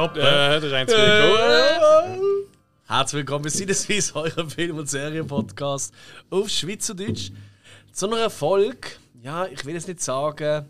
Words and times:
früh 0.00 0.04
ab. 0.04 0.16
Äh, 0.16 0.60
das 0.60 0.64
ist 0.64 0.72
ein 0.72 0.88
früh 0.88 2.46
Herzlich 2.86 3.18
willkommen 3.18 3.44
bei 3.44 3.50
Sinneswiss, 3.50 4.14
eurem 4.14 4.50
Film- 4.50 4.78
und 4.78 4.88
Serien-Podcast 4.88 5.94
auf 6.30 6.48
Schweizerdeutsch. 6.48 7.30
Zu 7.92 8.10
einer 8.10 8.30
Folge, 8.30 8.88
ja, 9.22 9.46
ich 9.46 9.64
will 9.64 9.74
jetzt 9.74 9.88
nicht 9.88 10.00
sagen 10.00 10.68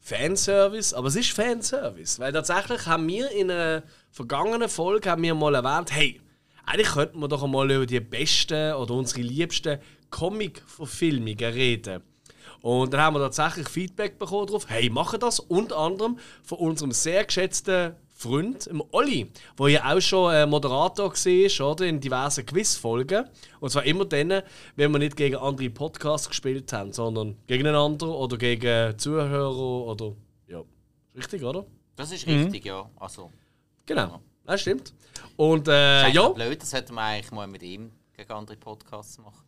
Fanservice, 0.00 0.94
aber 0.94 1.08
es 1.08 1.16
ist 1.16 1.32
Fanservice. 1.32 2.18
Weil 2.18 2.32
tatsächlich 2.32 2.86
haben 2.86 3.08
wir 3.08 3.30
in 3.32 3.50
einer 3.50 3.82
vergangenen 4.10 4.68
Folge 4.68 5.10
haben 5.10 5.22
wir 5.22 5.34
mal 5.34 5.54
erwähnt, 5.54 5.92
hey, 5.92 6.20
eigentlich 6.64 6.92
könnten 6.92 7.18
wir 7.18 7.28
doch 7.28 7.42
einmal 7.42 7.70
über 7.70 7.86
die 7.86 8.00
besten 8.00 8.74
oder 8.74 8.94
unsere 8.94 9.22
liebsten 9.22 9.78
Comic-Verfilmungen 10.10 11.52
reden. 11.52 12.02
Und 12.60 12.92
dann 12.92 13.00
haben 13.00 13.14
wir 13.14 13.20
tatsächlich 13.20 13.68
Feedback 13.68 14.18
bekommen 14.18 14.46
darauf, 14.46 14.68
hey, 14.68 14.90
machen 14.90 15.20
das 15.20 15.40
unter 15.40 15.76
anderem 15.76 16.18
von 16.42 16.58
unserem 16.58 16.92
sehr 16.92 17.24
geschätzten 17.24 17.94
Freund, 18.18 18.66
dem 18.66 18.82
Olli, 18.90 19.30
der 19.56 19.68
ja 19.68 19.94
auch 19.94 20.00
schon 20.00 20.34
äh, 20.34 20.44
Moderator 20.44 21.12
war 21.12 21.70
oder, 21.70 21.84
in 21.84 22.00
diversen 22.00 22.44
Quizfolgen. 22.44 23.26
Und 23.60 23.70
zwar 23.70 23.84
immer 23.84 24.04
dann, 24.06 24.42
wenn 24.74 24.90
wir 24.90 24.98
nicht 24.98 25.16
gegen 25.16 25.36
andere 25.36 25.70
Podcasts 25.70 26.28
gespielt 26.28 26.72
haben, 26.72 26.92
sondern 26.92 27.36
gegeneinander 27.46 28.08
oder 28.08 28.36
gegen 28.36 28.98
Zuhörer 28.98 29.54
oder. 29.54 30.16
Ja, 30.48 30.64
richtig, 31.16 31.44
oder? 31.44 31.64
Das 31.94 32.10
ist 32.10 32.26
richtig, 32.26 32.64
mhm. 32.64 32.68
ja. 32.68 32.90
Also, 32.96 33.30
genau, 33.86 34.20
das 34.44 34.62
stimmt. 34.62 34.92
Und 35.36 35.68
äh, 35.68 36.02
das 36.02 36.12
ja. 36.12 36.28
blöd, 36.28 36.60
das 36.60 36.72
hätten 36.72 36.94
wir 36.94 37.02
eigentlich 37.02 37.30
mal 37.30 37.46
mit 37.46 37.62
ihm 37.62 37.92
gegen 38.16 38.32
andere 38.32 38.56
Podcasts 38.56 39.18
machen. 39.18 39.44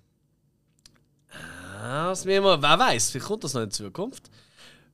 Das 1.80 2.26
wir, 2.26 2.42
wer 2.42 2.78
weiß, 2.78 3.10
vielleicht 3.10 3.26
kommt 3.26 3.44
das 3.44 3.54
noch 3.54 3.62
in 3.62 3.70
Zukunft. 3.70 4.30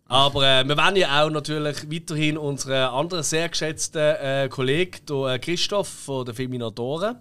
Aber 0.05 0.47
äh, 0.47 0.65
wir 0.65 0.77
werden 0.77 0.95
ja 0.95 1.25
auch 1.25 1.31
natürlich 1.31 1.91
weiterhin 1.91 2.39
unseren 2.39 2.91
anderen 2.95 3.25
sehr 3.25 3.49
geschätzten 3.49 3.99
äh, 4.01 4.49
Kollegen, 4.49 5.01
äh, 5.27 5.41
Christoph 5.41 5.89
von 5.89 6.25
den 6.25 6.35
Feminatoren, 6.35 7.19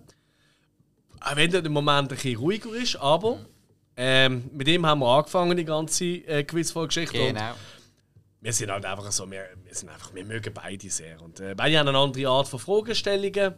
auch 1.19 1.35
wenn 1.35 1.51
er 1.51 1.65
im 1.65 1.73
Moment 1.73 2.11
ein 2.11 2.15
bisschen 2.15 2.37
ruhiger 2.37 2.75
ist, 2.75 2.97
aber 2.97 3.39
ähm, 3.97 4.51
mit 4.53 4.67
ihm 4.67 4.85
haben 4.85 4.99
wir 4.99 5.07
angefangen, 5.07 5.57
die 5.57 5.65
ganze 5.65 6.05
äh, 6.05 6.43
Quizfolgeschichte. 6.43 7.17
Genau. 7.17 7.53
Wir 8.41 8.53
sind 8.53 8.69
halt 8.69 8.85
einfach 8.85 9.11
so, 9.11 9.29
wir, 9.31 9.45
wir, 9.63 9.73
sind 9.73 9.89
einfach, 9.89 10.13
wir 10.13 10.25
mögen 10.25 10.53
beide 10.53 10.87
sehr. 10.91 11.19
Und 11.23 11.39
äh, 11.39 11.55
beide 11.55 11.79
haben 11.79 11.87
eine 11.87 11.97
andere 11.97 12.27
Art 12.27 12.47
von 12.47 12.59
Fragestellungen. 12.59 13.55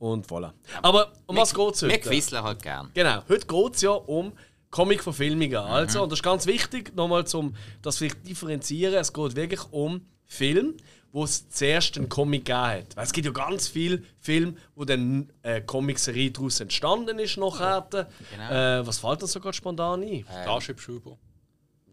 Und 0.00 0.26
voilà. 0.26 0.54
Aber 0.82 1.12
um 1.26 1.36
was 1.36 1.54
geht 1.54 1.74
es 1.74 1.82
heute? 1.82 1.92
Wir 1.92 2.00
quizzeln 2.00 2.42
halt 2.42 2.62
gern. 2.62 2.90
Genau, 2.94 3.22
heute 3.28 3.46
geht 3.46 3.74
es 3.76 3.82
ja 3.82 3.90
um 3.90 4.32
Comic-Verfilmungen. 4.70 5.56
Also, 5.56 5.98
mhm. 5.98 6.04
und 6.04 6.12
das 6.12 6.20
ist 6.20 6.22
ganz 6.22 6.46
wichtig, 6.46 6.94
nochmal 6.94 7.26
zum 7.26 7.54
das 7.82 7.98
vielleicht 7.98 8.26
differenzieren. 8.26 8.94
Es 8.94 9.12
geht 9.12 9.36
wirklich 9.36 9.60
um 9.72 10.06
Film, 10.24 10.76
wo 11.12 11.24
es 11.24 11.48
zuerst 11.50 11.98
einen 11.98 12.08
Comic 12.08 12.44
gegeben 12.44 12.66
hat. 12.66 12.96
Weil 12.96 13.04
es 13.04 13.12
gibt 13.12 13.26
ja 13.26 13.32
ganz 13.32 13.66
viele 13.66 14.02
Filme, 14.20 14.54
wo 14.76 14.84
dann 14.84 15.28
eine 15.42 15.56
äh, 15.56 15.60
Comic-Serie 15.60 16.30
daraus 16.30 16.60
entstanden 16.60 17.18
ist 17.18 17.36
nachher. 17.36 17.88
Genau. 18.30 18.50
Äh, 18.50 18.86
was 18.86 18.98
fällt 18.98 19.22
uns 19.22 19.32
so 19.32 19.40
gerade 19.40 19.56
spontan 19.56 20.02
ein? 20.02 20.08
Äh, 20.08 20.24
Starship 20.42 20.80
Trooper. 20.80 21.18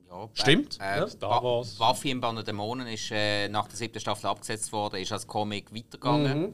Ja, 0.09 0.30
Stimmt. 0.34 0.78
Äh, 0.80 1.00
ja. 1.00 1.08
Star 1.08 1.44
Wars. 1.44 1.75
Buffy 1.75 2.12
im 2.12 2.22
Band 2.22 2.38
der 2.38 2.45
Dämonen 2.45 2.88
ist 2.88 3.09
äh, 3.12 3.50
nach 3.50 3.67
der 3.67 3.75
siebten 3.75 4.00
Staffel 4.00 4.28
abgesetzt 4.28 4.72
worden, 4.72 5.02
ist 5.02 5.12
als 5.12 5.25
Comic 5.25 5.73
weitergegangen. 5.73 6.53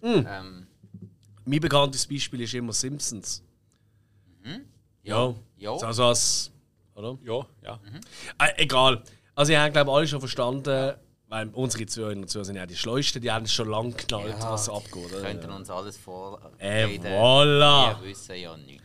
Mhm. 0.00 0.08
Mhm. 0.08 0.26
Ähm. 0.28 0.66
Mein 1.44 1.60
bekanntes 1.60 2.06
Beispiel 2.06 2.42
ist 2.42 2.54
immer 2.54 2.72
Simpsons. 2.72 3.42
Mhm. 4.44 4.64
Ja. 5.08 5.34
Ja. 5.58 5.72
Also 5.72 6.04
als, 6.04 6.50
oder? 6.94 7.18
Ja, 7.24 7.46
ja. 7.62 7.76
Mhm. 7.76 8.00
Äh, 8.38 8.62
egal. 8.62 9.02
Also, 9.34 9.52
ihr 9.52 9.60
habt, 9.60 9.72
glaube 9.72 9.90
ich, 9.90 9.96
alle 9.96 10.08
schon 10.08 10.20
verstanden, 10.20 10.94
weil 11.28 11.48
unsere 11.52 11.86
Zuhörer 11.86 12.16
und 12.16 12.28
Zuhörer 12.28 12.44
sind 12.46 12.56
ja 12.56 12.66
die 12.66 12.76
Schleusten, 12.76 13.20
die 13.20 13.30
haben 13.30 13.44
es 13.44 13.52
schon 13.52 13.68
lange 13.68 13.90
geknallt, 13.92 14.36
ja, 14.40 14.50
was 14.50 14.68
abgeht. 14.68 15.10
Wir 15.10 15.20
könnten 15.20 15.50
uns 15.50 15.70
alles 15.70 15.96
vorreden. 15.96 16.54
Äh, 16.58 16.86
voilà. 16.86 18.00
Wir 18.00 18.08
wissen 18.08 18.36
ja 18.36 18.56
nichts. 18.56 18.84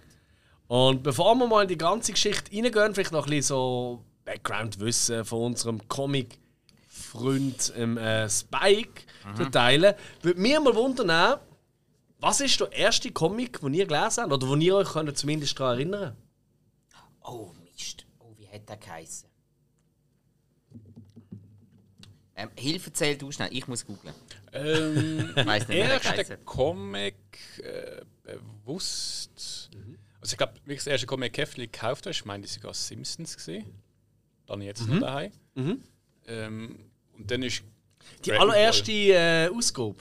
Und 0.68 1.04
bevor 1.04 1.36
wir 1.36 1.48
mal 1.48 1.64
in 1.64 1.68
die 1.68 1.78
ganze 1.78 2.12
Geschichte 2.12 2.52
reingehen, 2.52 2.94
vielleicht 2.94 3.12
noch 3.12 3.26
ein 3.26 3.30
bisschen 3.30 3.44
so 3.44 4.04
Background-Wissen 4.26 5.26
von 5.26 5.42
unserem 5.44 5.88
Comic-Freund 5.88 7.74
ähm, 7.78 7.98
äh, 7.98 8.30
Spike 8.30 9.04
mhm. 9.38 9.52
teilen, 9.52 9.94
würde 10.22 10.40
mich 10.40 10.60
mal 10.60 10.76
wundern, 10.76 11.40
was 12.24 12.40
ist 12.40 12.58
der 12.60 12.72
erste 12.72 13.12
Comic, 13.12 13.60
den 13.60 13.74
ihr 13.74 13.86
gelesen 13.86 14.24
habt 14.24 14.32
oder 14.32 14.48
wo 14.48 14.56
ihr 14.56 14.78
euch 14.78 14.88
könnt 14.88 15.16
zumindest 15.18 15.60
daran 15.60 15.78
erinnern 15.78 16.18
Oh, 17.22 17.52
Mist. 17.64 18.06
Oh, 18.20 18.34
wie 18.38 18.48
hat 18.48 18.68
der 18.68 18.78
geheißen? 18.78 19.30
Ähm, 22.36 22.50
Hilfe 22.56 22.92
zählt 22.94 23.22
du 23.22 23.32
schnell, 23.32 23.50
ich 23.52 23.68
muss 23.68 23.86
googeln. 23.86 24.14
Ähm, 24.54 25.34
ich 25.36 25.46
weiss 25.46 25.68
nicht, 25.68 25.78
erste 25.78 26.38
Comic 26.38 27.16
äh, 27.62 28.02
bewusst. 28.24 29.70
Mhm. 29.74 29.98
Also 30.20 30.34
ich 30.34 30.38
glaube, 30.38 30.54
wie 30.66 30.74
ich 30.74 30.80
das 30.80 30.88
erste 30.88 31.08
Comic 31.08 31.34
Käffli 31.34 31.68
gekauft 31.68 32.06
habe, 32.06 32.12
ich 32.12 32.26
meine, 32.26 32.44
das 32.44 32.62
war 32.64 32.74
Simpsons 32.74 33.36
gesehen. 33.36 33.66
Dann 34.48 34.62
jetzt 34.62 34.88
mhm. 34.88 34.96
noch 34.96 35.02
daheim. 35.02 35.32
Mhm. 35.56 35.84
Ähm, 36.28 36.80
und 37.18 37.30
dann 37.30 37.44
ist 37.44 37.64
die 38.26 38.32
allererste 38.32 38.92
äh, 38.92 39.50
Ausgabe. 39.50 39.98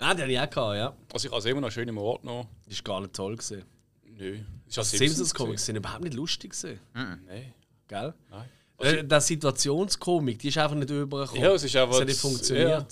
Ja. 0.00 0.06
Ah, 0.06 0.14
die 0.14 0.22
hatte 0.22 0.32
ich 0.32 0.40
auch 0.40 0.50
gehabt, 0.50 0.76
ja. 0.76 0.96
Also 1.12 1.26
ich 1.26 1.32
habe 1.32 1.40
es 1.40 1.44
immer 1.46 1.60
noch 1.60 1.70
schön 1.70 1.88
im 1.88 1.98
Ort 1.98 2.24
noch. 2.24 2.48
Das 2.64 2.74
ist 2.74 2.84
gar 2.84 3.00
nicht 3.00 3.12
toll 3.12 3.36
gesehen. 3.36 3.64
Nö. 4.04 4.38
Ist 4.66 4.78
also 4.78 4.96
Simpsons 4.96 5.34
Comics 5.34 5.66
sind 5.66 5.76
überhaupt 5.76 6.04
nicht 6.04 6.14
lustig 6.14 6.50
gesehen. 6.50 6.80
Mhm. 6.94 7.20
Nein. 7.26 7.54
Gell? 7.88 8.14
Nein. 8.30 8.48
Also, 8.78 8.96
äh, 8.96 9.04
der 9.04 9.20
Situationskomik, 9.20 10.38
die 10.38 10.48
ist 10.48 10.58
einfach 10.58 10.76
nicht 10.76 10.90
übergekommen. 10.90 11.42
Ja, 11.42 11.52
es 11.52 11.64
ist 11.64 11.76
einfach. 11.76 11.94
Es 11.94 12.00
hat 12.00 12.08
nicht 12.08 12.20
funktioniert. 12.20 12.68
Ja. 12.68 12.86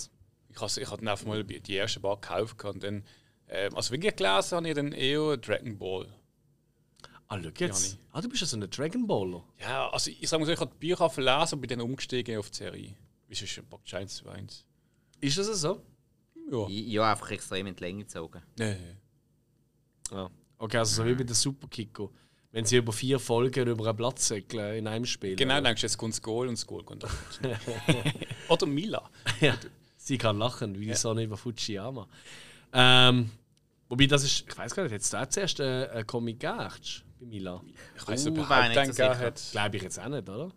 Ich 0.49 0.61
habe 0.61 0.81
ich 0.81 0.91
hab 0.91 0.99
dann 0.99 1.07
einfach 1.07 1.25
mal 1.25 1.43
die 1.43 1.77
ersten 1.77 2.01
paar 2.01 2.19
gekauft 2.19 2.63
und 2.65 2.83
dann, 2.83 3.03
äh, 3.47 3.69
also 3.73 3.91
wirklich 3.91 4.15
gelesen 4.15 4.57
habe 4.57 4.67
ich 4.67 4.75
dann 4.75 4.91
eher 4.91 5.37
Dragon 5.37 5.77
Ball. 5.77 6.07
Ah, 7.27 7.39
schau 7.41 7.49
jetzt. 7.59 7.97
Ah, 8.11 8.21
du 8.21 8.29
bist 8.29 8.41
ja 8.41 8.47
so 8.47 8.57
ein 8.57 8.69
Dragon 8.69 9.05
Baller. 9.05 9.43
Ja, 9.59 9.89
also 9.89 10.09
ich 10.09 10.27
sage 10.27 10.41
mal 10.41 10.47
so, 10.47 10.51
ich 10.51 10.59
habe 10.59 10.71
die 10.73 10.87
Bücher 10.87 11.09
verlesen 11.09 11.55
und 11.55 11.61
bin 11.61 11.69
dann 11.69 11.81
umgestiegen 11.81 12.37
auf 12.39 12.49
die 12.49 12.57
Serie. 12.57 12.95
Ist 13.27 13.43
es 13.43 13.61
praktisch 13.69 13.93
eins 13.93 14.15
zu 14.15 14.27
eins. 14.29 14.65
Ist 15.21 15.37
das 15.37 15.47
so? 15.61 15.81
Ja. 16.51 16.67
Ja, 16.67 17.11
einfach 17.11 17.31
extrem 17.31 17.67
in 17.67 17.75
die 17.75 17.83
Länge 17.83 18.03
gezogen. 18.03 18.41
Nein. 18.57 18.97
Ja. 20.11 20.29
Okay, 20.57 20.77
also 20.77 21.03
so 21.03 21.07
wie 21.07 21.13
bei 21.13 21.23
der 21.23 21.35
Superkiko. 21.35 22.11
Wenn 22.51 22.65
sie 22.65 22.77
über 22.77 22.91
vier 22.91 23.19
Folgen 23.19 23.67
über 23.67 23.87
einen 23.87 23.97
Platz 23.97 24.27
säckeln 24.27 24.75
in 24.77 24.87
einem 24.87 25.05
Spiel. 25.05 25.35
Genau, 25.35 25.55
dann 25.55 25.65
denkst 25.65 25.81
du, 25.81 25.87
jetzt 25.87 25.97
kommt 25.97 26.13
das 26.13 26.21
Goal 26.21 26.47
und 26.47 26.55
das 26.55 26.65
Goal 26.65 26.83
kommt 26.83 27.05
Oder 28.49 28.65
Mila. 28.65 29.09
Ja, 29.39 29.55
sie 29.97 30.17
kann 30.17 30.37
lachen, 30.39 30.75
wie 30.75 30.85
die 30.85 30.89
ja. 30.89 30.95
Sonne 30.95 31.23
über 31.23 31.37
Fujiyama. 31.37 32.07
Ähm, 32.73 33.29
wobei 33.87 34.07
das 34.07 34.23
ist, 34.23 34.45
ich 34.49 34.57
weiß 34.57 34.73
gar 34.73 34.83
nicht, 34.83 34.91
jetzt 34.93 35.13
da 35.13 35.29
zuerst 35.29 35.61
ein, 35.61 35.89
ein 35.91 36.07
Comic 36.07 36.39
gegeben, 36.39 37.03
bei 37.19 37.25
Mila? 37.25 37.61
Ich 37.95 38.07
weiß 38.07 38.25
nicht, 38.25 38.39
ob 38.39 38.49
er 38.49 38.93
so 38.93 39.03
hat. 39.03 39.43
Glaube 39.51 39.77
ich 39.77 39.83
jetzt 39.83 39.99
auch 39.99 40.09
nicht, 40.09 40.27
oder? 40.27 40.51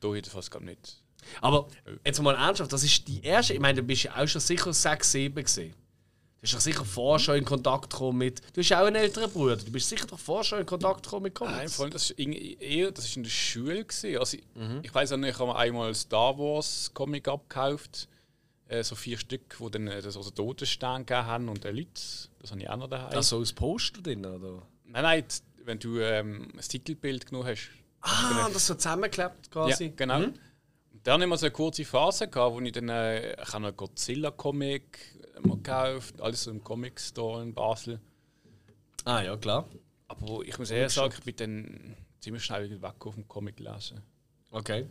Da 0.00 0.08
hätte 0.14 0.28
ich 0.28 0.32
fast 0.32 0.50
gar 0.50 0.60
nicht. 0.60 1.02
Aber 1.40 1.68
jetzt 2.04 2.20
mal 2.22 2.34
ernsthaft, 2.34 2.72
das 2.72 2.84
ist 2.84 3.06
die 3.08 3.22
erste, 3.22 3.54
ich 3.54 3.60
meine, 3.60 3.80
du 3.80 3.82
bist 3.82 4.04
ja 4.04 4.16
auch 4.16 4.26
schon 4.26 4.40
sicher 4.40 4.72
6, 4.72 5.12
7 5.12 5.44
gesehen. 5.44 5.72
Du 5.72 6.42
bist 6.42 6.54
doch 6.54 6.60
sicher 6.60 6.84
vorher 6.86 7.18
schon 7.18 7.36
in 7.36 7.44
Kontakt 7.44 7.90
gekommen 7.90 8.18
mit. 8.18 8.40
Du 8.54 8.62
hast 8.62 8.72
auch 8.72 8.86
einen 8.86 8.96
älteren 8.96 9.30
Bruder. 9.30 9.56
Du 9.56 9.70
bist 9.70 9.90
sicher 9.90 10.06
doch 10.06 10.18
vorher 10.18 10.44
schon 10.44 10.60
in 10.60 10.66
Kontakt 10.66 11.02
gekommen 11.02 11.24
mit 11.24 11.34
Comics. 11.34 11.56
Nein, 11.56 11.68
vor 11.68 11.84
allem, 11.84 11.92
das 11.92 12.10
war 12.10 12.18
eher 12.18 12.90
das 12.90 13.04
ist 13.04 13.16
in 13.16 13.24
der 13.24 13.30
Schule. 13.30 13.84
Gewesen. 13.84 14.18
Also, 14.18 14.38
mhm. 14.54 14.80
Ich 14.82 14.94
weiß 14.94 15.12
auch 15.12 15.16
nicht, 15.18 15.34
ich 15.34 15.38
habe 15.38 15.54
einmal 15.54 15.94
Star 15.94 16.38
Wars 16.38 16.90
Comic 16.94 17.28
abgekauft. 17.28 18.08
Äh, 18.68 18.84
so 18.84 18.94
vier 18.94 19.18
Stück, 19.18 19.56
die 19.58 19.70
dann 19.70 19.88
äh, 19.88 20.00
das 20.00 20.16
also 20.16 20.30
Totenstern 20.30 21.04
gegeben 21.04 21.26
haben 21.26 21.48
und 21.48 21.64
äh, 21.64 21.72
Leute. 21.72 21.90
Das 22.40 22.52
habe 22.52 22.60
ich 22.62 22.70
auch 22.70 22.76
noch 22.76 22.88
daheim. 22.88 23.16
Also 23.16 23.38
als 23.38 23.52
Poster 23.52 24.00
drin, 24.00 24.24
oder? 24.24 24.62
Nein, 24.86 25.02
nein, 25.02 25.24
wenn 25.64 25.78
du 25.78 25.98
ähm, 25.98 26.48
ein 26.54 26.60
Titelbild 26.60 27.26
genommen 27.26 27.48
hast. 27.48 27.68
Ah, 28.00 28.48
das 28.50 28.66
so 28.66 28.74
zusammengeklebt 28.74 29.50
quasi. 29.50 29.86
Ja, 29.86 29.92
genau. 29.94 30.20
Mhm. 30.20 30.34
Und 31.00 31.06
dann 31.06 31.22
immer 31.22 31.38
so 31.38 31.46
eine 31.46 31.52
kurze 31.52 31.86
Phase 31.86 32.28
gehabt, 32.28 32.54
wo 32.54 32.60
ich 32.60 32.72
dann 32.72 32.90
äh, 32.90 33.32
ich 33.42 33.54
einen 33.54 33.74
Godzilla-Comic 33.74 34.98
mal 35.42 35.56
gekauft, 35.56 36.20
alles 36.20 36.42
so 36.42 36.50
im 36.50 36.62
Comic 36.62 37.00
Store 37.00 37.42
in 37.42 37.54
Basel. 37.54 37.98
Ah 39.06 39.22
ja, 39.22 39.34
klar. 39.38 39.66
Aber 40.08 40.42
ich 40.44 40.58
muss 40.58 40.70
eher 40.70 40.90
sagen, 40.90 41.14
ich 41.16 41.24
bin 41.24 41.36
dann 41.36 41.96
ziemlich 42.20 42.44
schnell 42.44 42.68
wieder 42.68 42.82
weg 42.82 43.06
auf 43.06 43.14
dem 43.14 43.26
Comic 43.26 43.60
lesen. 43.60 44.02
Okay. 44.50 44.90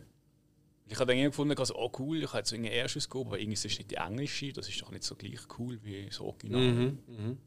Ich 0.88 0.96
habe 0.96 1.06
dann 1.06 1.16
irgendwie 1.16 1.30
gefunden, 1.30 1.56
also, 1.56 1.76
oh 1.76 1.92
cool, 2.00 2.18
ich 2.18 2.26
habe 2.26 2.38
jetzt 2.38 2.50
so 2.50 2.56
eine 2.56 2.72
erste 2.72 2.98
Ausgabe, 2.98 3.26
aber 3.26 3.38
irgendwie 3.38 3.52
ist 3.52 3.64
es 3.64 3.78
nicht 3.78 3.92
die 3.92 3.94
englische, 3.94 4.52
das 4.52 4.68
ist 4.68 4.82
doch 4.82 4.90
nicht 4.90 5.04
so 5.04 5.14
gleich 5.14 5.38
cool 5.60 5.78
wie 5.84 6.06
das 6.06 6.18
Original. 6.18 6.60
Mhm, 6.60 6.98
mhm. 7.06 7.38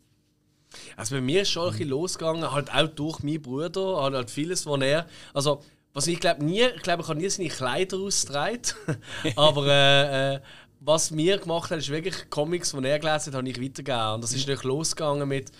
Also 0.95 1.15
bei 1.15 1.21
mir 1.21 1.41
ist 1.41 1.49
schon 1.49 1.65
ein 1.65 1.71
bisschen 1.71 1.89
losgegangen, 1.89 2.49
halt 2.49 2.73
auch 2.73 2.87
durch 2.87 3.23
meinen 3.23 3.41
Bruder, 3.41 4.01
halt, 4.01 4.15
halt 4.15 4.31
vieles, 4.31 4.65
was 4.65 4.81
er, 4.81 5.09
also 5.33 5.61
was 5.93 6.07
ich 6.07 6.19
glaube 6.19 6.43
nie, 6.43 6.61
ich 6.61 6.81
glaube, 6.81 7.03
ich 7.03 7.07
habe 7.07 7.19
nie 7.19 7.29
seine 7.29 7.49
Kleider 7.49 7.97
ausgetragen. 7.97 8.61
aber 9.35 9.67
äh, 9.67 10.35
äh, 10.35 10.39
was 10.79 11.11
mir 11.11 11.37
gemacht 11.37 11.71
hat, 11.71 11.79
ist 11.79 11.89
wirklich 11.89 12.29
Comics, 12.29 12.71
die 12.71 12.85
er 12.85 12.99
gelesen 12.99 13.27
hat, 13.27 13.35
habe 13.35 13.49
ich 13.49 13.61
weitergegeben. 13.61 14.15
Und 14.15 14.23
das 14.23 14.33
ist 14.33 14.39
natürlich 14.41 14.63
losgegangen 14.63 15.27
mit 15.27 15.51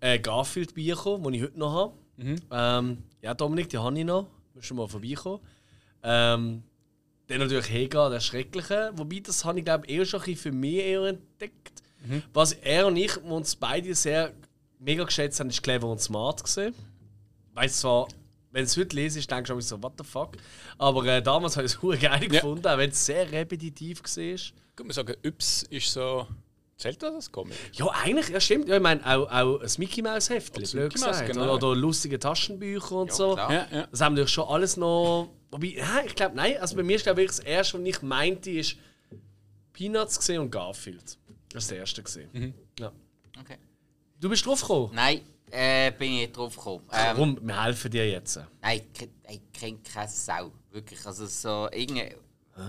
äh, 0.00 0.18
Garfield-Büchern, 0.18 1.22
die 1.22 1.36
ich 1.36 1.42
heute 1.42 1.58
noch 1.58 1.72
habe. 1.72 1.94
Mhm. 2.16 2.36
Ähm, 2.50 2.98
ja, 3.22 3.34
Dominik, 3.34 3.68
die 3.68 3.78
habe 3.78 3.98
ich 3.98 4.04
noch. 4.04 4.26
Musst 4.54 4.70
du 4.70 4.74
mal 4.74 4.88
vorbeikommen. 4.88 5.40
Ähm, 6.02 6.62
Dann 7.26 7.38
natürlich 7.38 7.70
Hega, 7.70 8.08
der 8.08 8.20
Schreckliche. 8.20 8.90
Wobei, 8.94 9.20
das 9.20 9.44
habe 9.44 9.58
ich 9.58 9.64
glaube 9.64 9.86
eher 9.86 10.04
schon 10.04 10.20
ein 10.20 10.26
bisschen 10.26 10.52
für 10.52 10.52
mich 10.52 10.76
eher 10.76 11.04
entdeckt. 11.04 11.82
Was 12.32 12.52
er 12.52 12.86
und 12.86 12.96
ich 12.96 13.16
uns 13.22 13.56
beide 13.56 13.94
sehr 13.94 14.32
mega 14.78 15.04
geschätzt 15.04 15.40
haben, 15.40 15.48
ist 15.48 15.62
clever 15.62 15.88
und 15.88 16.00
smart 16.00 16.44
gesehen. 16.44 16.74
Weiß 17.54 17.80
zwar, 17.80 18.08
wenn 18.54 18.64
es 18.64 18.76
heute 18.76 18.94
lese, 18.94 19.18
ist, 19.18 19.28
denke 19.28 19.52
ich 19.52 19.66
so, 19.66 19.82
what 19.82 19.94
the 19.98 20.04
fuck. 20.04 20.36
Aber 20.78 21.04
äh, 21.06 21.20
damals 21.20 21.56
habe 21.56 21.66
ich 21.66 21.74
es 21.74 21.80
sehr 21.80 21.96
geil 22.10 22.28
gefunden, 22.28 22.66
auch 22.66 22.78
wenn 22.78 22.90
es 22.90 23.04
sehr 23.04 23.30
repetitiv 23.30 24.00
war. 24.00 24.36
Gut, 24.76 24.86
man 24.86 24.92
sagen, 24.92 25.16
Yps 25.24 25.64
ist 25.64 25.92
so. 25.92 26.28
Zählt 26.76 27.02
das 27.02 27.14
als 27.14 27.32
Comic? 27.32 27.56
Ja, 27.72 27.86
eigentlich, 27.90 28.28
ja 28.28 28.40
stimmt. 28.40 28.68
Ja, 28.68 28.76
ich 28.76 28.82
meine, 28.82 29.04
auch, 29.04 29.30
auch 29.30 29.60
ein 29.60 29.70
Mickey 29.78 30.02
Mouse 30.02 30.28
das 30.28 30.72
blöd 30.72 30.92
gesagt. 30.92 31.26
genau. 31.26 31.54
Oder, 31.54 31.68
oder 31.68 31.76
lustige 31.76 32.18
Taschenbücher 32.18 32.92
und 32.92 33.12
so. 33.12 33.34
klar. 33.34 33.52
Ja, 33.52 33.66
ja. 33.72 33.86
Das 33.90 34.00
haben 34.00 34.16
wir 34.16 34.26
schon 34.28 34.48
alles 34.48 34.76
noch. 34.76 35.30
Wobei, 35.50 35.66
ja, 35.68 36.02
ich 36.04 36.14
glaube, 36.14 36.36
nein. 36.36 36.56
Also 36.60 36.76
bei 36.76 36.82
mir 36.84 36.96
ist 36.96 37.02
glaube 37.02 37.22
ich 37.22 37.28
das 37.28 37.40
erste, 37.40 37.80
was 37.80 37.88
ich 37.88 38.02
meinte, 38.02 38.50
ist 38.50 38.76
Peanuts 39.72 40.18
gesehen 40.18 40.40
und 40.40 40.50
Garfield. 40.50 41.18
Das 41.50 41.64
ist 41.64 41.70
das 41.70 41.78
erste 41.78 42.02
gesehen. 42.02 42.54
Ja. 42.78 42.92
Okay. 43.40 43.58
Du 44.20 44.28
bist 44.28 44.46
drauf 44.46 44.60
gekommen? 44.60 44.90
Nein, 44.94 45.20
äh, 45.50 45.92
bin 45.92 46.12
ich 46.12 46.20
nicht 46.20 46.36
drauf 46.36 46.56
gekommen. 46.56 46.84
Ähm, 46.92 47.16
Warum? 47.16 47.38
Wir 47.42 47.62
helfen 47.62 47.90
dir 47.90 48.08
jetzt. 48.08 48.40
Nein, 48.62 48.80
ich, 48.92 49.08
ich 49.28 49.52
kenne 49.52 49.78
keine 49.78 50.08
Sau. 50.08 50.52
Wirklich. 50.70 51.04
Also 51.06 51.26
so 51.26 51.68
irgendein 51.70 52.14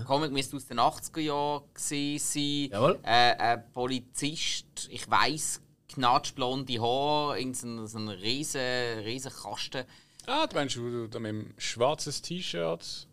Comic 0.04 0.32
müsste 0.32 0.56
aus 0.56 0.66
den 0.66 0.78
80er 0.78 1.20
Jahren 1.20 1.62
sein. 1.76 2.68
Jawohl. 2.70 2.98
Äh, 3.02 3.36
ein 3.36 3.72
Polizist, 3.72 4.88
ich 4.90 5.08
weiss, 5.08 5.60
knatschblonde 5.88 6.80
Haare, 6.80 7.38
irgendein 7.38 7.86
so 7.86 7.98
ein 7.98 8.08
riesen, 8.08 8.60
riesen 9.04 9.32
Kasten. 9.32 9.84
Ah, 10.26 10.46
du 10.46 10.56
meinst, 10.56 10.76
du 10.76 10.80
mit 10.80 11.14
dem 11.14 11.54
schwarzen 11.56 12.12
T-Shirt. 12.12 13.06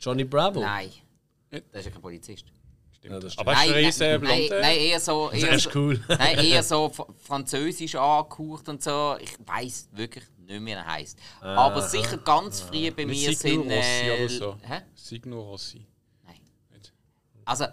Johnny 0.00 0.24
Bravo. 0.24 0.60
Nein. 0.60 0.90
Ja. 1.52 1.60
Das 1.72 1.80
ist 1.80 1.86
ja 1.86 1.90
kein 1.92 2.02
Polizist. 2.02 2.46
Stimmt. 3.00 3.14
Ja, 3.14 3.18
das 3.20 3.38
Aber 3.38 3.54
hast 3.56 3.66
du 3.66 3.72
nein, 3.72 3.84
riesen 3.84 4.08
nein, 4.10 4.20
blonde? 4.20 4.60
nein, 4.60 4.78
eher 4.78 5.00
so. 5.00 5.30
Eher 5.30 5.46
Das 5.48 5.56
ist 5.64 5.72
so, 5.72 5.78
cool. 5.78 6.04
Nein, 6.08 6.38
eher 6.38 6.62
so 6.62 6.92
französisch 7.24 7.94
angehaucht 7.96 8.68
und 8.68 8.82
so. 8.82 9.16
Ich 9.20 9.32
weiß 9.46 9.88
wirklich 9.92 10.24
nicht 10.38 10.60
mehr, 10.60 10.76
wie 10.76 10.80
er 10.80 10.86
heisst. 10.86 11.18
Aber 11.40 11.80
sicher 11.82 12.18
ganz 12.18 12.60
früh 12.60 12.90
bei 12.90 13.06
mir 13.06 13.32
Signo 13.34 13.62
sind. 13.62 13.72
Rossi 13.72 14.06
Äh, 14.06 14.18
oder 14.24 14.28
so. 14.28 14.56
Hä? 14.62 14.82
Signo 14.94 15.40
Rossi. 15.40 15.86
Nein. 16.24 16.40
Also 17.46 17.66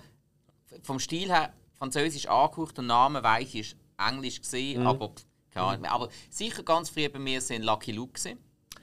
vom 0.84 1.00
Stil 1.00 1.30
her 1.30 1.52
französisch 1.78 2.28
angehaucht, 2.28 2.78
der 2.78 2.84
Name 2.86 3.22
weiß 3.22 3.50
ich, 3.50 3.56
ist 3.56 3.76
Englisch 3.98 4.40
gesehen, 4.40 4.82
Mhm. 4.82 4.88
aber 4.88 5.12
keine 5.52 5.66
Ahnung 5.66 5.82
mehr. 5.82 5.92
Aber 5.92 6.10
sicher 6.30 6.64
ganz 6.64 6.90
früh 6.90 7.10
bei 7.10 7.20
mir 7.20 7.42
sind 7.42 7.64
Lucky 7.64 7.92
Luke 7.92 8.14
gewesen. 8.14 8.40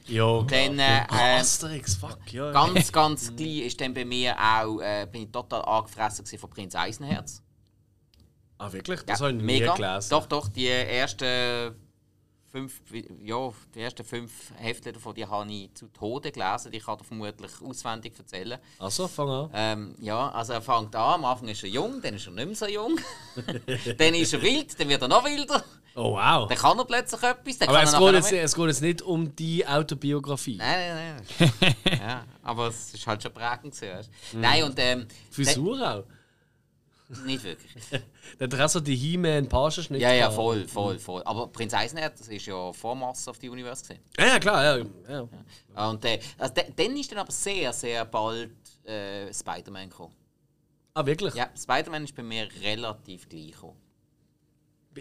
Ja, 0.07 0.43
Dann 0.43 0.79
äh, 0.79 0.99
äh, 1.05 1.39
Asterix, 1.41 1.95
fuck, 1.97 2.19
ja. 2.33 2.51
ganz 2.53 2.93
ganz 2.93 3.35
klein 3.35 3.49
ist 3.63 3.81
dann 3.81 3.95
bei 3.95 4.05
mir 4.05 4.37
auch 4.39 4.81
äh, 4.81 5.07
bin 5.11 5.23
ich 5.23 5.31
total 5.31 5.63
angefressen 5.63 6.27
von 6.39 6.51
Prinz 6.51 6.75
Eisenherz. 6.75 7.43
Ah, 8.59 8.73
wirklich? 8.73 9.01
Das 9.03 9.21
Ja, 9.21 9.27
habe 9.27 9.37
ich 9.37 9.43
nie 9.43 9.61
mega. 9.61 9.75
gelesen. 9.75 10.11
Doch, 10.11 10.27
doch, 10.27 10.49
die 10.49 10.69
ersten 10.69 11.75
fünf, 12.55 12.81
ja, 13.21 13.51
die 13.75 13.81
ersten 13.81 14.05
fünf 14.05 14.53
Hefte 14.57 14.93
davon, 14.93 15.15
die 15.15 15.27
habe 15.27 15.51
ich 15.51 15.75
zu 15.75 15.89
Tode 15.89 16.31
gelesen. 16.31 16.71
Die 16.71 16.79
kann 16.79 16.99
er 16.99 17.05
vermutlich 17.05 17.51
auswendig 17.61 18.13
erzählen. 18.17 18.61
Also, 18.79 19.09
fang 19.09 19.29
an. 19.29 19.51
Ähm, 19.53 19.97
ja, 19.99 20.31
also 20.31 20.53
er 20.53 20.63
fängt 20.63 20.95
an, 20.95 21.15
am 21.15 21.25
Anfang 21.25 21.49
ist 21.49 21.65
er 21.65 21.69
jung, 21.71 22.01
dann 22.01 22.15
ist 22.15 22.27
er 22.27 22.33
nicht 22.33 22.47
mehr 22.47 22.55
so 22.55 22.67
jung. 22.67 22.97
dann 23.99 24.15
ist 24.15 24.33
er 24.35 24.43
wild, 24.43 24.79
dann 24.79 24.89
wird 24.89 25.03
er 25.03 25.09
noch 25.09 25.25
wilder. 25.25 25.65
Oh, 25.97 26.13
wow. 26.15 26.49
Dann 26.49 26.59
kann 26.59 26.79
er 26.79 26.85
plötzlich 26.85 27.23
etwas, 27.23 27.59
dann 27.59 27.69
Aber 27.69 27.83
es 27.83 27.93
er 27.93 27.99
geht, 28.01 28.15
jetzt, 28.15 28.33
es 28.33 28.55
geht 28.55 28.67
jetzt 28.67 28.83
nicht 28.83 29.03
um 29.03 29.35
die 29.37 29.67
Autobiografie. 29.67 30.57
Nein, 30.57 30.95
nein, 30.95 31.23
nein. 31.39 31.75
ja, 32.01 32.25
aber 32.43 32.69
es 32.69 32.95
ist 32.95 33.07
halt 33.07 33.23
schon 33.23 33.33
prägend 33.33 33.81
weißt 33.81 34.11
du. 34.33 34.39
Nein, 34.39 34.65
und 34.65 34.79
ähm, 34.79 35.07
Frisur 35.31 35.77
auch. 35.77 35.79
dann- 35.79 36.05
nicht 37.25 37.45
wirklich. 37.45 37.83
Der 38.41 38.49
hat 38.49 38.61
auch 38.61 38.69
so 38.69 38.81
die 38.81 38.97
He-Man-Pagenschnitt. 38.97 40.01
Ja, 40.01 40.11
ja, 40.11 40.23
gehabt. 40.23 40.35
voll, 40.35 40.67
voll, 40.67 40.99
voll. 40.99 41.23
Aber 41.25 41.47
Prinz 41.49 41.75
Eisenherz, 41.75 42.19
das 42.19 42.29
ist 42.29 42.47
ja 42.47 42.73
vor 42.73 42.95
Master 42.95 43.31
of 43.31 43.37
the 43.41 43.49
Universe 43.49 43.85
gewesen. 43.85 44.03
Ja, 44.19 44.27
ja, 44.27 44.39
klar, 44.39 44.79
ja. 44.79 44.85
ja. 45.09 45.89
Und 45.91 46.05
äh, 46.05 46.19
also, 46.39 46.55
dann 46.75 46.97
ist 46.97 47.11
dann 47.13 47.19
aber 47.19 47.31
sehr, 47.33 47.73
sehr 47.73 48.05
bald 48.05 48.53
äh, 48.85 49.33
Spider-Man 49.33 49.91
gekommen. 49.91 50.15
Ah, 50.95 51.05
wirklich? 51.05 51.35
Ja, 51.35 51.51
Spider-Man 51.57 52.05
ist 52.05 52.15
bei 52.15 52.23
mir 52.23 52.49
relativ 52.63 53.29
gleich 53.29 53.53
gekommen. 53.53 53.77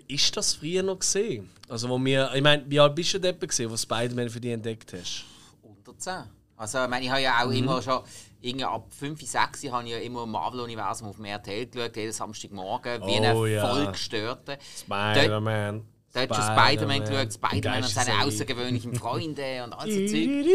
Ist 0.07 0.35
das 0.35 0.55
früher 0.55 0.83
noch 0.83 0.99
gesehen? 0.99 1.49
Also, 1.69 1.89
wo 1.89 2.03
wir, 2.03 2.31
ich 2.33 2.41
meine, 2.41 2.63
wie 2.67 2.79
alt 2.79 2.95
bist 2.95 3.13
du 3.13 3.19
denn 3.19 3.37
gesehen, 3.39 3.69
wo 3.69 3.77
Spider-Man 3.77 4.29
für 4.29 4.39
dich 4.39 4.51
entdeckt 4.51 4.93
hast? 4.93 5.25
Unter 5.61 5.97
10. 5.97 6.23
Also, 6.57 6.83
ich, 6.83 6.89
meine, 6.89 7.05
ich 7.05 7.11
habe 7.11 7.21
ja 7.21 7.43
auch 7.45 7.51
immer 7.51 7.81
schon, 7.81 8.01
irgendwie 8.41 8.65
ab 8.65 8.85
5, 8.91 9.21
6 9.21 9.71
habe 9.71 9.85
ich 9.85 9.91
ja 9.91 9.97
immer 9.99 10.25
Marvel-Universum 10.25 11.07
auf 11.07 11.15
dem 11.15 11.25
RTL 11.25 11.67
geschaut, 11.67 11.95
jeden 11.95 12.11
Samstagmorgen, 12.11 13.01
wie 13.03 13.19
Oh, 13.19 13.43
ein 13.43 13.51
ja. 13.51 13.67
vollgestörter. 13.67 14.57
Spider-Man. 14.79 15.83
Da 16.11 16.21
hat 16.21 16.35
schon 16.35 16.43
Spider-Man 16.43 16.99
geschaut, 17.05 17.33
Spider-Man 17.33 17.83
und 17.83 17.89
seine 17.89 18.23
außergewöhnlichen 18.23 18.93
Freunde 18.95 19.63
und 19.63 19.73
all 19.73 19.89
so 19.89 20.05
Zeug. 20.05 20.45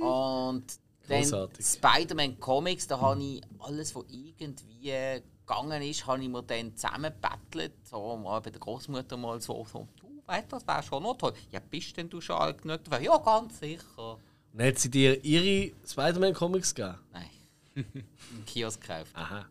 Und 0.00 0.64
dann. 1.08 1.48
Spider-Man 1.60 2.38
Comics, 2.40 2.86
da 2.86 3.00
habe 3.00 3.22
ich 3.22 3.42
alles, 3.58 3.94
was 3.94 4.04
irgendwie 4.08 5.22
gegangen 5.46 5.82
ist, 5.82 6.06
habe 6.06 6.22
ich 6.22 6.28
mir 6.28 6.42
dann 6.42 6.74
zusammengebettelt. 6.76 7.72
So 7.86 8.16
mal 8.16 8.40
bei 8.40 8.50
der 8.50 8.60
Großmutter 8.60 9.16
mal 9.16 9.40
so, 9.40 9.66
so 9.70 9.86
du 10.00 10.22
weißt, 10.26 10.52
das 10.52 10.66
wäre 10.66 10.82
schon 10.82 11.02
noch 11.02 11.16
toll. 11.16 11.32
Ja, 11.50 11.60
bist 11.60 11.96
denn 11.96 12.08
du 12.08 12.20
schon 12.20 12.36
alt 12.36 12.62
genug? 12.62 12.80
Ja, 13.00 13.16
ganz 13.18 13.58
sicher. 13.60 14.18
Und 14.52 14.62
hat 14.62 14.78
sie 14.78 14.90
dir 14.90 15.22
ihre 15.24 15.72
Spider-Man-Comics 15.86 16.74
gegeben? 16.74 16.98
Nein. 17.12 17.30
Im 17.74 18.44
Kiosk 18.46 18.80
gekauft. 18.80 19.10
Aha. 19.14 19.46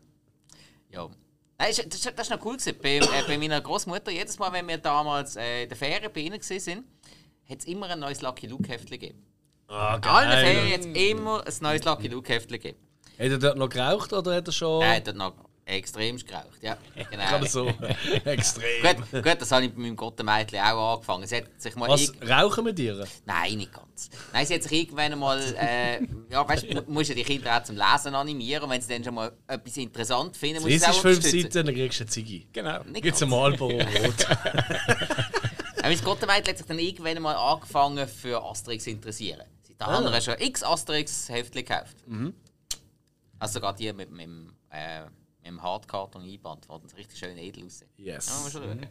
Ja. 0.90 1.08
Nein, 1.58 1.68
das, 1.68 1.78
ist- 1.78 2.06
das 2.16 2.26
ist 2.26 2.30
noch 2.30 2.44
cool. 2.44 2.56
Gewesen. 2.56 2.76
Bei, 2.82 2.96
äh, 2.98 3.22
bei 3.26 3.36
meiner 3.38 3.60
Großmutter, 3.60 4.10
jedes 4.10 4.38
Mal, 4.38 4.52
wenn 4.52 4.66
wir 4.68 4.78
damals 4.78 5.36
äh, 5.36 5.64
in 5.64 5.68
der 5.68 5.76
Ferien 5.76 6.10
bei 6.12 6.20
ihnen 6.20 6.40
waren, 6.40 6.84
hat 7.48 7.58
es 7.58 7.64
immer 7.66 7.88
ein 7.88 7.98
neues 8.00 8.20
Lucky 8.22 8.46
Luke-Heftchen 8.46 8.90
gegeben. 8.98 9.26
Ah, 9.68 9.94
allen 9.94 10.00
geil. 10.02 10.44
Ferien 10.54 10.72
hat 10.72 10.80
es 10.80 11.10
immer 11.10 11.46
ein 11.46 11.54
neues 11.60 11.84
Lucky 11.84 12.08
Luke-Heftchen 12.08 12.60
gegeben. 12.60 12.78
Hat 13.18 13.26
er 13.30 13.38
dort 13.38 13.58
noch 13.58 13.68
geraucht 13.68 14.12
oder 14.12 14.36
hat 14.36 14.46
er 14.46 14.52
schon. 14.52 14.84
Hat 14.84 15.06
dort 15.06 15.16
noch 15.16 15.34
extremst 15.64 16.26
geraucht. 16.26 16.58
Ja, 16.60 16.76
genau. 17.10 17.24
Gerade 17.28 17.46
so. 17.48 17.66
Extrem. 18.24 18.64
Gut, 18.82 19.22
gut, 19.22 19.36
das 19.40 19.52
habe 19.52 19.64
ich 19.66 19.72
bei 19.72 19.80
meinem 19.80 19.96
Gottemädchen 19.96 20.58
auch 20.60 20.94
angefangen. 20.94 21.26
Sie 21.26 21.36
hat 21.36 21.44
sich 21.56 21.76
mal 21.76 21.88
Was 21.88 22.00
irg- 22.12 22.28
rauchen 22.28 22.64
mit 22.64 22.76
dir? 22.78 23.06
Nein, 23.24 23.56
nicht 23.58 23.72
ganz. 23.72 24.10
Nein, 24.32 24.44
sie 24.44 24.54
hat 24.54 24.62
sich 24.64 24.72
irgendwann 24.72 25.18
mal. 25.18 25.40
Äh, 25.56 26.00
ja, 26.30 26.46
weißt 26.48 26.64
du, 26.64 26.74
mu- 26.74 26.82
musst 26.88 27.10
ja 27.10 27.14
die 27.14 27.22
Kinder 27.22 27.56
auch 27.56 27.62
zum 27.62 27.76
Lesen 27.76 28.14
animieren. 28.14 28.64
Und 28.64 28.70
wenn 28.70 28.80
sie 28.82 28.92
dann 28.92 29.04
schon 29.04 29.14
mal 29.14 29.32
etwas 29.46 29.76
interessant 29.76 30.36
finden, 30.36 30.62
muss 30.62 30.70
Das 30.72 30.80
sie 30.80 30.84
es 30.86 30.90
ist 30.90 30.98
auch 30.98 31.02
fünf. 31.02 31.22
Seiten, 31.22 31.66
dann 31.66 31.74
kriegst 31.74 32.00
du 32.00 32.04
eine 32.04 32.10
Ziggy. 32.10 32.48
Genau. 32.52 32.82
Nicht 32.84 33.02
Gibt 33.02 33.16
es 33.16 33.22
ein. 33.22 33.28
Marlboro 33.28 33.72
Rot? 33.76 34.26
Aber 34.30 35.82
mein 35.82 36.00
Gottemädchen 36.02 36.48
hat 36.48 36.58
sich 36.58 36.66
dann 36.66 36.78
irgendwann 36.78 37.22
mal 37.22 37.34
angefangen 37.36 38.06
für 38.08 38.42
Asterix 38.42 38.84
zu 38.84 38.90
interessieren. 38.90 39.42
Sie 39.62 39.74
hat 39.78 39.88
Ah. 39.88 39.98
ah. 40.12 40.20
schon 40.20 40.34
x 40.38 40.62
Asterix-Heftchen 40.64 41.64
gekauft. 41.64 41.96
Also 43.38 43.54
sogar 43.54 43.74
die 43.74 43.92
mit, 43.92 44.10
mit, 44.10 44.22
dem, 44.26 44.52
äh, 44.70 45.02
mit 45.42 45.46
dem 45.50 45.62
Hardkarton 45.62 46.22
einband, 46.22 46.68
wo 46.68 46.78
das 46.78 46.96
richtig 46.96 47.18
schön 47.18 47.36
edel 47.36 47.66
aussieht. 47.66 47.88
Yes. 47.96 48.28
Ja, 48.28 48.34
muss 48.42 48.52
schon 48.52 48.62
schauen. 48.62 48.86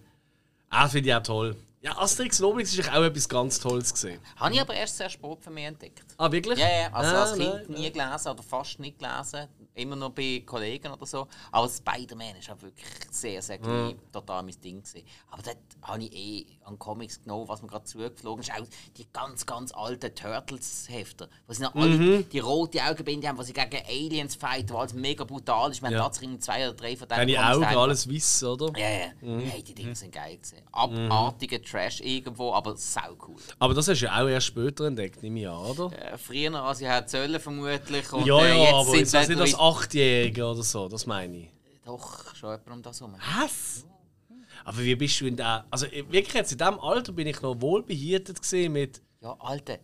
Ah, 0.69 0.87
finde 0.87 1.09
ich 1.09 1.15
auch 1.15 1.23
toll. 1.23 1.55
Ja, 1.81 1.97
Asterix 1.97 2.39
und 2.39 2.45
Obelix 2.47 2.77
ist 2.77 2.89
auch 2.89 3.01
etwas 3.03 3.27
ganz 3.27 3.59
Tolles 3.59 3.91
gesehen. 3.91 4.19
Habe 4.35 4.53
ich 4.53 4.61
aber 4.61 4.73
erst 4.75 4.97
sehr 4.97 5.09
spät 5.09 5.37
für 5.41 5.49
mich 5.49 5.65
entdeckt. 5.65 6.05
Ah, 6.17 6.31
wirklich? 6.31 6.59
Ja, 6.59 6.69
ja, 6.69 6.93
also 6.93 7.15
Ah, 7.15 7.21
als 7.23 7.33
Kind 7.33 7.69
nein, 7.69 7.79
nie 7.81 7.91
gelesen 7.91 8.27
oder 8.29 8.43
fast 8.43 8.79
nicht 8.79 8.99
gelesen. 8.99 9.47
Immer 9.73 9.95
nur 9.95 10.09
bei 10.09 10.43
Kollegen 10.45 10.91
oder 10.91 11.05
so. 11.05 11.27
Aber 11.51 11.69
Spider-Man 11.69 12.35
ist 12.37 12.49
auch 12.49 12.61
wirklich 12.61 12.85
sehr, 13.09 13.41
sehr 13.41 13.57
klein, 13.57 13.97
total 14.11 14.43
mein 14.43 14.59
Ding. 14.61 14.81
Gewesen. 14.83 15.05
Aber 15.29 15.41
dort 15.43 15.57
habe 15.83 16.03
ich 16.03 16.13
eh 16.13 16.45
an 16.65 16.77
Comics 16.77 17.21
genommen, 17.21 17.47
was 17.47 17.61
mir 17.61 17.67
gerade 17.69 17.85
zugeflogen 17.85 18.43
ist. 18.43 18.51
Auch 18.51 18.65
die 18.97 19.07
ganz, 19.13 19.45
ganz 19.45 19.71
alten 19.73 20.13
Turtles-Hefter. 20.13 21.29
Wo 21.47 21.53
sie 21.53 21.63
noch 21.63 21.73
alle 21.75 21.87
Mhm. 21.97 22.29
die 22.29 22.39
rote 22.39 22.83
Augenbinde 22.83 23.27
haben, 23.27 23.37
wo 23.37 23.43
sie 23.43 23.53
gegen 23.53 23.81
Aliens 23.87 24.35
fighten, 24.35 24.75
alles 24.75 24.93
mega 24.93 25.23
brutal 25.23 25.71
ist. 25.71 25.81
Wir 25.81 25.89
Ja. 25.91 25.99
haben 25.99 26.03
tatsächlich 26.05 26.39
zwei 26.41 26.67
oder 26.67 26.73
drei 26.77 26.95
von 26.97 27.07
denen. 27.07 27.27
Deine 27.27 27.49
Augen, 27.51 27.61
daheim. 27.61 27.77
alles 27.77 28.09
weiß, 28.09 28.43
oder? 28.43 28.77
Ja, 28.79 28.89
ja. 28.89 29.11
Hey, 29.21 29.63
die 29.63 29.73
Dinge 29.73 29.95
sind 29.95 30.11
geil 30.13 30.35
gewesen. 30.37 30.57
Abartiger 30.71 31.61
Trash 31.61 32.01
irgendwo, 32.01 32.53
aber 32.53 32.75
sau 32.75 33.15
cool. 33.27 33.35
Aber 33.59 33.73
das 33.73 33.87
hast 33.87 34.01
du 34.01 34.05
ja 34.05 34.21
auch 34.21 34.27
erst 34.27 34.47
später 34.47 34.85
entdeckt, 34.85 35.21
nehme 35.23 35.39
ich 35.41 35.47
an, 35.47 35.57
oder? 35.57 35.91
Äh, 36.13 36.17
früher, 36.17 36.53
als 36.61 36.81
ich 36.81 36.87
hätte 36.87 37.09
sollen, 37.09 37.39
vermutlich. 37.39 38.11
Und, 38.13 38.25
ja, 38.25 38.37
äh, 38.39 38.49
ja, 38.49 38.55
jetzt 38.63 38.73
aber 38.73 38.91
sind 38.91 39.13
das 39.13 39.27
nicht 39.27 39.39
als 39.41 39.53
Achtjähriger 39.61 40.51
oder 40.51 40.63
so, 40.63 40.87
das 40.89 41.05
meine 41.05 41.37
ich. 41.37 41.49
Doch, 41.85 42.35
schon 42.35 42.49
jemand 42.51 42.67
um 42.71 42.81
das 42.81 42.99
herum. 42.99 43.15
Was? 43.37 43.85
Aber 44.65 44.77
wie 44.79 44.95
bist 44.95 45.19
du 45.21 45.25
in 45.27 45.35
der. 45.35 45.65
Also 45.71 45.85
wirklich 45.91 46.33
jetzt 46.33 46.51
in 46.51 46.57
diesem 46.57 46.79
Alter 46.79 47.11
bin 47.11 47.27
ich 47.27 47.41
noch 47.41 47.55
gesehen 47.55 48.73
mit. 48.73 49.01
Ja, 49.21 49.35
Alter. 49.39 49.79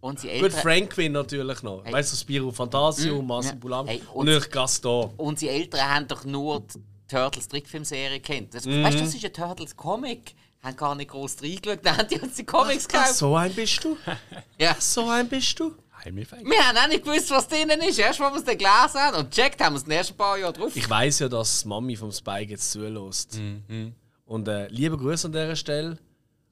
Unsere 0.00 0.34
Gut, 0.34 0.44
Eltern, 0.44 0.60
Franklin 0.60 1.12
natürlich 1.12 1.62
noch. 1.62 1.84
Hey. 1.84 1.92
Weißt 1.92 2.12
du, 2.12 2.16
Spiro 2.16 2.52
Fantasio, 2.52 3.20
Mm, 3.20 3.26
Massi 3.26 3.48
ja. 3.48 3.54
Bulam 3.56 3.86
Hey, 3.88 3.98
und 3.98 4.06
und- 4.20 4.26
natürlich 4.26 4.50
Gaston. 4.50 5.10
unsere 5.16 5.52
Eltern 5.52 5.80
haben 5.88 6.06
doch 6.08 6.24
nur 6.24 6.60
die 6.60 6.80
Turtles 7.08 7.48
Trickfilmserie 7.48 8.20
kennt. 8.20 8.54
Das, 8.54 8.64
Mhm. 8.64 8.84
Weißt 8.84 8.94
du, 9.00 9.04
das 9.04 9.14
ist 9.14 9.24
ein 9.24 9.32
Turtles 9.32 9.76
Comic. 9.76 10.34
Haben 10.62 10.76
gar 10.76 10.94
nicht 10.94 11.10
groß 11.10 11.42
reingeschaut, 11.42 11.80
dann 11.84 11.96
haben 11.98 12.08
die 12.08 12.20
uns 12.20 12.34
die 12.34 12.44
Comics 12.44 12.86
gekauft. 12.88 13.14
so 13.14 13.34
ein 13.36 13.52
bist 13.54 13.82
du? 13.84 13.96
Ja. 14.58 14.76
So 14.78 15.08
ein 15.08 15.28
bist 15.28 15.58
du? 15.58 15.74
Heimeffekt. 16.04 16.44
Wir 16.44 16.66
haben 16.66 16.76
auch 16.76 16.88
nicht 16.88 17.04
gewusst, 17.04 17.30
was 17.30 17.48
drinnen 17.48 17.80
ist. 17.80 17.98
Erst, 17.98 18.20
als 18.20 18.32
wir 18.32 18.38
es 18.38 18.44
dann 18.44 18.58
gelesen 18.58 19.00
haben 19.00 19.16
und 19.18 19.30
gecheckt 19.30 19.60
haben 19.60 19.74
wir 19.74 19.78
es 19.78 19.82
in 19.84 19.90
den 19.90 19.98
ersten 19.98 20.16
paar 20.16 20.38
Jahren 20.38 20.54
drauf. 20.54 20.74
Ich 20.74 20.88
weiß 20.88 21.20
ja, 21.20 21.28
dass 21.28 21.62
die 21.62 21.68
Mami 21.68 21.96
vom 21.96 22.12
Spike 22.12 22.50
jetzt 22.50 22.70
zulässt. 22.70 23.36
Mhm. 23.36 23.94
Und 24.26 24.48
äh, 24.48 24.68
liebe 24.68 24.96
Grüße 24.96 25.26
an 25.26 25.32
dieser 25.32 25.56
Stelle. 25.56 25.98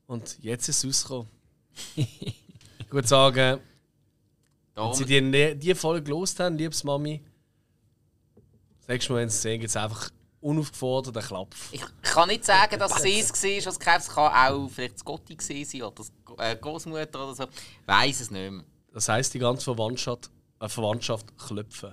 Und 0.07 0.38
jetzt 0.41 0.69
ist 0.69 0.85
es 0.85 0.85
rausgekommen. 0.85 1.29
ich 1.97 2.93
würde 2.93 3.09
sagen, 3.09 3.61
wenn 4.75 4.95
Sie 4.95 5.05
die, 5.05 5.55
die 5.55 5.75
Folge 5.75 6.05
gelost 6.05 6.38
haben, 6.41 6.57
liebes 6.57 6.85
Mami, 6.85 7.23
das 8.79 8.88
nächste 8.88 9.12
Mal, 9.12 9.21
wenn 9.21 9.29
Sie 9.29 9.37
es 9.37 9.43
sehen, 9.43 9.61
gibt 9.61 9.71
es 9.71 9.76
einfach 9.76 10.11
unaufgefordert 10.41 11.17
einen 11.17 11.26
Klapf. 11.26 11.73
ich 11.73 11.83
kann 12.03 12.29
nicht 12.29 12.45
sagen, 12.45 12.79
dass 12.79 13.03
sie 13.03 13.19
es 13.19 13.33
war, 13.33 13.97
Es 13.97 14.09
kann 14.09 14.33
auch 14.33 14.69
vielleicht 14.69 14.95
das 14.95 15.05
Gotti 15.05 15.35
gewesen 15.35 15.65
sein 15.69 15.83
oder 15.83 15.95
das 15.97 16.12
äh, 16.38 16.57
Großmutter 16.57 17.25
oder 17.25 17.35
so. 17.35 17.47
Weiß 17.85 18.21
es 18.21 18.31
nicht 18.31 18.53
mehr. 18.53 18.65
Das 18.97 19.11
heisst, 19.11 19.35
die 19.35 19.38
ganze 19.41 19.62
Verwandtschaft, 19.62 20.31
äh, 20.59 20.71
Verwandtschaft 20.71 21.26
klopfen. 21.37 21.93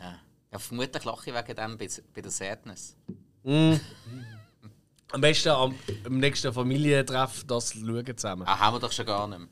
Ja. 0.00 0.14
ja 0.52 0.58
vermutlich 0.60 1.04
lache 1.04 1.28
ich 1.28 1.34
wegen 1.36 1.56
dem 1.56 1.76
bei, 1.76 1.88
bei 2.14 2.20
der 2.20 2.30
Sadness. 2.30 2.96
Am 3.42 3.80
besten 5.20 5.48
am, 5.48 5.74
am 6.04 6.18
nächsten 6.18 6.52
Familientreff 6.52 7.42
das 7.48 7.72
schauen 7.72 8.16
zusammen. 8.16 8.46
Ah, 8.46 8.60
haben 8.60 8.76
wir 8.76 8.78
doch 8.78 8.92
schon 8.92 9.06
gar 9.06 9.26
nicht 9.26 9.40
mehr. 9.40 9.48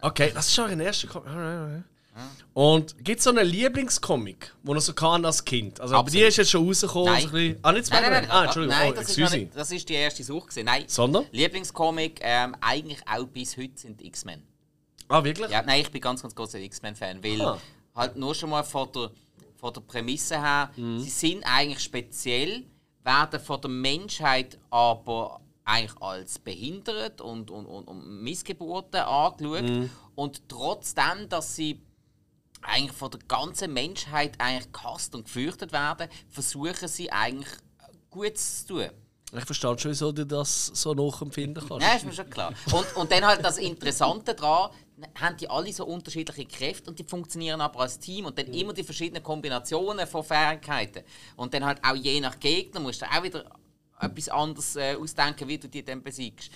Okay, 0.00 0.32
das 0.32 0.46
ist 0.46 0.54
schon 0.54 0.70
ein 0.70 0.80
erster 0.80 1.06
Comic. 1.06 1.84
Und 2.54 3.04
gibt 3.04 3.18
es 3.18 3.24
so 3.24 3.30
einen 3.30 3.46
Lieblingscomic, 3.46 4.54
den 4.62 4.74
er 4.74 4.80
so 4.80 4.94
kann 4.94 5.22
als 5.26 5.44
Kind? 5.44 5.82
Also 5.82 5.96
Absolut. 5.96 6.14
dir 6.14 6.28
ist 6.28 6.38
jetzt 6.38 6.50
schon 6.50 6.66
rausgekommen. 6.66 7.12
Nein. 7.12 7.20
So 7.20 7.28
ein 7.28 7.32
bisschen, 7.32 7.58
ah, 7.60 7.72
nicht 7.72 7.90
Nein, 7.90 8.02
nein, 8.04 8.12
nein, 8.12 8.30
Ah, 8.30 8.44
Entschuldigung. 8.44 8.78
nein 8.78 8.92
oh, 8.92 8.94
das, 8.96 9.18
ist 9.18 9.32
nicht, 9.34 9.54
das 9.54 9.70
ist 9.70 9.86
die 9.86 9.94
erste 9.94 10.24
Suche. 10.24 10.48
Gewesen. 10.48 10.64
Nein. 10.64 10.84
Sondern? 10.86 11.26
Lieblingscomic, 11.30 12.20
ähm, 12.22 12.56
eigentlich 12.62 13.00
auch 13.06 13.26
bis 13.26 13.58
heute 13.58 13.78
sind 13.78 14.00
die 14.00 14.06
X-Men. 14.06 14.49
Ah, 15.10 15.24
wirklich? 15.24 15.50
Ja, 15.50 15.62
nein, 15.62 15.80
ich 15.82 15.90
bin 15.90 16.00
ganz, 16.00 16.22
ganz 16.22 16.34
großer 16.34 16.58
X-Men-Fan, 16.60 17.22
weil 17.22 17.40
Ah. 17.42 17.58
halt 17.96 18.16
nur 18.16 18.34
schon 18.34 18.50
mal 18.50 18.62
von 18.62 18.90
der, 18.92 19.10
von 19.56 19.72
der 19.74 19.80
Prämisse 19.82 20.40
her, 20.40 20.70
Mhm. 20.76 21.00
sie 21.00 21.10
sind 21.10 21.42
eigentlich 21.44 21.80
speziell, 21.80 22.64
werden 23.02 23.40
von 23.40 23.60
der 23.60 23.70
Menschheit 23.70 24.58
aber 24.70 25.40
eigentlich 25.64 26.00
als 26.00 26.38
behindert 26.38 27.20
und, 27.20 27.50
und, 27.50 27.66
und, 27.66 27.84
und 27.88 28.22
Missgeburten 28.22 29.00
angeschaut. 29.00 29.62
Mhm. 29.68 29.90
Und 30.14 30.48
trotzdem, 30.48 31.28
dass 31.28 31.56
sie 31.56 31.80
eigentlich 32.62 32.92
von 32.96 33.10
der 33.10 33.20
ganzen 33.26 33.72
Menschheit 33.72 34.34
eigentlich 34.38 34.70
gehasst 34.72 35.14
und 35.14 35.24
gefürchtet 35.24 35.72
werden, 35.72 36.08
versuchen 36.28 36.88
sie 36.88 37.10
eigentlich 37.10 37.48
Gutes 38.10 38.66
zu 38.66 38.74
tun. 38.74 38.90
Ich 39.32 39.44
verstehe 39.44 39.78
schon, 39.78 39.92
wieso 39.92 40.10
du 40.10 40.26
das 40.26 40.66
so 40.66 40.92
nachempfinden 40.92 41.64
kannst. 41.66 41.86
Ja, 41.86 41.94
ist 41.94 42.04
mir 42.04 42.12
schon 42.12 42.28
klar. 42.28 42.52
Und, 42.72 42.96
und 42.96 43.12
dann 43.12 43.24
halt 43.24 43.44
das 43.44 43.58
Interessante 43.58 44.34
daran, 44.34 44.70
haben 45.18 45.36
die 45.36 45.48
alle 45.48 45.72
so 45.72 45.86
unterschiedliche 45.86 46.46
Kräfte 46.46 46.90
und 46.90 46.98
die 46.98 47.04
funktionieren 47.04 47.60
aber 47.60 47.80
als 47.80 47.98
Team 47.98 48.26
und 48.26 48.38
dann 48.38 48.46
immer 48.46 48.72
die 48.72 48.82
verschiedenen 48.82 49.22
Kombinationen 49.22 50.06
von 50.06 50.24
Fähigkeiten. 50.24 51.04
Und 51.36 51.54
dann 51.54 51.64
halt 51.64 51.78
auch 51.82 51.94
je 51.94 52.20
nach 52.20 52.38
Gegner 52.38 52.80
musst 52.80 53.02
du 53.02 53.06
auch 53.06 53.22
wieder 53.22 53.44
etwas 54.00 54.28
anderes 54.28 54.76
äh, 54.76 54.96
ausdenken, 54.96 55.48
wie 55.48 55.58
du 55.58 55.68
die 55.68 55.84
dann 55.84 56.02
besiegst. 56.02 56.50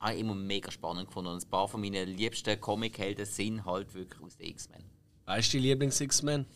Habe 0.00 0.14
ich 0.14 0.20
immer 0.20 0.34
mega 0.34 0.70
spannend 0.70 1.06
gefunden 1.06 1.30
und 1.30 1.42
ein 1.42 1.50
paar 1.50 1.68
von 1.68 1.80
meinen 1.80 2.08
liebsten 2.08 2.60
Comic-Helden 2.60 3.24
sind 3.24 3.64
halt 3.64 3.94
wirklich 3.94 4.20
aus 4.20 4.36
den 4.36 4.48
X-Men. 4.48 4.84
Weißt 5.26 5.52
du 5.52 5.58
die 5.58 5.68
Lieblings-X-Men? 5.68 6.46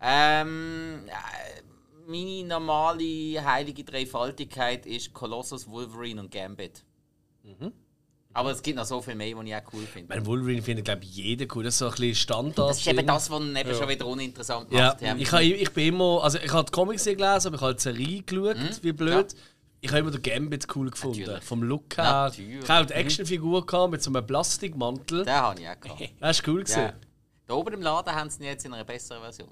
Ähm, 0.00 1.04
äh, 1.06 1.62
meine 2.06 2.44
normale 2.44 3.44
heilige 3.44 3.84
Dreifaltigkeit 3.84 4.86
ist 4.86 5.12
Colossus, 5.12 5.68
Wolverine 5.68 6.20
und 6.20 6.30
Gambit. 6.30 6.84
Aber 8.32 8.52
es 8.52 8.62
gibt 8.62 8.76
noch 8.76 8.84
so 8.84 9.00
viel 9.02 9.16
mehr, 9.16 9.34
die 9.34 9.48
ich 9.50 9.56
auch 9.56 9.72
cool 9.72 9.84
finde. 9.86 10.14
Mein 10.14 10.24
Wolverine 10.24 10.62
findet, 10.62 10.84
glaube 10.84 11.02
ich, 11.02 11.16
jeder 11.16 11.46
cool. 11.54 11.64
Das 11.64 11.74
ist 11.74 11.78
so 11.78 11.86
ein 11.86 11.90
bisschen 11.90 12.14
Standard. 12.14 12.70
Das 12.70 12.78
ist 12.78 12.86
eben 12.86 13.04
das, 13.06 13.28
was 13.28 13.40
ihn 13.42 13.56
eben 13.56 13.74
schon 13.74 13.88
wieder 13.88 14.06
uninteressant 14.06 14.72
Ja, 14.72 14.96
macht. 15.00 15.20
ich, 15.20 15.32
habe, 15.32 15.42
ich 15.44 15.72
bin 15.72 15.88
immer. 15.88 16.22
Also, 16.22 16.38
ich 16.38 16.52
habe 16.52 16.64
die 16.64 16.70
Comics 16.70 17.06
nicht 17.06 17.18
gelesen, 17.18 17.48
aber 17.48 17.56
ich 17.56 17.62
habe 17.62 17.74
die 17.74 17.82
Serie 17.82 18.22
geschaut, 18.22 18.82
wie 18.84 18.92
blöd. 18.92 19.34
Ich 19.80 19.90
habe 19.90 20.00
immer 20.00 20.10
den 20.10 20.22
Gambit 20.22 20.66
cool 20.76 20.90
gefunden. 20.90 21.20
Mhm. 21.20 21.24
Natürlich. 21.26 21.44
Vom 21.44 21.62
Look 21.62 21.96
her. 21.96 22.04
Natürlich. 22.04 22.62
Ich 22.62 22.68
habe 22.68 22.82
auch 22.84 22.86
die 22.86 22.92
Actionfigur 22.94 23.66
gehabt 23.66 23.90
mit 23.90 24.02
so 24.02 24.10
einem 24.12 24.26
Plastikmantel. 24.26 25.24
Den 25.24 25.34
habe 25.34 25.60
ich 25.60 25.68
auch 25.68 25.80
gehabt. 25.80 26.00
Das 26.20 26.38
war 26.46 26.48
cool. 26.54 26.60
Ja. 26.60 26.64
gewesen. 26.64 26.92
Da 27.46 27.54
oben 27.54 27.74
im 27.74 27.82
Laden 27.82 28.14
haben 28.14 28.30
sie 28.30 28.40
ihn 28.40 28.44
jetzt 28.46 28.64
in 28.64 28.74
einer 28.74 28.84
besseren 28.84 29.22
Version. 29.22 29.48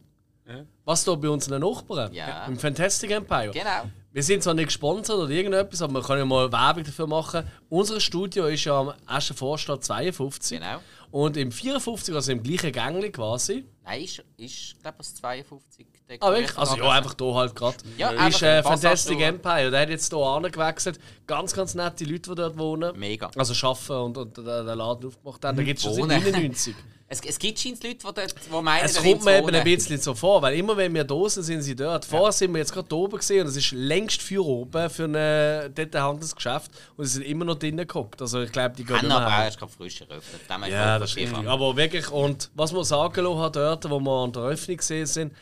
Was 0.84 1.04
da 1.04 1.14
bei 1.14 1.28
unseren 1.28 1.60
Nachbarn? 1.60 2.12
Ja. 2.12 2.46
Im 2.46 2.58
Fantastic 2.58 3.10
Empire. 3.10 3.50
Genau. 3.52 3.90
Wir 4.10 4.22
sind 4.22 4.42
zwar 4.42 4.54
nicht 4.54 4.66
gesponsert 4.66 5.16
oder 5.16 5.30
irgendetwas, 5.30 5.82
aber 5.82 5.94
wir 5.94 6.02
können 6.02 6.20
ja 6.20 6.24
mal 6.24 6.50
Werbung 6.50 6.82
dafür 6.82 7.06
machen. 7.06 7.46
Unser 7.68 8.00
Studio 8.00 8.46
ist 8.46 8.64
ja 8.64 8.80
am 8.80 8.92
1. 9.06 9.34
Vorstadt 9.36 9.84
52. 9.84 10.58
Genau. 10.58 10.78
Und 11.10 11.36
im 11.36 11.52
54, 11.52 12.14
also 12.14 12.32
im 12.32 12.42
gleichen 12.42 12.72
Gängli 12.72 13.10
quasi. 13.10 13.66
Nein, 13.84 14.02
ist, 14.02 14.24
ist 14.36 14.80
glaube 14.80 14.98
ich, 15.02 15.14
52. 15.14 15.86
Ah, 16.20 16.32
wirklich? 16.32 16.56
Also 16.56 16.76
ja, 16.78 16.90
einfach 16.90 17.14
hier 17.18 17.34
halt 17.34 17.54
gerade. 17.54 17.76
Ja, 17.98 18.10
ist 18.10 18.42
einfach 18.42 18.42
äh, 18.42 18.62
Fantastic. 18.62 19.20
Empire. 19.20 19.70
Der 19.70 19.80
hat 19.82 19.90
jetzt 19.90 20.12
hier 20.12 20.18
angewechselt. 20.18 20.98
Ganz, 21.26 21.52
ganz 21.52 21.74
nette 21.74 22.04
Leute, 22.04 22.30
die 22.30 22.34
dort 22.34 22.58
wohnen. 22.58 22.98
Mega. 22.98 23.30
Also 23.36 23.66
arbeiten 23.66 23.92
und, 23.92 24.16
und 24.16 24.36
den 24.36 24.44
den 24.44 24.66
Laden 24.66 25.06
aufgemacht 25.06 25.44
haben. 25.44 25.56
Da 25.56 25.62
gibt 25.62 25.78
es 25.78 25.84
schon 25.84 25.94
seit 25.94 26.02
Wohnen. 26.04 26.22
99. 26.22 26.74
Es, 27.10 27.20
es 27.22 27.38
gibt 27.38 27.58
scheinbar 27.58 27.88
Leute, 27.88 27.98
die, 27.98 28.14
dort, 28.14 28.34
die 28.46 28.62
meinen, 28.62 28.84
Es 28.84 29.02
kommt 29.02 29.24
mir 29.24 29.38
eben 29.38 29.54
ein 29.54 29.64
bisschen 29.64 29.98
so 29.98 30.14
vor, 30.14 30.42
weil 30.42 30.54
immer 30.58 30.76
wenn 30.76 30.92
wir 30.92 31.04
da 31.04 31.28
sind, 31.28 31.42
sind 31.44 31.62
sie 31.62 31.74
dort. 31.74 32.04
Vorher 32.04 32.32
sind 32.32 32.52
wir 32.52 32.58
jetzt 32.58 32.72
gerade 32.72 32.94
oben 32.94 33.16
gesehen 33.16 33.40
und 33.40 33.46
es 33.46 33.56
ist 33.56 33.72
längst 33.72 34.20
für 34.20 34.44
oben 34.44 34.90
für 34.90 35.04
ein 35.04 35.14
äh, 35.14 35.70
dort 35.70 35.96
ein 35.96 36.02
Handelsgeschäft 36.02 36.70
und 36.98 37.06
sie 37.06 37.12
sind 37.12 37.22
immer 37.22 37.46
noch 37.46 37.54
drinnen 37.54 37.78
geguckt. 37.78 38.20
Also 38.20 38.42
ich 38.42 38.52
glaube, 38.52 38.76
die 38.76 38.84
gehen 38.84 39.08
mehr 39.08 39.24
heim. 39.24 39.44
erst 39.44 39.58
gerade 39.58 39.72
frisch 39.72 40.02
eröffnet. 40.02 40.42
Ja, 40.70 40.98
das 40.98 41.10
ist 41.10 41.16
richtig. 41.16 41.46
Aber 41.46 41.76
wirklich, 41.76 42.10
und 42.10 42.50
was 42.54 42.72
man 42.72 42.84
sagen 42.84 43.24
lassen 43.24 43.38
hat 43.38 43.56
dort, 43.56 43.88
wo 43.88 43.98
wir 44.00 44.24
an 44.24 44.32
der 44.32 44.42
Öffnung 44.42 44.76
gesehen 44.76 45.06
sind, 45.06 45.32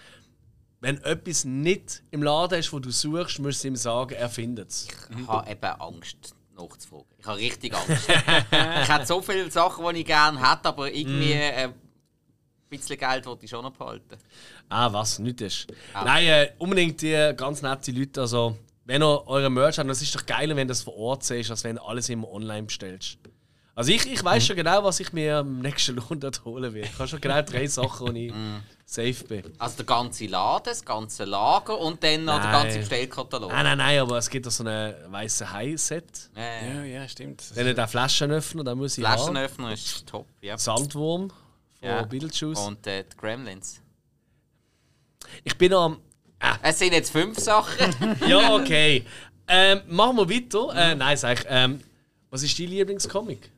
wenn 0.81 1.03
etwas 1.03 1.45
nicht 1.45 2.03
im 2.13 2.23
Laden 2.23 2.61
ist, 2.61 2.73
wo 2.73 2.79
du 2.79 2.93
suchst, 2.93 3.41
musst 3.41 3.65
du 3.65 3.69
ihm 3.69 3.77
sagen, 3.77 4.15
er 4.15 4.29
findet 4.29 4.71
es. 4.71 4.87
Ich 5.11 5.27
habe 5.27 5.51
eben 5.51 5.67
Angst, 5.81 6.17
nachzufragen. 6.57 7.07
Ich 7.27 7.29
habe 7.29 7.39
richtig 7.41 7.75
Angst. 7.75 8.09
ich 8.09 8.89
hätte 8.89 9.07
so 9.07 9.21
viele 9.21 9.51
Sachen, 9.51 9.85
die 9.95 10.01
ich 10.01 10.07
gerne 10.07 10.39
hätte, 10.39 10.69
aber 10.69 10.93
irgendwie 10.93 11.35
Mhm. 11.35 11.41
äh, 11.41 11.65
ein 11.65 11.75
bisschen 12.71 12.97
Geld 12.99 13.27
wollte 13.27 13.45
ich 13.45 13.51
schon 13.51 13.63
noch 13.65 13.73
behalten. 13.73 14.17
Ah, 14.69 14.93
was? 14.93 15.19
Nicht 15.19 15.41
ist. 15.41 15.67
Nein, 15.93 16.27
äh, 16.27 16.53
unbedingt 16.59 17.03
die 17.03 17.33
ganz 17.37 17.63
nette 17.63 17.91
Leute. 17.91 18.21
Also, 18.21 18.57
wenn 18.85 19.03
ihr 19.03 19.27
eure 19.27 19.51
Merch 19.51 19.79
habt, 19.79 19.89
das 19.91 20.03
ist 20.03 20.15
doch 20.15 20.25
geiler, 20.25 20.55
wenn 20.55 20.69
du 20.69 20.73
das 20.73 20.83
vor 20.83 20.97
Ort 20.97 21.25
siehst, 21.25 21.51
als 21.51 21.65
wenn 21.65 21.77
du 21.77 21.83
alles 21.83 22.09
immer 22.09 22.31
online 22.31 22.63
bestellst. 22.65 23.19
Also 23.79 23.93
ich, 23.93 24.11
ich 24.11 24.25
weiß 24.25 24.47
schon 24.47 24.57
genau, 24.57 24.83
was 24.85 25.01
ich 25.01 25.13
mir 25.13 25.37
am 25.37 25.61
nächsten 25.61 25.97
Lohn 25.97 26.19
dort 26.19 26.43
holen 26.47 26.73
will. 26.73 26.83
Ich 26.83 26.99
habe 26.99 27.07
schon 27.07 27.21
genau 27.21 27.43
drei 27.43 27.67
Sachen, 27.67 28.09
wo 28.09 28.11
ich 28.13 28.33
safe 28.87 29.23
bin. 29.29 29.43
Also 29.59 29.77
der 29.77 29.85
ganze 29.85 30.25
Laden, 30.27 30.65
das 30.65 30.83
ganze 30.83 31.25
Lager 31.27 31.79
und 31.79 32.03
dann 32.03 32.25
noch 32.25 32.41
der 32.41 32.51
Nein. 32.51 32.63
ganze 32.63 32.79
Bestellkatalog. 32.79 33.51
Nein, 33.53 33.65
nein, 33.65 33.77
nein, 33.79 33.99
aber 34.01 34.17
es 34.17 34.31
gibt 34.31 34.47
doch 34.47 34.51
so 34.51 34.65
einen 34.65 34.95
weißen 35.13 35.53
Hai-Set. 35.53 36.31
Äh, 36.35 36.75
Ja, 36.75 36.85
ja, 36.85 37.09
stimmt. 37.09 37.43
Das 37.43 37.55
Wenn 37.55 37.67
ich 37.67 37.75
den 37.75 37.87
Flaschenöffner, 37.87 38.65
dann 38.65 38.79
muss 38.79 38.97
ich 38.97 39.05
haben. 39.05 39.19
Flaschenöffner 39.19 39.73
ist 39.75 40.07
top. 40.07 40.27
Ja. 40.41 40.57
Sandwurm 40.57 41.29
von 41.29 41.87
Ja. 41.87 42.03
Beetlejuice. 42.03 42.61
Und 42.61 42.87
äh, 42.87 43.05
die 43.05 43.17
Gremlins. 43.19 43.83
Ich 45.45 45.59
bin 45.59 45.75
am... 45.75 46.01
Es 46.63 46.79
sind 46.79 46.95
jetzt 46.95 47.11
fünf 47.11 47.39
Sachen. 47.39 47.95
Ja, 48.27 48.55
okay. 48.55 49.05
ähm, 49.49 49.83
machen 49.89 50.17
wir 50.17 50.31
weiter. 50.31 50.75
Äh, 50.75 50.95
nein, 50.95 51.17
sag 51.19 51.41
ich. 51.41 51.47
Ähm, 51.51 51.83
was 52.31 52.43
ist 52.43 52.59
dein 52.59 52.69
Lieblingscomic? 52.69 53.51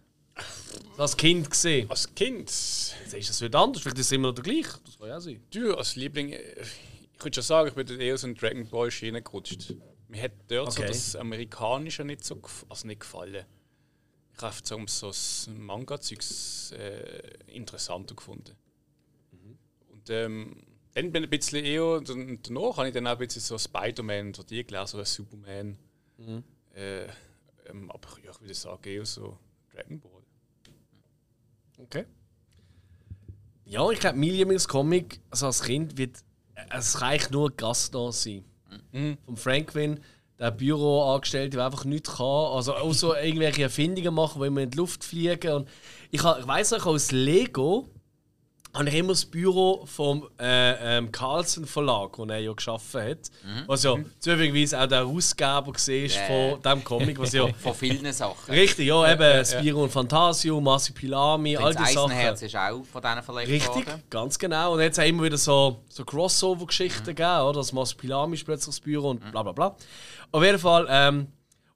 Als 0.97 1.17
Kind 1.17 1.51
gesehen. 1.51 1.89
Als 1.91 2.13
Kind, 2.15 2.49
Jetzt 2.49 3.15
ist 3.15 3.31
das 3.31 3.41
wieder 3.41 3.59
anders. 3.61 3.83
Vielleicht 3.83 3.99
ist 3.99 4.07
es 4.07 4.13
immer 4.13 4.29
noch 4.29 4.35
der 4.35 4.45
gleiche. 4.45 4.79
Das 4.85 4.99
kann 4.99 5.09
ja 5.09 5.21
sein. 5.21 5.41
du 5.51 5.75
als 5.77 5.97
Liebling, 5.97 6.31
äh, 6.33 6.63
ich 7.17 7.25
würde 7.25 7.35
schon 7.35 7.43
sagen, 7.45 7.69
ich 7.69 7.75
bin 7.75 8.01
eher 8.01 8.17
so 8.19 8.27
in 8.27 8.35
Dragon 8.35 8.67
Ball 8.69 8.91
Schiene 8.91 9.23
gerutscht. 9.23 9.75
Mir 10.09 10.23
hat 10.23 10.33
dort 10.49 10.73
so 10.73 10.81
Okay. 10.81 10.89
das 10.89 11.15
Amerikanische 11.17 12.05
nicht 12.05 12.25
so 12.25 12.41
also 12.69 12.87
nicht 12.87 13.01
gefallen. 13.01 13.45
Ich 14.37 14.43
habe 14.43 14.55
so, 14.63 14.81
so 14.87 15.07
das 15.09 15.49
Manga-Zeugs 15.53 16.73
äh, 16.73 17.23
interessanter 17.49 18.15
gefunden. 18.15 18.55
Und 19.91 20.09
ähm, 20.11 20.57
dann 20.95 21.13
bin 21.13 21.25
ich 21.25 21.27
ein 21.29 21.31
bisschen 21.31 21.65
eher, 21.65 22.01
danach 22.01 22.77
habe 22.77 22.89
ich 22.89 22.95
dann 22.95 23.07
auch 23.07 23.13
ein 23.13 23.19
bisschen 23.19 23.43
so 23.43 23.59
Spider-Man 23.59 24.29
oder 24.31 24.45
die 24.45 24.65
gelesen, 24.65 24.97
oder 24.97 25.05
Superman. 25.05 25.77
Äh, 26.75 27.05
ähm, 27.67 27.91
aber 27.91 28.09
ja, 28.25 28.31
ich 28.31 28.41
würde 28.41 28.55
sagen, 28.55 28.89
eher 28.89 29.05
so 29.05 29.39
Dragon 29.75 30.01
Ball. 30.01 30.18
Okay. 31.89 32.05
Ja, 33.65 33.91
ich 33.91 34.01
glaube, 34.01 34.19
mein 34.19 34.31
Lieblingscomic 34.31 35.21
also 35.31 35.47
als 35.47 35.63
Kind 35.63 35.97
wird. 35.97 36.19
Es 36.71 37.01
reicht 37.01 37.31
nur 37.31 37.51
Gaston 37.51 38.13
sein. 38.13 38.45
Von 39.25 39.37
Franklin, 39.37 40.01
der 40.39 40.51
Büroangestellte, 40.51 41.57
der 41.57 41.67
einfach 41.67 41.85
nichts 41.85 42.17
kann. 42.17 42.27
Also 42.27 42.75
auch 42.75 42.93
so 42.93 43.15
irgendwelche 43.15 43.63
Erfindungen 43.63 44.15
machen, 44.15 44.41
wo 44.41 44.45
immer 44.45 44.63
in 44.63 44.71
die 44.71 44.77
Luft 44.77 45.05
fliegen. 45.05 45.53
Und 45.53 45.69
ich, 46.11 46.21
ich 46.21 46.47
weiß 46.47 46.73
noch, 46.73 46.87
aus 46.87 47.11
Lego 47.11 47.89
habe 48.75 48.89
ich 48.91 48.95
immer 48.97 49.09
das 49.09 49.25
Büro 49.25 49.85
vom 49.87 50.29
äh, 50.39 50.99
ähm, 50.99 51.11
Carlsen 51.11 51.67
Verlag, 51.67 52.17
das 52.17 52.29
er 52.29 52.39
ja 52.39 52.53
geschaffen 52.53 53.01
hat. 53.03 53.19
Mhm. 53.43 53.63
Was 53.67 53.83
ja 53.83 53.97
zufälligerweise 54.21 54.81
auch 54.81 54.87
der 54.87 54.99
Herausgeber 54.99 55.67
war 55.67 55.89
Ja. 55.89 56.27
von 56.27 56.63
diesem 56.63 56.85
Comic. 56.85 57.19
Was 57.19 57.33
ja 57.33 57.47
Von 57.59 57.75
vielen 57.75 58.13
Sachen. 58.13 58.53
richtig, 58.55 58.87
ja, 58.87 59.13
eben 59.13 59.45
Spiro 59.45 59.83
und 59.85 59.91
Fantasio, 59.91 60.61
Marsupilami, 60.61 61.57
all 61.57 61.73
Das 61.75 61.87
die 61.89 61.95
Sachen. 61.95 62.11
Eisenherz 62.13 62.43
ist 62.43 62.57
auch 62.57 62.85
von 62.85 63.03
denen 63.03 63.23
verlegt 63.23 63.49
Richtig, 63.49 63.87
worden. 63.87 64.03
ganz 64.11 64.39
genau. 64.39 64.75
Und 64.75 64.81
jetzt 64.81 64.99
haben 64.99 65.07
immer 65.09 65.25
wieder 65.25 65.39
so, 65.39 65.81
so 65.89 66.05
Crossover-Geschichten 66.05 67.07
gegeben, 67.07 67.41
oder? 67.41 67.55
Das 67.61 67.73
Marsupilami 67.73 68.35
ist 68.35 68.45
plötzlich 68.45 68.75
das 68.77 68.81
Büro 68.81 69.11
und 69.11 69.31
bla 69.33 69.43
bla 69.43 69.53
bla. 69.53 69.77
Auf 70.31 70.43
jeden 70.45 70.59
Fall, 70.59 70.87
ähm, 70.91 71.27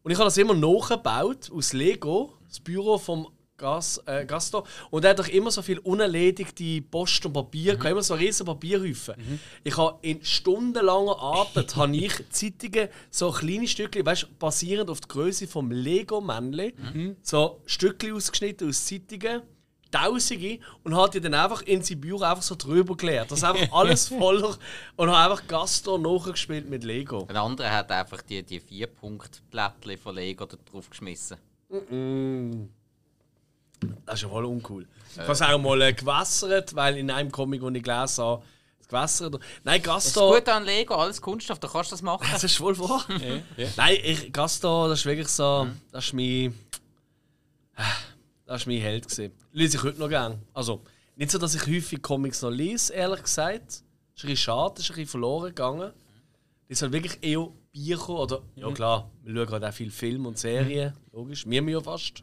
und 0.03 0.11
ich 0.11 0.19
habe 0.19 0.27
das 0.27 0.37
immer 0.37 0.55
nachgebaut 0.55 1.51
aus 1.53 1.73
Lego, 1.73 2.35
das 2.49 2.61
Büro 2.61 2.99
vom 2.99 3.29
Gas, 3.63 4.03
äh, 4.07 4.27
Gaston. 4.27 4.65
Und 4.91 5.05
er 5.05 5.11
hat 5.11 5.21
doch 5.21 5.29
immer 5.29 5.53
so 5.53 5.63
viel 5.63 5.79
unerledigte 5.79 6.83
Post 6.83 7.25
und 7.27 7.33
Papier, 7.33 7.79
mhm. 7.79 7.87
immer 7.87 8.03
so 8.03 8.15
riesen 8.15 8.45
Papierhäufen. 8.45 9.15
Ich 9.63 9.77
habe 9.77 9.99
in 10.03 10.23
stundenlanger 10.25 11.17
Arbeit 11.19 11.77
habe 11.77 11.97
ich 11.97 12.13
Zeitungen, 12.31 12.89
so 13.11 13.31
kleine 13.31 13.69
Stückchen, 13.69 14.05
weißt 14.05 14.39
basierend 14.41 14.91
auf 14.91 15.01
der 15.01 15.09
Größe 15.09 15.47
vom 15.47 15.71
Lego-Männchen, 15.71 17.17
so 17.23 17.61
Stückchen 17.65 18.15
ausgeschnitten 18.15 18.69
aus 18.69 18.85
Zeitungen. 18.85 19.43
Tausende 19.93 20.59
und 20.85 20.97
hat 20.97 21.13
die 21.13 21.21
dann 21.21 21.35
einfach 21.35 21.61
in 21.63 21.83
sein 21.83 22.01
Büro 22.01 22.23
einfach 22.23 22.43
so 22.43 22.55
drüber 22.55 22.97
geleert. 22.97 23.31
Das 23.31 23.41
ist 23.41 23.45
einfach 23.45 23.71
alles 23.73 24.09
voller 24.09 24.57
und 24.97 25.11
hat 25.11 25.31
einfach 25.31 25.47
Gaston 25.47 26.01
nachgespielt 26.01 26.67
mit 26.69 26.83
Lego. 26.83 27.27
Ein 27.29 27.37
anderer 27.37 27.71
hat 27.71 27.93
einfach 27.93 28.23
die, 28.23 28.43
die 28.43 28.59
vier 28.59 28.87
punkt 28.87 29.43
plättchen 29.51 29.99
von 29.99 30.15
Lego 30.15 30.47
da 30.47 30.57
drauf 30.65 30.89
geschmissen. 30.89 31.37
Das 34.07 34.17
ist 34.17 34.23
ja 34.23 34.29
voll 34.29 34.45
uncool. 34.45 34.87
Ich 35.13 35.19
habe 35.19 35.33
es 35.33 35.43
auch 35.43 35.59
mal 35.59 35.81
äh, 35.83 35.93
gewässert, 35.93 36.75
weil 36.75 36.97
in 36.97 37.11
einem 37.11 37.31
Comic, 37.31 37.61
den 37.61 37.75
ich 37.75 37.83
gelesen 37.83 38.25
habe, 38.25 38.43
es 38.81 38.89
gewässert. 38.89 39.39
Nein, 39.65 39.83
Das 39.83 40.07
ist 40.07 40.15
Gaston. 40.15 40.35
gut 40.35 40.49
an 40.49 40.65
Lego, 40.65 40.95
alles 40.95 41.21
Kunststoff, 41.21 41.59
da 41.59 41.69
kannst 41.69 41.91
du 41.91 41.95
das 41.95 42.03
machen. 42.03 42.27
Das 42.31 42.43
ist 42.45 42.57
voll 42.57 42.79
wahr. 42.79 43.05
Nein, 43.77 43.97
ich, 44.03 44.33
Gaston, 44.33 44.89
das 44.91 45.01
ist 45.01 45.07
wirklich 45.07 45.29
so. 45.29 45.67
Das 45.91 46.05
ist 46.07 46.13
mein. 46.15 46.55
Das 48.47 48.67
war 48.67 48.73
mein 48.73 48.83
Held. 48.83 49.09
Gewesen. 49.09 49.33
Lese 49.53 49.77
ich 49.77 49.83
heute 49.83 49.99
noch 49.99 50.09
gerne. 50.09 50.39
Also, 50.53 50.83
nicht 51.17 51.31
so, 51.31 51.39
dass 51.39 51.55
ich 51.55 51.67
häufig 51.67 52.03
Comics 52.03 52.43
noch 52.43 52.51
lese, 52.51 52.93
ehrlich 52.93 53.23
gesagt. 53.23 53.63
Das 53.71 53.77
ist 53.77 54.25
ein 54.25 54.29
bisschen 54.29 54.37
schade, 54.37 54.75
das 54.77 54.85
ist 54.85 54.91
ein 54.91 54.95
bisschen 54.97 55.11
verloren 55.11 55.49
gegangen. 55.49 55.93
Das 56.69 56.79
ist 56.79 56.83
halt 56.83 56.93
wirklich 56.93 57.19
eher 57.23 57.49
Bücher 57.73 58.09
oder. 58.11 58.43
Ja, 58.57 58.71
klar, 58.71 59.11
wir 59.23 59.35
schauen 59.35 59.53
halt 59.53 59.65
auch 59.65 59.73
viel 59.73 59.91
Film 59.91 60.27
und 60.27 60.39
Serien, 60.39 60.93
logisch. 61.13 61.47
Wir 61.47 61.63
ja 61.63 61.81
fast. 61.81 62.23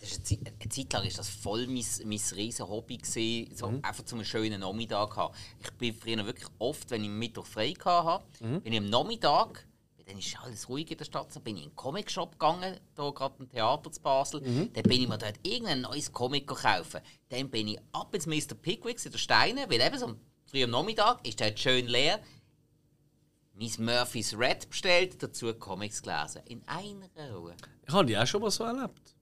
Ja. 0.00 0.06
Das 0.06 0.10
ist 0.10 0.18
eine, 0.18 0.24
Zeit, 0.24 0.54
eine 0.60 0.68
Zeit 0.70 0.92
lang 0.92 1.02
war 1.04 1.10
das 1.16 1.28
voll 1.28 1.66
mein, 1.66 1.84
mein 2.04 2.20
riesen 2.34 2.68
Hobby. 2.68 2.98
Gewesen, 2.98 3.56
so 3.56 3.66
einfach 3.66 4.04
zum 4.04 4.18
einen 4.18 4.26
schönen 4.26 4.60
Nachmittag 4.60 5.14
zu 5.14 5.16
haben. 5.16 5.34
Ich 5.62 5.70
bin 5.72 5.94
früher 5.94 6.24
wirklich 6.24 6.48
oft, 6.58 6.90
wenn 6.90 7.02
ich 7.04 7.10
Mittwoch 7.10 7.46
frei 7.46 7.72
hatte, 7.72 8.24
bin 8.60 8.72
ich 8.72 8.78
am 8.78 8.90
Nachmittag, 8.90 9.66
dann 10.06 10.18
ist 10.18 10.38
alles 10.40 10.68
ruhig 10.68 10.88
in 10.90 10.98
der 10.98 11.04
Stadt, 11.04 11.34
dann 11.34 11.42
bin 11.42 11.56
ich 11.56 11.64
in 11.64 11.70
den 11.70 11.76
Comic-Shop 11.76 12.32
gegangen, 12.32 12.78
da 12.94 13.10
gerade 13.10 13.42
ein 13.42 13.48
Theater 13.48 13.90
zu 13.90 14.00
Basel. 14.00 14.40
Dann 14.72 14.82
bin 14.84 15.02
ich 15.02 15.08
mir 15.08 15.18
dort 15.18 15.40
irgendein 15.42 15.80
neues 15.80 16.12
Comic 16.12 16.46
kaufen. 16.46 17.00
Dann 17.28 17.50
bin 17.50 17.66
ich 17.68 17.80
ab 17.92 18.14
ins 18.14 18.26
Mr. 18.26 18.54
Pickwicks 18.54 19.04
in 19.04 19.12
der 19.12 19.18
Steine, 19.18 19.66
weil 19.68 19.80
eben 19.80 19.98
so 19.98 20.14
früh 20.48 20.62
am 20.62 20.70
Nachmittag 20.70 21.26
ist 21.26 21.40
dort 21.40 21.58
schön 21.58 21.86
leer. 21.88 22.20
Miss 23.54 23.78
Murphys 23.78 24.38
Red 24.38 24.68
bestellt, 24.68 25.20
dazu 25.22 25.52
Comics 25.54 26.02
gelesen. 26.02 26.42
In 26.46 26.62
einer 26.68 27.08
Ruhe. 27.34 27.56
Ich 27.88 27.92
habe 27.92 28.06
die 28.06 28.16
auch 28.16 28.26
schon 28.26 28.42
mal 28.42 28.50
so 28.50 28.62
erlebt. 28.62 29.15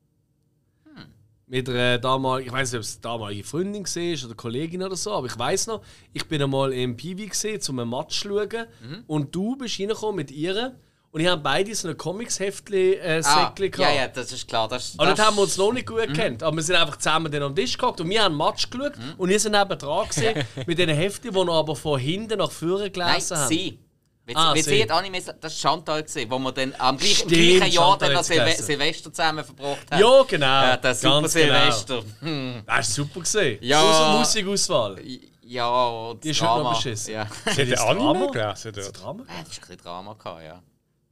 Mit 1.54 1.68
einer 1.68 1.98
damaligen, 1.98 2.48
ich 2.48 2.52
weiß 2.52 2.72
nicht, 2.72 2.78
ob 2.78 2.84
es 2.84 2.94
eine 2.94 3.02
damalige 3.02 3.44
Freundin 3.44 3.84
war 3.84 4.26
oder 4.26 4.34
Kollegin 4.34 4.82
oder 4.82 4.96
so, 4.96 5.12
aber 5.12 5.28
ich 5.28 5.38
weiß 5.38 5.68
noch, 5.68 5.82
ich 6.12 6.26
bin 6.26 6.42
einmal 6.42 6.72
im 6.72 6.96
Piwi 6.96 7.26
gesehen, 7.28 7.60
um 7.68 7.78
einen 7.78 7.90
Match 7.90 8.20
zu 8.22 8.28
schauen. 8.28 8.66
Und 9.06 9.32
du 9.34 9.54
bist 9.56 9.78
reingekommen 9.78 10.16
mit 10.16 10.32
ihr. 10.32 10.74
Und 11.12 11.20
ich 11.20 11.28
habe 11.28 11.40
beide 11.42 11.72
so 11.76 11.86
ein 11.86 11.96
Comics-Heftchen 11.96 12.74
äh, 12.94 13.22
Ah, 13.24 13.52
Säckchen 13.54 13.66
ja, 13.80 13.86
gehabt. 13.92 13.94
ja, 13.96 14.08
das 14.08 14.32
ist 14.32 14.48
klar. 14.48 14.66
Das, 14.66 14.94
Aber 14.98 15.10
das 15.10 15.16
dort 15.16 15.28
haben 15.28 15.36
wir 15.36 15.42
uns 15.42 15.56
noch 15.56 15.72
nicht 15.72 15.86
gut 15.86 16.08
gekannt. 16.08 16.42
Aber 16.42 16.56
wir 16.56 16.62
sind 16.64 16.74
einfach 16.74 16.96
zusammen 16.96 17.30
dann 17.30 17.44
am 17.44 17.54
Tisch 17.54 17.78
gehockt 17.78 18.00
und 18.00 18.10
wir 18.10 18.24
haben 18.24 18.32
einen 18.40 18.50
Match 18.50 18.68
geschaut. 18.68 18.94
Und 19.16 19.30
ihr 19.30 19.38
sind 19.38 19.52
neben 19.52 19.78
dran 19.78 20.08
gesehen 20.08 20.44
mit 20.66 20.76
diesen 20.76 20.90
Heftchen, 20.92 21.32
die 21.32 21.44
noch 21.44 21.54
aber 21.60 21.76
von 21.76 22.00
hinten 22.00 22.38
nach 22.38 22.50
vorne 22.50 22.90
Nein, 22.90 22.92
gelesen 22.92 23.36
haben. 23.38 23.48
sie. 23.48 23.78
Weil, 24.26 24.36
Ah, 24.38 24.54
sie. 24.54 24.62
sie 24.62 24.82
hat 24.82 24.90
Anime, 24.90 25.20
das 25.20 25.34
war 25.42 25.50
Chantal, 25.50 26.02
gewesen, 26.02 26.30
wo 26.30 26.38
wir 26.38 26.52
dann 26.52 26.74
am 26.78 26.96
gleichen, 26.96 27.12
im 27.24 27.28
Stimmt, 27.28 27.58
gleichen 27.58 27.72
Jahr 27.74 27.90
Chantal 27.90 28.14
dann 28.14 28.24
Silve. 28.24 28.52
Silvester 28.62 29.12
zusammen 29.12 29.44
verbracht 29.44 29.90
haben. 29.90 30.00
Ja, 30.00 30.22
genau. 30.22 30.46
Ja, 30.46 30.76
das 30.78 31.00
super 31.02 31.20
Ganz 31.20 31.32
Silvester. 31.34 32.02
Genau. 32.20 32.60
Das 32.66 32.66
war 32.76 32.82
super. 32.82 33.20
Gewesen. 33.20 33.58
Ja. 33.60 33.82
Außer 33.82 34.18
Musikauswahl. 34.18 34.96
Ja, 35.42 35.68
und 35.68 36.24
Die 36.24 36.30
ist 36.30 36.40
Drama. 36.40 36.54
heute 36.54 36.62
noch 36.64 36.76
beschissen. 36.82 37.12
Ja. 37.12 37.26
Hat 37.46 37.58
der 37.58 37.80
Anime 37.82 38.30
gelesen 38.30 38.52
Ist 38.54 38.76
das 38.78 38.86
dort? 38.92 39.02
Drama? 39.02 39.24
Ja, 39.28 39.34
das 39.42 39.48
ist 39.52 39.58
ein 39.58 39.60
bisschen 39.60 39.76
Drama 39.82 40.14
gehabt, 40.14 40.42
ja. 40.42 40.62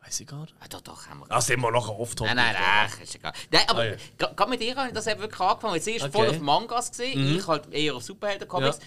Weiß 0.05 0.18
ich 0.20 0.27
gar 0.27 0.40
nicht. 0.40 0.55
Ah, 0.59 0.64
doch, 0.70 0.81
doch, 0.81 1.07
haben 1.07 1.20
wir. 1.20 1.27
Das 1.29 1.46
sind 1.46 1.61
wir 1.61 1.70
nachher 1.70 2.01
oft 2.01 2.18
Nein, 2.20 2.35
nein, 2.35 2.55
nein, 2.59 2.90
ist 3.03 3.14
egal. 3.14 3.33
Nein, 3.51 3.62
aber 3.68 3.83
Ah, 3.83 3.85
ja. 4.38 4.46
mit 4.46 4.61
ihr 4.62 4.75
habe 4.75 4.88
ich 4.88 4.94
das 4.94 5.07
eben 5.07 5.20
wirklich 5.20 5.40
angefangen, 5.40 5.75
weil 5.75 5.81
sie 5.83 5.92
ist 5.92 6.03
Okay. 6.05 6.12
voll 6.12 6.29
auf 6.31 6.40
Mangas 6.40 6.90
gesehen, 6.90 7.37
ich 7.37 7.46
halt 7.46 7.70
eher 7.72 7.94
auf 7.94 8.03
Superhelden-Comics. 8.03 8.79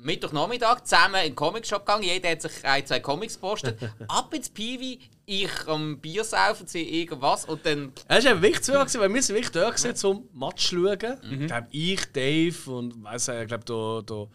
Mittwochnachmittag 0.00 0.84
zusammen 0.84 1.16
in 1.16 1.30
den 1.30 1.34
Comic-Shop 1.34 1.84
gegangen, 1.84 2.04
jeder 2.04 2.30
hat 2.30 2.40
sich 2.40 2.64
ein, 2.64 2.86
zwei 2.86 3.00
Comics 3.00 3.34
gepostet. 3.34 3.78
Ab 4.08 4.32
ins 4.32 4.48
Piwi, 4.48 5.00
ich 5.26 5.50
am 5.66 5.98
Bier 5.98 6.22
saufen, 6.22 6.68
sie 6.68 7.00
irgendwas 7.00 7.44
und 7.46 7.66
dann... 7.66 7.92
Es 8.06 8.24
war 8.24 8.40
wichtig 8.40 8.62
zu 8.62 8.72
weil 8.74 9.12
wir 9.12 9.22
sind 9.22 9.34
wirklich 9.34 9.50
da 9.50 9.68
gewesen, 9.68 9.96
zum 9.96 10.28
Match 10.32 10.68
zu 10.68 10.76
schauen. 10.76 11.18
Ich 11.30 11.46
glaube, 11.48 11.66
ich, 11.72 12.12
Dave 12.12 12.70
und 12.70 13.02
weiss 13.02 13.26
ich 13.26 13.48
glaube, 13.48 13.64
da, 13.64 14.02
da 14.06 14.26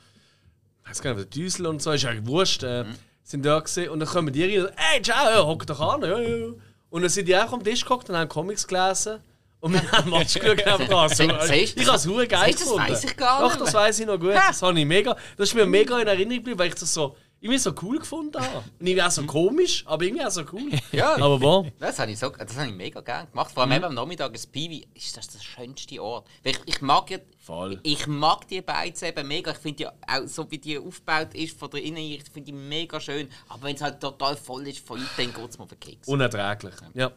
weiß 0.89 1.01
gar 1.01 1.13
nicht, 1.13 1.33
der 1.33 1.41
Düsel 1.41 1.65
und 1.67 1.81
so, 1.81 1.91
ist 1.91 2.05
eigentlich 2.05 2.27
wurscht, 2.27 2.63
äh, 2.63 2.83
sind 3.23 3.45
da 3.45 3.59
gewesen. 3.59 3.89
Und 3.89 4.01
dann 4.01 4.09
kommen 4.09 4.33
die 4.33 4.43
rein 4.43 4.63
und 4.63 4.63
sagen, 4.65 4.77
ey, 4.93 5.01
ciao, 5.01 5.29
ja, 5.29 5.45
hock 5.45 5.65
doch 5.65 5.79
an. 5.79 6.01
Ja, 6.01 6.19
ja. 6.19 6.29
ja. 6.29 6.53
Und 6.89 7.01
dann 7.01 7.09
sind 7.09 7.27
die 7.27 7.37
auch 7.37 7.53
am 7.53 7.63
Tisch 7.63 7.83
gehockt 7.83 8.09
und 8.09 8.17
haben 8.17 8.27
Comics 8.27 8.67
gelesen. 8.67 9.19
Und 9.63 9.73
wir 9.73 9.91
haben 9.93 10.09
Match 10.09 10.33
geschaut. 10.33 10.61
einfach 10.61 10.87
da. 10.89 11.07
So, 11.09 11.23
Siehst 11.47 11.77
du 11.77 11.81
ich 11.81 11.87
habe 11.87 11.95
es 11.97 12.05
hure 12.05 12.27
geil 12.27 12.51
du, 12.51 12.57
das 12.57 12.59
gefunden. 12.63 12.89
weiss 12.91 13.03
ich 13.05 13.15
gar 13.15 13.39
Doch, 13.41 13.49
nicht 13.51 13.61
das 13.61 13.71
mehr. 13.73 13.81
weiß 13.81 13.99
ich 13.99 14.05
noch 14.05 14.19
gut. 14.19 14.33
Das 14.35 14.61
habe 14.61 14.77
ich 14.79 14.85
mega. 14.85 15.15
Das 15.37 15.47
ist 15.49 15.55
mir 15.55 15.65
mega 15.65 15.99
in 15.99 16.07
Erinnerung 16.07 16.39
geblieben, 16.39 16.59
weil 16.59 16.67
ich 16.67 16.75
das 16.75 16.93
so 16.93 17.15
irgendwie 17.39 17.59
so 17.59 17.73
cool 17.81 17.99
gefunden 17.99 18.41
habe. 18.41 18.57
Und 18.79 18.87
irgendwie 18.87 19.01
auch 19.03 19.11
so 19.11 19.23
komisch, 19.23 19.83
aber 19.85 20.03
irgendwie 20.03 20.25
auch 20.25 20.31
so 20.31 20.43
cool. 20.51 20.69
Ja. 20.91 21.13
Aber 21.15 21.41
wo? 21.41 21.67
Das 21.79 21.97
habe 21.99 22.11
ich, 22.11 22.19
so, 22.19 22.29
das 22.29 22.55
habe 22.57 22.67
ich 22.69 22.73
mega 22.73 22.99
gerne 23.01 23.27
gemacht. 23.29 23.51
Vor 23.53 23.63
allem 23.63 23.69
Mhm. 23.71 23.75
eben 23.77 23.85
am 23.85 23.93
Nachmittag 23.95 24.35
ist 24.35 24.51
Piwi, 24.51 24.85
ist 24.93 25.15
das 25.17 25.27
der 25.29 25.39
schönste 25.39 26.01
Ort. 26.01 26.27
Weil 26.43 26.53
ich, 26.53 26.59
ich 26.75 26.81
mag 26.81 27.09
ja, 27.09 27.17
Voll. 27.39 27.79
ich 27.83 28.05
mag 28.07 28.47
die 28.49 28.61
Beizen 28.61 29.05
eben 29.05 29.27
mega. 29.27 29.51
Ich 29.51 29.57
finde 29.57 29.83
ja 29.83 29.93
auch 30.07 30.27
so 30.27 30.49
wie 30.51 30.57
die 30.57 30.77
aufgebaut 30.77 31.33
ist 31.35 31.57
von 31.57 31.69
der 31.69 31.83
Innenrichtung, 31.83 32.33
finde 32.33 32.51
ich 32.51 32.55
mega 32.57 32.99
schön. 32.99 33.29
Aber 33.49 33.63
wenn 33.63 33.75
es 33.75 33.81
halt 33.81 33.99
total 34.01 34.35
voll 34.37 34.67
ist 34.67 34.85
von 34.85 34.99
Leuten, 34.99 35.09
dann 35.17 35.33
geht 35.33 35.49
es 35.51 35.57
mir 35.57 35.63
auf 35.63 35.69
den 35.69 35.79
Keks. 35.79 36.07
Unerträglich. 36.07 36.75
Ja. 36.93 37.11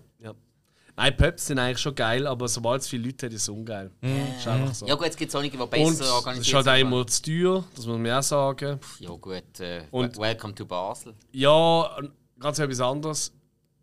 Nein, 0.96 1.16
Pubs 1.16 1.46
sind 1.46 1.58
eigentlich 1.58 1.78
schon 1.78 1.94
geil, 1.94 2.26
aber 2.26 2.48
sobald 2.48 2.80
es 2.82 2.88
viele 2.88 3.06
Leute 3.06 3.26
hat, 3.26 3.32
ist 3.34 3.42
es 3.42 3.48
ungeil. 3.50 3.90
Ist 4.00 4.48
einfach 4.48 4.74
so. 4.74 4.86
Ja 4.86 4.94
gut, 4.94 5.08
es 5.08 5.16
gibt 5.16 5.30
solche, 5.30 5.50
die 5.50 5.58
Und 5.58 5.70
besser 5.70 5.90
es 5.92 6.00
ist 6.00 6.10
organisiert 6.10 6.56
halt 6.56 6.68
auch 6.68 6.72
sind. 6.72 6.86
immer 6.86 7.06
zu 7.06 7.22
teuer, 7.22 7.64
das 7.74 7.86
muss 7.86 7.98
man 7.98 8.10
auch 8.12 8.22
sagen. 8.22 8.80
Ja 9.00 9.10
gut, 9.10 9.60
äh, 9.60 9.82
Und- 9.90 10.16
Welcome 10.16 10.54
to 10.54 10.64
Basel. 10.64 11.14
Ja, 11.32 11.98
ganz 12.38 12.58
etwas 12.58 12.80
anderes. 12.80 13.32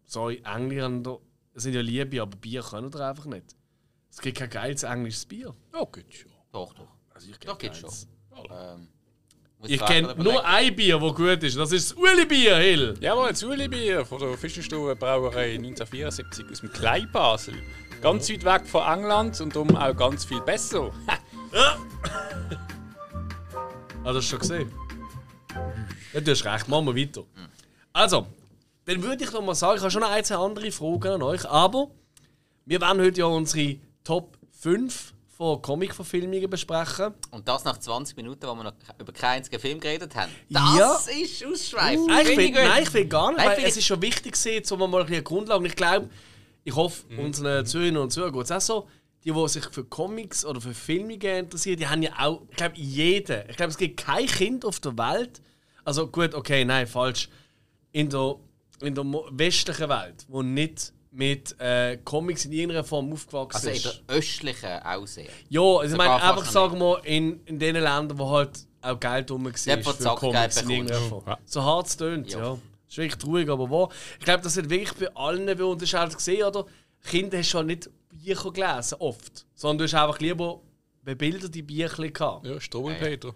Sorry, 0.05 0.41
Engländer 0.43 1.19
sind 1.53 1.73
ja 1.75 1.81
Liebe, 1.81 2.21
aber 2.21 2.35
Bier 2.35 2.63
können 2.63 2.89
ihr 2.93 3.01
einfach 3.07 3.25
nicht. 3.25 3.55
Es 4.09 4.19
gibt 4.19 4.37
kein 4.37 4.49
geiles 4.49 4.83
englisches 4.83 5.25
Bier. 5.25 5.53
Oh, 5.73 5.85
gut, 5.85 6.05
schon. 6.09 6.31
Doch, 6.51 6.73
doch. 6.73 6.87
Also 7.13 7.29
ich 7.29 7.37
Doch, 7.39 7.57
gibt's 7.57 7.79
schon. 7.79 7.89
Ähm, 8.51 8.87
Ich 9.65 9.85
kenne 9.85 10.15
nur 10.17 10.45
ein 10.45 10.75
Bier, 10.75 10.99
das 10.99 11.15
gut 11.15 11.43
ist. 11.43 11.57
Das 11.57 11.71
ist 11.71 11.91
das 11.91 11.97
Uli-Bier, 11.97 12.57
Hill. 12.57 12.95
Jawohl, 12.99 13.29
das 13.29 13.43
Ueli-Bier 13.43 14.05
von 14.05 14.19
der 14.19 14.37
Fischerstube 14.37 14.95
Brauerei 14.95 15.53
1974 15.53 16.45
aus 16.51 16.59
dem 16.59 16.71
Kleinbasel. 16.71 17.55
Ganz 18.01 18.29
weit 18.29 18.43
weg 18.43 18.67
von 18.67 18.83
England 18.85 19.39
und 19.39 19.55
darum 19.55 19.75
auch 19.75 19.95
ganz 19.95 20.25
viel 20.25 20.41
besser. 20.41 20.91
Ah, 24.05 24.11
das 24.11 24.15
hast 24.15 24.15
du 24.15 24.21
schon 24.21 24.39
gesehen. 24.39 24.71
Ja, 26.13 26.19
du 26.19 26.31
hast 26.31 26.43
recht, 26.43 26.67
machen 26.67 26.85
wir 26.87 26.95
weiter. 26.95 27.23
Also, 27.93 28.27
dann 28.85 29.01
würde 29.01 29.23
ich 29.23 29.31
noch 29.31 29.41
mal 29.41 29.55
sagen, 29.55 29.77
ich 29.77 29.81
habe 29.81 29.91
schon 29.91 30.01
noch 30.01 30.11
ein, 30.11 30.25
zwei 30.25 30.35
andere 30.35 30.71
Fragen 30.71 31.07
an 31.13 31.21
euch, 31.21 31.47
aber 31.49 31.89
wir 32.65 32.81
werden 32.81 33.01
heute 33.01 33.19
ja 33.21 33.27
unsere 33.27 33.77
Top 34.03 34.37
5 34.51 35.12
von 35.35 35.61
Comic-Verfilmungen 35.61 36.49
besprechen. 36.49 37.13
Und 37.31 37.47
das 37.47 37.63
nach 37.63 37.77
20 37.77 38.15
Minuten, 38.17 38.45
wo 38.47 38.53
wir 38.53 38.63
noch 38.63 38.73
über 38.99 39.11
keinen 39.11 39.37
einzigen 39.37 39.59
Film 39.59 39.79
geredet 39.79 40.15
haben. 40.15 40.31
Ja. 40.49 40.75
Das 40.77 41.07
ist 41.07 41.43
ausschweifend. 41.45 42.07
Nein, 42.07 42.21
ich 42.21 42.27
Finde 42.27 42.41
will, 42.43 42.51
gut. 42.51 42.61
nein, 42.71 42.83
ich 42.83 42.93
will 42.93 43.05
gar 43.05 43.31
nicht, 43.31 43.37
Nein, 43.37 43.57
weil 43.57 43.65
es 43.65 43.77
ist 43.77 43.85
schon 43.85 44.01
wichtig, 44.01 44.35
um 44.71 44.79
mal 44.79 44.85
ein 44.85 44.91
bisschen 44.91 45.13
eine 45.15 45.23
Grundlage. 45.23 45.59
Und 45.59 45.65
ich 45.65 45.75
glaube, 45.75 46.09
ich 46.63 46.75
hoffe, 46.75 47.03
Mhm. 47.09 47.19
unseren 47.19 47.65
Zuhörerinnen 47.65 48.01
und 48.01 48.11
Zuhörern 48.11 48.33
geht 48.33 48.43
es 48.45 48.51
auch 48.51 48.61
so. 48.61 48.87
Die, 49.25 49.31
die 49.31 49.47
sich 49.47 49.63
für 49.71 49.85
Comics 49.85 50.45
oder 50.45 50.59
für 50.61 50.73
Filmungen 50.73 51.19
interessieren, 51.21 51.77
die 51.77 51.87
haben 51.87 52.03
ja 52.03 52.11
auch, 52.19 52.41
ich 52.49 52.57
glaube, 52.57 52.75
jeder. 52.75 53.49
Ich 53.49 53.55
glaube, 53.55 53.71
es 53.71 53.77
gibt 53.77 53.97
kein 54.03 54.27
Kind 54.27 54.65
auf 54.65 54.79
der 54.81 54.97
Welt. 54.97 55.41
Also 55.85 56.07
gut, 56.07 56.33
okay, 56.35 56.63
nein, 56.65 56.85
falsch. 56.87 57.29
In 57.93 58.09
der, 58.09 58.35
in 58.81 58.93
der 58.95 59.05
westlichen 59.31 59.87
Welt, 59.89 60.25
wo 60.27 60.41
nicht 60.41 60.91
mit 61.13 61.59
äh, 61.59 61.97
Comics 62.03 62.45
in 62.45 62.51
irgendeiner 62.51 62.83
Form 62.83 63.13
aufgewachsen 63.13 63.55
Also 63.55 63.69
in 63.69 63.75
ist. 63.75 63.85
der 64.07 64.15
östlichen 64.15 64.81
auch 64.83 65.05
sehr. 65.05 65.29
Ja, 65.49 65.61
also 65.61 65.93
ich 65.93 65.97
meine, 65.97 66.15
einfach 66.15 66.45
sagen 66.45 66.79
wir 66.79 67.05
in, 67.05 67.39
in 67.45 67.59
den 67.59 67.75
Ländern, 67.75 68.17
wo 68.17 68.29
halt 68.31 68.65
auch 68.81 68.99
Geld 68.99 69.29
rum 69.31 69.45
war 69.45 69.53
für 69.53 69.81
Zockgeld 69.81 70.17
Comics 70.19 70.61
in 70.61 70.69
irgendeiner 70.69 71.01
Form. 71.01 71.23
Ja. 71.27 71.37
So 71.45 71.63
hart 71.63 71.87
es 71.87 71.97
tönt, 71.97 72.31
Ja. 72.31 72.39
ja. 72.39 72.57
Ist 72.87 72.97
wirklich 72.97 73.17
traurig, 73.17 73.49
aber 73.49 73.69
wahr. 73.69 73.89
Ich 74.19 74.25
glaube, 74.25 74.43
das 74.43 74.57
hat 74.57 74.69
wirklich 74.69 74.93
bei 74.93 75.15
allen 75.15 75.45
bei 75.45 75.55
halt 75.85 76.15
gesehen, 76.15 76.43
oder? 76.43 76.65
Kinder 77.03 77.37
hast 77.39 77.49
schon 77.49 77.65
nicht 77.67 77.89
Bücher 78.09 78.51
gelesen, 78.51 78.95
oft. 78.99 79.45
Sondern 79.55 79.79
du 79.79 79.83
hast 79.85 79.93
einfach 79.95 80.19
lieber 80.19 80.61
bebilderte 81.03 81.63
Bücher 81.63 82.07
gehabt. 82.09 82.45
Ja, 82.45 82.59
Struwelpeter. 82.59 83.33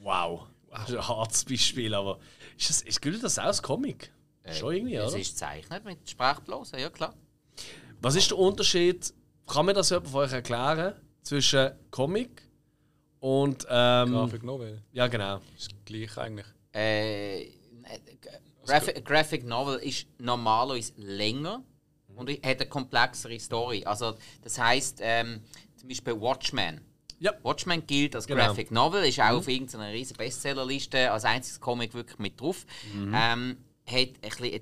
Wow. 0.00 0.42
Das 0.70 0.90
ist 0.90 0.96
ein 0.96 1.08
hartes 1.08 1.44
Beispiel, 1.44 1.94
aber 1.94 2.18
ist 2.58 2.68
das, 2.70 2.82
ist, 2.82 3.00
gilt 3.00 3.22
das 3.22 3.38
auch 3.38 3.44
als 3.44 3.62
Comic? 3.62 4.12
Schon 4.52 4.74
irgendwie, 4.74 4.94
Es 4.96 5.10
oder? 5.12 5.20
ist 5.20 5.30
gezeichnet 5.32 5.84
mit 5.84 6.08
Sprachblasen, 6.08 6.78
ja 6.78 6.90
klar. 6.90 7.14
Was 8.00 8.14
ist 8.16 8.30
der 8.30 8.38
Unterschied, 8.38 9.12
kann 9.46 9.66
mir 9.66 9.72
das 9.74 9.90
jemand 9.90 10.08
von 10.08 10.20
euch 10.24 10.32
erklären, 10.32 10.94
zwischen 11.22 11.70
Comic 11.90 12.42
und. 13.20 13.66
Ähm, 13.70 14.12
Graphic 14.12 14.42
Novel. 14.42 14.82
ja, 14.92 15.06
genau. 15.06 15.40
Ist 15.56 15.70
gleich 15.86 16.16
eigentlich. 16.18 16.46
Äh, 16.72 17.50
Graphic, 18.66 19.04
Graphic 19.04 19.44
Novel 19.46 19.78
ist 19.78 20.06
normalerweise 20.18 20.92
länger 20.96 21.62
und 22.16 22.30
hat 22.30 22.38
eine 22.60 22.66
komplexere 22.66 23.38
Story. 23.38 23.84
Also, 23.84 24.14
das 24.42 24.58
heisst, 24.58 24.98
ähm, 25.02 25.40
zum 25.76 25.88
Beispiel 25.88 26.18
Watchmen. 26.20 26.80
Ja. 27.20 27.32
Watchmen 27.42 27.86
gilt 27.86 28.16
als 28.16 28.26
Genau. 28.26 28.44
Graphic 28.46 28.70
Novel, 28.70 29.04
ist 29.04 29.20
auch 29.20 29.30
auf 29.38 29.48
irgendeiner 29.48 29.92
riesen 29.92 30.16
Bestsellerliste 30.16 31.10
als 31.10 31.24
einziges 31.24 31.60
Comic 31.60 31.94
wirklich 31.94 32.18
mit 32.18 32.40
drauf. 32.40 32.66
Ähm, 33.14 33.56
hat 33.86 34.08
ein 34.08 34.20
bisschen 34.20 34.60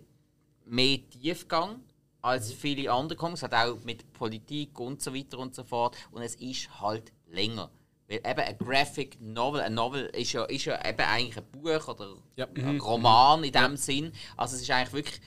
mehr 0.67 0.99
Tiefgang 1.11 1.81
als 2.21 2.53
viele 2.53 2.91
andere 2.93 3.17
Comics, 3.17 3.43
hat 3.43 3.53
auch 3.55 3.83
mit 3.85 4.13
Politik 4.13 4.79
und 4.79 5.03
so 5.03 5.13
weiter 5.15 5.39
und 5.39 5.55
so 5.55 5.65
fort. 5.65 5.97
Und 6.13 6.23
es 6.23 6.37
ist 6.37 6.81
halt 6.81 7.13
länger. 7.29 7.71
Weil 8.09 8.19
eben 8.19 8.41
ein 8.41 8.59
Graphic 8.59 9.21
Novel, 9.21 9.61
ein 9.61 9.75
Novel 9.75 10.05
ist 10.15 10.33
ja, 10.33 10.45
ist 10.45 10.65
ja 10.67 10.79
eben 10.89 11.01
eigentlich 11.01 11.37
ein 11.37 11.45
Buch 11.51 11.89
oder 11.89 12.15
Ja. 12.37 12.47
ein 12.55 12.79
Roman 12.81 13.43
in 13.43 13.53
dem 13.53 13.77
Sinn. 13.77 14.13
Also 14.37 14.55
es 14.57 14.63
ist 14.63 14.71
eigentlich 14.71 14.93
wirklich 14.93 15.21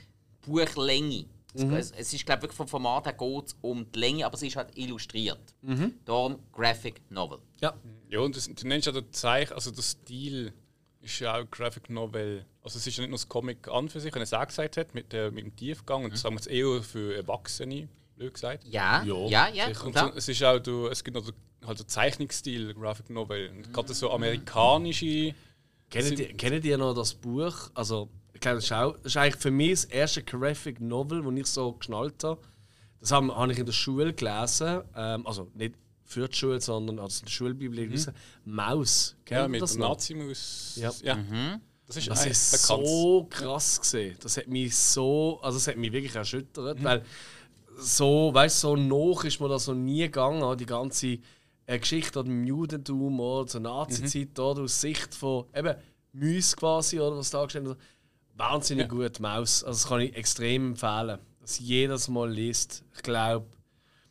Buchlänge. 0.45 1.25
Es, 1.53 1.91
es 1.91 2.13
ist 2.13 2.25
glaube 2.25 2.39
ich 2.39 2.43
wirklich 2.43 2.58
vom 2.58 2.67
Format 2.67 3.05
her 3.05 3.13
geht 3.13 3.45
es 3.47 3.55
um 3.62 3.89
die 3.91 3.99
Länge, 3.99 4.25
aber 4.25 4.36
es 4.36 4.43
ist 4.43 4.55
halt 4.58 4.77
illustriert. 4.77 5.39
Darum 6.03 6.38
Graphic 6.51 7.01
Novel. 7.10 7.39
Ja. 7.62 7.73
Ja, 8.10 8.19
und 8.19 8.36
das, 8.36 8.49
du 8.53 8.67
nennst 8.67 8.86
ja 8.88 8.91
den 8.91 9.12
Zeich, 9.12 9.51
also 9.53 9.71
der 9.71 9.81
Stil 9.81 10.53
ist 11.01 11.19
ja 11.19 11.39
auch 11.39 11.49
Graphic 11.49 11.89
Novel. 11.89 12.45
Also 12.65 12.78
es 12.80 12.88
ist 12.88 12.97
ja 12.97 13.01
nicht 13.04 13.12
nur 13.12 13.17
das 13.19 13.30
Comic 13.30 13.67
an 13.67 13.88
für 13.89 13.99
sich, 14.01 14.12
wenn 14.13 14.21
er 14.21 14.23
es 14.23 14.34
auch 14.34 14.45
gesagt 14.47 14.75
hat, 14.78 14.93
mit, 14.95 15.13
der, 15.13 15.30
mit 15.32 15.45
dem 15.45 15.56
Tiefgang. 15.56 16.04
Und 16.04 16.12
das 16.13 16.21
sagen 16.21 16.34
wir 16.36 16.39
jetzt 16.39 16.47
eher 16.49 16.82
für 16.82 17.15
Erwachsene, 17.15 17.88
blöd 18.17 18.34
gesagt. 18.34 18.63
Ja, 18.65 19.04
Ja, 19.04 19.28
ja, 19.28 19.47
ja. 19.54 19.67
Und 19.67 19.91
klar. 19.91 20.10
so, 20.12 20.17
es 20.17 20.28
ist 20.28 20.43
auch, 20.43 20.58
du, 20.60 20.88
es 20.88 21.04
gibt 21.04 21.15
noch 21.15 21.23
den- 21.25 21.36
halt 21.67 21.80
den 21.80 21.88
Zeichnungsstil, 21.88 22.73
Graphic 22.73 23.10
Novel. 23.12 23.49
Und 23.49 23.71
gerade 23.71 23.93
so 23.93 24.10
amerikanische. 24.12 25.34
Kennt 25.89 26.19
ihr, 26.19 26.34
kennt 26.36 26.65
ihr 26.65 26.78
noch 26.78 26.93
das 26.95 27.13
Buch? 27.13 27.69
Also, 27.75 28.10
ich 28.34 28.39
glaube, 28.41 28.56
das 28.56 28.65
ist, 28.65 28.71
auch, 28.73 28.93
das 28.97 29.06
ist 29.06 29.17
eigentlich 29.17 29.41
für 29.41 29.51
mich 29.51 29.71
das 29.71 29.86
erste 29.86 30.23
Graphic 30.23 30.82
Novel, 30.82 31.21
das 31.23 31.34
ich 31.36 31.45
so 31.47 31.71
geschnallt 31.73 32.23
habe. 32.23 32.41
Das 32.99 33.12
habe, 33.12 33.36
habe 33.36 33.51
ich 33.51 33.60
in 33.60 33.65
der 33.67 33.73
Schule 33.73 34.13
gelesen. 34.13 34.82
Ähm, 34.95 35.25
also 35.28 35.49
nicht 35.54 35.75
für 36.04 36.28
die 36.28 36.36
Schule, 36.36 36.60
sondern 36.62 36.97
als 36.99 37.19
in 37.19 37.25
der 37.25 37.32
Schulbibliothek. 37.32 37.89
gelesen. 37.91 38.13
Maus. 38.43 39.15
Kennt 39.25 39.41
Ja, 39.41 39.47
mit 39.47 39.62
das 39.62 39.73
der 39.73 39.82
noch? 39.82 39.89
Nazimus. 39.89 40.75
Ja. 40.78 40.91
ja. 41.04 41.17
Das 41.87 41.97
ist 41.97 42.09
Das 42.09 42.25
ist 42.25 42.63
so 42.67 43.27
krass 43.29 43.79
gesehen. 43.79 44.17
Das 44.21 44.37
hat 44.37 44.47
mich 44.47 44.75
so, 44.75 45.39
also 45.41 45.57
es 45.57 45.67
hat 45.67 45.77
mich 45.77 45.91
wirklich 45.91 46.13
Mhm. 46.13 46.17
erschüttert, 46.19 46.83
weil 46.83 47.03
so, 47.77 48.33
weißt 48.33 48.59
so 48.61 48.75
noch 48.75 49.23
ist 49.23 49.39
mir 49.39 49.49
das 49.49 49.67
noch 49.67 49.75
nie 49.75 49.99
gegangen, 50.01 50.57
die 50.57 50.65
ganze 50.65 51.19
äh, 51.67 51.79
Geschichte 51.79 52.19
oder 52.19 52.29
im 52.29 52.43
Judentum 52.45 53.19
oder 53.19 53.47
zur 53.47 53.61
Nazi-Zeit 53.61 54.37
Mhm. 54.37 54.43
oder 54.43 54.61
aus 54.63 54.79
Sicht 54.81 55.13
von 55.15 55.45
eben 55.55 55.75
Müs 56.13 56.55
quasi 56.55 56.99
oder 56.99 57.17
was 57.17 57.29
dargestellt 57.31 57.65
wird. 57.65 57.79
Wahnsinnig 58.37 58.83
Ja. 58.85 58.87
gut, 58.89 59.19
Maus. 59.19 59.63
Also 59.63 59.77
das 59.79 59.87
kann 59.89 60.01
ich 60.01 60.15
extrem 60.15 60.67
empfehlen, 60.71 61.19
dass 61.41 61.59
jedes 61.59 62.07
Mal 62.07 62.29
liest. 62.31 62.83
Ich 62.95 63.01
glaube, 63.03 63.47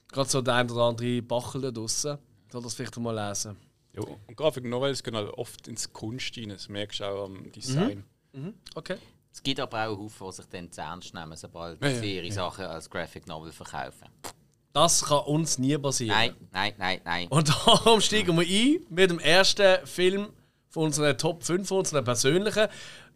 gerade 0.08 0.28
so 0.30 0.42
der 0.42 0.54
ein 0.54 0.70
oder 0.70 0.82
andere 0.82 1.22
Bachel 1.22 1.60
da 1.62 1.70
draussen 1.70 2.18
soll 2.52 2.62
das 2.62 2.74
vielleicht 2.74 2.96
mal 2.98 3.28
lesen. 3.28 3.56
Ja, 3.96 4.02
und 4.02 4.37
Graphic 4.37 4.64
Novels 4.64 5.02
gehen 5.02 5.16
halt 5.16 5.30
oft 5.30 5.68
ins 5.68 5.92
Kunst 5.92 6.37
rein. 6.37 6.48
Das 6.48 6.68
merkst 6.68 7.00
du 7.00 7.04
auch 7.04 7.24
am 7.24 7.50
Design. 7.52 8.04
Okay. 8.74 8.96
Es 9.33 9.42
gibt 9.42 9.59
aber 9.59 9.88
auch 9.88 9.98
Haufen, 9.98 10.26
die 10.28 10.33
sich 10.33 10.46
dann 10.46 10.70
zu 10.70 10.80
ernst 10.80 11.12
nehmen, 11.14 11.37
sobald 11.37 11.83
Ja, 11.83 11.88
ja, 11.88 11.98
sie 12.00 12.16
ihre 12.16 12.33
Sachen 12.33 12.64
als 12.66 12.88
Graphic 12.88 13.26
Novel 13.26 13.52
verkaufen. 13.52 14.09
Das 14.72 15.04
kann 15.04 15.20
uns 15.24 15.59
nie 15.59 15.76
passieren. 15.78 16.16
Nein, 16.16 16.35
nein, 16.52 16.74
nein, 16.78 17.00
nein. 17.04 17.28
Und 17.28 17.48
darum 17.66 18.00
steigen 18.00 18.37
wir 18.37 18.46
ein 18.46 18.87
mit 18.90 19.11
dem 19.11 19.18
ersten 19.18 19.85
Film 19.87 20.28
von 20.68 20.85
unseren 20.85 21.16
Top 21.16 21.44
5, 21.44 21.66
von 21.66 21.78
unseren 21.78 22.04
persönlichen. 22.04 22.68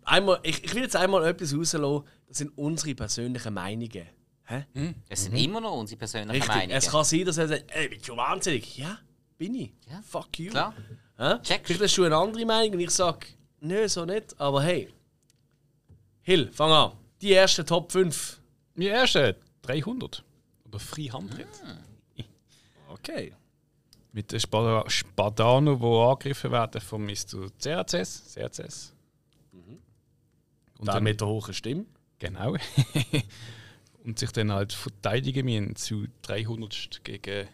Einmal, 0.04 0.40
ich, 0.42 0.64
ich 0.64 0.74
will 0.74 0.82
jetzt 0.82 0.96
einmal 0.96 1.24
etwas 1.26 1.54
rauslassen, 1.54 2.04
das 2.28 2.38
sind 2.38 2.56
unsere 2.56 2.94
persönlichen 2.94 3.54
Meinungen. 3.54 4.06
Hä? 4.44 4.64
Es 5.08 5.24
sind 5.24 5.36
immer 5.36 5.60
noch 5.60 5.76
unsere 5.76 5.98
persönlichen 5.98 6.30
Richtig. 6.30 6.48
Meinungen. 6.48 6.76
Es 6.76 6.90
kann 6.90 7.04
sein, 7.04 7.24
dass 7.24 7.38
er 7.38 7.48
sagt, 7.48 7.64
ey, 7.68 7.88
bist 7.88 8.08
du 8.08 8.16
wahnsinnig? 8.16 8.78
Ja, 8.78 8.98
bin 9.38 9.55
ich. 9.55 9.72
Ja. 9.90 10.03
Fuck 10.03 10.38
you. 10.38 10.51
Klar. 10.51 10.74
Checkst. 11.42 11.66
Vielleicht 11.66 11.83
hast 11.83 11.96
du 11.96 12.05
eine 12.05 12.16
andere 12.16 12.44
Meinung 12.44 12.74
und 12.74 12.81
ich 12.81 12.90
sage, 12.90 13.27
nö, 13.61 13.88
so 13.88 14.05
nicht. 14.05 14.38
Aber 14.40 14.62
hey, 14.62 14.88
Hill, 16.22 16.51
fang 16.53 16.70
an. 16.70 16.92
Die 17.20 17.33
ersten 17.33 17.66
Top 17.66 17.90
5. 17.90 18.40
Die 18.77 18.87
erste 18.87 19.37
300. 19.62 20.22
Oder 20.66 20.79
300. 20.79 21.46
Okay. 22.88 23.33
Mit 24.12 24.31
den 24.33 24.40
Spada- 24.40 24.88
Spadano, 24.88 25.74
die 25.77 25.85
angegriffen 26.11 26.51
werden 26.53 26.81
von 26.81 27.05
Mr. 27.05 27.51
CRCS. 27.59 28.35
CRCS. 28.35 28.94
Und 30.79 30.87
Der 30.87 30.94
dann, 30.94 31.03
mit 31.03 31.20
der 31.20 31.27
hohen 31.29 31.53
Stimme. 31.55 31.87
genau. 32.20 32.55
und 34.05 34.18
sich 34.18 34.31
dann 34.31 34.53
halt 34.53 34.72
verteidigen 34.72 35.44
müssen 35.44 35.74
zu 35.77 36.07
300 36.22 37.01
gegen, 37.05 37.48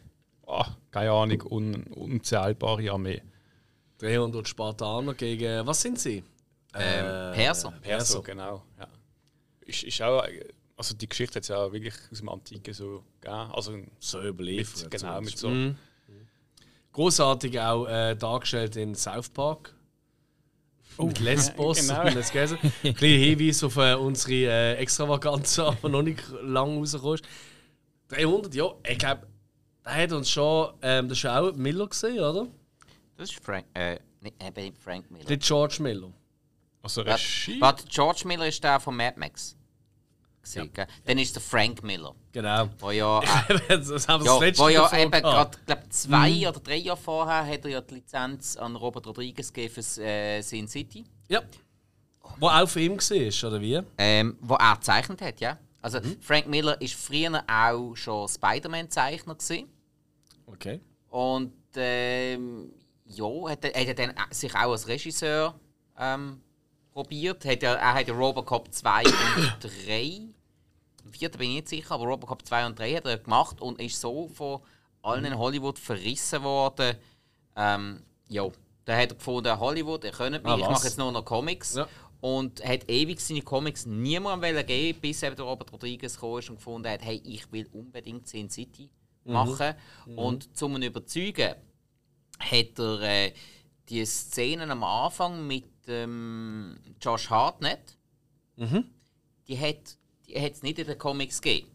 ah, 0.55 0.77
keine 0.91 1.11
Ahnung, 1.11 1.43
un, 1.51 1.83
unzählbare 1.85 2.91
Armee. 2.91 3.23
300 3.99 4.47
Spartaner 4.49 5.15
gegen, 5.15 5.67
was 5.67 5.81
sind 5.81 5.99
sie? 5.99 6.23
Ähm, 6.75 7.35
Perser. 7.35 7.73
Perso, 7.81 8.23
genau. 8.23 8.63
Ja. 8.79 8.89
Ist, 9.61 9.85
ist 9.85 10.03
auch, 10.03 10.25
äh, 10.25 10.45
also 10.77 10.95
die 10.97 11.09
Geschichte 11.09 11.37
hat 11.37 11.43
es 11.45 11.49
ja 11.49 11.73
wirklich 11.73 11.95
aus 12.11 12.19
dem 12.19 12.29
Antiken 12.29 12.75
so 12.75 13.05
gegeben. 13.21 13.51
Also 13.53 13.79
So 14.01 14.21
überliefert. 14.23 14.83
mit, 14.83 14.91
genau, 14.91 15.21
mit 15.21 15.39
so. 15.39 15.49
Mhm. 15.49 15.77
Großartig 16.93 17.59
auch 17.61 17.87
äh, 17.87 18.15
dargestellt 18.15 18.77
in 18.77 18.95
South 18.95 19.29
Park. 19.31 19.75
mit 20.99 21.19
Lesbos. 21.21 21.79
genau. 21.89 22.09
und. 22.13 22.59
Ein 22.85 22.95
kleiner 22.95 23.25
Hinweis 23.25 23.65
auf 23.65 23.77
äh, 23.77 23.95
unsere 23.95 24.51
äh, 24.51 24.75
Extravaganza, 24.75 25.69
aber 25.69 25.89
noch 25.89 26.03
nicht 26.03 26.23
lang 26.43 26.79
rausgekommen 26.79 27.15
ist. 27.15 27.25
300, 28.09 28.55
ja, 28.55 28.73
ich 28.89 28.99
glaube, 28.99 29.27
der 29.85 29.95
hat 29.95 30.13
uns 30.13 30.31
schon, 30.31 30.73
ähm, 30.83 31.09
das 31.09 31.19
ist 31.19 31.27
auch 31.27 31.53
Miller 31.55 31.87
gesehen, 31.87 32.19
oder? 32.21 32.47
Das 33.17 33.31
ist 33.31 33.45
Frank, 33.45 33.67
äh, 33.75 33.99
nicht, 34.21 34.43
eben 34.43 34.65
nicht 34.65 34.79
Frank 34.79 35.11
Miller. 35.11 35.29
Nicht 35.29 35.43
George 35.43 35.77
Miller. 35.81 36.11
Also 36.83 37.03
Regie. 37.03 37.61
warte, 37.61 37.85
George 37.89 38.23
Miller 38.27 38.47
ist 38.49 38.63
der 38.63 38.81
von 38.81 38.97
Mad 38.97 39.19
Max. 39.19 39.57
Gewesen, 40.43 40.71
gell? 40.75 40.87
Dann 41.07 41.17
ist 41.19 41.35
der 41.35 41.41
Frank 41.43 41.83
Miller, 41.83 42.15
Genau. 42.33 42.69
wo 42.79 42.91
ja, 42.91 43.21
äh, 43.69 43.79
das 43.79 44.07
haben 44.09 44.23
wir 44.25 44.33
ja, 44.33 44.33
das 44.35 44.41
letzte 44.41 44.63
wo 44.63 44.69
ja 44.69 44.99
eben 44.99 45.11
gerade 45.11 45.59
zwei 45.89 46.47
oder 46.49 46.61
drei 46.61 46.77
Jahre 46.77 46.99
vorher 47.01 47.47
hat 47.47 47.65
er 47.65 47.71
ja 47.71 47.81
die 47.81 47.95
Lizenz 47.95 48.57
an 48.57 48.77
Robert 48.77 49.07
Rodriguez 49.07 49.51
gegeben 49.53 49.73
für 49.83 50.03
äh, 50.03 50.43
Sin 50.43 50.69
City, 50.69 51.05
Ja. 51.29 51.41
Wo 52.39 52.49
auch 52.49 52.67
für 52.69 52.81
ihn 52.81 52.99
war, 52.99 53.49
oder 53.51 53.61
wie? 53.61 53.81
ähm, 53.97 54.37
wo 54.41 54.55
er 54.55 54.75
gezeichnet 54.75 55.23
hat, 55.23 55.41
ja. 55.41 55.57
Also 55.85 56.01
Frank 56.21 56.47
Miller 56.47 56.81
ist 56.81 56.95
früher 56.95 57.43
auch 57.47 57.95
schon 57.95 58.27
Spider-Man-Zeichner. 58.29 59.37
Okay. 60.47 60.81
Und 61.11 61.53
ähm, 61.77 62.73
ja, 63.05 63.27
hat, 63.51 63.65
er- 63.65 63.79
hat 63.81 63.89
er 63.89 63.95
dann 63.95 64.15
sich 64.31 64.55
auch 64.55 64.73
als 64.73 64.89
Regisseur 64.89 65.55
ähm, 65.99 66.41
probiert. 66.93 67.45
Hat 67.45 67.63
ja, 67.63 67.75
er 67.75 67.95
hat 67.95 68.09
ja 68.09 68.15
Robocop 68.15 68.73
2 68.73 69.03
und 69.05 69.71
3. 69.87 70.21
Im 71.05 71.13
vierten 71.13 71.37
bin 71.39 71.51
ich 71.51 71.57
nicht 71.57 71.69
sicher, 71.69 71.93
aber 71.95 72.05
Robocop 72.07 72.47
2 72.47 72.67
und 72.67 72.79
3 72.79 72.95
hat 72.97 73.05
er 73.07 73.19
gemacht 73.19 73.61
und 73.61 73.79
ist 73.81 74.01
so 74.01 74.29
von 74.29 74.61
allen 75.03 75.27
in 75.27 75.37
Hollywood 75.39 75.79
verrissen 75.79 76.43
worden. 76.43 76.97
Ähm, 77.57 78.03
ja, 78.29 78.45
da 78.87 78.97
hat 78.97 79.11
er 79.11 79.17
gefunden, 79.17 79.59
Hollywood, 79.61 80.03
ihr 80.05 80.13
könnt 80.13 80.43
mich, 80.43 80.51
Ah, 80.53 80.57
ich 80.57 80.63
mache 80.67 80.85
jetzt 80.87 80.97
nur 80.99 81.13
noch 81.13 81.25
Comics. 81.25 81.75
Ja. 81.75 81.87
Und 82.27 82.65
hat 82.65 82.89
ewig 82.89 83.21
seine 83.21 83.43
Comics 83.43 83.85
niemandem 83.85 84.55
wollen 84.55 84.67
geben, 84.67 84.99
bis 85.01 85.23
eben 85.23 85.37
der 85.37 85.45
Robert 85.45 85.71
Rodriguez 85.73 86.19
kam 86.19 86.39
ist 86.39 86.49
und 86.49 86.57
gefunden 86.57 86.89
hat, 86.89 87.03
hey, 87.03 87.21
ich 87.23 87.51
will 87.53 87.69
unbedingt 87.73 88.27
Sin 88.29 88.49
City 88.49 88.89
machen. 89.25 89.75
Und 90.17 90.57
zum 90.57 90.81
überzeugen, 90.81 91.55
hat 92.39 92.79
er 92.79 93.01
äh, 93.03 93.33
die 93.89 94.05
Szenen 94.07 94.71
am 94.71 94.83
Anfang 94.85 95.47
mit 95.47 95.67
ähm, 95.87 96.79
Josh 97.01 97.29
Hartnett, 97.29 97.99
die 99.49 99.59
hat 99.59 99.99
die 100.27 100.41
hat's 100.41 100.63
nicht 100.63 100.79
in 100.79 100.87
den 100.87 100.97
Comics 100.99 101.43
gegeben. 101.43 101.69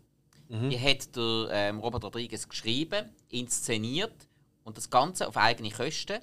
Die 0.71 0.79
hat 0.79 1.15
der 1.15 1.47
ähm, 1.51 1.79
Robert 1.79 2.03
Rodriguez 2.03 2.49
geschrieben, 2.49 3.05
inszeniert 3.29 4.27
und 4.63 4.77
das 4.77 4.89
Ganze 4.89 5.27
auf 5.27 5.37
eigene 5.37 5.69
Kosten. 5.69 6.19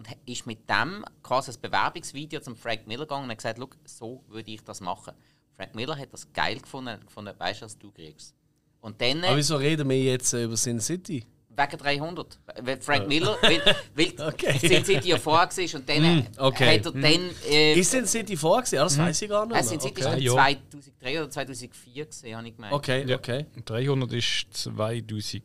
Und 0.00 0.08
ist 0.26 0.46
mit 0.46 0.68
dem 0.68 1.04
quasi 1.22 1.50
ein 1.50 1.60
Bewerbungsvideo 1.60 2.40
zum 2.40 2.56
Frank 2.56 2.86
Miller 2.86 3.04
gegangen 3.04 3.24
und 3.24 3.30
hat 3.30 3.38
gesagt, 3.38 3.58
«Schau, 3.58 3.68
so 3.84 4.24
würde 4.28 4.50
ich 4.50 4.64
das 4.64 4.80
machen. 4.80 5.14
Frank 5.54 5.74
Miller 5.74 5.96
hat 5.96 6.12
das 6.12 6.32
geil 6.32 6.58
gefunden 6.58 6.98
gefunden, 7.04 7.34
weißt 7.36 7.60
du, 7.60 7.64
was 7.66 7.78
du 7.78 7.90
kriegst. 7.90 8.34
Und 8.80 9.00
dann, 9.00 9.22
Aber 9.24 9.36
wieso 9.36 9.56
reden 9.56 9.88
wir 9.90 10.02
jetzt 10.02 10.32
äh, 10.32 10.44
über 10.44 10.56
Sin 10.56 10.80
City? 10.80 11.26
wegen 11.50 11.76
300, 11.76 12.38
weil 12.62 12.80
Frank 12.80 13.08
Miller, 13.08 13.36
weil, 13.42 13.76
weil 13.94 14.28
Okay. 14.28 14.56
Sin 14.58 14.84
City 14.84 15.10
ja 15.10 15.18
vorher 15.18 15.48
war 15.54 15.74
und 15.78 15.88
dann 15.88 16.26
okay. 16.38 16.78
hat 16.78 16.86
er 16.86 16.92
dann... 16.92 17.30
Äh, 17.46 17.74
Ist 17.74 17.90
Sin 17.90 18.06
City 18.06 18.36
vor 18.36 18.62
gewesen? 18.62 18.78
Ah, 18.78 18.84
das 18.84 18.96
weiß 18.96 19.22
ich 19.22 19.28
gar 19.28 19.44
nicht. 19.44 19.52
äh, 19.52 19.54
mehr. 19.56 19.64
Sin 19.64 19.80
City 19.80 20.02
okay. 20.06 20.16
ist 20.16 20.22
Ja. 20.22 20.32
2003 20.32 21.20
oder 21.20 21.30
2004 21.30 22.06
gesehen, 22.06 22.36
habe 22.38 22.48
ich 22.48 22.54
gemeint. 22.56 22.72
okay, 22.72 23.14
okay. 23.14 23.46
300 23.66 24.12
ist 24.14 24.46
2006 24.54 25.44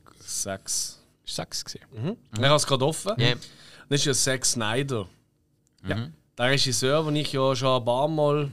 Sechs. 1.26 1.66
gesehen. 1.66 2.18
Ich 2.38 2.44
habe 2.44 2.56
es 2.56 2.66
gerade 2.66 2.86
offen. 2.86 3.14
Ja. 3.18 3.34
Das 3.90 4.00
ist 4.00 4.06
ja 4.06 4.14
Zack 4.14 4.46
Snyder. 4.46 5.08
Ja. 5.88 6.08
Der 6.38 6.46
Regisseur, 6.50 7.04
den 7.06 7.16
ich 7.18 7.32
ja 7.32 7.56
schon 7.56 7.80
ein 7.80 7.86
paar 7.86 8.08
Mal 8.08 8.52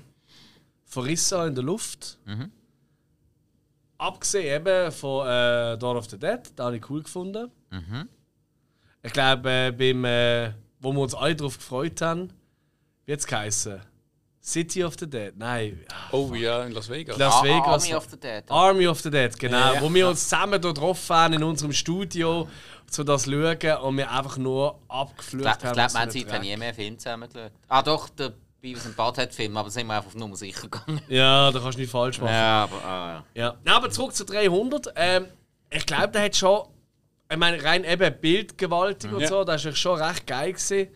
verrissen 0.85 1.39
habe 1.39 1.49
in 1.49 1.55
der 1.55 1.65
Luft. 1.65 2.19
Abgesehen 3.99 4.61
eben 4.61 4.93
von 4.93 5.27
äh, 5.27 5.79
Dawn 5.79 5.97
of 5.97 6.09
the 6.11 6.19
Dead, 6.19 6.41
den 6.59 6.65
habe 6.65 6.77
ich 6.77 6.91
cool 6.91 7.03
gefunden. 7.03 7.51
Ich 9.03 9.13
glaube, 9.13 9.51
äh, 9.51 9.71
beim, 9.73 10.05
äh, 10.05 10.53
wo 10.81 10.93
wir 10.93 11.01
uns 11.01 11.15
alle 11.15 11.35
darauf 11.37 11.57
gefreut 11.57 12.01
haben, 12.01 12.29
hat 13.09 13.19
es 13.19 13.27
geheißen? 13.27 13.81
City 14.45 14.83
of 14.83 14.97
the 14.99 15.09
Dead? 15.09 15.37
Nein. 15.37 15.85
ah, 15.93 16.09
Oh 16.11 16.35
ja, 16.35 16.65
in 16.65 16.73
Las 16.73 16.89
Vegas. 16.89 17.17
Las 17.17 17.35
Ah, 17.35 17.43
Vegas. 17.45 17.85
Army 17.85 17.95
of 17.95 18.07
the 18.11 18.17
Dead. 18.19 18.45
Army 18.49 18.87
of 18.89 19.01
the 19.01 19.11
Dead, 19.11 19.39
genau. 19.39 19.75
Ja. 19.75 19.81
Wo 19.81 19.93
wir 19.95 20.09
uns 20.09 20.25
zusammen 20.29 20.61
hier 20.61 20.73
getroffen 20.73 21.15
haben 21.17 21.35
in 21.35 21.43
unserem 21.45 21.73
Studio, 21.73 22.49
zu 22.93 23.05
das 23.05 23.25
schauen 23.25 23.77
und 23.83 23.97
wir 23.97 24.11
einfach 24.11 24.37
nur 24.37 24.79
Ich 24.85 24.91
abgeflucht 24.91 25.43
glaube, 25.43 25.59
haben. 25.65 25.73
glaub, 25.75 25.85
was 25.87 25.95
wir 25.95 26.01
haben 26.01 26.29
Dreck. 26.31 26.41
nie 26.43 26.57
mehr 26.57 26.75
Filme 26.75 26.97
zusammen 26.99 27.29
geschaut. 27.33 27.53
Ah 27.69 27.83
doch, 27.83 28.09
der 28.11 28.33
Beavis 28.61 28.87
und 28.87 28.97
Butthead 28.97 29.35
Film, 29.35 29.57
aber 29.57 29.71
sind 29.71 29.87
wir 29.89 29.95
einfach 29.95 30.09
auf 30.09 30.15
Nummer 30.15 30.37
sicher 30.37 30.69
gegangen. 30.69 31.01
Ja, 31.09 31.51
da 31.51 31.59
kannst 31.59 31.77
du 31.79 31.81
nicht 31.83 31.91
falsch 31.91 32.21
machen. 32.21 32.33
Ja, 32.33 32.63
aber... 32.65 32.85
Ah, 32.85 33.25
Ja. 33.35 33.55
Na, 33.65 33.77
aber 33.77 33.91
zurück 33.91 34.15
zu 34.15 34.25
300. 34.25 34.93
Ähm, 34.95 35.27
ich 35.71 35.85
glaube, 35.87 36.09
der 36.09 36.23
hat 36.25 36.37
schon. 36.37 36.63
Ich 37.31 37.39
meine, 37.39 37.65
rein 37.65 37.83
eben 37.85 38.15
bildgewaltig 38.21 39.11
und 39.13 39.21
Ja. 39.21 39.29
so, 39.29 39.43
das 39.45 39.65
war 39.65 39.73
schon 39.75 40.01
recht 40.01 40.27
geil. 40.27 40.53
Gewesen. 40.53 40.89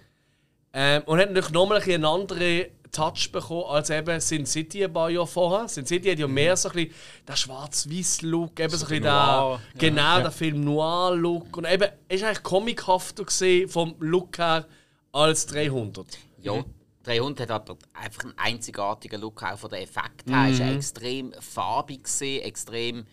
Ähm, 0.75 1.03
und 1.07 1.19
hat 1.19 1.29
natürlich 1.31 1.51
nochmal 1.51 1.79
ein 1.79 1.85
bisschen 1.85 2.05
einen 2.05 2.21
anderen 2.21 2.67
Touch 2.97 3.31
bekommen 3.31 3.65
als 3.69 3.91
eben 3.91 4.21
Sin 4.21 4.47
City 4.47 4.85
ein 4.85 4.93
paar 4.93 5.11
Jahre 5.11 5.27
vorher. 5.27 5.69
Sin 5.69 5.85
City 5.85 6.11
hat 6.11 6.19
ja 6.19 6.27
mehr 6.27 6.57
so 6.57 6.71
ein 6.71 6.75
bisschen 6.75 6.95
den 7.29 7.37
schwarz-weiß-Look, 7.37 8.59
eben 8.59 8.71
so, 8.71 8.87
ein 8.87 8.89
bisschen 8.89 9.05
Noir, 9.05 9.61
den, 9.75 9.79
genau, 9.79 10.01
ja. 10.03 10.21
der 10.23 10.31
Film 10.31 10.65
Noir-Look. 10.65 11.57
Und 11.59 11.67
eben, 11.67 11.89
ist 12.09 12.25
eigentlich 12.25 12.43
comichafter 12.43 13.25
gesehen 13.25 13.69
vom 13.69 13.95
Look 13.99 14.39
her 14.39 14.67
als 15.13 15.45
300. 15.47 16.07
Ja, 16.41 16.65
300 17.03 17.51
hat 17.51 17.71
aber 17.71 17.79
einfach 17.93 18.25
einen 18.25 18.39
einzigartigen 18.39 19.21
Look, 19.21 19.43
auch 19.43 19.59
von 19.59 19.71
den 19.71 19.83
Effekten 19.83 20.35
her. 20.35 20.51
Ist 20.51 20.61
ja 20.61 20.73
extrem 20.73 21.33
farbig 21.41 22.05
gesehen, 22.05 22.43
extrem... 22.43 23.05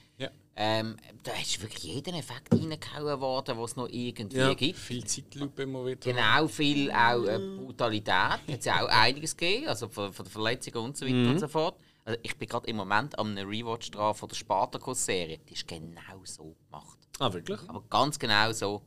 Ja. 0.56 0.64
Ähm, 0.80 0.98
da 1.24 1.32
ist 1.42 1.62
wirklich 1.62 1.84
jeden 1.84 2.14
Effekt 2.16 2.52
reingehauen 2.54 3.20
worden, 3.20 3.58
was 3.58 3.72
es 3.72 3.76
noch 3.78 3.88
irgendwie 3.90 4.38
Ja. 4.38 4.54
gibt. 4.54 4.78
Viel 4.78 5.04
Zeitlupe 5.04 5.64
immer 5.64 5.86
wieder. 5.86 6.00
Genau, 6.12 6.48
viel 6.48 6.92
auch 6.92 7.24
äh, 7.26 7.40
Brutalität. 7.58 8.14
Hat 8.14 8.40
es 8.48 8.66
ja 8.66 8.84
auch 8.84 8.88
einiges 8.90 9.36
gegeben, 9.36 9.68
also 9.68 9.88
von, 9.90 10.14
von 10.14 10.26
den 10.26 10.32
Verletzungen 10.32 10.78
und 10.86 10.98
so 10.98 11.06
weiter 11.06 11.30
und 11.32 11.40
so 11.40 11.48
fort. 11.48 11.76
Also 12.06 12.20
ich 12.22 12.38
bin 12.38 12.48
gerade 12.50 12.68
im 12.68 12.76
Moment 12.76 13.18
am 13.18 13.32
einem 13.32 13.48
Rewatch 13.50 13.90
dran 13.90 14.14
von 14.14 14.28
der 14.30 14.36
Spartacus-Serie. 14.36 15.40
Die 15.50 15.54
ist 15.54 15.68
genau 15.68 15.92
so 16.24 16.56
gemacht. 16.66 17.00
Ah, 17.20 17.32
wirklich? 17.34 17.60
Aber 17.68 17.82
ganz 17.90 18.20
genau 18.20 18.52
so. 18.52 18.82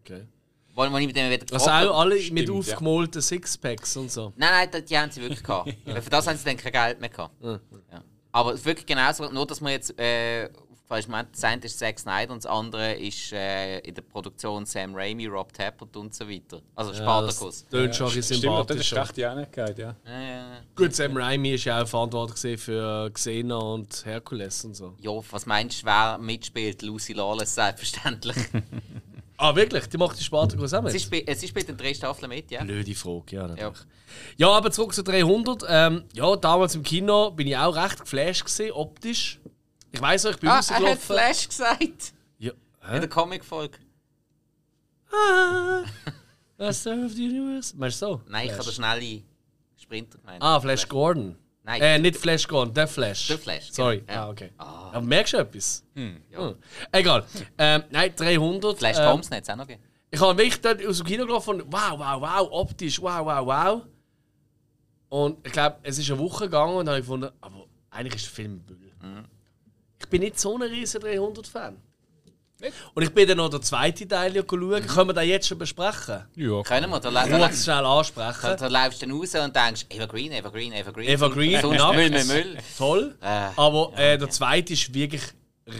Okay. 0.00 0.26
Wo, 0.74 0.90
wo 0.90 0.96
ich 0.96 1.06
mit 1.06 1.14
denen 1.16 1.30
wieder 1.30 1.44
Also 1.52 1.68
auch 1.70 2.00
alle 2.00 2.18
Stimmt, 2.18 2.34
mit 2.38 2.48
ja. 2.48 2.54
aufgemolten 2.54 3.20
Sixpacks 3.20 3.96
und 3.96 4.10
so. 4.10 4.32
Nein, 4.36 4.68
nein, 4.72 4.84
die- 4.86 4.96
haben 4.98 5.10
sie 5.10 5.20
wirklich 5.20 5.42
gehabt. 5.42 5.74
Für 5.84 6.08
das 6.10 6.26
haben 6.26 6.38
sie 6.38 6.44
dann 6.44 6.56
kein 6.56 6.72
Geld 6.72 7.00
mehr 7.00 7.10
gehabt. 7.10 7.34
Ja. 7.42 7.60
Aber 8.30 8.54
es 8.54 8.60
ist 8.60 8.66
wirklich 8.66 8.86
genauso, 8.86 9.28
nur 9.30 9.46
dass 9.46 9.60
man 9.60 9.72
jetzt 9.72 9.98
äh, 9.98 10.48
aufgefallen 10.92 11.00
ist, 11.00 11.08
man, 11.08 11.26
das 11.32 11.44
eine 11.44 11.62
ist 11.62 11.78
Zack 11.78 11.98
Snyder 11.98 12.32
und 12.32 12.44
das 12.44 12.50
andere 12.50 12.94
ist 12.94 13.32
äh, 13.32 13.78
in 13.80 13.94
der 13.94 14.02
Produktion 14.02 14.66
Sam 14.66 14.94
Raimi, 14.94 15.26
Rob 15.26 15.52
Tappert 15.52 15.96
und 15.96 16.14
so 16.14 16.28
weiter. 16.28 16.60
Also 16.74 16.94
Spartacus. 16.94 17.64
Das 17.64 17.68
tönt 17.68 17.96
schon 17.96 18.12
bisschen 18.12 18.38
Stimmt, 18.38 18.70
das 18.70 18.76
ist 18.76 18.92
recht 18.92 19.16
die 19.16 19.24
Einigkeit, 19.24 19.78
ja. 19.78 19.96
Ja, 20.04 20.20
ja, 20.20 20.28
ja. 20.28 20.60
Gut, 20.74 20.94
Sam 20.94 21.16
Raimi 21.16 21.54
ist 21.54 21.64
ja 21.64 21.82
auch 21.82 21.88
verantwortlich 21.88 22.60
für 22.60 23.10
Xena 23.12 23.56
und 23.56 24.04
Herkules 24.04 24.64
und 24.64 24.74
so. 24.74 24.94
Ja, 25.00 25.12
was 25.30 25.46
meinst 25.46 25.82
du, 25.82 25.86
wer 25.86 26.18
mitspielt? 26.18 26.82
Lucy 26.82 27.12
Lawless, 27.12 27.54
selbstverständlich. 27.54 28.36
Ah, 29.42 29.56
wirklich? 29.56 29.88
Die 29.88 29.96
macht 29.96 30.16
die 30.20 30.22
Spartacus 30.22 30.72
auch 30.72 30.82
mit? 30.82 30.92
sie, 30.92 31.00
spielt, 31.00 31.28
äh, 31.28 31.34
sie 31.34 31.48
spielt 31.48 31.68
in 31.68 31.76
drei 31.76 31.92
Staffeln 31.92 32.28
mit, 32.28 32.48
ja. 32.52 32.62
Blöde 32.62 32.94
Frage, 32.94 33.34
ja. 33.34 33.48
Natürlich. 33.48 33.78
Ja. 34.36 34.50
aber 34.50 34.70
zurück 34.70 34.94
zu 34.94 35.02
300. 35.02 35.64
Ähm, 35.68 36.04
ja, 36.12 36.36
damals 36.36 36.76
im 36.76 36.84
Kino 36.84 37.32
bin 37.32 37.48
ich 37.48 37.56
auch 37.56 37.74
recht 37.74 38.00
geflasht 38.00 38.44
gewesen, 38.44 38.70
optisch. 38.70 39.40
Ich 39.92 40.00
weiss 40.00 40.24
noch, 40.24 40.30
ich 40.32 40.38
bin 40.38 40.48
Ah, 40.48 40.54
er 40.54 40.58
hat 40.58 40.70
rausgelaufen. 40.70 40.98
Flash 41.00 41.48
gesagt. 41.48 42.12
Ja. 42.38 42.50
In 42.50 42.90
Hä? 42.90 43.00
der 43.00 43.08
Comic-Folge. 43.08 43.78
Ah, 45.12 45.84
I 46.58 46.72
serve 46.72 47.08
the 47.10 47.24
universe. 47.28 47.74
Meinst 47.76 48.00
du 48.00 48.06
so? 48.06 48.20
Nein, 48.28 48.46
ich 48.46 48.52
habe 48.52 48.64
den 48.64 48.72
schnelle 48.72 49.22
Sprinter 49.76 50.18
gemeint. 50.18 50.42
Ah, 50.42 50.58
Flash 50.60 50.88
Gordon. 50.88 51.36
Nein. 51.64 51.80
Äh, 51.80 51.98
nicht 51.98 52.16
Flash 52.16 52.48
Gordon, 52.48 52.74
der 52.74 52.88
Flash. 52.88 53.28
Der 53.28 53.38
Flash, 53.38 53.70
Sorry. 53.70 53.98
genau. 54.00 54.12
Ja. 54.12 54.22
Ah, 54.24 54.30
okay. 54.30 54.50
Aber 54.56 55.00
merkst 55.02 55.34
du 55.34 55.36
etwas? 55.38 55.84
Ja. 55.94 56.38
Hm. 56.38 56.56
Egal. 56.90 57.24
Ähm, 57.58 57.84
nein, 57.90 58.12
300. 58.16 58.78
Flash 58.78 58.98
ähm, 58.98 59.04
Thompson 59.04 59.36
hat 59.36 59.42
es 59.44 59.50
auch 59.50 59.56
noch 59.56 59.66
gegeben. 59.66 59.84
Ich 60.10 60.20
habe 60.20 60.36
wirklich 60.38 60.60
dort 60.60 60.84
aus 60.84 60.98
dem 60.98 61.06
Kino 61.06 61.24
gelaufen 61.26 61.60
und 61.62 61.72
wow, 61.72 61.98
wow, 61.98 62.20
wow, 62.20 62.48
optisch, 62.50 63.00
wow, 63.00 63.24
wow, 63.24 63.46
wow. 63.46 63.82
Und 65.08 65.46
ich 65.46 65.52
glaube, 65.52 65.76
es 65.82 65.98
ist 65.98 66.10
eine 66.10 66.18
Woche 66.18 66.44
gegangen 66.44 66.74
und 66.76 66.88
habe 66.88 66.98
ich 66.98 67.04
gefunden, 67.04 67.30
aber 67.40 67.66
eigentlich 67.90 68.16
ist 68.16 68.26
der 68.26 68.34
Film 68.34 68.62
Müll. 68.66 68.92
Mhm. 69.00 69.24
Ich 70.12 70.20
bin 70.20 70.28
nicht 70.28 70.38
so 70.38 70.56
ein 70.56 70.62
riesen 70.62 71.00
300-Fan. 71.00 71.74
Und 72.92 73.02
ich 73.02 73.08
bin 73.14 73.26
dann 73.26 73.38
noch 73.38 73.48
den 73.48 73.62
zweiten 73.62 74.06
Teil 74.06 74.36
ja 74.36 74.42
schauen. 74.42 74.86
Können 74.86 75.08
wir 75.08 75.14
den 75.14 75.26
jetzt 75.26 75.48
schon 75.48 75.56
besprechen? 75.56 76.26
Ja, 76.36 76.62
Können 76.64 76.90
wir? 76.90 77.00
Da, 77.00 77.10
da, 77.10 77.26
da, 77.26 77.50
schnell 77.50 77.86
ansprechen. 77.86 78.38
da, 78.42 78.56
da 78.56 78.66
läufst 78.66 79.00
du 79.00 79.06
dann 79.06 79.16
raus 79.16 79.34
und 79.34 79.56
denkst, 79.56 79.86
Evergreen, 79.88 80.32
Evergreen, 80.32 80.72
Evergreen. 80.74 81.08
Evergreen, 81.08 81.60
Sonst 81.62 81.78
nackt. 81.78 81.96
Müll, 81.96 82.10
Müll, 82.10 82.24
Müll. 82.26 82.58
Toll. 82.76 83.14
Äh, 83.22 83.26
aber 83.56 83.92
äh, 83.96 84.18
der 84.18 84.28
zweite 84.28 84.74
ist 84.74 84.92
wirklich 84.92 85.22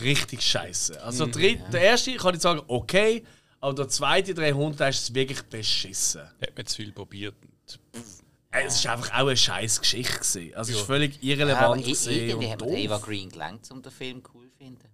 richtig 0.02 0.40
scheiße. 0.40 1.02
Also 1.02 1.26
der, 1.26 1.34
dritte, 1.34 1.70
der 1.70 1.82
erste 1.82 2.14
kann 2.14 2.34
ich 2.34 2.40
sagen, 2.40 2.62
okay. 2.68 3.24
Aber 3.60 3.74
der 3.74 3.88
zweite 3.88 4.32
300 4.32 4.80
der 4.80 4.88
ist 4.88 5.14
wirklich 5.14 5.42
beschissen. 5.42 6.22
hat 6.40 6.56
man 6.56 6.64
zu 6.64 6.76
viel 6.76 6.92
probiert. 6.92 7.34
Äh, 7.92 7.98
Es 8.52 8.84
war 8.84 8.92
einfach 8.92 9.10
auch 9.14 9.26
eine 9.26 9.36
scheiß 9.36 9.80
Geschichte. 9.80 10.12
gewesen. 10.18 10.54
Also 10.54 10.72
es 10.72 10.78
ist 10.78 10.86
völlig 10.86 11.14
aber 11.16 11.24
irrelevant. 11.24 11.80
i- 11.80 11.84
gewesen 11.84 12.12
irgendwie 12.12 12.46
und 12.46 12.52
hat 12.52 12.60
doof. 12.60 12.70
Evergreen 12.76 13.30
gelangt, 13.30 13.70
um 13.70 13.82
den 13.82 13.90
Film 13.92 14.22
cool 14.34 14.48
zu 14.50 14.56
finden. 14.58 14.88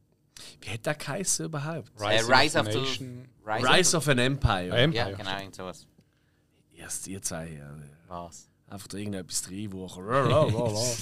Wie 0.61 0.71
hat 0.71 0.87
der 0.87 0.95
geheißen 0.95 1.47
überhaupt? 1.47 1.91
Äh, 2.01 2.21
Rise 2.21 2.59
of 2.61 2.67
the 2.67 2.73
the... 2.73 2.79
Nation. 2.79 3.29
Rise 3.45 3.97
of 3.97 4.07
an 4.09 4.19
Empire. 4.19 4.71
Ähm, 4.77 4.93
Ja, 4.93 5.09
ja. 5.09 5.17
genau, 5.17 5.37
irgend 5.39 5.55
sowas. 5.57 5.87
Erst 6.77 7.07
ihr 7.09 7.21
zwei. 7.21 7.49
Ja. 7.49 7.75
Was? 8.07 8.49
Einfach 8.71 8.87
da 8.87 8.97
irgendetwas 8.99 9.49
reinwuchen. 9.51 10.05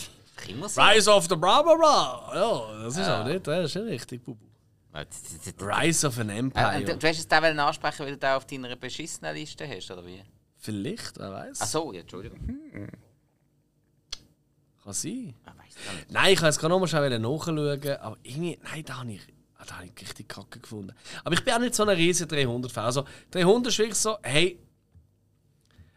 Rise 0.77 1.11
of 1.11 1.27
the 1.29 1.37
bla 1.37 1.63
bla 1.63 1.75
bla. 1.75 2.31
Ja, 2.35 2.85
das 2.85 2.97
ist 2.97 3.09
auch 3.09 3.25
nicht, 3.27 3.47
das 3.47 3.75
ist 3.75 3.83
nicht 3.83 3.91
richtig, 3.93 4.25
Bubu. 4.25 4.45
Äh, 4.93 5.05
Rise 5.61 6.07
of 6.07 6.19
an 6.19 6.31
Äh, 6.31 6.39
Empire. 6.39 6.77
und 6.79 6.89
du 6.89 6.97
du 6.97 7.09
hast 7.09 7.19
es 7.19 7.29
den 7.29 7.59
ansprechen, 7.59 7.99
weil 8.01 8.13
du 8.13 8.19
den 8.19 8.31
auf 8.31 8.47
deiner 8.47 8.77
beschissenen 8.77 9.35
Liste 9.35 9.69
hast, 9.69 9.91
oder 9.91 10.05
wie? 10.07 10.23
Vielleicht, 10.67 11.17
wer 11.21 11.31
weiß. 11.33 11.59
Ach 11.61 11.67
so, 11.67 11.93
ja, 11.93 12.01
Entschuldigung. 12.01 12.41
Kann 14.83 14.93
sein. 14.93 15.35
Ah. 15.45 15.53
Nein, 16.09 16.33
ich 16.33 16.41
wollte 16.41 16.49
es 16.51 16.59
gerade 16.59 16.73
nochmal 16.73 16.89
schnell 16.89 17.19
nachschauen, 17.21 17.59
aber 18.01 18.17
irgendwie, 18.25 18.59
nein, 18.65 18.85
da 18.85 18.99
habe 18.99 19.13
ich, 19.13 19.21
ah, 19.59 19.65
da 19.65 19.77
habe 19.77 19.87
ich 19.87 20.01
richtig 20.03 20.29
kacke 20.29 20.59
gefunden. 20.59 20.93
Aber 21.23 21.35
ich 21.35 21.45
bin 21.45 21.55
auch 21.55 21.61
nicht 21.61 21.77
so 21.77 21.85
ein 21.85 21.91
riesen 21.91 22.27
300-Fan. 22.27 22.85
Also 22.85 23.05
300 23.31 23.73
ist 23.73 23.79
wirklich 23.79 23.95
so, 23.95 24.19
hey, 24.23 24.59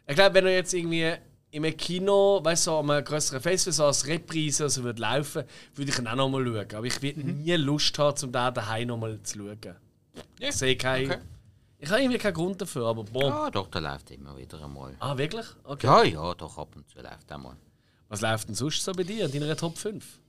ich 0.06 0.16
glaube, 0.16 0.36
wenn 0.36 0.46
er 0.46 0.54
jetzt 0.54 0.74
irgendwie 0.76 1.16
in 1.50 1.66
einem 1.66 1.76
Kino, 1.76 2.40
weißt 2.44 2.68
du, 2.68 2.72
so, 2.72 2.78
an 2.78 2.92
einem 2.92 3.04
größeren 3.06 3.42
Festival, 3.42 3.74
so 3.74 3.86
als 3.86 4.06
Reprise 4.06 4.64
oder 4.66 4.70
so 4.70 4.84
würde 4.84 5.02
laufen, 5.02 5.46
würde 5.74 5.92
ich 5.92 5.98
ihn 5.98 6.06
auch 6.08 6.16
nochmal 6.16 6.46
schauen. 6.46 6.76
Aber 6.76 6.86
ich 6.86 7.02
würde 7.02 7.22
nie 7.22 7.56
Lust 7.56 7.98
haben, 7.98 8.24
um 8.24 8.32
den 8.32 8.54
daheim 8.54 8.88
nochmal 8.88 9.20
zu 9.24 9.40
schauen. 9.40 9.58
Ja, 10.40 10.50
Ich 10.50 10.56
sehe 10.56 10.78
keinen. 10.78 11.12
okay. 11.12 11.22
Ich 11.82 11.89
habe 11.89 12.02
irgendwie 12.02 12.18
keinen 12.18 12.34
Grund 12.34 12.62
dafür, 12.62 12.88
aber 12.88 13.04
boom. 13.06 13.32
Ah, 13.32 13.50
doch, 13.50 13.68
da 13.68 13.80
läuft 13.80 14.12
immer 14.12 14.36
wieder 14.38 14.62
einmal. 14.63 14.96
Ah, 15.00 15.18
wirklich? 15.18 15.46
Okay. 15.63 15.88
Ja, 15.88 16.04
ja, 16.04 16.34
doch, 16.36 16.58
ab 16.58 16.76
und 16.76 16.88
zu 16.89 17.00
läuft 17.00 17.32
einmal. 17.32 17.56
Was 18.10 18.22
läuft 18.22 18.50
denn 18.50 18.56
sonst 18.56 18.84
so 18.84 18.92
bei 18.92 19.04
dir 19.04 19.26
in 19.34 19.39
deiner 19.39 19.56
Top 19.56 19.78
5? 19.78 20.20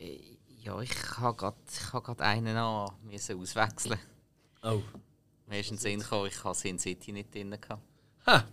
Äh, 0.00 0.18
Ja, 0.62 0.80
ich 0.80 0.90
habe 1.18 1.36
gerade 1.36 1.56
hab 1.92 2.20
einen 2.20 2.56
an, 2.56 2.90
müssen 3.02 3.40
auswechseln. 3.40 3.98
Oh. 4.62 4.80
Mir 5.46 5.60
ist 5.60 5.70
in 5.70 5.76
den 5.76 5.80
Sinn 5.80 6.00
gekommen, 6.00 6.26
ich 6.26 6.42
habe 6.42 6.54
Sin 6.54 6.78
City 6.78 7.12
nicht 7.12 7.32
drin. 7.34 7.50
gehabt. 7.50 7.82
Ha! 8.26 8.44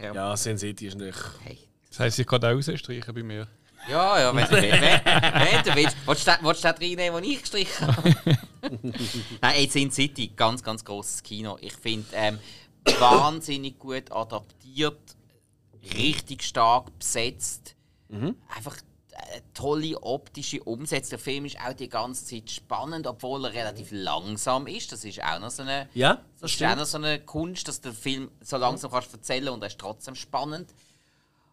Ja. 0.00 0.12
Ja, 0.14 0.36
Sin 0.36 0.58
City 0.58 0.88
ist 0.88 0.96
nicht. 0.98 1.18
Hey. 1.44 1.58
Das 1.88 2.00
heisst, 2.00 2.18
ich 2.18 2.26
kann 2.26 2.40
den 2.40 2.54
rausstreichen 2.56 3.14
bei 3.14 3.22
mir. 3.22 3.46
Ja, 3.88 4.20
ja, 4.20 4.34
wenn 4.36 4.44
du 4.44 4.50
willst. 4.50 4.72
Wenn, 4.80 5.04
wenn 5.04 5.64
du 5.64 5.74
willst. 5.74 5.96
Willst 6.06 6.26
du 6.26 6.30
den- 6.32 6.44
willst 6.44 6.64
du 6.64 6.72
den 6.74 6.82
reinnehmen, 6.98 7.22
den 7.22 7.30
ich 7.32 7.40
gestrichen 7.40 7.86
habe? 7.86 8.14
Nein, 9.40 9.60
jetzt 9.60 9.72
Sin 9.72 9.90
City, 9.90 10.28
ganz, 10.28 10.62
ganz 10.62 10.84
grosses 10.84 11.22
Kino. 11.22 11.56
Ich 11.60 11.74
finde, 11.74 12.06
ähm, 12.14 12.38
wahnsinnig 12.98 13.78
gut 13.78 14.10
adaptiert, 14.10 15.16
richtig 15.94 16.42
stark 16.42 16.98
besetzt. 16.98 17.76
Einfach 18.54 18.76
eine 19.32 19.42
tolle 19.54 20.02
optische 20.02 20.62
Umsetzung. 20.64 21.10
Der 21.10 21.18
Film 21.18 21.44
ist 21.44 21.58
auch 21.60 21.72
die 21.72 21.88
ganze 21.88 22.24
Zeit 22.24 22.50
spannend, 22.50 23.06
obwohl 23.06 23.44
er 23.44 23.52
relativ 23.52 23.88
langsam 23.92 24.66
ist. 24.66 24.92
Das 24.92 25.04
ist 25.04 25.22
auch 25.22 25.38
noch 25.38 25.50
so 25.50 25.62
eine, 25.62 25.88
Ja, 25.94 26.20
das 26.40 26.52
ist 26.52 26.62
auch 26.62 26.76
noch 26.76 26.86
so 26.86 26.98
eine 26.98 27.20
Kunst, 27.20 27.68
dass 27.68 27.80
der 27.80 27.92
Film 27.92 28.30
so 28.40 28.56
langsam 28.56 28.90
kannst 28.90 29.12
erzählen 29.12 29.48
und 29.50 29.62
er 29.62 29.68
ist 29.68 29.78
trotzdem 29.78 30.14
spannend. 30.14 30.74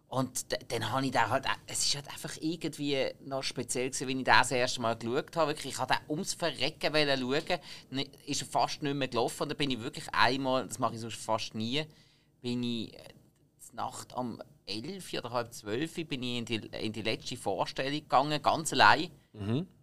Und 0.09 0.45
dann 0.71 0.89
habe 0.91 1.05
ich 1.05 1.11
da 1.11 1.29
halt, 1.29 1.45
auch- 1.45 1.57
es 1.67 1.85
ist 1.85 1.95
halt 1.95 2.07
einfach 2.09 2.37
irgendwie 2.39 3.11
noch 3.25 3.43
speziell 3.43 3.89
gewesen, 3.89 4.07
wenn 4.07 4.19
ich 4.19 4.25
das, 4.25 4.51
erste 4.51 4.79
Mal 4.81 4.95
geschaut 4.95 5.35
habe. 5.35 5.49
Wirklich, 5.51 5.73
ich 5.73 5.79
wollte 5.79 5.95
den 5.95 6.09
ums 6.09 6.33
Verrecken 6.33 6.93
wollen 6.93 7.19
schauen. 7.19 7.59
Dann 7.89 7.99
ist 8.25 8.41
er 8.41 8.47
fast 8.47 8.81
nicht 8.81 8.95
mehr 8.95 9.09
gelaufen. 9.09 9.43
Und 9.43 9.49
dann 9.49 9.57
bin 9.57 9.69
ich 9.71 9.81
wirklich 9.81 10.07
einmal, 10.13 10.65
das 10.65 10.79
mache 10.79 10.95
ich 10.95 11.01
sonst 11.01 11.17
fast 11.17 11.55
nie, 11.55 11.85
bin 12.41 12.63
ich 12.63 12.93
äh, 12.93 13.03
Nacht 13.73 14.15
um 14.15 14.41
11 14.65 15.13
oder 15.13 15.29
halb 15.31 15.53
12 15.53 16.07
bin 16.07 16.23
ich 16.23 16.37
in 16.39 16.45
die, 16.45 16.55
in 16.55 16.91
die 16.93 17.01
letzte 17.03 17.37
Vorstellung 17.37 17.91
gegangen, 17.91 18.41
ganz 18.41 18.73
allein. 18.73 19.11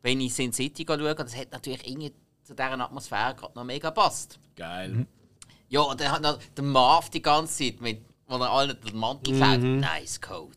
Bin 0.02 0.20
ich 0.20 0.34
Sin 0.34 0.52
City 0.52 0.84
schauen 0.86 1.00
und 1.06 1.18
das 1.20 1.36
hat 1.36 1.52
natürlich 1.52 1.86
irgendwie 1.86 2.12
zu 2.42 2.54
dieser 2.54 2.80
Atmosphäre 2.80 3.34
gerade 3.36 3.54
noch 3.54 3.64
mega 3.64 3.90
passt. 3.90 4.40
Geil. 4.56 5.06
Ja, 5.68 5.80
und 5.82 6.00
dann 6.00 6.10
hat 6.12 6.22
noch 6.22 6.38
der 6.56 6.64
Marv 6.64 7.08
die 7.10 7.22
ganze 7.22 7.64
Zeit, 7.64 7.80
mit, 7.80 8.02
wo 8.26 8.36
er 8.36 8.50
allen 8.50 8.78
den 8.80 8.96
Mantel 8.96 9.34
sagt, 9.34 9.62
nice 9.62 10.20
coat. 10.20 10.56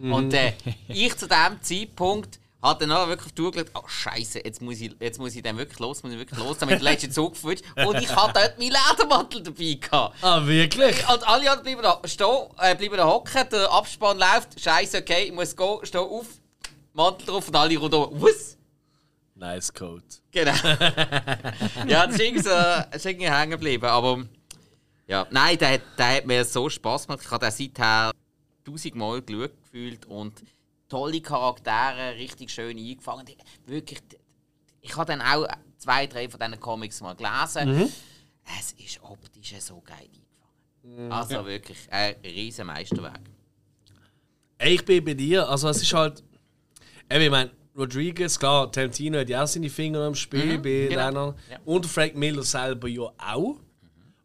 Und 0.00 0.32
äh, 0.32 0.52
ich 0.88 1.16
zu 1.16 1.26
dem 1.26 1.60
Zeitpunkt 1.62 2.38
hat 2.62 2.82
dann 2.82 2.92
auch 2.92 3.08
wirklich 3.08 3.26
auf 3.26 3.32
die 3.32 3.42
Uhr 3.42 3.52
geschaut, 3.52 3.70
oh 3.74 3.88
Scheiße, 3.88 4.44
jetzt 4.44 4.60
muss 4.60 4.80
ich, 4.80 4.94
jetzt 5.00 5.18
muss 5.18 5.34
ich 5.34 5.42
dann 5.42 5.56
wirklich 5.56 5.78
los, 5.78 6.02
muss 6.02 6.12
ich 6.12 6.18
wirklich 6.18 6.38
los, 6.38 6.58
damit 6.58 6.76
der 6.76 6.82
letzte 6.82 7.08
Zug 7.08 7.36
fährt. 7.36 7.62
Und 7.86 7.96
ich 7.96 8.14
hatte 8.14 8.34
dort 8.34 8.58
meinen 8.58 8.72
Ledermantel 8.72 9.42
dabei. 9.42 9.78
Gehabt. 9.80 10.16
Ah, 10.22 10.46
wirklich? 10.46 11.08
Und 11.08 11.26
alle 11.26 11.50
anderen 11.50 11.62
bleiben 11.62 11.82
da 11.82 12.00
stehen, 12.04 12.46
äh, 12.58 12.74
bleiben 12.74 12.96
da 12.96 13.06
hocken, 13.06 13.48
der 13.50 13.72
Abspann 13.72 14.18
läuft, 14.18 14.60
Scheiße, 14.60 14.98
okay, 14.98 15.24
ich 15.24 15.32
muss 15.32 15.56
gehen, 15.56 15.78
stehe 15.84 16.04
auf, 16.04 16.26
Mantel 16.92 17.26
drauf 17.26 17.48
und 17.48 17.56
alle 17.56 17.78
rundum, 17.78 18.08
was? 18.12 18.58
Nice 19.34 19.72
Code. 19.72 20.04
Genau. 20.30 20.52
ja, 21.86 22.06
das 22.06 22.14
ist 22.14 22.20
irgendwie, 22.20 22.42
so, 22.42 22.50
ist 22.92 23.06
irgendwie 23.06 23.30
hängen 23.30 23.52
geblieben. 23.52 23.86
Aber 23.86 24.24
ja, 25.10 25.26
nein, 25.30 25.58
der, 25.58 25.72
hat- 25.74 25.98
der 25.98 26.16
hat 26.16 26.26
mir 26.26 26.44
so 26.44 26.68
Spaß 26.70 27.06
gemacht. 27.06 27.20
Ich 27.24 27.30
habe 27.30 27.44
den 27.46 27.52
seither 27.52 28.12
tausendmal 28.64 29.20
geschaut 29.22 29.52
gefühlt 29.64 30.06
und 30.06 30.42
tolle 30.88 31.20
Charaktere, 31.20 32.14
richtig 32.16 32.50
schön 32.50 32.76
eingefangen. 32.78 33.26
Wirklich, 33.66 34.00
ich 34.80 34.96
habe 34.96 35.12
dann 35.12 35.20
auch 35.20 35.46
zwei, 35.78 36.06
drei 36.06 36.28
von 36.28 36.38
diesen 36.40 36.60
Comics 36.60 37.00
mal 37.00 37.14
gelesen. 37.14 37.90
Es 38.58 38.72
ist 38.72 39.02
optisch 39.02 39.54
so 39.60 39.80
geil 39.80 40.08
eingefangen. 40.82 41.12
Also 41.12 41.44
wirklich 41.44 41.78
ein 41.90 42.14
riesen 42.24 42.66
Meisterwerk. 42.66 43.20
Ich 44.62 44.84
bin 44.84 45.04
bei 45.04 45.14
dir. 45.14 45.48
Also, 45.48 45.68
es 45.68 45.82
ist 45.82 45.92
halt. 45.92 46.22
Ich 47.12 47.30
meine, 47.30 47.50
Rodriguez, 47.76 48.38
klar, 48.38 48.70
Tarantino 48.70 49.18
hat 49.18 49.28
ja 49.28 49.42
auch 49.42 49.46
seine 49.46 49.70
Finger 49.70 50.06
im 50.06 50.14
Spiel 50.14 50.58
bei 50.58 50.88
genau. 50.88 51.32
denen. 51.32 51.40
Ja. 51.50 51.58
Und 51.64 51.86
Frank 51.86 52.14
Miller 52.14 52.42
selber 52.42 52.88
ja 52.88 53.10
auch. 53.18 53.56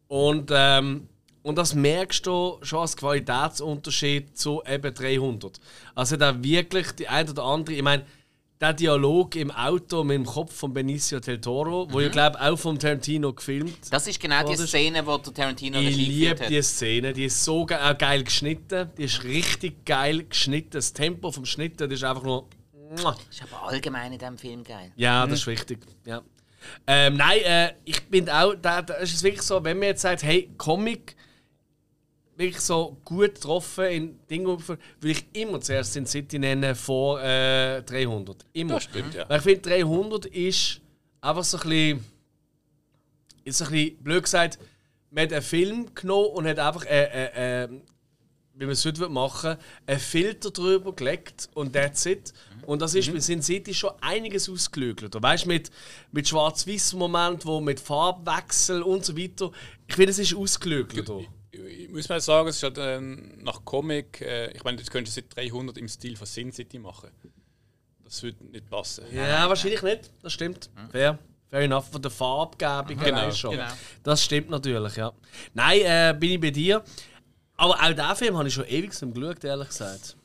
Und, 0.08 0.52
ähm, 0.54 1.08
und 1.44 1.58
das 1.58 1.76
merkst 1.76 2.26
du 2.26 2.58
schon 2.62 2.80
als 2.80 2.98
Qualitätsunterschied 2.98 4.38
zu 4.38 4.64
eben 4.68 4.94
300. 4.94 5.60
Also, 5.94 6.18
da 6.18 6.44
wirklich 6.44 6.92
die 6.92 7.08
ein 7.08 7.30
oder 7.30 7.44
andere. 7.44 7.76
Ich 7.76 7.84
meine, 7.84 8.06
der 8.62 8.74
Dialog 8.74 9.36
im 9.36 9.52
Auto 9.52 10.04
mit 10.04 10.16
dem 10.16 10.26
Kopf 10.26 10.56
von 10.56 10.74
Benicio 10.74 11.20
del 11.20 11.42
Toro, 11.42 11.88
wo 11.92 12.00
ich 12.00 12.12
glaube 12.12 12.40
auch 12.40 12.58
vom 12.58 12.80
Tarantino 12.80 13.34
gefilmt 13.34 13.78
Das 13.92 14.08
ist 14.08 14.20
genau 14.20 14.48
die 14.48 14.56
Szene, 14.56 15.06
wo 15.06 15.18
der 15.18 15.34
Tarantino 15.34 15.80
ich 15.80 15.96
liebe 15.96 16.48
die 16.48 16.62
Szene, 16.62 17.12
die 17.12 17.26
ist 17.26 17.44
so 17.44 17.66
ge 17.66 17.78
auch 17.78 17.98
geil 17.98 18.24
geschnitten. 18.24 18.90
Die 18.98 19.04
ist 19.04 19.24
richtig 19.24 19.86
geil 19.86 20.24
geschnitten. 20.24 20.72
Das 20.72 20.94
Tempo 20.94 21.32
vom 21.32 21.46
Schnitten, 21.46 21.90
das 21.90 22.00
ist 22.00 22.04
einfach 22.04 22.24
nur. 22.24 22.48
Das 22.92 23.18
ist 23.30 23.42
aber 23.44 23.68
allgemein 23.68 24.14
in 24.14 24.20
diesem 24.20 24.38
Film 24.38 24.64
geil. 24.64 24.92
Ja, 24.96 25.28
das 25.28 25.40
ist 25.40 25.48
wichtig. 25.48 25.80
Ja. 26.06 26.22
Ähm, 26.88 27.18
nein, 27.18 27.40
äh, 27.44 27.74
ich 27.84 28.04
bin 28.08 28.30
auch. 28.30 28.56
Da, 28.56 28.82
da 28.82 28.96
ist 28.96 29.14
es 29.14 29.24
wirklich 29.24 29.42
so, 29.42 29.64
wenn 29.64 29.80
man 29.80 29.90
jetzt 29.90 30.02
sagt, 30.02 30.24
hey, 30.24 30.50
Comic 30.58 31.16
wirklich 32.38 32.62
so 32.62 32.98
gut 33.06 33.36
getroffen 33.36 33.86
in 33.86 34.20
Dingen, 34.28 34.46
würde 34.46 34.80
ich 35.02 35.26
immer 35.34 35.62
zuerst 35.62 35.94
Sin 35.94 36.06
City 36.06 36.38
nennen 36.38 36.76
vor 36.76 37.22
äh, 37.22 37.82
300. 37.82 38.46
Immer. 38.54 38.76
Das 38.76 38.84
stimmt, 38.84 39.14
ja. 39.14 39.28
Weil 39.30 39.38
ich 39.38 39.44
finde, 39.44 39.62
300 39.62 40.26
ist 40.28 40.82
einfach 41.22 41.44
so 41.44 41.58
ein 41.58 41.70
bisschen. 41.70 42.06
Ist 43.44 43.60
so 43.60 43.66
ein 43.66 43.72
bisschen 43.72 43.98
blöd 44.04 44.24
gesagt, 44.24 44.60
man 45.12 45.24
hat 45.24 45.34
einen 45.34 45.42
Film 45.42 45.94
genommen 45.94 46.30
und 46.30 46.48
hat 46.48 46.60
einfach, 46.60 46.86
äh, 46.86 47.04
äh, 47.04 47.64
äh, 47.64 47.70
wie 48.58 48.66
man 48.66 48.72
es 48.72 48.86
heute 48.86 49.08
machen 49.10 49.50
würde, 49.52 49.60
einen 49.86 50.00
Filter 50.00 50.52
drüber 50.52 50.94
gelegt 50.94 51.50
und 51.54 51.74
that's 51.74 52.06
it. 52.06 52.34
Und 52.66 52.82
das 52.82 52.96
ist 52.96 53.12
bei 53.14 53.20
Sin 53.20 53.42
City 53.42 53.74
schon 53.74 53.92
einiges 54.02 54.50
ausgelögelt. 54.50 55.14
Weißt 55.22 55.44
du, 55.46 55.50
mit, 55.50 55.70
mit 56.12 56.28
Schwarz-Weiß-Moment, 56.28 57.46
wo 57.46 57.60
mit 57.62 57.80
Farbwechsel 57.80 58.82
und 58.82 59.06
so 59.06 59.18
weiter. 59.18 59.52
Ich 59.88 59.96
finde, 59.96 60.12
es 60.12 60.20
ist 60.20 60.34
ausgelögelt. 60.36 61.10
Ich 61.52 61.90
muss 61.90 62.10
mal 62.10 62.20
sagen, 62.20 62.48
es 62.50 62.58
ist 62.58 62.64
halt 62.64 62.78
ähm, 62.80 63.38
nach 63.42 63.64
Comic, 63.64 64.22
äh, 64.22 64.52
ich 64.52 64.64
meine, 64.64 64.78
das 64.78 64.90
könntest 64.90 65.16
du 65.18 65.22
seit 65.22 65.36
300 65.52 65.78
im 65.78 65.88
Stil 65.88 66.16
von 66.18 66.28
Sin 66.28 66.52
City 66.52 66.80
machen. 66.80 67.10
Das 68.04 68.22
würde 68.24 68.44
nicht 68.46 68.70
passen. 68.70 69.06
Ja, 69.14 69.48
wahrscheinlich 69.48 69.82
nicht. 69.82 70.12
Das 70.22 70.34
stimmt. 70.34 70.70
Fair. 70.92 71.18
Fair 71.50 71.62
enough. 71.62 71.90
Von 71.92 72.02
der 72.02 72.12
Farbgebung 72.12 72.98
Genau, 73.04 73.32
schon. 73.32 73.52
genau. 73.52 73.68
Das 74.04 74.24
stimmt 74.24 74.50
natürlich, 74.50 74.96
ja. 74.96 75.14
Nein, 75.54 75.82
äh, 75.82 76.16
bin 76.18 76.32
ich 76.32 76.40
bei 76.40 76.52
dir. 76.52 76.84
Aber 77.58 77.74
auch 77.76 77.94
diesen 77.94 78.16
Film 78.16 78.38
habe 78.38 78.48
ich 78.48 78.54
schon 78.54 78.66
ewig 78.66 78.90
geschaut, 78.92 79.44
ehrlich 79.44 79.68
gesagt. 79.70 80.18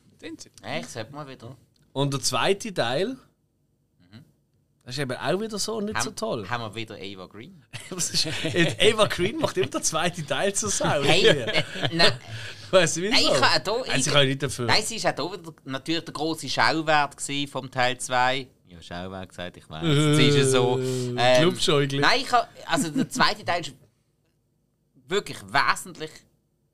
Echt, 0.63 0.89
sollte 0.89 1.11
mal 1.13 1.27
wieder. 1.27 1.55
Und 1.93 2.13
der 2.13 2.21
zweite 2.21 2.73
Teil, 2.73 3.17
das 4.83 4.95
ist 4.95 4.99
eben 4.99 5.15
auch 5.15 5.39
wieder 5.39 5.59
so 5.59 5.79
nicht 5.79 5.97
so 6.01 6.07
Haben- 6.07 6.15
toll. 6.15 6.45
Haben 6.49 6.63
wir 6.63 6.75
wieder 6.75 6.95
Ava 6.95 7.27
Green? 7.27 7.63
Was 7.91 8.09
ist, 8.09 8.25
Eva 8.43 9.05
Green 9.07 9.37
macht 9.37 9.57
immer 9.57 9.67
den 9.67 9.83
zweiten 9.83 10.25
Teil 10.25 10.53
zur 10.53 10.69
Sau. 10.69 11.03
Hey, 11.03 11.27
äh, 11.27 11.63
nein, 11.93 12.11
Weißt 12.71 12.97
du 12.97 13.01
nein, 13.01 13.11
wieso? 13.17 13.33
ich 13.33 13.39
kann 13.39 13.67
auch 13.67 13.87
Nein, 13.87 14.01
sie 14.01 14.09
kann 14.09 14.27
nicht 14.27 14.41
dafür. 14.43 14.65
Nein, 14.65 14.83
sie 14.83 14.95
ist 14.95 15.05
auch 15.05 15.33
wieder 15.33 15.53
natürlich 15.65 16.05
der 16.05 16.13
große 16.13 16.49
Schauwert 16.49 17.15
vom 17.51 17.69
Teil 17.69 17.97
2. 17.97 18.47
Ja, 18.67 18.81
Schauwert 18.81 19.29
gesagt, 19.29 19.57
ich 19.57 19.69
weiß. 19.69 19.83
Es 19.83 20.19
ist 20.19 20.37
ja 20.37 20.45
so. 20.45 20.79
Ähm, 20.79 21.41
Clubschäugli. 21.41 21.99
nein, 21.99 22.21
ich 22.21 22.27
kann, 22.27 22.47
also 22.65 22.89
der 22.89 23.09
zweite 23.09 23.43
Teil 23.43 23.61
ist 23.61 23.73
wirklich 25.07 25.37
wesentlich 25.43 26.11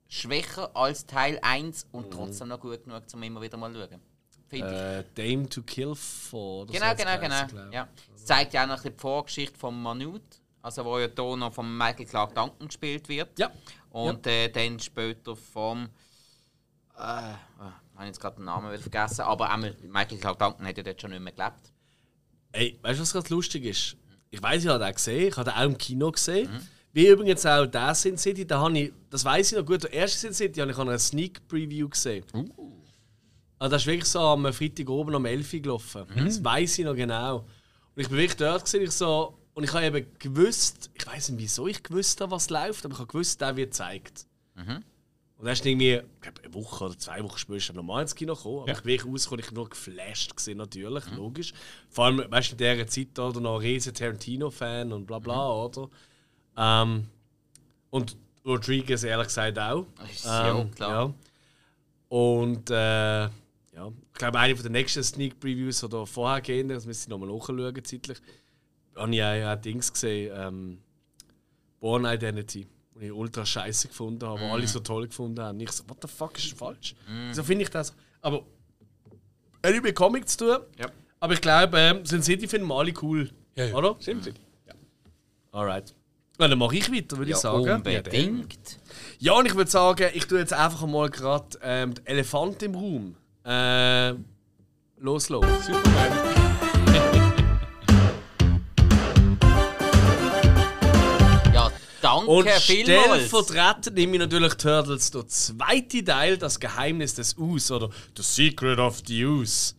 schwächer 0.08 0.74
als 0.74 1.06
Teil 1.06 1.38
1 1.42 1.86
und 1.92 2.10
trotzdem 2.10 2.48
noch 2.48 2.60
gut 2.60 2.82
genug, 2.84 3.02
um 3.12 3.22
immer 3.22 3.40
wieder 3.40 3.56
mal 3.56 3.72
zu 3.72 3.78
schauen. 3.80 4.00
Finde 4.48 5.04
ich. 5.14 5.18
Äh, 5.22 5.32
Dame 5.36 5.48
to 5.48 5.62
Kill 5.62 5.94
for. 5.94 6.62
oder 6.62 6.72
so 6.72 6.78
Genau, 6.78 6.94
genau, 6.94 7.20
genau. 7.20 7.46
glaub 7.46 7.66
ich. 7.68 7.74
Ja. 7.74 7.88
Es 8.14 8.24
zeigt 8.24 8.54
ja 8.54 8.62
auch 8.62 8.66
noch 8.66 8.76
ein 8.76 8.82
bisschen 8.82 8.96
die 8.96 9.00
Vorgeschichte 9.00 9.58
von 9.58 9.80
Manute, 9.82 10.38
also 10.62 10.84
wo 10.84 10.98
ja 10.98 11.08
hier 11.14 11.36
noch 11.36 11.52
von 11.52 11.76
Michael 11.76 12.06
Clark 12.06 12.34
Duncan 12.34 12.66
gespielt 12.66 13.08
wird. 13.08 13.38
Ja. 13.38 13.50
Und 13.90 14.26
äh, 14.26 14.48
dann 14.48 14.80
später 14.80 15.36
vom. 15.36 15.84
Äh, 16.96 17.32
ich 17.32 18.00
habe 18.00 18.06
jetzt 18.06 18.20
gerade 18.20 18.36
den 18.36 18.44
Namen 18.46 18.70
wieder 18.72 18.80
vergessen, 18.80 19.22
aber 19.22 19.50
einmal, 19.50 19.76
Michael 19.82 20.18
Clark 20.18 20.38
Duncan 20.38 20.66
hat 20.66 20.76
ja 20.76 20.82
dort 20.82 21.00
schon 21.00 21.10
nicht 21.10 21.20
mehr 21.20 21.32
gelebt. 21.32 21.72
Ey, 22.52 22.78
weißt 22.80 22.98
du, 22.98 23.02
was 23.02 23.12
gerade 23.12 23.28
lustig 23.28 23.64
ist? 23.64 23.96
Ich 24.30 24.42
weiß, 24.42 24.62
ich 24.62 24.68
habe 24.70 24.82
den 24.82 24.94
gesehen, 24.94 25.28
ich 25.28 25.36
habe 25.36 25.50
den 25.50 25.58
auch 25.58 25.64
im 25.64 25.76
Kino 25.76 26.10
gesehen. 26.10 26.48
Wie 26.98 27.06
übrigens 27.06 27.46
auch 27.46 27.64
der 27.64 27.94
Sin 27.94 28.18
City, 28.18 28.44
da 28.44 28.58
habe 28.58 28.76
ich, 28.76 28.92
das 29.08 29.24
weiß 29.24 29.52
ich 29.52 29.58
noch 29.58 29.64
gut, 29.64 29.84
der 29.84 29.92
erste 29.92 30.18
Sin 30.18 30.34
City 30.34 30.58
habe 30.58 30.72
ich 30.72 30.78
an 30.78 30.88
einer 30.88 30.98
Sneak 30.98 31.46
Preview 31.46 31.88
gesehen. 31.88 32.24
Also 33.56 33.70
das 33.70 33.82
ist 33.82 33.86
wirklich 33.86 34.04
so 34.06 34.18
am 34.18 34.52
Freitag 34.52 34.88
oben 34.88 35.14
um 35.14 35.24
11 35.24 35.54
Uhr 35.54 35.60
gelaufen. 35.60 36.06
Das 36.16 36.42
weiß 36.42 36.80
ich 36.80 36.84
noch 36.84 36.96
genau. 36.96 37.36
Und 37.94 38.02
ich 38.02 38.08
bin 38.08 38.18
wirklich 38.18 38.36
dort 38.36 38.64
gesehen, 38.64 38.82
ich 38.82 38.90
so, 38.90 39.38
und 39.54 39.62
ich 39.62 39.72
habe 39.72 39.86
eben 39.86 40.06
gewusst, 40.18 40.90
ich 40.92 41.06
weiß 41.06 41.28
nicht 41.28 41.40
wieso 41.40 41.68
ich 41.68 41.84
gewusst 41.84 42.20
habe, 42.20 42.32
was 42.32 42.50
läuft, 42.50 42.84
aber 42.84 42.94
ich 42.94 42.98
habe 42.98 43.06
gewusst, 43.12 43.40
der 43.40 43.54
wird 43.54 43.70
gezeigt. 43.70 44.26
Und 45.36 45.44
dann 45.44 45.52
ist 45.52 45.64
irgendwie, 45.64 45.94
ich 45.94 46.20
glaube, 46.20 46.42
eine 46.42 46.54
Woche 46.54 46.84
oder 46.84 46.98
zwei 46.98 47.22
Wochen 47.22 47.38
später 47.38 47.58
ist 47.58 47.68
er 47.68 47.76
nochmal 47.76 48.02
ins 48.02 48.16
Kino 48.16 48.34
gekommen. 48.34 48.62
Aber 48.62 48.72
ich 48.72 48.82
bin 48.82 48.92
wirklich 48.92 49.12
rausgekommen, 49.12 49.44
ich 49.44 49.52
nur 49.52 49.68
geflasht, 49.68 50.36
gewesen, 50.36 50.56
natürlich, 50.56 51.04
logisch. 51.16 51.52
Vor 51.90 52.06
allem, 52.06 52.24
weißt 52.28 52.48
du, 52.48 52.52
in 52.54 52.58
dieser 52.58 52.86
Zeit 52.88 53.16
oder 53.20 53.40
noch 53.40 53.60
ein 53.60 53.60
riesen 53.60 53.94
Tarantino-Fan 53.94 54.92
und 54.92 55.06
bla 55.06 55.20
bla, 55.20 55.48
oder? 55.48 55.88
Ähm, 56.58 57.06
und 57.90 58.16
Rodriguez 58.44 59.04
ehrlich 59.04 59.28
gesagt 59.28 59.58
auch. 59.58 59.86
Ja 60.24 60.64
klar. 60.74 60.90
Ja. 60.90 61.14
Und 62.08 62.70
äh, 62.70 62.74
ja, 62.74 63.30
ich 64.12 64.18
glaube, 64.18 64.38
eine 64.38 64.56
von 64.56 64.64
den 64.64 64.72
nächsten 64.72 65.02
Sneak 65.02 65.38
Previews 65.38 65.84
oder 65.84 66.06
vorhergehenden, 66.06 66.76
das 66.76 66.86
müsste 66.86 67.04
ich 67.04 67.08
nochmal 67.08 67.28
nachschauen 67.28 67.84
zeitlich, 67.84 68.18
habe 68.96 69.14
ich 69.14 69.22
auch, 69.22 69.52
auch 69.52 69.60
Dings 69.60 69.92
gesehen, 69.92 70.32
ähm, 70.34 70.78
Born 71.78 72.04
Identity, 72.04 72.66
die 72.96 73.04
ich 73.04 73.12
ultra 73.12 73.46
scheiße 73.46 73.88
gefunden 73.88 74.26
habe, 74.26 74.40
aber 74.40 74.52
alle 74.52 74.66
so 74.66 74.80
toll 74.80 75.06
gefunden 75.06 75.40
haben. 75.40 75.58
Und 75.58 75.62
ich 75.62 75.70
so, 75.70 75.88
what 75.88 75.98
the 76.02 76.08
fuck 76.08 76.36
ist 76.36 76.50
das 76.50 76.58
falsch? 76.58 76.96
So 77.32 77.44
finde 77.44 77.62
ich 77.62 77.70
das. 77.70 77.94
Aber 78.20 78.44
hat 79.64 79.72
nicht 79.72 79.84
mit 79.84 79.94
Comic 79.94 80.28
zu 80.28 80.38
tun. 80.38 80.66
Ja. 80.78 80.90
Aber 81.20 81.34
ich 81.34 81.40
glaube, 81.40 81.78
ähm, 81.78 82.04
Sin 82.04 82.22
City 82.22 82.48
finden 82.48 82.66
wir 82.66 82.76
alle 82.76 82.92
cool. 83.02 83.30
Ja, 83.54 83.66
ja. 83.66 83.74
Oder? 83.74 83.96
Sin 84.00 84.22
City. 84.22 84.40
Ja. 84.66 84.74
Alright. 85.52 85.94
Dann 86.38 86.56
mache 86.56 86.76
ich 86.76 86.92
weiter, 86.92 87.18
würde 87.18 87.30
Ja, 87.32 87.36
ich 87.36 87.42
sagen. 87.42 87.68
unbedingt. 87.68 88.78
Ja, 89.18 89.32
und 89.32 89.46
ich 89.46 89.54
würde 89.56 89.70
sagen, 89.70 90.08
ich 90.14 90.24
tue 90.26 90.38
jetzt 90.38 90.52
einfach 90.52 90.86
mal 90.86 91.10
gerade 91.10 91.58
ähm, 91.62 91.94
den 91.94 92.06
Elefant 92.06 92.62
im 92.62 92.74
Raum. 92.76 93.16
Äh, 93.44 94.14
los, 94.98 95.28
los. 95.28 95.44
Ja, 101.54 101.70
danke 102.02 102.26
Und 102.30 102.48
stellvertretend 102.48 103.96
nehme 103.96 104.14
ich 104.14 104.18
natürlich 104.20 104.54
Turtles, 104.54 105.10
der 105.10 105.26
zweite 105.26 106.04
Teil, 106.04 106.38
das 106.38 106.60
Geheimnis 106.60 107.14
des 107.14 107.34
Us 107.38 107.70
oder 107.70 107.90
The 108.16 108.22
Secret 108.22 108.78
of 108.78 109.02
the 109.06 109.24
Us. 109.24 109.74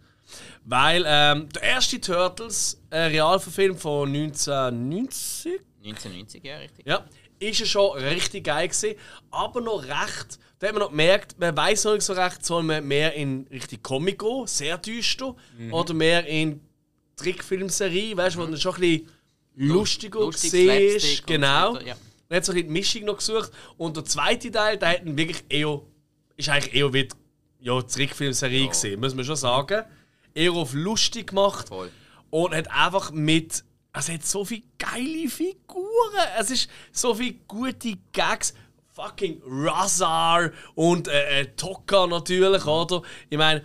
Weil 0.65 1.03
ähm, 1.07 1.47
der 1.49 1.63
erste 1.63 1.99
Turtles, 2.01 2.81
äh, 2.89 2.99
Realverfilm 2.99 3.77
von 3.77 4.09
1990, 4.09 5.61
1990, 5.89 6.43
ja, 6.43 6.57
richtig. 6.57 6.85
ja, 6.85 7.05
ist 7.39 7.59
ja 7.59 7.65
schon 7.65 7.97
richtig 7.97 8.45
geil 8.45 8.67
gewesen, 8.67 8.95
aber 9.31 9.61
noch 9.61 9.83
recht. 9.83 10.39
Da 10.59 10.67
hat 10.67 10.73
man 10.73 10.83
noch 10.83 10.89
gemerkt, 10.89 11.39
man 11.39 11.55
weiß 11.55 11.85
noch 11.85 11.93
nicht 11.93 12.03
so 12.03 12.13
recht, 12.13 12.45
soll 12.45 12.63
man 12.63 12.85
mehr 12.85 13.13
in 13.13 13.47
Richtung 13.49 13.81
Comic 13.81 14.19
gehen, 14.19 14.45
sehr 14.45 14.77
düster, 14.77 15.35
oder 15.71 15.93
mehr 15.93 16.25
in 16.25 16.59
Trickfilmserie, 17.15 18.15
weißt 18.15 18.35
du, 18.35 18.41
wo 18.41 18.45
dann 18.45 18.57
schon 18.57 18.75
ein 18.75 18.81
bisschen 18.81 19.07
lustiger 19.55 20.19
Lustig, 20.19 20.51
siehst. 20.51 21.27
Genau. 21.27 21.69
so 21.69 21.75
weiter, 21.75 21.87
ja. 21.87 21.95
Man 22.29 22.37
hat 22.37 22.45
so 22.45 22.51
ein 22.51 22.55
bisschen 22.55 22.67
die 22.67 22.73
Mischung 22.73 23.05
noch 23.05 23.17
gesucht. 23.17 23.51
Und 23.77 23.97
der 23.97 24.05
zweite 24.05 24.51
Teil, 24.51 24.77
der 24.77 24.89
hat 24.89 25.01
wirklich 25.03 25.43
eher, 25.49 25.81
ist 26.37 26.49
eigentlich 26.49 26.75
eher 26.75 26.93
wie 26.93 27.03
die 27.05 27.15
ja, 27.61 27.81
Trickfilmserie 27.81 28.67
gesehen, 28.67 28.99
muss 28.99 29.15
man 29.15 29.25
schon 29.25 29.35
sagen. 29.35 29.83
Eher 30.33 30.51
auf 30.51 30.73
lustig 30.73 31.27
gemacht. 31.27 31.67
Voll. 31.67 31.89
Und 32.29 32.53
hat 32.53 32.69
einfach 32.71 33.11
mit. 33.11 33.63
Es 33.99 34.07
hat 34.07 34.25
so 34.25 34.45
viele 34.45 34.61
geile 34.77 35.27
Figuren. 35.27 35.83
Es 36.39 36.49
ist 36.51 36.69
so 36.93 37.13
viele 37.13 37.35
gute 37.49 37.97
Gags. 38.13 38.53
Fucking 38.93 39.41
Razar 39.45 40.51
und 40.75 41.09
äh, 41.09 41.41
äh, 41.41 41.45
Tokka 41.57 42.07
natürlich, 42.07 42.65
oder? 42.65 43.01
Ich 43.29 43.37
meine, 43.37 43.63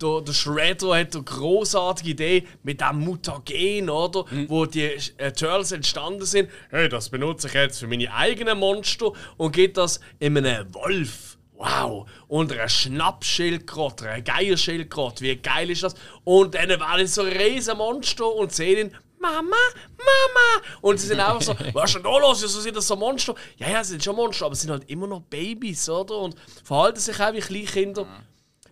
der, 0.00 0.20
der 0.20 0.32
Shredder 0.32 0.96
hat 0.96 1.14
eine 1.14 1.24
großartige 1.24 2.10
Idee 2.10 2.46
mit 2.64 2.80
dem 2.80 3.00
Mutagen, 3.00 3.88
oder? 3.88 4.24
Wo 4.48 4.66
die 4.66 4.82
äh, 5.16 5.32
Turtles 5.32 5.72
entstanden 5.72 6.24
sind. 6.24 6.50
Hey, 6.70 6.88
das 6.88 7.08
benutze 7.08 7.46
ich 7.46 7.54
jetzt 7.54 7.78
für 7.78 7.86
meine 7.86 8.12
eigenen 8.12 8.58
Monster 8.58 9.12
und 9.36 9.52
geht 9.52 9.76
das 9.76 10.00
in 10.18 10.36
einen 10.36 10.74
Wolf. 10.74 11.38
Wow! 11.54 12.08
Und 12.28 12.52
eine 12.52 12.68
Schnappschildkröte, 12.68 14.08
eine 14.08 14.22
Geierschildkröte, 14.22 15.24
wie 15.24 15.36
geil 15.36 15.70
ist 15.70 15.82
das? 15.82 15.94
Und 16.22 16.54
dann 16.54 16.68
werden 16.68 17.06
so 17.08 17.22
ein 17.22 17.32
riesen 17.32 17.78
Monster 17.78 18.32
und 18.32 18.52
sehen 18.52 18.88
ihn, 18.88 18.96
Mama, 19.20 19.56
Mama! 19.96 20.64
Und 20.80 20.98
sie 21.00 21.08
sind 21.08 21.20
einfach 21.20 21.42
so, 21.42 21.54
was 21.72 21.90
ist 21.90 21.96
denn 21.96 22.02
da 22.02 22.18
los? 22.18 22.42
Wieso 22.42 22.60
sind 22.60 22.76
das 22.76 22.86
so 22.86 22.96
Monster? 22.96 23.34
Ja, 23.56 23.70
ja, 23.70 23.84
sie 23.84 23.92
sind 23.92 24.04
schon 24.04 24.16
Monster, 24.16 24.46
aber 24.46 24.54
sie 24.54 24.62
sind 24.62 24.70
halt 24.70 24.88
immer 24.88 25.06
noch 25.06 25.20
Babys, 25.22 25.88
oder? 25.88 26.18
Und 26.18 26.36
verhalten 26.64 27.00
sich 27.00 27.20
auch 27.20 27.32
wie 27.32 27.40
Kleinkinder. 27.40 28.06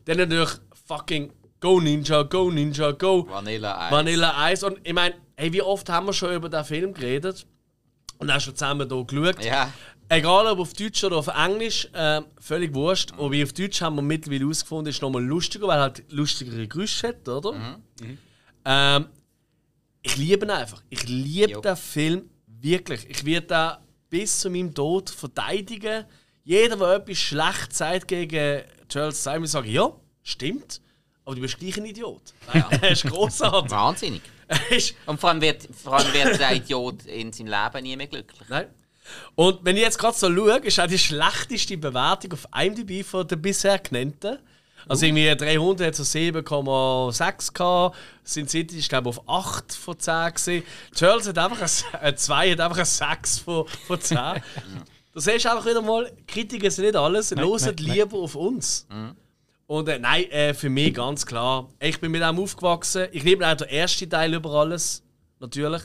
Dann 0.04 0.18
natürlich 0.18 0.50
fucking 0.86 1.32
Go 1.60 1.80
Ninja, 1.80 2.22
Go 2.22 2.50
Ninja, 2.50 2.92
Go. 2.92 3.26
Vanilla 3.28 3.86
Eis. 3.86 3.92
Vanilla 3.92 4.52
Ice. 4.52 4.66
Und 4.66 4.78
ich 4.84 4.92
meine, 4.92 5.14
hey, 5.36 5.52
wie 5.52 5.62
oft 5.62 5.88
haben 5.88 6.06
wir 6.06 6.12
schon 6.12 6.32
über 6.34 6.48
den 6.48 6.64
Film 6.64 6.94
geredet? 6.94 7.46
Und 8.18 8.30
auch 8.30 8.40
schon 8.40 8.54
zusammen 8.54 8.88
hier 8.88 9.04
geschaut. 9.04 9.44
Ja. 9.44 9.72
Egal 10.08 10.46
ob 10.46 10.60
auf 10.60 10.72
Deutsch 10.72 11.02
oder 11.02 11.16
auf 11.16 11.26
Englisch, 11.26 11.88
äh, 11.92 12.22
völlig 12.40 12.72
wurscht. 12.74 13.12
Und 13.16 13.32
wie 13.32 13.42
auf 13.42 13.52
Deutsch 13.52 13.80
haben 13.80 13.96
wir 13.96 14.02
mittlerweile 14.02 14.44
herausgefunden, 14.44 14.90
ist 14.90 15.02
nochmal 15.02 15.24
lustiger, 15.24 15.66
weil 15.66 15.78
er 15.78 15.82
halt 15.82 16.04
lustigere 16.10 16.68
Geräusche 16.68 17.08
hat, 17.08 17.28
oder? 17.28 17.78
Ähm, 18.64 19.06
ich 20.06 20.16
liebe 20.16 20.46
ihn 20.46 20.50
einfach. 20.50 20.82
Ich 20.88 21.08
liebe 21.08 21.52
Jo. 21.52 21.60
den 21.60 21.76
Film 21.76 22.30
wirklich. 22.46 23.08
Ich 23.10 23.24
werde 23.24 23.46
den 23.46 23.70
bis 24.08 24.40
zu 24.40 24.50
meinem 24.50 24.72
Tod 24.72 25.10
verteidigen. 25.10 26.04
Jeder, 26.44 26.76
der 26.76 26.94
etwas 26.94 27.18
schlecht 27.18 27.74
sagt 27.74 28.08
gegen 28.08 28.62
Charles 28.88 29.22
Simon, 29.22 29.46
sage 29.46 29.68
ja, 29.68 29.90
stimmt. 30.22 30.80
Aber 31.24 31.34
du 31.34 31.40
bist 31.40 31.58
gleich 31.58 31.76
ein 31.76 31.86
Idiot. 31.86 32.22
er 32.52 32.90
ist 32.90 33.04
großartig. 33.04 33.70
Wahnsinnig. 33.70 34.22
Und 35.06 35.18
vor 35.20 35.30
allem, 35.30 35.40
wird, 35.40 35.68
vor 35.82 35.96
allem 35.98 36.12
wird 36.12 36.38
der 36.38 36.54
Idiot 36.54 37.04
in 37.06 37.32
seinem 37.32 37.48
Leben 37.48 37.82
nie 37.82 37.96
mehr 37.96 38.06
glücklich. 38.06 38.48
Nein. 38.48 38.68
Und 39.34 39.64
wenn 39.64 39.76
ich 39.76 39.82
jetzt 39.82 39.98
gerade 39.98 40.16
so 40.16 40.32
schaue, 40.32 40.58
ist 40.58 40.78
auch 40.78 40.86
die 40.86 40.98
schlechteste 40.98 41.76
Bewertung 41.76 42.32
auf 42.32 42.46
IMDb 42.56 43.04
von 43.04 43.26
den 43.26 43.42
bisher 43.42 43.78
genannten. 43.80 44.38
Also 44.88 45.06
irgendwie 45.06 45.34
300 45.34 45.88
hat 45.88 45.94
so 45.96 46.02
7,6 46.04 47.52
gehabt. 47.52 47.96
Sin 48.22 48.48
City 48.48 48.78
ist 48.78 48.88
glaube 48.88 49.08
auf 49.08 49.28
8 49.28 49.72
von 49.74 49.98
10 49.98 50.32
gesehen. 50.34 50.62
Charles 50.94 51.26
hat 51.28 51.38
einfach 51.38 51.60
ein, 51.60 52.00
ein 52.00 52.16
2, 52.16 52.52
hat 52.52 52.60
einfach 52.60 52.78
ein 52.78 52.84
6 52.84 53.38
von, 53.40 53.66
von 53.86 54.00
10. 54.00 54.16
Da 54.16 54.42
siehst 55.14 55.44
du 55.44 55.50
einfach 55.50 55.66
wieder 55.66 55.82
mal, 55.82 56.12
Kritiker 56.26 56.70
sind 56.70 56.84
nicht 56.84 56.96
alles, 56.96 57.30
nein, 57.30 57.44
lieber 57.94 58.18
auf 58.18 58.34
uns. 58.34 58.86
Und 59.66 59.88
äh, 59.88 59.98
nein, 59.98 60.30
äh, 60.30 60.54
für 60.54 60.68
mich 60.68 60.94
ganz 60.94 61.26
klar. 61.26 61.68
Ich 61.80 61.98
bin 62.00 62.12
mit 62.12 62.22
ihm 62.22 62.38
aufgewachsen. 62.38 63.08
Ich 63.10 63.24
liebe 63.24 63.44
auch 63.48 63.56
den 63.56 63.68
ersten 63.68 64.08
Teil 64.08 64.32
über 64.34 64.50
alles. 64.50 65.02
Natürlich. 65.40 65.82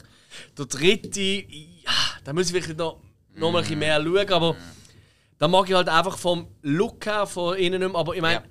Der 0.58 0.66
dritte, 0.66 1.20
ja, 1.22 1.92
da 2.24 2.34
muss 2.34 2.48
ich 2.50 2.54
wirklich 2.54 2.78
noch, 2.78 2.98
noch 3.34 3.52
mal 3.52 3.60
ein 3.60 3.64
bisschen 3.64 3.80
mehr 3.80 4.02
schauen. 4.04 4.30
Aber 4.34 4.56
da 5.40 5.48
mag 5.48 5.68
ich 5.68 5.76
halt 5.76 5.90
einfach 5.90 6.18
vom 6.18 6.48
Look 6.62 7.06
her 7.08 7.26
von 7.26 7.58
innen 7.58 7.80
nicht 7.82 7.92
mehr. 7.92 8.00
Aber 8.00 8.14
ich 8.14 8.22
meine, 8.22 8.36
Ja. 8.42 8.44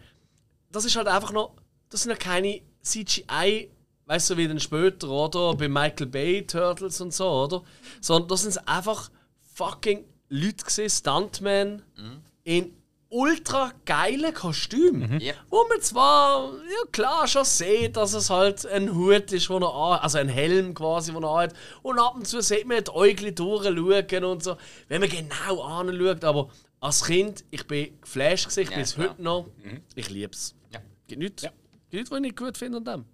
Das 0.71 0.85
ist 0.85 0.97
halt 0.97 1.09
einfach 1.09 1.33
noch. 1.33 1.55
Das 1.89 2.03
sind 2.03 2.11
ja 2.11 2.16
keine 2.16 2.61
CGI, 2.83 3.71
weißt 4.07 4.31
du, 4.31 4.37
wie 4.37 4.49
dann 4.49 4.61
später, 4.61 5.09
oder? 5.09 5.55
Bei 5.55 5.68
Michael 5.68 6.07
Bay 6.07 6.47
Turtles 6.47 7.01
und 7.01 7.12
so, 7.12 7.29
oder? 7.29 7.62
Sondern 8.01 8.29
das 8.29 8.43
sind 8.43 8.68
einfach 8.68 9.11
fucking 9.55 10.05
Leute 10.29 10.64
gesehen, 10.64 10.91
Stuntmen 10.91 11.83
in 12.45 12.73
ultra 13.11 13.73
geilen 13.85 14.33
Kostümen. 14.33 15.21
Ja. 15.21 15.35
Wo 15.51 15.66
man 15.68 15.81
zwar, 15.81 16.53
ja 16.55 16.91
klar, 16.93 17.27
schon 17.27 17.45
sieht, 17.45 17.97
dass 17.97 18.14
es 18.14 18.31
halt 18.31 18.64
ein 18.66 18.95
Hut 18.95 19.33
ist, 19.33 19.51
wo 19.51 19.59
er 19.59 19.75
an, 19.75 19.99
also 20.01 20.18
ein 20.18 20.29
Helm 20.29 20.75
quasi, 20.75 21.12
den 21.12 21.25
er 21.25 21.37
hat. 21.37 21.55
Und 21.83 21.99
ab 21.99 22.14
und 22.14 22.27
zu 22.27 22.41
sieht 22.41 22.66
man 22.66 22.83
die 22.85 22.91
Äugel 22.91 23.33
durchschauen 23.33 24.25
und 24.25 24.45
so. 24.45 24.57
Wenn 24.89 25.01
man 25.01 25.11
genau 25.11 25.61
anschaut, 25.62 26.25
aber 26.25 26.51
als 26.79 27.05
Kind, 27.05 27.45
ich 27.51 27.66
bin 27.66 28.01
geflasht 28.01 28.45
gewesen, 28.45 28.61
ich 28.61 28.71
Ja, 28.71 28.77
bin 28.77 28.85
es 28.85 28.97
heute 28.97 29.23
noch. 29.23 29.47
Ich 29.97 30.09
liebe 30.09 30.33
es. 30.33 30.55
Ja. 31.11 31.17
Gibt 31.17 31.21
nichts, 31.21 31.43
gibt 31.43 31.93
nichts, 31.93 32.11
was 32.11 32.17
ich 32.19 32.23
nicht 32.23 32.37
gut 32.37 32.57
finde 32.59 32.79
an 32.79 32.85
dem. 32.85 33.05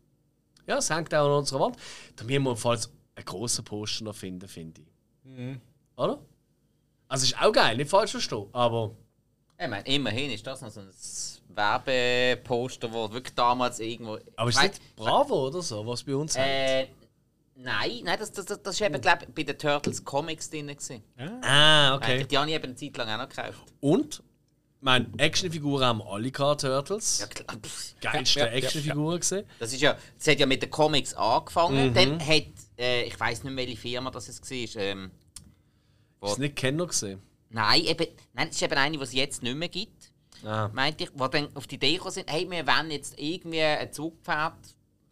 Ja, 0.67 0.79
es 0.79 0.91
hängt 0.91 1.15
auch 1.15 1.27
an 1.27 1.39
unserer 1.39 1.61
Wand. 1.61 1.77
Da 2.17 2.25
müssen 2.25 2.43
wir 2.43 2.57
falls 2.57 2.91
einen 3.15 3.25
grossen 3.25 3.65
Poster 3.65 4.05
noch 4.05 4.15
finden, 4.15 4.49
finde 4.49 4.83
ich. 4.83 5.59
Oder? 5.97 6.19
Also 7.09 7.25
ist 7.25 7.41
auch 7.41 7.53
geil, 7.53 7.77
nicht 7.77 7.91
falsch 7.91 8.11
verstehen, 8.13 8.47
aber... 8.53 8.95
Ich 9.59 9.69
meine, 9.69 9.87
immerhin 9.87 10.31
ist 10.33 10.47
das 10.47 10.61
noch 10.61 10.71
so 10.71 10.81
ein 10.81 10.91
Werbeposter, 11.49 12.93
wo 12.93 13.11
wirklich 13.11 13.35
damals 13.35 13.81
irgendwo. 13.81 14.19
Aber 14.37 14.51
ist 14.51 14.57
Ich 14.63 14.71
das 14.71 14.79
nicht 14.81 14.97
Bravo 14.97 15.47
oder 15.47 15.63
so, 15.63 15.87
was 15.87 16.03
bei 16.03 16.15
uns? 16.15 16.37
Äh, 16.37 16.89
nein, 17.55 18.01
nein, 18.05 18.19
das, 18.19 18.31
das, 18.33 18.45
das, 18.45 18.63
das 18.63 18.75
ist 18.75 18.81
eben, 18.83 19.01
glaube 19.01 19.25
ich, 19.25 19.35
bei 19.35 19.43
den 19.45 19.59
Turtles 19.59 20.05
Comics 20.05 20.51
drin. 20.51 20.67
gewesen. 20.67 21.03
Ah, 21.43 21.95
Okay. 21.95 22.17
okay. 22.17 22.27
Die 22.27 22.37
habe 22.39 22.49
ich 22.49 22.55
eben 22.55 22.65
eine 22.65 22.75
Zeit 22.75 22.97
lang 22.99 23.09
auch 23.09 23.19
noch 23.23 23.29
gekauft. 23.29 23.63
Und, 23.81 24.23
meine 24.87 25.07
Actionfiguren 25.18 25.84
haben 25.84 26.03
alle 26.03 26.30
gehabt, 26.30 26.61
Turtles. 26.61 27.18
Ja, 27.18 27.26
klar. 27.26 27.59
Geilste 28.01 28.39
Ja, 28.39 28.47
ja, 28.47 28.53
ja, 28.53 28.59
Actionfiguren 28.59 29.18
gesehen. 29.18 29.45
Das 29.59 29.72
ist 29.72 29.80
ja, 29.82 29.97
das 30.16 30.28
hat 30.28 30.39
ja 30.39 30.47
mit 30.47 30.62
den 30.62 30.70
Comics 30.70 31.12
angefangen. 31.12 31.93
Dann 31.93 32.20
hat, 32.24 32.45
äh, 32.78 33.03
ich 33.03 33.18
weiß 33.18 33.43
nicht 33.43 33.53
mehr, 33.53 33.66
welche 33.66 33.80
Firma 33.80 34.11
das 34.12 34.28
es 34.28 34.41
war. 34.41 34.82
Ähm, 34.82 35.11
Ist 36.22 36.39
nicht 36.39 36.55
Kenner 36.55 36.87
gesehen. 36.87 37.20
nein, 37.51 37.82
eben, 37.82 38.07
nein, 38.32 38.47
das 38.47 38.57
ist 38.57 38.62
eben 38.62 38.74
eine, 38.74 38.97
die 38.97 39.03
es 39.03 39.12
jetzt 39.12 39.43
nicht 39.43 39.57
mehr 39.57 39.68
gibt. 39.68 40.12
Ah. 40.45 40.70
Meinte 40.72 41.05
ich, 41.05 41.11
die 41.11 41.30
dann 41.30 41.49
auf 41.57 41.66
die 41.66 41.74
Idee 41.74 41.95
gekommen 41.95 42.12
sind, 42.12 42.30
hey, 42.30 42.49
wir 42.49 42.64
wollen 42.64 42.91
jetzt 42.93 43.18
irgendwie 43.18 43.62
ein 43.62 43.93
Zugpferd 43.93 44.55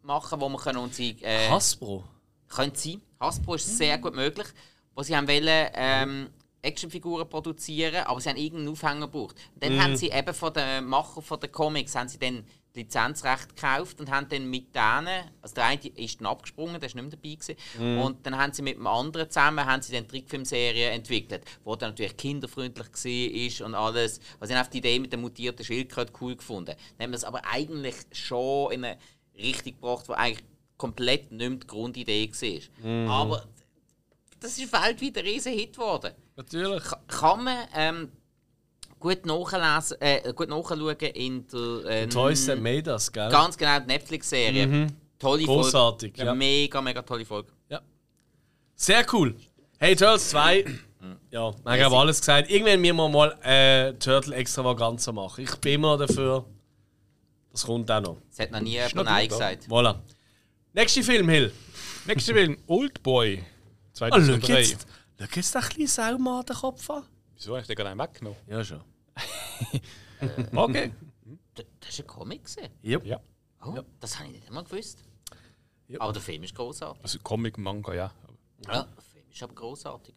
machen, 0.03 0.41
wo 0.41 0.49
wir 0.49 0.59
können 0.59 0.79
unsere 0.79 1.17
äh, 1.23 1.49
Hasbro. 1.49 2.05
Könnte 2.49 2.79
sein. 2.79 3.03
Hasbro 3.19 3.55
ist 3.57 3.77
sehr 3.77 3.99
gut 3.99 4.15
möglich. 4.15 4.47
Wo 4.95 5.03
sie 5.03 5.17
haben 5.17 5.27
wollen, 5.27 5.69
ähm, 5.75 6.31
Actionfiguren 6.65 7.29
produzieren, 7.29 8.05
aber 8.05 8.21
sie 8.21 8.31
haben 8.31 8.37
irgendeinen 8.37 8.69
Aufhänger 8.71 9.07
gebraucht. 9.07 9.37
Und 9.55 9.63
dann 9.63 9.83
haben 9.83 9.97
sie 9.97 10.11
eben 10.11 10.35
von 10.35 10.53
den 10.53 10.85
Macher 10.87 11.23
von 11.23 11.41
den 11.41 11.53
Comics 11.53 11.95
haben 11.95 12.09
sie 12.09 12.19
dann 12.19 12.45
Lizenzrecht 12.77 13.55
gekauft 13.55 14.01
und 14.01 14.11
haben 14.11 14.29
dann 14.29 14.51
mit 14.51 14.75
denen, 14.75 15.31
also 15.41 15.55
der 15.55 15.67
eine 15.67 15.87
ist 15.87 16.21
dann 16.21 16.27
abgesprungen, 16.27 16.81
der 16.81 16.89
ist 16.89 16.97
nicht 16.97 17.05
mehr 17.05 17.13
dabei 17.13 17.35
gewesen, 17.37 18.01
und 18.03 18.27
dann 18.27 18.37
haben 18.37 18.53
sie 18.53 18.63
mit 18.63 18.77
dem 18.77 18.87
anderen 18.89 19.31
zusammen 19.31 19.65
haben 19.65 19.81
sie 19.81 19.93
dann 19.93 20.05
die 20.05 20.09
Trickfilmserie 20.09 20.91
entwickelt, 20.91 21.45
wo 21.63 21.77
dann 21.77 21.91
natürlich 21.91 22.17
kinderfreundlich 22.17 22.89
war 22.89 23.67
und 23.67 23.75
alles. 23.77 24.19
Also 24.41 24.53
sie 24.53 24.59
haben 24.59 24.69
die 24.73 24.79
Idee 24.79 24.99
mit 24.99 25.13
der 25.13 25.21
mutierten 25.21 25.65
Schildkröte 25.65 26.13
cool 26.21 26.35
gefunden. 26.35 26.75
Dann 26.99 27.05
haben 27.05 27.11
wir 27.13 27.17
das 27.17 27.25
aber 27.25 27.43
eigentlich 27.47 27.95
schon 28.11 28.73
in 28.73 28.85
eine 28.85 28.99
Richtung 29.37 29.75
gebracht, 29.75 30.09
wo 30.09 30.15
eigentlich 30.15 30.45
komplett 30.77 31.31
nicht 31.31 31.49
mehr 31.49 31.59
die 31.59 31.67
Grundidee 31.69 32.29
war. 32.29 33.09
Aber 33.09 33.45
das 34.41 34.59
ist 34.59 34.73
weltweit 34.73 35.17
ein 35.19 35.25
riesen 35.25 35.53
Hit 35.53 35.75
geworden. 35.75 36.13
Natürlich. 36.37 36.83
Ka- 36.83 37.01
Kann 37.07 37.45
man 37.45 37.59
ähm, 37.75 38.13
gut, 38.99 39.25
nachlesen, 39.27 39.97
äh, 40.01 40.33
gut 40.35 40.49
nachschauen 40.49 40.97
in 41.15 41.47
der 41.47 41.85
ähm, 41.87 42.11
Toys 42.11 42.47
That 42.47 42.61
Made 42.61 42.91
Us, 42.91 43.11
gell? 43.13 43.29
ganz 43.31 43.57
genau 43.57 43.79
die 43.81 43.87
Netflix-Serie. 43.87 44.89
Tolle 45.19 45.45
Großartig, 45.45 46.15
Folge. 46.17 46.27
ja. 46.27 46.35
Mega, 46.35 46.81
mega 46.83 47.03
tolle 47.03 47.25
Folge. 47.25 47.51
Ja. 47.69 47.81
Sehr 48.75 49.07
cool. 49.13 49.35
Hey, 49.79 49.95
Turtles 49.95 50.31
2, 50.31 50.65
Ja, 51.31 51.53
wir 51.65 51.85
haben 51.85 51.95
alles 51.95 52.19
gesagt. 52.21 52.51
Irgendwann 52.51 52.81
müssen 52.81 52.97
wir 52.97 53.09
mal 53.09 53.39
äh, 53.43 53.93
Turtle 53.95 54.35
Extravaganza 54.35 55.13
machen. 55.13 55.45
Ich 55.45 55.55
bin 55.57 55.75
immer 55.75 55.97
dafür. 55.97 56.45
Das 57.53 57.65
kommt 57.65 57.89
auch 57.91 58.01
noch. 58.01 58.17
Es 58.31 58.41
hat 58.41 58.51
noch 58.51 58.61
nie 58.61 58.73
jemand 58.73 59.05
Nein 59.05 59.29
gesagt. 59.29 59.67
Voilà. 59.69 60.01
Nächster 60.73 61.03
Film, 61.05 61.29
Hill. 61.29 61.53
Nächster 62.07 62.33
Film, 62.35 62.59
Oldboy. 62.67 63.45
Ah, 64.01 64.19
schau 65.19 65.27
2003. 65.27 65.27
jetzt, 65.27 65.55
jetzt 65.55 65.55
den 65.55 65.63
kleinen 65.63 65.87
Saumann 65.89 66.45
den 66.47 66.57
Kopf 66.57 66.91
an. 66.91 67.05
Wieso 67.35 67.51
habe 67.53 67.61
ich 67.61 67.67
den 67.67 67.77
gerade 67.77 67.91
einen 67.91 68.01
weggenommen? 68.01 68.39
Ja, 68.47 68.65
schon. 68.65 68.83
Okay. 70.55 70.93
D- 71.57 71.67
Das 71.81 71.99
war 71.99 72.05
ein 72.05 72.07
Comic. 72.07 72.45
gewesen? 72.45 72.71
Yep. 72.85 73.05
Ja. 73.07 73.21
Oh, 73.65 73.75
Ja. 73.77 73.83
Das 74.01 74.17
habe 74.19 74.29
ich 74.29 74.35
nicht 74.37 74.47
einmal 74.49 74.65
gewusst. 74.65 75.03
Ja. 75.89 76.01
Aber 76.01 76.13
der 76.13 76.23
Film 76.23 76.43
ist 76.43 76.55
großartig. 76.55 77.03
Also 77.03 77.19
Comic, 77.21 77.59
Manga, 77.59 77.93
ja. 77.95 78.13
Ja, 78.67 78.85
der 78.85 79.03
Film 79.03 79.25
ist 79.31 79.43
aber 79.43 79.55
großartig. 79.55 80.15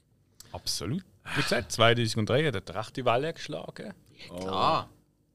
Absolut. 0.53 1.03
Wie 1.35 1.41
gesagt, 1.41 1.71
2003 1.73 2.47
hat 2.47 2.55
er 2.55 2.61
die 2.61 2.71
rechte 2.71 3.05
Welle 3.05 3.33
geschlagen. 3.33 3.93
Ja, 4.29 4.39
klar. 4.39 4.89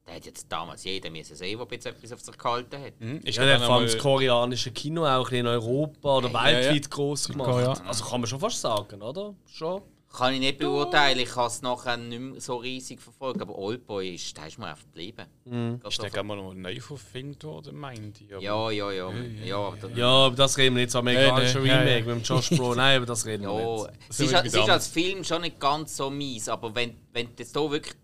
Der 0.07 0.15
hat 0.15 0.25
jetzt 0.25 0.47
damals 0.51 0.83
jeder 0.83 1.09
müssen 1.09 1.35
sehen, 1.35 1.57
der 1.57 1.67
jetzt 1.71 1.85
etwas 1.85 2.11
auf 2.11 2.19
sich 2.21 2.37
gehalten 2.37 2.81
hat. 2.81 2.99
Mhm. 2.99 3.21
Ist 3.23 3.37
Ja, 3.37 3.45
der 3.45 3.55
hat 3.59 3.65
vor 3.65 3.75
allem 3.75 3.85
das 3.85 3.97
koreanische 3.97 4.71
Kino 4.71 5.05
auch 5.05 5.19
ein 5.19 5.23
bisschen 5.23 5.37
in 5.37 5.47
Europa 5.47 6.17
oder 6.17 6.29
Ja, 6.29 6.43
weltweit 6.43 6.83
ja. 6.83 6.89
groß 6.89 7.29
gemacht. 7.29 7.49
Ja. 7.79 7.87
Also 7.87 8.03
kann 8.05 8.19
man 8.19 8.27
schon 8.27 8.39
fast 8.39 8.59
sagen, 8.59 9.01
oder? 9.01 9.33
Schon. 9.47 9.81
Kann 10.15 10.31
ich 10.35 10.41
nicht 10.41 10.59
beurteilen, 10.59 11.17
ich 11.17 11.35
habe 11.35 11.47
es 11.47 11.63
nachher 11.63 11.97
nicht 11.97 12.19
mehr 12.19 12.39
so 12.39 12.57
riesig 12.57 13.01
verfolgt, 13.01 13.41
aber 13.41 13.57
Oldboy 13.57 14.13
ist, 14.13 14.37
der 14.37 14.45
ist 14.45 14.59
mir 14.59 14.67
einfach 14.67 14.83
geblieben. 14.83 15.25
Mhm. 15.45 15.81
Ist 15.87 15.97
der 16.03 16.09
so- 16.09 16.13
gerade 16.13 16.27
mal 16.27 16.35
noch 16.37 16.53
neu 16.53 16.79
verfilmt 16.79 17.43
worden, 17.45 17.75
meint 17.79 18.21
ich. 18.21 18.31
aber- 18.31 18.43
Ja, 18.43 18.69
ja, 18.69 18.91
ja. 18.91 19.11
Ja, 19.43 19.57
aber 19.57 19.89
Ja, 19.95 20.27
über 20.27 20.35
das 20.35 20.55
reden 20.57 20.75
wir 20.75 20.81
nicht. 20.81 20.89
Das 20.93 20.97
amerikanische 20.97 21.57
Nee, 21.61 21.63
nee, 21.63 21.71
Remake 21.73 22.09
ja. 22.09 22.13
mit 22.15 22.29
dem 22.29 22.35
Josh 22.35 22.49
Brolin. 22.59 22.77
Nein, 22.77 22.97
über 22.97 23.05
das 23.07 23.25
reden 23.25 23.43
wir 23.47 23.53
nicht. 23.87 23.89
es 24.09 24.19
ist, 24.19 24.31
wir 24.33 24.45
es 24.45 24.53
ist 24.53 24.69
als 24.69 24.87
Film 24.87 25.23
schon 25.23 25.41
nicht 25.41 25.59
ganz 25.59 25.97
so 25.97 26.11
mies, 26.11 26.47
aber 26.47 26.75
wenn, 26.75 26.95
wenn 27.11 27.25
du 27.27 27.31
jetzt 27.39 27.57
hier 27.57 27.71
wirklich 27.71 27.95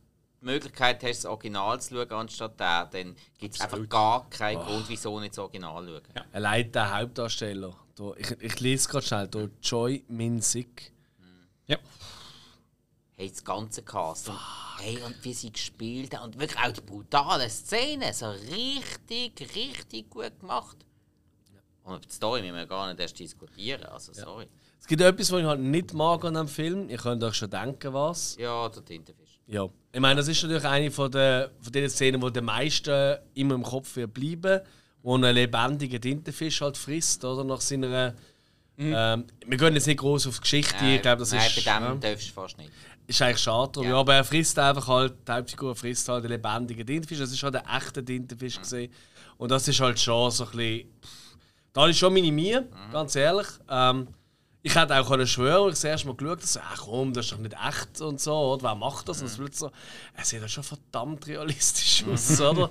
die 0.41 0.45
Möglichkeit 0.45 1.03
hast, 1.03 1.23
das 1.23 1.25
Original 1.25 1.81
zu 1.81 1.95
schauen 1.95 2.11
anstatt 2.11 2.59
der, 2.59 2.85
dann 2.85 3.15
gibt 3.37 3.55
es 3.55 3.61
einfach 3.61 3.89
gar 3.89 4.29
keinen 4.29 4.61
Grund, 4.61 4.87
wieso 4.87 5.19
nicht 5.19 5.33
das 5.33 5.39
Original 5.39 5.85
schauen. 5.85 6.25
Allein 6.31 6.71
der 6.71 6.97
Hauptdarsteller. 6.97 7.75
Da, 7.95 8.13
ich, 8.17 8.31
ich 8.39 8.59
lese 8.59 8.87
gerade 8.89 9.05
schnell. 9.05 9.27
Da, 9.27 9.47
Joy 9.61 10.03
Min-sik. 10.07 10.93
Ja. 11.67 11.77
Hey, 13.15 13.29
das 13.29 13.43
ganze 13.43 13.83
Cast. 13.83 14.29
Und, 14.29 14.39
hey, 14.79 15.01
und 15.01 15.23
wie 15.23 15.33
sie 15.33 15.51
gespielt 15.51 16.15
haben. 16.15 16.25
Und 16.25 16.39
wirklich 16.39 16.57
auch 16.57 16.71
die 16.71 16.81
brutalen 16.81 17.49
Szenen. 17.49 18.13
So 18.13 18.29
richtig, 18.29 19.55
richtig 19.55 20.09
gut 20.09 20.39
gemacht. 20.39 20.77
Und 21.83 21.95
über 21.95 22.05
die 22.05 22.13
Story 22.13 22.41
müssen 22.41 22.55
wir 22.55 22.65
gar 22.65 22.87
nicht 22.87 22.99
erst 23.01 23.19
diskutieren. 23.19 23.83
Also, 23.83 24.13
sorry. 24.13 24.47
Es 24.79 24.87
gibt 24.87 25.01
etwas, 25.01 25.31
was 25.31 25.41
ich 25.41 25.45
halt 25.45 25.59
nicht 25.59 25.93
mag 25.93 26.23
an 26.23 26.35
dem 26.35 26.47
Film. 26.47 26.89
Ihr 26.89 26.97
könnt 26.97 27.21
euch 27.21 27.35
schon 27.35 27.49
denken, 27.49 27.93
was. 27.93 28.37
Ja, 28.37 28.69
der 28.69 28.85
Tintenfisch. 28.85 29.28
Ja. 29.49 29.67
Ich 29.91 29.99
meine, 29.99 30.17
das 30.17 30.27
ist 30.27 30.43
natürlich 30.43 30.65
eine 30.65 30.91
von 30.91 31.11
den, 31.11 31.47
von 31.59 31.73
den 31.73 31.89
Szenen, 31.89 32.21
die 32.21 32.31
den 32.31 32.45
meisten 32.45 33.17
immer 33.33 33.55
im 33.55 33.63
Kopf 33.63 33.95
wird 33.95 34.13
bleiben, 34.13 34.61
wo 35.01 35.15
einen 35.15 35.33
lebendigen 35.33 35.99
Tintenfisch 35.99 36.61
halt 36.61 36.77
frisst, 36.77 37.25
oder? 37.25 37.43
Nach 37.43 37.59
seiner. 37.61 38.13
Ähm, 38.77 39.25
wir 39.45 39.57
gehen 39.57 39.73
jetzt 39.73 39.87
nicht 39.87 39.99
groß 39.99 40.27
auf 40.27 40.35
die 40.35 40.41
Geschichte. 40.41 40.77
ein. 40.77 40.95
ich 40.95 41.01
glaube, 41.01 41.19
das 41.19 41.31
nein, 41.31 41.41
ist, 41.47 41.65
bei 41.65 41.73
dem 41.73 41.83
ja, 41.83 41.95
darfst 41.95 42.29
du 42.29 42.33
fast 42.33 42.57
nicht. 42.57 42.71
ist 43.07 43.21
eigentlich 43.21 43.39
schade. 43.39 43.71
drum. 43.73 43.83
Ja. 43.83 43.89
Ja. 43.89 43.97
aber 43.97 44.13
er 44.15 44.23
frisst 44.23 44.57
einfach 44.59 44.87
halt, 44.87 45.15
die 45.27 45.31
Hauptfigur 45.31 45.75
frisst 45.75 46.07
halt 46.07 46.23
den 46.23 46.31
lebendigen 46.31 46.85
Tintenfisch. 46.85 47.17
Das 47.19 47.31
ist 47.31 47.43
halt 47.43 47.55
ein 47.55 47.77
echter 47.77 48.05
Tintenfisch 48.05 48.59
gesehen. 48.59 48.91
Und 49.37 49.49
das 49.51 49.67
ist 49.67 49.79
halt 49.81 49.99
schon 49.99 50.31
so 50.31 50.45
ein 50.45 50.51
bisschen. 50.51 50.89
pff, 51.01 51.37
Da 51.73 51.87
ist 51.87 51.97
schon 51.97 52.13
meine 52.13 52.31
Mühe, 52.31 52.67
ganz 52.91 53.15
ehrlich. 53.15 53.47
Ähm, 53.69 54.07
ich 54.61 54.75
hätte 54.75 54.99
auch 54.99 55.07
können 55.07 55.25
schwören, 55.25 55.67
als 55.69 55.77
ich 55.79 55.81
das 55.83 55.91
erste 55.91 56.07
Mal 56.07 56.15
geschaut 56.15 56.37
habe, 56.39 56.45
so, 56.47 56.59
ach 56.61 56.77
komm, 56.81 57.13
das 57.13 57.25
ist 57.25 57.31
doch 57.31 57.37
nicht 57.37 57.55
echt 57.65 58.01
und 58.01 58.19
so, 58.19 58.33
oder? 58.35 58.63
Wer 58.63 58.75
macht 58.75 59.07
das? 59.07 59.21
Und 59.21 59.27
es 59.27 59.37
wird 59.37 59.55
so, 59.55 59.71
er 60.13 60.25
sieht 60.25 60.41
ja 60.41 60.47
schon 60.49 60.63
verdammt 60.63 61.25
realistisch 61.27 62.03
aus, 62.11 62.41
oder? 62.41 62.69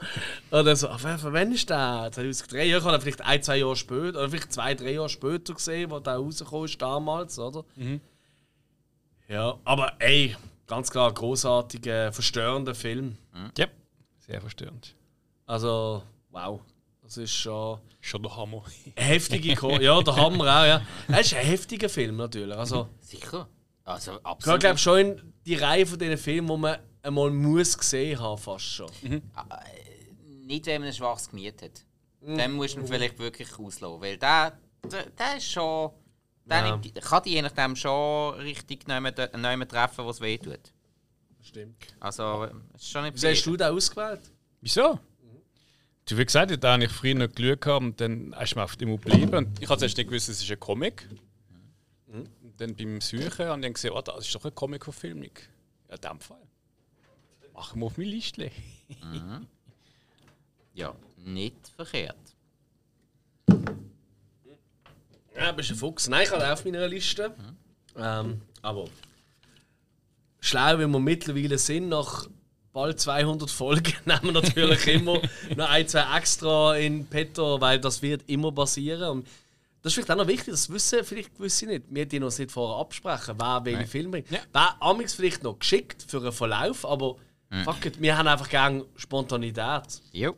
Oder 0.51 0.77
so, 0.77 0.89
ach, 0.89 1.01
wer- 1.03 1.43
ist 1.51 1.71
der? 1.71 2.11
2003? 2.13 2.65
Ja, 2.67 2.79
ich 2.79 2.85
habe 2.85 2.95
ihn 2.97 3.01
vielleicht 3.01 3.23
ein, 3.23 3.43
zwei 3.43 3.57
Jahre 3.57 3.77
später, 3.77 4.19
oder 4.19 4.29
vielleicht 4.29 4.53
zwei, 4.53 4.75
drei 4.75 4.93
Jahre 4.93 5.09
später 5.09 5.55
gesehen, 5.55 5.91
wo 5.91 5.99
der 5.99 6.17
rausgekommen 6.17 6.67
ist 6.67 6.81
damals, 6.83 7.39
oder? 7.39 7.65
Ja, 9.29 9.57
aber 9.65 9.93
ey, 9.99 10.37
ganz 10.67 10.91
klar, 10.91 11.13
großartiger, 11.13 12.13
verstörender 12.13 12.75
Film. 12.75 13.17
Ja. 13.57 13.67
Sehr 14.19 14.41
verstörend. 14.41 14.95
Also, 15.47 16.03
wow. 16.31 16.61
Das 17.09 17.17
ist 17.17 17.33
schon 17.35 17.81
Schon 18.01 18.23
der 18.23 18.37
Hammer. 18.37 18.63
heftige 18.97 19.55
Ko 19.57 19.71
Ja, 19.79 20.01
der 20.03 20.15
Hammer 20.15 20.45
auch, 20.45 20.67
ja. 20.67 20.83
Es 21.09 21.27
ist 21.29 21.35
ein 21.35 21.47
heftiger 21.47 21.89
Film 21.89 22.17
natürlich. 22.17 22.55
Also, 22.57 22.89
Sicher. 23.01 23.49
Also, 23.85 24.19
ich 24.19 24.27
absolut. 24.27 24.61
glaube 24.61 24.79
schon 24.79 24.99
in 24.99 25.33
die 25.47 25.55
Reihe 25.55 25.87
von 25.87 25.99
diesen 25.99 26.19
Filmen, 26.19 26.49
die 26.49 26.57
man 26.59 26.79
einmal 27.03 27.31
muss 27.31 27.77
gesehen 27.79 28.21
haben, 28.21 28.37
fast 28.39 28.65
schon. 28.67 28.91
nicht, 30.47 30.67
wenn 30.67 30.83
man 30.83 30.89
ein 30.89 30.95
schwaches 30.95 31.31
Gemüt 31.31 31.63
hat. 31.63 31.85
Dann 32.21 32.53
muss 32.53 32.77
man 32.77 32.87
vielleicht 32.87 33.19
wirklich 33.19 33.49
auslassen. 33.59 34.01
Weil 34.03 34.19
der, 34.19 34.59
der, 34.85 35.07
der 35.11 35.37
ist 35.39 35.51
schon. 35.51 35.91
Der 36.45 36.59
Ja. 36.67 36.77
nimmt, 36.77 36.95
kann 37.03 37.23
die 37.25 37.31
je 37.33 37.43
nachdem 37.43 37.77
schon 37.77 38.35
richtig 38.41 38.87
nehmen 38.89 39.15
treffen, 39.69 40.07
was 40.07 40.21
weh 40.21 40.39
tut. 40.39 40.73
Stimmt. 41.43 41.77
Also, 42.01 42.49
es 42.75 42.83
ist 42.83 42.91
schon 42.91 43.05
nicht 43.05 43.23
Wie 43.23 43.27
hast 43.29 43.45
du 43.45 43.57
den 43.57 43.69
ausgewählt? 43.69 44.21
Wieso? 44.61 44.99
Du, 46.09 46.17
wie 46.17 46.25
gesagt, 46.25 46.65
da 46.65 46.73
habe 46.73 46.85
ich 46.85 46.91
früher 46.91 47.15
noch 47.15 47.31
gehabt 47.31 47.67
und 47.67 48.01
dann 48.01 48.33
ist 48.33 48.57
mir 48.57 48.65
auf 48.65 48.77
dem 48.77 48.99
geblieben. 48.99 49.35
Und 49.35 49.63
ich 49.63 49.69
habe 49.69 49.79
zuerst 49.79 49.99
nicht 49.99 50.09
gewusst, 50.09 50.31
es 50.31 50.43
ist 50.43 50.51
ein 50.51 50.59
Comic. 50.59 51.07
Und 52.07 52.31
dann 52.57 52.75
beim 52.75 53.03
Suchen 53.03 53.47
habe 53.47 53.59
ich 53.59 53.63
dann 53.63 53.73
gesehen, 53.75 53.93
oh, 53.95 54.01
das 54.01 54.25
ist 54.25 54.35
doch 54.35 54.43
eine 54.43 54.53
Comic-Verfilmung. 54.53 55.31
Ja, 55.89 55.97
in 55.97 56.01
dem 56.01 56.21
Fall. 56.21 56.41
Machen 57.53 57.81
wir 57.81 57.87
auf 57.87 57.99
mein 57.99 58.07
Liste. 58.07 58.51
Ja, 60.73 60.95
nicht 61.19 61.69
verkehrt. 61.77 62.17
Ja, 65.37 65.53
bist 65.53 65.71
ein 65.71 65.77
Fuchs. 65.77 66.09
Nein, 66.09 66.23
ich 66.23 66.31
habe 66.31 66.51
auf 66.51 66.65
meiner 66.65 66.89
Liste. 66.89 67.35
Ähm, 67.97 68.41
aber 68.63 68.89
schlau, 70.41 70.79
wie 70.79 70.87
wir 70.87 71.01
mittlerweile 71.01 71.59
sind, 71.59 71.91
nach 71.91 72.29
bald 72.79 73.01
200 73.01 73.51
Folgen, 73.51 73.93
nehmen 74.05 74.23
wir 74.23 74.33
natürlich 74.33 74.87
immer 74.87 75.21
noch 75.57 75.69
ein, 75.69 75.89
zwei 75.89 76.17
extra 76.17 76.77
in 76.77 77.07
petto, 77.07 77.61
weil 77.61 77.81
das 77.81 78.03
wird 78.03 78.23
immer 78.29 78.53
passieren. 78.53 79.11
Und 79.11 79.27
das 79.83 79.91
ist 79.91 79.95
vielleicht 79.95 80.13
auch 80.13 80.17
noch 80.17 80.29
wichtig, 80.29 80.51
das 80.53 80.71
wissen 80.71 81.05
vielleicht 81.05 81.37
gewisse 81.37 81.67
nicht. 81.67 81.87
Wir 81.89 82.07
die 82.07 82.21
noch 82.21 82.37
nicht 82.39 82.53
vorher 82.53 82.79
absprechen, 82.79 83.35
wer 83.37 83.65
welche 83.65 83.87
Film 83.87 84.13
bringt. 84.13 84.31
Ja. 84.31 84.39
Wer 84.53 84.77
amix 84.79 85.15
vielleicht 85.15 85.43
noch 85.43 85.59
geschickt 85.59 86.05
für 86.07 86.19
einen 86.19 86.31
Verlauf, 86.31 86.87
aber 86.87 87.17
fuck 87.65 87.85
it, 87.85 88.01
wir 88.01 88.17
haben 88.17 88.29
einfach 88.29 88.49
gerne 88.49 88.85
Spontanität. 88.95 90.01
Jo. 90.13 90.37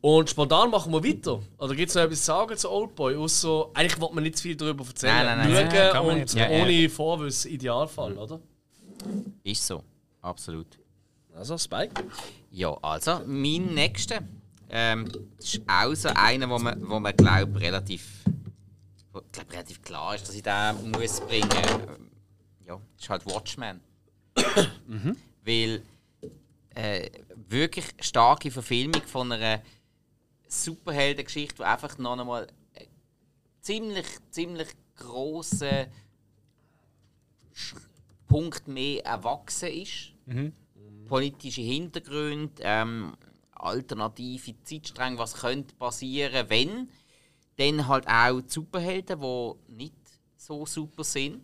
Und 0.00 0.30
spontan 0.30 0.70
machen 0.70 0.90
wir 0.94 1.04
weiter. 1.04 1.42
Oder 1.58 1.74
gibt 1.74 1.90
es 1.90 1.94
noch 1.94 2.04
etwas 2.04 2.20
zu 2.20 2.24
sagen 2.24 2.56
zu 2.56 2.70
Oldboy? 2.70 3.16
Außer, 3.16 3.68
eigentlich 3.74 4.00
wollte 4.00 4.14
man 4.14 4.24
nicht 4.24 4.38
zu 4.38 4.44
viel 4.44 4.56
darüber 4.56 4.86
erzählen. 4.86 5.26
Nein, 5.26 5.38
nein, 5.40 5.52
nein. 5.52 5.70
Schauen 5.92 6.38
Ja, 6.38 6.48
und 6.48 6.62
ohne 6.62 6.88
Vorwissen, 6.88 7.50
Idealfall, 7.50 8.16
oder? 8.16 8.40
Ist 9.44 9.66
so. 9.66 9.84
Absolut. 10.22 10.78
Also, 11.34 11.56
Spike. 11.58 12.04
Ja, 12.50 12.76
also, 12.82 13.20
mein 13.26 13.74
nächster 13.74 14.20
ähm, 14.68 15.10
ist 15.38 15.60
auch 15.66 15.94
so 15.94 16.08
einer, 16.14 16.48
wo 16.48 16.58
man, 16.58 16.88
wo 16.88 17.00
man 17.00 17.14
glaubt, 17.16 17.60
relativ, 17.60 18.24
wo, 19.12 19.20
glaub, 19.32 19.52
relativ 19.52 19.82
klar 19.82 20.14
ist, 20.14 20.28
dass 20.28 20.34
ich 20.34 20.42
den 20.42 20.90
muss 20.92 21.20
bringen 21.20 21.50
ähm, 21.50 22.10
Ja, 22.66 22.80
ist 22.98 23.08
halt 23.08 23.26
Watchmen. 23.26 23.80
Weil 25.44 25.82
äh, 26.74 27.10
wirklich 27.48 27.86
starke 28.00 28.50
Verfilmung 28.50 29.02
von 29.02 29.32
einer 29.32 29.62
Superheldengeschichte, 30.46 31.56
die 31.56 31.64
einfach 31.64 31.98
noch 31.98 32.18
einmal 32.18 32.46
äh, 32.74 32.86
ziemlich, 33.60 34.06
ziemlich 34.30 34.68
grossen 34.96 35.86
Punkt 38.30 38.68
mehr 38.68 39.04
erwachsen 39.04 39.68
ist 39.68 40.12
politische 41.08 41.60
Hintergründe, 41.62 42.52
ähm, 42.60 43.16
alternative 43.52 44.54
Zeitstränge, 44.62 45.18
was 45.18 45.34
könnte 45.34 45.74
passieren, 45.74 46.48
wenn. 46.48 46.88
Dann 47.56 47.88
halt 47.88 48.06
auch 48.08 48.40
die 48.40 48.48
Superhelden, 48.48 49.20
die 49.20 49.74
nicht 49.74 49.94
so 50.36 50.64
super 50.64 51.04
sind, 51.04 51.42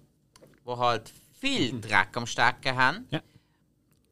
die 0.67 0.71
halt 0.71 1.13
viel 1.41 1.81
Dreck 1.81 2.17
am 2.17 2.27
Stecken 2.27 2.77
haben. 2.77 3.07
Ja. 3.11 3.21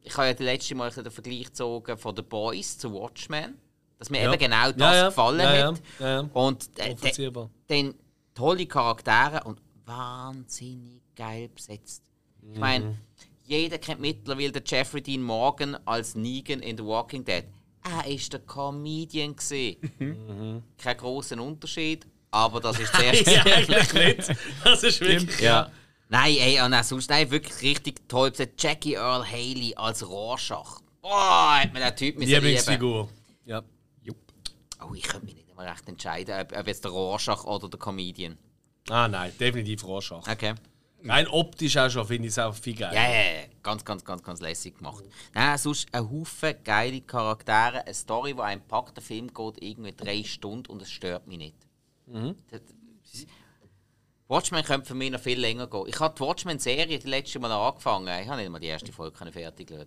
Ich 0.01 0.15
habe 0.17 0.27
ja 0.27 0.33
das 0.33 0.45
letzte 0.45 0.75
Mal 0.75 0.91
den 0.91 1.09
Vergleich 1.09 1.45
gezogen 1.45 1.97
von 1.97 2.15
The 2.15 2.21
Boys 2.21 2.77
zu 2.77 2.93
Watchmen, 2.93 3.57
dass 3.97 4.09
mir 4.09 4.21
Ja. 4.23 4.29
eben 4.33 4.39
genau 4.39 4.71
das 4.71 4.95
Ja, 4.95 5.05
gefallen 5.07 5.81
hat. 5.99 6.35
Und 6.35 6.69
äh, 6.79 6.95
dann 7.67 7.95
tolle 8.35 8.65
Charaktere 8.67 9.41
und 9.45 9.59
wahnsinnig 9.85 11.01
geil 11.15 11.49
besetzt. 11.49 12.04
Ich 12.53 12.59
meine, 12.59 12.97
jeder 13.43 13.77
kennt 13.77 14.01
mittlerweile 14.01 14.51
den 14.51 14.63
Jeffrey 14.65 15.01
Dean 15.01 15.21
Morgan 15.21 15.75
als 15.85 16.15
Negan 16.15 16.61
in 16.61 16.77
The 16.77 16.83
Walking 16.83 17.23
Dead. 17.23 17.45
Er 17.83 18.07
ist 18.07 18.33
der 18.33 18.39
Comedian 18.41 19.35
gesehen. 19.35 19.77
Kein 20.77 20.97
großen 20.97 21.39
Unterschied, 21.39 22.05
aber 22.31 22.59
das 22.59 22.79
ist 22.79 22.95
sehr 22.97 23.13
ja, 23.13 23.43
eigentlich 23.43 23.93
nicht. 23.93 24.35
Das 24.63 24.83
ist 24.83 25.01
wirklich. 25.01 25.39
ja. 25.39 25.71
Nein, 26.09 26.35
ey, 26.37 26.61
und 26.61 26.73
auch 26.73 26.83
sonst 26.83 27.09
nein, 27.09 27.29
wirklich 27.31 27.61
richtig 27.61 28.07
toll. 28.07 28.31
Jackie 28.57 28.93
Earl 28.93 29.25
Haley 29.25 29.73
als 29.75 30.07
Rorschach. 30.07 30.81
Boah, 31.01 31.59
hat 31.61 31.73
man 31.73 31.81
den 31.81 31.95
Typ 31.95 32.19
lieben. 32.19 32.31
Lieblingsfigur. 32.31 33.09
Ja. 33.45 33.63
Oh, 34.81 34.93
ich 34.93 35.03
könnte 35.03 35.25
mich 35.25 35.35
nicht 35.35 35.55
mehr 35.55 35.71
recht 35.71 35.87
entscheiden, 35.87 36.39
ob, 36.39 36.57
ob 36.57 36.67
jetzt 36.67 36.83
der 36.83 36.91
Rorschach 36.91 37.43
oder 37.45 37.69
der 37.69 37.79
Comedian. 37.79 38.37
Ah 38.89 39.07
nein, 39.07 39.31
definitiv 39.39 39.83
Rorschach. 39.83 40.27
Okay. 40.27 40.53
Rein 41.07 41.27
optisch 41.27 41.77
auch 41.77 41.89
schon, 41.89 42.05
finde 42.07 42.27
ich 42.27 42.33
es 42.33 42.39
auch 42.39 42.53
viel 42.55 42.75
geil. 42.75 42.93
Ja, 42.93 43.03
ja, 43.03 43.23
ja, 43.41 43.47
ganz, 43.61 43.85
ganz, 43.85 44.03
ganz, 44.03 44.23
ganz 44.23 44.41
lässig 44.41 44.77
gemacht. 44.77 45.03
Nein, 45.33 45.57
sonst 45.57 45.87
ein 45.93 46.09
Haufen 46.09 46.55
geile 46.63 47.01
Charaktere, 47.01 47.83
eine 47.85 47.93
Story, 47.93 48.33
die 48.33 48.41
einen 48.41 48.61
packt, 48.67 48.97
der 48.97 49.03
Film 49.03 49.33
geht 49.33 49.61
irgendwie 49.63 49.91
drei 49.93 50.23
Stunden 50.23 50.71
und 50.71 50.81
es 50.81 50.89
stört 50.91 51.27
mich 51.27 51.37
nicht. 51.37 51.55
Das- 52.49 52.61
Watchmen 54.27 54.63
könnte 54.63 54.87
für 54.87 54.95
mich 54.95 55.11
noch 55.11 55.19
viel 55.19 55.39
länger 55.39 55.67
gehen. 55.67 55.85
Ich 55.87 55.99
habe 55.99 56.15
die 56.15 56.21
Watchmen-Serie 56.21 56.97
die 56.97 57.07
letzte 57.07 57.37
Mal 57.39 57.51
angefangen. 57.51 58.07
Ich 58.23 58.27
habe 58.27 58.41
nicht 58.41 58.49
mal 58.49 58.59
die 58.59 58.65
erste 58.67 58.91
Folge 58.91 59.15
fertig 59.31 59.69
schauen. 59.69 59.85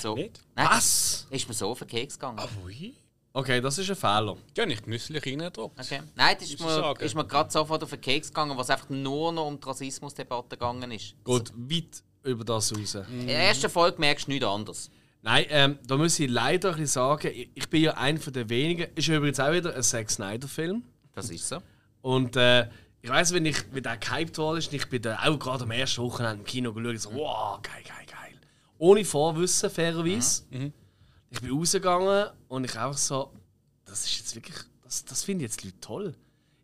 So, 0.00 0.14
nicht? 0.16 0.40
Nein, 0.56 0.66
Was? 0.70 1.26
Ist 1.30 1.46
mir 1.48 1.54
so 1.54 1.70
auf 1.70 1.78
den 1.78 1.86
Keks 1.88 2.18
gegangen. 2.18 2.40
Ui. 2.64 2.94
Okay, 3.32 3.60
das 3.60 3.78
ist 3.78 3.88
ein 3.88 3.96
Fehler. 3.96 4.36
Ja, 4.56 4.66
nicht 4.66 4.84
genüsslich 4.84 5.24
reingedroppt. 5.24 5.78
Okay. 5.78 6.00
Nein, 6.16 6.36
das 6.38 6.50
ist 6.50 6.60
mir, 6.60 6.94
ist 6.98 7.14
mir 7.14 7.24
gerade 7.24 7.50
sofort 7.50 7.82
auf 7.82 7.90
den 7.90 8.00
Keks 8.00 8.28
gegangen, 8.28 8.56
was 8.56 8.70
einfach 8.70 8.88
nur 8.90 9.32
noch 9.32 9.46
um 9.46 9.60
die 9.60 9.66
Rassismusdebatte 9.66 10.56
gegangen 10.56 10.90
ist. 10.90 11.14
Geht 11.24 11.52
weit 11.54 12.02
über 12.24 12.44
das 12.44 12.76
raus. 12.76 12.96
In 13.08 13.28
der 13.28 13.38
ersten 13.38 13.70
Folge 13.70 14.00
merkst 14.00 14.26
du 14.26 14.32
nichts 14.32 14.46
anderes. 14.46 14.90
Nein, 15.22 15.46
ähm, 15.50 15.78
da 15.86 15.96
muss 15.96 16.18
ich 16.18 16.30
leider 16.30 16.70
ein 16.70 16.74
bisschen 16.76 16.86
sagen, 16.86 17.28
ich, 17.28 17.50
ich 17.54 17.68
bin 17.68 17.82
ja 17.82 17.94
einer 17.94 18.18
von 18.18 18.32
den 18.32 18.48
wenigen. 18.48 18.88
Ist 18.94 19.06
ja 19.06 19.16
übrigens 19.16 19.38
auch 19.38 19.52
wieder 19.52 19.74
ein 19.74 19.82
Zack 19.82 20.10
Snyder-Film. 20.10 20.82
Das 21.14 21.30
ist 21.30 21.46
so. 21.46 21.58
Und 22.02 22.36
äh, 22.36 22.68
ich 23.02 23.10
weiß, 23.10 23.32
wenn 23.32 23.46
ich 23.46 23.56
wenn 23.72 23.82
der 23.82 23.96
gehypt 23.98 24.38
worden 24.38 24.58
ist, 24.58 24.72
ich 24.72 24.88
bin 24.88 25.02
da 25.02 25.18
auch 25.24 25.38
gerade 25.38 25.64
am 25.64 25.70
ersten 25.70 26.02
Wochenende 26.02 26.38
im 26.40 26.44
Kino 26.44 26.72
geschaut, 26.72 27.00
so, 27.00 27.14
wow, 27.14 27.60
geil, 27.62 27.82
geil, 27.86 28.06
geil. 28.06 28.34
Ohne 28.78 29.04
Vorwissen, 29.04 29.70
fairerweise. 29.70 30.42
Ich 31.30 31.40
bin 31.40 31.50
rausgegangen 31.52 32.30
und 32.48 32.64
ich 32.64 32.76
auch 32.78 32.92
so, 32.92 33.32
das 33.84 34.04
ist 34.04 34.18
jetzt 34.18 34.34
wirklich, 34.34 34.56
das, 34.82 35.04
das 35.04 35.22
finden 35.24 35.42
jetzt 35.42 35.62
die 35.62 35.68
Leute 35.68 35.80
toll. 35.80 36.14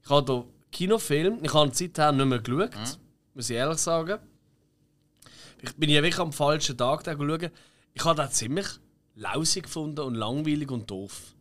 Ich 0.03 0.11
habe 0.11 0.33
hier 0.33 0.45
Kinofilm, 0.73 1.39
ich 1.43 1.55
habe 1.55 1.71
seither 1.73 2.13
nicht 2.13 2.27
mehr 2.27 2.39
geschaut, 2.41 2.99
muss 3.35 3.49
ich 3.51 3.57
ehrlich 3.57 3.79
sagen. 3.79 4.19
Ich 5.63 5.75
bin 5.77 5.89
ja 5.89 6.03
wirklich 6.03 6.19
am 6.21 6.33
falschen 6.33 6.77
Tag 6.77 7.05
da 7.05 7.13
schauen. 7.17 7.51
Ich 7.95 8.05
habe 8.05 8.17
das 8.17 8.33
ziemlich 8.35 8.67
lausig 9.15 9.65
gefunden 9.65 10.01
und 10.01 10.15
langweilig 10.15 10.71
und 10.71 10.91
doof. 10.91 11.35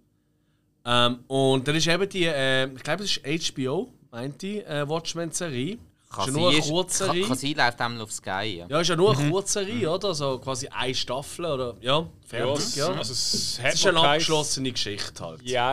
Ähm, 0.86 1.24
und 1.28 1.68
dann 1.68 1.76
ist 1.76 1.88
eben 1.88 2.08
die, 2.08 2.26
äh, 2.26 2.72
ich 2.74 2.84
glaube, 2.84 3.04
es 3.04 3.18
ist 3.18 3.56
HBO, 3.56 3.92
meint 4.12 4.42
die, 4.42 4.62
äh, 4.62 4.88
Watchmen-Serie. 4.88 5.78
Ist 6.20 6.26
ja 6.28 6.32
nur 6.34 6.50
eine 6.50 6.62
kurze 6.62 7.06
kann, 7.06 7.14
Serie. 7.16 7.28
kann 7.28 7.38
sein, 7.38 7.54
läuft 7.54 7.82
einmal 7.82 8.02
auf 8.02 8.12
Sky. 8.12 8.58
Ja. 8.60 8.66
Ja, 8.70 8.80
ist 8.82 8.88
ja 8.90 8.96
nur 8.96 9.18
eine 9.18 9.30
kurze 9.32 9.54
Serie, 9.66 9.92
oder? 9.92 10.14
So 10.16 10.40
quasi 10.40 10.68
eine 10.68 10.96
Staffel 10.96 11.46
oder 11.46 11.76
ja, 11.82 12.00
Ja, 12.00 12.08
fertig. 12.26 12.58
es, 12.66 12.76
Ja, 12.76 12.88
also 12.92 13.12
es 13.14 13.60
es 13.64 13.74
ist 13.76 13.88
eine 13.88 14.00
abgeschlossene 14.00 14.72
Geschichte 14.72 15.24
halt. 15.26 15.42
Ja, 15.44 15.72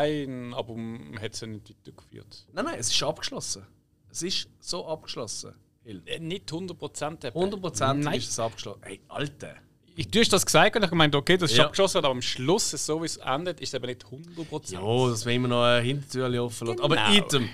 aber 0.56 0.74
man 0.74 1.18
hat 1.20 1.34
es 1.34 1.40
ja 1.40 1.46
nicht 1.46 1.68
weitergeführt. 1.70 2.46
Nein, 2.52 2.64
nein, 2.64 2.76
es 2.78 2.90
ist 2.92 3.02
abgeschlossen. 3.02 3.66
Es 4.10 4.22
ist 4.22 4.48
so 4.60 4.86
abgeschlossen. 4.86 5.54
Äh, 5.84 6.18
Nicht 6.20 6.50
100%. 6.52 7.26
eben. 7.26 7.36
100% 7.36 7.94
Nein. 7.94 8.18
ist 8.18 8.28
es 8.30 8.38
abgeschlossen. 8.38 8.80
Hey, 8.84 9.00
Alter. 9.08 9.54
Ich, 9.96 10.08
du 10.10 10.20
hast 10.20 10.32
das 10.32 10.46
gesagt 10.46 10.74
und 10.76 10.84
ich 10.84 10.90
meinte, 10.92 11.18
okay, 11.18 11.36
das 11.36 11.50
ist 11.50 11.56
Ja. 11.58 11.64
abgeschlossen, 11.64 11.98
aber 11.98 12.08
am 12.10 12.22
Schluss, 12.22 12.70
so 12.70 13.02
wie 13.02 13.06
es 13.06 13.16
endet, 13.18 13.60
ist 13.60 13.70
es 13.70 13.74
eben 13.74 13.86
nicht 13.86 14.04
100%. 14.04 14.72
Ja, 14.74 15.10
das 15.10 15.26
will 15.26 15.34
immer 15.34 15.48
noch 15.48 15.64
ein 15.64 15.84
Hintertür 15.84 16.42
offen 16.44 16.68
lassen. 16.68 16.80
Aber 16.80 16.96
Genau. 16.96 17.12
item. 17.12 17.48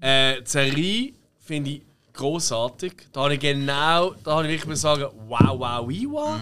Äh, 0.00 0.42
die 0.42 0.48
Serie 0.50 1.12
finde 1.38 1.70
ich 1.70 1.82
großartig. 2.12 3.08
Da 3.12 3.22
habe 3.22 3.34
ich 3.34 3.40
genau, 3.40 4.14
da 4.24 4.36
habe 4.36 4.44
ich 4.44 4.52
wirklich 4.52 4.68
mal 4.68 4.76
sagen, 4.76 5.06
wow, 5.26 5.58
wow, 5.58 5.86
wow. 6.10 6.40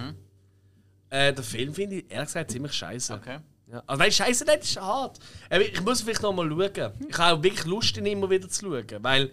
Äh, 1.11 1.33
den 1.33 1.45
Film 1.45 1.75
finde 1.75 1.97
ich 1.97 2.05
ehrlich 2.09 2.29
gesagt 2.29 2.51
ziemlich 2.51 2.73
scheiße. 2.73 3.15
Okay. 3.15 3.39
Ja. 3.71 3.83
Also 3.87 4.03
nein, 4.03 4.13
scheiße, 4.13 4.45
nicht, 4.45 4.61
das 4.61 4.71
ist 4.71 4.81
hart. 4.81 5.19
Ich 5.51 5.81
muss 5.83 6.03
vielleicht 6.03 6.23
noch 6.23 6.33
mal 6.33 6.49
schauen. 6.49 6.93
Ich 7.09 7.19
habe 7.19 7.39
auch 7.39 7.43
wirklich 7.43 7.65
Lust, 7.67 7.97
ihn 7.97 8.07
immer 8.07 8.29
wieder 8.29 8.49
zu 8.49 8.67
schauen. 8.67 9.03
Weil 9.03 9.31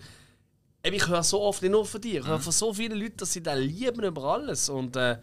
ich 0.84 1.08
höre 1.08 1.24
so 1.24 1.42
oft, 1.42 1.62
nicht 1.62 1.72
nur 1.72 1.86
von 1.86 2.02
dir, 2.02 2.22
ich 2.22 2.28
höre 2.28 2.40
von 2.40 2.52
so 2.52 2.74
vielen 2.74 3.00
Leuten, 3.00 3.18
dass 3.18 3.34
sie 3.34 3.42
den 3.42 3.58
lieben 3.60 4.04
über 4.04 4.24
alles. 4.24 4.70
Und 4.70 4.96
äh, 4.96 5.18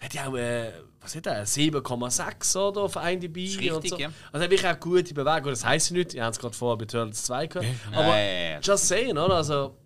der 0.00 0.04
hat 0.04 0.14
ja 0.14 0.28
auch, 0.28 0.36
äh, 0.36 0.72
was 1.00 1.16
hat 1.16 1.26
er, 1.26 1.46
7,6 1.46 2.56
oder 2.58 2.82
auf 2.82 2.96
IMDb 2.96 3.44
ist 3.44 3.56
und 3.56 3.64
richtig, 3.64 3.90
so. 3.90 3.98
ja. 3.98 4.10
Also 4.32 4.44
habe 4.44 4.54
ich 4.54 4.66
auch 4.66 4.78
gute 4.78 5.14
Bewegung. 5.14 5.50
Das 5.50 5.64
heisst 5.64 5.90
nicht, 5.92 6.14
ihr 6.14 6.24
habt 6.24 6.36
es 6.36 6.40
gerade 6.40 6.54
vorher 6.54 6.76
bei 6.76 6.84
Turtles 6.84 7.24
2 7.24 7.46
gehört. 7.46 7.66
Aber 7.92 8.16
just 8.62 8.86
saying, 8.86 9.16
oder? 9.16 9.36
Also, 9.36 9.76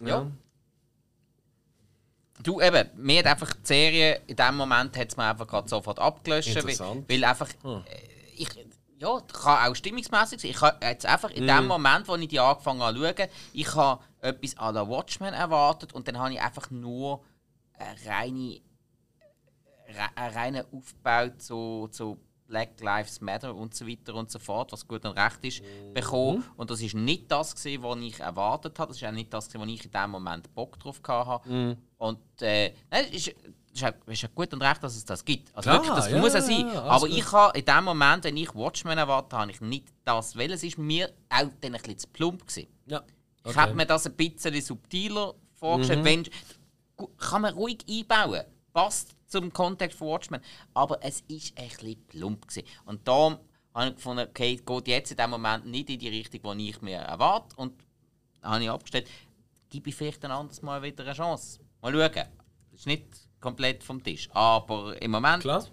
Ja. 0.00 0.26
Du, 2.42 2.60
eben, 2.60 2.90
mir 2.96 3.20
hat 3.20 3.26
einfach 3.26 3.52
die 3.54 3.66
Serie, 3.66 4.20
in 4.26 4.36
dem 4.36 4.56
Moment 4.56 4.96
hat 4.96 5.08
es 5.08 5.16
mir 5.16 5.24
einfach 5.24 5.46
gerade 5.46 5.68
sofort 5.68 5.98
abgelöscht. 5.98 6.54
Weil, 6.66 6.76
weil 7.08 7.24
einfach, 7.24 7.48
äh, 7.64 7.80
ich, 8.36 8.48
ja, 8.98 9.20
das 9.26 9.42
kann 9.42 9.70
auch 9.70 9.74
stimmungsmäßig 9.74 10.40
sein. 10.42 10.50
Ich 10.50 10.60
habe 10.60 10.84
jetzt 10.86 11.06
einfach 11.06 11.30
in 11.30 11.46
dem 11.46 11.66
Moment, 11.66 12.06
wo 12.08 12.14
ich 12.16 12.28
die 12.28 12.38
angefangen 12.38 12.80
habe 12.82 12.94
zu 12.98 13.02
schauen, 13.04 13.28
ich 13.54 13.74
habe 13.74 14.02
etwas 14.20 14.56
à 14.58 14.70
la 14.70 14.86
Watchmen 14.86 15.32
erwartet 15.32 15.92
und 15.94 16.06
dann 16.08 16.18
habe 16.18 16.32
ich 16.34 16.40
einfach 16.40 16.70
nur 16.70 17.24
eine 17.78 17.96
reine, 18.06 18.60
re- 19.88 20.16
einen 20.16 20.34
reinen 20.34 20.64
Aufbau 20.72 21.28
zu, 21.38 21.88
zu 21.90 22.18
Black 22.46 22.80
Lives 22.80 23.20
Matter 23.20 23.54
und 23.54 23.74
so 23.74 23.86
weiter 23.86 24.14
und 24.14 24.30
so 24.30 24.38
fort, 24.38 24.72
was 24.72 24.86
gut 24.86 25.04
und 25.04 25.12
recht 25.18 25.38
ist, 25.44 25.62
bekommen. 25.92 26.44
Und 26.56 26.70
das 26.70 26.80
ist 26.80 26.94
nicht 26.94 27.30
das, 27.30 27.54
gewesen, 27.54 27.82
was 27.82 27.98
ich 27.98 28.20
erwartet 28.20 28.78
habe. 28.78 28.88
Das 28.92 28.96
ist 29.00 29.06
auch 29.06 29.12
nicht 29.12 29.32
das, 29.32 29.52
was 29.52 29.68
ich 29.68 29.84
in 29.84 29.90
dem 29.90 30.10
Moment 30.10 30.54
Bock 30.54 30.78
drauf 30.78 31.00
hatte. 31.06 31.76
Und 31.98 32.18
äh, 32.42 32.72
nein, 32.90 33.04
es 33.10 33.26
ist, 33.26 33.34
ist, 33.72 33.84
auch, 33.84 33.92
es 34.06 34.22
ist 34.22 34.30
auch 34.30 34.34
gut 34.34 34.52
und 34.52 34.62
recht, 34.62 34.82
dass 34.82 34.94
es 34.96 35.04
das 35.04 35.24
gibt. 35.24 35.54
Also 35.56 35.70
Klar, 35.70 35.82
wirklich, 35.82 35.96
das 36.04 36.10
ja, 36.12 36.18
muss 36.20 36.34
ja, 36.34 36.40
sein. 36.42 36.68
ja, 36.72 36.82
Aber 36.82 37.08
gut. 37.08 37.16
ich 37.16 37.32
habe 37.32 37.58
in 37.58 37.64
dem 37.64 37.84
Moment, 37.84 38.24
wenn 38.24 38.36
ich 38.36 38.54
Watchmen 38.54 38.96
erwartet 38.98 39.32
habe, 39.32 39.50
ich 39.50 39.60
nicht 39.60 39.88
das 40.04 40.36
weil 40.36 40.50
Es 40.52 40.62
ist 40.62 40.78
mir 40.78 41.12
auch 41.30 41.48
dann 41.60 41.74
ein 41.74 41.80
bisschen 41.82 41.98
zu 41.98 42.08
plump 42.08 42.46
gewesen. 42.46 42.68
ja. 42.86 43.02
Ich 43.44 43.52
Okay. 43.52 43.60
hätte 43.60 43.74
mir 43.76 43.86
das 43.86 44.04
ein 44.06 44.12
bisschen 44.14 44.60
subtiler 44.60 45.32
vorgestellt. 45.54 46.04
Wenn, 46.04 46.24
gu- 46.96 47.06
kann 47.16 47.42
man 47.42 47.54
ruhig 47.54 47.78
einbauen. 47.88 48.42
Passt 48.72 49.15
zum 49.26 49.52
Kontext 49.52 49.98
von 49.98 50.08
Watchmen. 50.08 50.40
Aber 50.74 50.98
es 51.02 51.22
ist 51.28 51.58
ein 51.58 51.68
bisschen 51.68 52.06
plump. 52.06 52.48
Gewesen. 52.48 52.66
Und 52.84 53.06
da 53.06 53.38
habe 53.74 53.88
ich 53.90 53.96
gefunden, 53.96 54.26
okay, 54.28 54.56
geht 54.56 54.88
jetzt 54.88 55.10
in 55.10 55.16
dem 55.16 55.30
Moment 55.30 55.66
nicht 55.66 55.90
in 55.90 55.98
die 55.98 56.08
Richtung, 56.08 56.58
die 56.58 56.70
ich 56.70 56.80
mir 56.82 56.98
erwarte. 56.98 57.56
Und 57.56 57.74
habe 58.42 58.62
ich 58.62 58.70
abgestellt, 58.70 59.08
gebe 59.68 59.90
ich 59.90 59.94
vielleicht 59.94 60.24
ein 60.24 60.30
anderes 60.30 60.62
Mal 60.62 60.82
wieder 60.82 61.04
eine 61.04 61.14
Chance. 61.14 61.60
Mal 61.82 61.92
schauen. 61.92 62.28
Das 62.70 62.80
ist 62.80 62.86
nicht 62.86 63.06
komplett 63.40 63.82
vom 63.82 64.02
Tisch. 64.02 64.28
Aber 64.32 65.00
im 65.00 65.10
Moment 65.10 65.42
Klar. 65.42 65.66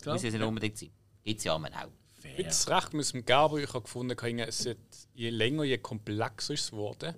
Klar. 0.00 0.14
muss 0.14 0.24
es 0.24 0.32
nicht 0.32 0.42
unbedingt 0.42 0.78
sein. 0.78 0.90
Gibt 1.22 1.38
es 1.38 1.44
ja 1.44 1.54
auch. 1.54 1.60
Bin 1.60 2.32
jetzt 2.36 2.68
recht 2.68 2.92
mit 2.92 3.12
dem 3.12 3.24
Gaber, 3.24 3.58
ich 3.58 3.68
habe 3.68 3.82
gefunden, 3.82 4.18
es 4.40 4.64
wird, 4.64 4.78
je 5.14 5.30
länger, 5.30 5.64
je 5.64 5.78
komplexer 5.78 6.54
es 6.54 6.70
geworden. 6.70 7.14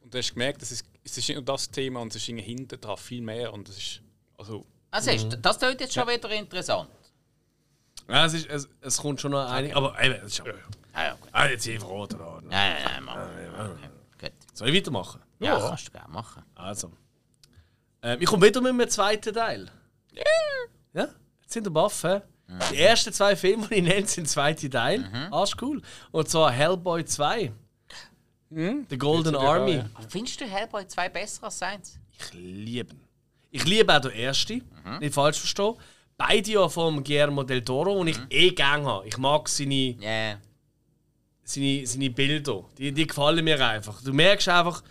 Und 0.00 0.14
du 0.14 0.18
hast 0.18 0.32
gemerkt, 0.32 0.62
es 0.62 0.72
ist, 0.72 0.86
es 1.02 1.18
ist 1.18 1.28
nicht 1.28 1.36
nur 1.36 1.44
das 1.44 1.70
Thema 1.70 2.00
und 2.00 2.14
es 2.14 2.28
ist 2.28 2.34
hinten 2.34 2.80
dran 2.80 2.96
viel 2.96 3.22
mehr. 3.22 3.52
Und 3.52 3.68
es 3.68 3.78
ist, 3.78 4.02
also, 4.36 4.66
Also, 4.92 5.10
ist, 5.10 5.38
das 5.40 5.58
klingt 5.58 5.80
jetzt 5.80 5.94
schon 5.94 6.06
wieder 6.06 6.30
interessant. 6.30 6.88
Ja, 8.08 8.26
es, 8.26 8.34
ist, 8.34 8.48
es, 8.48 8.68
es 8.82 8.98
kommt 8.98 9.20
schon 9.20 9.32
noch 9.32 9.50
einig. 9.50 9.74
Aber 9.74 9.98
eben, 10.02 10.14
es 10.16 10.24
ist 10.26 10.36
schon. 10.36 10.46
Ah, 10.92 11.04
ja, 11.04 11.14
gut. 11.14 11.28
Ah, 11.32 11.46
jetzt 11.46 11.66
einfach 11.66 11.88
rot 11.88 12.14
oder? 12.14 12.40
Nein, 12.42 12.50
nein, 12.50 12.82
nein, 12.84 13.04
mach. 13.04 13.70
Okay, 14.16 14.28
gut. 14.28 14.32
Soll 14.52 14.68
ich 14.68 14.76
weitermachen? 14.76 15.20
Ja, 15.40 15.58
kannst 15.58 15.88
du 15.88 15.92
gerne 15.92 16.12
machen. 16.12 16.42
Also. 16.54 16.92
Ähm, 18.02 18.18
ich 18.20 18.26
komme 18.26 18.46
wieder 18.46 18.60
mit 18.60 18.70
einem 18.70 18.88
zweiten 18.90 19.32
Teil. 19.32 19.70
Ja? 20.92 21.08
Jetzt 21.40 21.52
sind 21.52 21.64
wir 21.64 21.70
baff, 21.70 22.02
hä? 22.04 22.20
Die 22.70 22.78
ersten 22.78 23.14
zwei 23.14 23.34
Filme, 23.34 23.66
die 23.68 23.76
ich 23.76 23.82
nenne, 23.82 24.06
sind 24.06 24.28
zweite 24.28 24.68
Teil. 24.68 25.10
Arsch 25.30 25.56
cool. 25.62 25.80
Und 26.10 26.28
zwar 26.28 26.50
Hellboy 26.52 27.02
2. 27.02 27.50
The 28.50 28.98
Golden 28.98 29.34
Army. 29.36 29.82
Aber 29.94 30.08
Findest 30.10 30.38
du 30.42 30.44
Hellboy 30.44 30.86
2 30.86 31.08
besser 31.08 31.44
als 31.44 31.58
seins? 31.58 31.98
Ich 32.10 32.34
liebe 32.34 32.92
ihn. 32.92 33.11
Ich 33.52 33.64
liebe 33.64 33.94
auch 33.94 34.00
den 34.00 34.10
ersten. 34.12 34.62
Nicht 35.00 35.14
falsch 35.14 35.38
verstehen. 35.38 35.74
Beide 36.16 36.50
ja 36.50 36.68
vom 36.68 37.04
Guillermo 37.04 37.42
del 37.44 37.62
Toro, 37.62 37.98
den 38.02 38.08
ich 38.08 38.18
eh 38.30 38.50
gerne 38.50 38.84
habe. 38.86 39.06
Ich 39.08 39.16
mag 39.18 39.48
seine. 39.48 39.94
Yeah. 40.00 40.38
seine, 41.44 41.86
seine 41.86 42.10
Bilder. 42.10 42.64
Die, 42.78 42.92
die 42.92 43.06
gefallen 43.06 43.44
mir 43.44 43.64
einfach. 43.66 44.02
Du 44.02 44.12
merkst 44.12 44.48
einfach, 44.48 44.82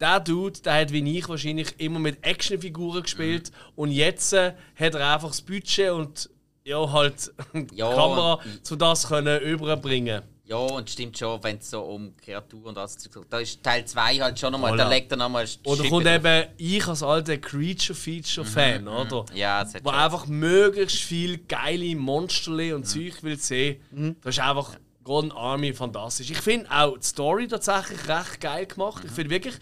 der 0.00 0.20
Dude, 0.20 0.60
der 0.60 0.74
hat 0.80 0.92
wie 0.92 1.18
ich 1.18 1.28
wahrscheinlich 1.28 1.74
immer 1.78 1.98
mit 1.98 2.24
Actionfiguren 2.24 3.02
gespielt 3.02 3.50
und 3.76 3.90
jetzt 3.90 4.32
äh, 4.32 4.52
hat 4.78 4.94
er 4.94 5.14
einfach 5.14 5.28
das 5.28 5.42
Budget 5.42 5.90
und 5.90 6.30
ja, 6.64 6.90
halt 6.92 7.32
die 7.54 7.76
Ja, 7.76 7.88
Kamera, 7.90 8.34
und- 8.34 8.64
zu 8.66 8.76
das 8.76 9.08
können 9.08 9.40
überbringen. 9.42 10.22
Ja, 10.48 10.56
und 10.58 10.88
stimmt 10.88 11.18
schon, 11.18 11.42
wenn 11.42 11.56
es 11.58 11.70
so 11.70 11.80
um 11.82 12.14
Kreaturen 12.16 12.66
und 12.66 12.78
alles 12.78 12.96
geht. 12.98 13.12
Da 13.28 13.40
ist 13.40 13.60
Teil 13.64 13.84
2 13.84 14.18
halt 14.18 14.38
schon 14.38 14.52
nochmal, 14.52 14.74
Voilà. 14.74 14.76
da 14.76 14.88
legt 14.88 15.10
er 15.10 15.16
nochmal 15.16 15.44
Oder 15.64 15.76
Schippe 15.78 15.88
kommt 15.88 16.06
eben 16.06 16.44
ich 16.56 16.86
als 16.86 17.02
alter 17.02 17.36
Creature-Feature-Fan, 17.38 18.86
oder? 18.86 19.24
Ja, 19.34 19.64
das 19.64 19.74
hat 19.74 19.84
Wo 19.84 19.90
schon- 19.90 19.98
einfach 19.98 20.26
möglichst 20.28 20.98
viel 21.02 21.38
geile 21.38 21.96
Monsterli 21.96 22.72
und 22.72 22.84
Zeug 22.86 23.22
will 23.24 23.36
sehen. 23.38 24.16
Das 24.22 24.36
ist 24.36 24.40
einfach 24.40 24.76
Golden 25.02 25.32
Army 25.32 25.72
fantastisch. 25.72 26.30
Ich 26.30 26.38
finde 26.40 26.70
auch 26.70 26.96
die 26.96 27.04
Story 27.06 27.48
tatsächlich 27.48 28.06
recht 28.08 28.40
geil 28.40 28.66
gemacht. 28.66 29.02
Ich 29.04 29.10
finde 29.12 29.30
wirklich, 29.30 29.54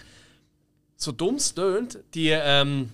so 0.97 1.13
dumm 1.13 1.37
es 1.37 1.55
tönt, 1.55 1.99
die, 2.15 2.29
ähm, 2.29 2.91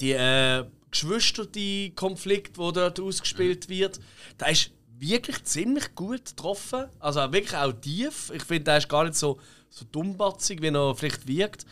die 0.00 0.12
äh, 0.12 0.64
Geschwister-Konflikt, 0.90 2.56
der 2.58 2.72
dort 2.72 3.00
ausgespielt 3.00 3.68
wird, 3.68 4.00
der 4.40 4.48
ist 4.50 4.70
wirklich 4.98 5.42
ziemlich 5.44 5.94
gut 5.94 6.24
getroffen. 6.24 6.86
Also 6.98 7.20
wirklich 7.32 7.56
auch 7.56 7.72
tief. 7.72 8.30
Ich 8.34 8.42
finde, 8.42 8.64
der 8.64 8.78
ist 8.78 8.88
gar 8.88 9.04
nicht 9.04 9.14
so, 9.14 9.38
so 9.70 9.84
dummbatzig, 9.90 10.60
wie 10.62 10.68
er 10.68 10.94
vielleicht 10.94 11.26
wirkt. 11.26 11.66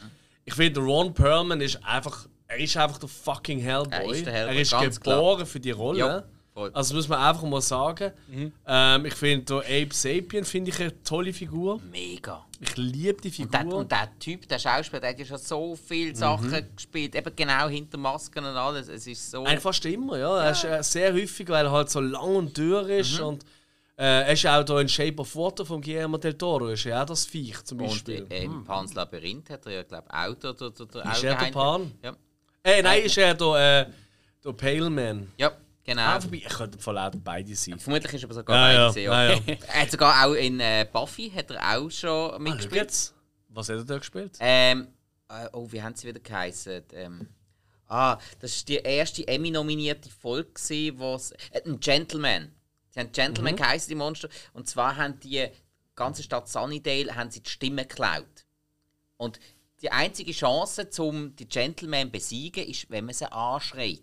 Ich 0.45 0.55
finde, 0.55 0.81
Ron 0.81 1.13
Perlman 1.13 1.61
ist 1.61 1.85
einfach, 1.85 2.29
er 2.47 2.59
ist 2.59 2.77
einfach 2.77 2.99
der 2.99 3.09
fucking 3.09 3.59
Hellboy. 3.59 3.93
Er 3.93 4.11
ist 4.11 4.27
der 4.27 4.33
Hellboy, 4.33 4.55
er 4.55 4.61
ist 4.61 5.01
geboren 5.01 5.37
klar. 5.37 5.47
für 5.47 5.61
die 5.61 5.71
Rolle. 5.73 5.99
Ja, 5.99 6.25
voll. 6.57 6.71
also 6.73 6.95
muss 6.95 7.07
man 7.09 7.19
einfach 7.21 7.43
mal 7.45 7.61
sagen. 7.61 8.13
Ähm, 8.67 9.07
ich 9.07 9.15
finde, 9.15 9.57
Abe 9.59 9.89
Sapien 9.93 10.45
finde 10.45 10.71
ich 10.71 10.81
eine 10.81 11.03
tolle 11.03 11.33
Figur. 11.33 11.81
Mega. 11.93 12.45
Ich 12.59 12.77
liebe 12.77 13.21
die 13.21 13.43
Und 13.43 13.53
der, 13.53 13.61
Figur. 13.61 13.79
und 13.79 13.93
der 13.93 14.09
Typ, 14.19 14.49
der 14.49 14.59
Schauspieler, 14.59 15.01
der 15.01 15.11
hat 15.11 15.19
ja 15.19 15.27
schon 15.27 15.39
so 15.39 15.77
viele 15.77 16.17
Sachen 16.17 16.51
gespielt, 16.75 17.15
eben 17.15 17.37
genau 17.37 17.69
hinter 17.69 17.99
Masken 17.99 18.45
und 18.45 18.57
alles. 18.57 18.89
Es 18.89 19.07
ist 19.07 19.31
so. 19.31 19.45
Eigentlich 19.45 19.61
fast 19.61 19.85
immer, 19.85 20.19
ja. 20.19 20.43
Er 20.43 20.51
ist 20.53 20.65
äh, 20.65 20.83
sehr 20.83 21.13
häufig, 21.13 21.47
weil 21.49 21.67
er 21.67 21.71
halt 21.71 21.91
so 21.91 22.01
lang 22.01 22.37
und 22.37 22.57
dürr 22.57 22.89
ist. 22.89 23.21
Und 23.21 23.45
äh, 23.99 24.23
er 24.23 24.33
ist 24.33 24.47
auch 24.47 24.63
da 24.65 24.81
in 24.81 24.89
Shape 24.89 25.19
of 25.21 25.37
Water 25.37 25.67
von 25.67 25.81
Guillermo 25.83 26.17
del 26.19 26.35
Toro. 26.35 26.69
Ist 26.69 26.85
ja 26.85 27.03
auch 27.03 27.07
das 27.07 27.27
Viech 27.27 27.63
zum 27.65 27.81
und 27.81 27.89
Beispiel. 27.89 28.27
äh, 28.31 28.45
im 28.45 28.65
Pans 28.65 28.95
Labyrinth 28.95 29.51
hat 29.51 29.67
er 29.67 29.73
ja, 29.73 29.83
glaube 29.83 30.07
ich, 30.11 30.15
auch 30.15 30.35
der 30.35 31.13
Ist 31.13 31.25
er 31.25 31.35
der 31.37 31.51
Pan? 31.51 31.93
Ja. 32.03 32.17
Äh, 32.63 32.83
nein, 32.83 33.03
ist 33.03 33.17
er 33.19 33.35
der, 33.35 33.87
äh, 33.87 33.93
der 34.45 34.53
Pale 34.53 34.91
Man. 34.91 35.31
ja, 35.39 35.53
genau. 35.87 36.03
Ah, 36.03 36.23
wobei, 36.23 36.37
ich 36.37 36.45
könnte 36.49 36.79
voll 36.79 36.99
auch 36.99 37.11
beide 37.25 37.55
sein. 37.55 37.79
Vermutlich 37.79 38.13
ist 38.13 38.23
er 38.23 38.27
aber 38.27 38.35
sogar 38.35 38.73
Ja, 38.73 38.89
beide 38.89 39.01
ja, 39.01 39.25
ja, 39.25 39.35
ja. 39.35 39.57
er 39.73 39.83
hat 39.83 39.91
sogar 39.91 40.27
auch 40.27 40.35
in 40.35 40.61
äh, 40.61 40.87
Buffy 40.93 41.31
hat 41.31 41.51
er 41.51 41.79
auch 41.79 41.91
schon 41.91 42.33
Ah, 42.35 42.39
mitgespielt. 42.39 42.75
jetzt. 42.75 43.15
Was 43.49 43.69
hat 43.69 43.77
er 43.77 43.85
da 43.85 43.99
gespielt? 43.99 44.37
Ähm, 44.41 44.89
äh, 45.29 45.49
oh, 45.53 45.67
wie 45.71 45.83
haben 45.83 45.95
sie 45.95 46.07
wieder 46.09 46.21
geheißen? 46.21 46.83
Ähm, 46.93 47.29
ah, 47.89 48.19
das 48.41 48.59
war 48.61 48.65
die 48.67 48.77
erste 48.77 49.27
Emmy-nominierte 49.27 50.11
Folge, 50.11 50.51
wo's, 50.99 51.31
äh, 51.51 51.63
ein 51.65 51.81
Gentleman. 51.81 52.53
Sie 52.91 53.01
haben 53.01 53.13
Gentleman 53.13 53.53
Mhm. 53.55 53.57
geheißen, 53.59 53.89
die 53.89 53.95
Monster. 53.95 54.29
Und 54.53 54.69
zwar 54.69 54.97
haben 54.97 55.19
die 55.21 55.47
ganze 55.95 56.23
Stadt 56.23 56.49
Sunnydale 56.49 57.15
haben 57.15 57.31
sie 57.31 57.41
die 57.43 57.49
Stimme 57.51 57.87
geklaut. 57.87 58.45
Und 59.17 59.41
die 59.83 59.91
einzige 59.91 60.33
Chance, 60.33 60.89
um 60.99 61.35
die 61.37 61.49
Gentleman 61.49 62.07
zu 62.09 62.13
besiegen, 62.13 62.67
ist, 62.67 62.91
wenn 62.91 63.05
man 63.07 63.15
sie 63.15 63.31
anschreit. 63.31 64.01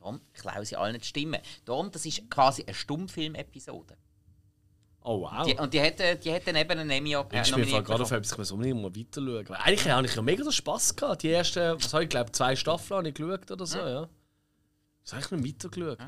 Darum 0.00 0.20
klauen 0.32 0.64
sie 0.64 0.76
allen 0.76 0.98
die 0.98 1.06
Stimme. 1.06 1.40
Darum, 1.64 1.90
das 1.90 2.06
ist 2.06 2.28
quasi 2.30 2.62
eine 2.64 2.74
Stummfilm-Episode. 2.74 3.96
Oh, 5.02 5.22
wow. 5.22 5.46
Die, 5.46 5.54
und 5.54 5.72
die 5.72 5.80
hätte, 5.80 6.16
die 6.16 6.30
hätte 6.30 6.50
eben 6.50 6.70
einen 6.78 6.90
Emmy 6.90 7.14
äh, 7.14 7.20
ich 7.20 7.26
bin 7.28 7.50
nominiert 7.52 7.84
gerade 7.86 8.02
auf 8.02 8.10
etwas, 8.10 8.32
ich 8.32 8.38
muss 8.38 8.50
unbedingt 8.52 8.82
mal 8.82 8.94
weiter 8.94 9.20
schauen. 9.22 9.56
Eigentlich 9.56 9.88
habe 9.88 10.06
ich 10.06 10.14
ja 10.14 10.22
mega 10.22 10.42
den 10.42 10.52
Spass 10.52 10.94
gehabt. 10.94 11.22
Die 11.22 11.30
ersten, 11.30 11.82
was 11.82 11.92
habe 11.94 12.04
ich 12.04 12.10
glaube 12.10 12.32
zwei 12.32 12.54
Staffeln 12.56 12.98
habe 12.98 13.08
ich 13.08 13.14
geschaut 13.14 13.50
oder 13.50 13.66
so, 13.66 13.78
ja. 13.78 14.08
Was 15.04 15.12
habe 15.12 15.22
ich 15.24 15.30
noch 15.30 15.42
weitergeschaut? 15.42 15.98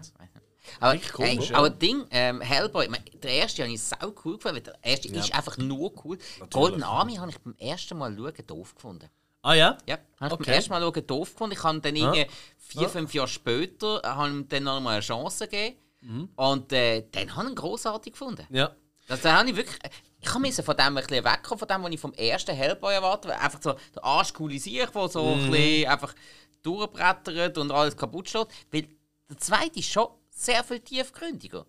Aber, 0.79 0.93
Richtig 0.93 1.13
komisch, 1.13 1.51
ja. 1.51 1.57
aber 1.57 1.71
Ding, 1.71 2.05
ähm, 2.11 2.41
Hellboy, 2.41 2.89
ich 3.13 3.21
der 3.21 3.31
erste 3.33 3.63
habe 3.63 3.73
ich 3.73 3.83
sau 3.83 4.15
cool 4.25 4.37
gefunden, 4.37 4.63
der 4.63 4.79
erste 4.83 5.09
ist 5.09 5.35
einfach 5.35 5.57
nur 5.57 5.93
cool. 6.05 6.19
Golden 6.51 6.83
Army 6.83 7.17
habe 7.17 7.31
ich 7.31 7.39
beim 7.41 7.57
ersten 7.59 7.99
Mal 7.99 8.15
schauen 8.17 8.47
doof 8.47 8.75
gefunden. 8.75 9.09
Ah 9.45 9.55
ja? 9.55 9.77
Ja, 9.89 9.99
habe 10.21 10.27
ich 10.27 10.33
Okay. 10.35 10.45
beim 10.45 10.55
ersten 10.55 10.71
Mal 10.71 10.81
schauen 10.83 11.07
doof 11.07 11.33
gefunden. 11.33 11.57
Ich 11.57 11.65
habe 11.65 11.81
dann 11.81 11.97
Ja. 11.97 12.13
irgendwie 12.15 12.33
vier, 12.73 12.89
fünf 12.89 13.15
Jahre 13.15 13.29
später 13.29 14.01
habe 14.05 14.31
ihm 14.31 14.49
dann 14.49 14.65
noch 14.65 14.81
mal 14.81 14.93
eine 14.93 15.01
Chance 15.01 15.47
gegeben. 15.47 15.77
Mhm. 16.01 16.29
Und 16.37 16.73
äh, 16.73 17.07
dann 17.11 17.35
habe 17.37 17.47
ich 17.47 17.53
ihn 17.53 17.55
grossartig 17.57 18.13
gefunden. 18.13 18.47
Ja. 18.51 18.75
Das, 19.09 19.23
da 19.23 19.39
habe 19.39 19.51
ich 19.51 19.57
wirklich. 19.57 19.79
Ich 20.21 20.35
musste 20.39 20.63
von 20.63 20.77
dem 20.77 20.97
ein 20.97 21.05
bisschen 21.05 21.25
wegkommen, 21.25 21.59
von 21.59 21.69
dem, 21.69 21.83
was 21.83 21.91
ich 21.91 22.01
vom 22.01 22.13
ersten 22.15 22.55
Hellboy 22.55 22.95
erwarte. 22.95 23.29
weil 23.29 23.37
Einfach 23.39 23.61
so 23.61 23.75
der 23.95 24.05
arschcoole 24.05 24.59
Sieg, 24.59 24.93
der 24.93 25.09
so 25.09 25.33
ein 25.33 25.51
bisschen 25.51 25.89
einfach 25.89 26.15
durchbrettert 26.63 27.59
und 27.59 27.73
alles 27.73 27.97
kaputt 27.97 28.29
steht. 28.29 28.47
Weil 28.71 28.89
der 29.29 29.39
zweite 29.39 29.81
ist 29.81 29.91
schon 29.91 30.09
sehr 30.31 30.63
viel 30.63 30.81
tiefgründiger. 30.81 31.67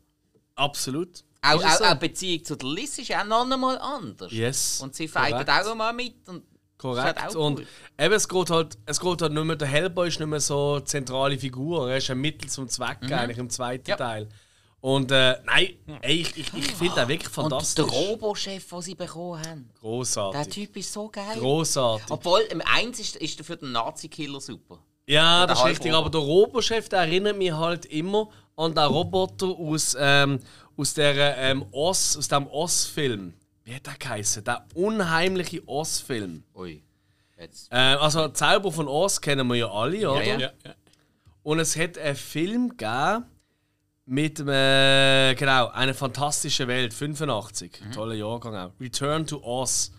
Absolut. 0.55 1.23
Auch, 1.41 1.63
auch, 1.63 1.71
so? 1.71 1.83
auch 1.83 1.93
die 1.93 2.07
Beziehung 2.07 2.45
zu 2.45 2.55
der 2.55 2.69
Liz 2.69 2.97
ist 2.99 3.07
ja 3.07 3.23
noch 3.23 3.49
einmal 3.49 3.77
anders. 3.79 4.31
Yes. 4.31 4.79
Und 4.81 4.95
sie 4.95 5.07
Korrekt. 5.07 5.49
auch 5.49 5.75
mal 5.75 5.91
mit. 5.91 6.29
Und 6.29 6.43
Korrekt. 6.91 7.21
Halt 7.21 7.35
und 7.35 7.59
cool. 7.59 7.67
eben, 7.99 8.13
es 8.13 8.27
geht 8.29 8.49
halt, 8.49 8.77
es 8.85 8.99
geht 8.99 9.21
halt 9.21 9.33
nicht 9.33 9.43
mehr, 9.43 9.55
der 9.55 9.67
Hellboy 9.67 10.07
ist 10.07 10.19
nicht 10.19 10.29
mehr 10.29 10.39
so 10.39 10.73
eine 10.75 10.83
zentrale 10.83 11.37
Figur. 11.39 11.89
Er 11.89 11.97
ist 11.97 12.09
ein 12.11 12.19
Mittel 12.19 12.49
zum 12.49 12.67
Zweck 12.69 12.97
eigentlich 13.11 13.37
im 13.37 13.49
zweiten 13.49 13.83
Mhm. 13.83 13.89
Ja. 13.89 13.95
Teil. 13.97 14.29
Und 14.81 15.11
äh, 15.13 15.37
nein, 15.45 15.69
ey, 16.01 16.15
ich, 16.15 16.37
ich, 16.37 16.53
ich 16.53 16.71
finde 16.73 16.95
den 16.95 17.07
wirklich 17.07 17.27
Und 17.37 17.49
fantastisch. 17.49 17.85
der 17.85 17.93
Robochef, 17.93 18.67
den 18.69 18.81
sie 18.81 18.95
bekommen 18.95 19.39
haben. 19.39 19.69
Der 19.73 19.79
Großartig. 19.79 20.53
Typ 20.53 20.75
ist 20.77 20.91
so 20.91 21.07
geil. 21.07 21.37
Großartig. 21.39 22.05
Obwohl, 22.11 22.41
im 22.51 22.61
eins 22.65 22.99
ist, 22.99 23.15
ist 23.15 23.39
er 23.39 23.45
für 23.45 23.55
den 23.55 23.71
Nazi-Killer 23.71 24.41
super. 24.41 24.79
Ja, 25.07 25.45
der 25.45 25.47
das 25.47 25.59
ist 25.59 25.65
richtig. 25.67 25.91
Halbroboter. 25.93 26.17
Aber 26.17 26.27
der 26.27 26.35
Robochef, 26.35 26.89
der 26.89 26.99
erinnert 26.99 27.37
mich 27.37 27.53
halt 27.53 27.85
immer 27.85 28.27
an 28.57 28.75
den 28.75 28.83
Roboter 28.83 29.47
aus, 29.47 29.95
ähm, 29.97 30.39
aus, 30.75 30.93
der, 30.93 31.37
ähm, 31.37 31.65
Oz, 31.71 32.17
aus 32.17 32.27
dem 32.27 32.47
Oz-Film. 32.47 33.33
Wie 33.63 33.75
hat 33.75 33.85
der 33.87 33.95
geheißen? 33.97 34.43
Der 34.43 34.65
unheimliche 34.73 35.67
Oz-Film. 35.67 36.43
Ui. 36.55 36.83
Jetzt. 37.37 37.69
Ähm, 37.71 37.97
also, 37.99 38.27
Zauber 38.29 38.71
von 38.71 38.87
Oz 38.87 39.21
kennen 39.21 39.47
wir 39.47 39.55
ja 39.55 39.71
alle, 39.71 40.09
oder? 40.09 40.23
ja. 40.23 40.39
Ja, 40.39 40.51
ja. 40.65 40.75
Und 41.43 41.59
es 41.59 41.75
hat 41.77 41.97
einen 41.97 42.15
Film 42.15 42.69
gegeben 42.69 43.25
mit 44.05 44.39
äh, 44.39 45.33
genau, 45.35 45.67
eine 45.69 45.93
fantastische 45.93 46.67
Welt, 46.67 46.93
85. 46.93 47.81
Toller 47.93 48.15
Jahrgang 48.15 48.55
auch. 48.55 48.71
Return 48.79 49.25
to 49.25 49.41
Oz. 49.43 49.91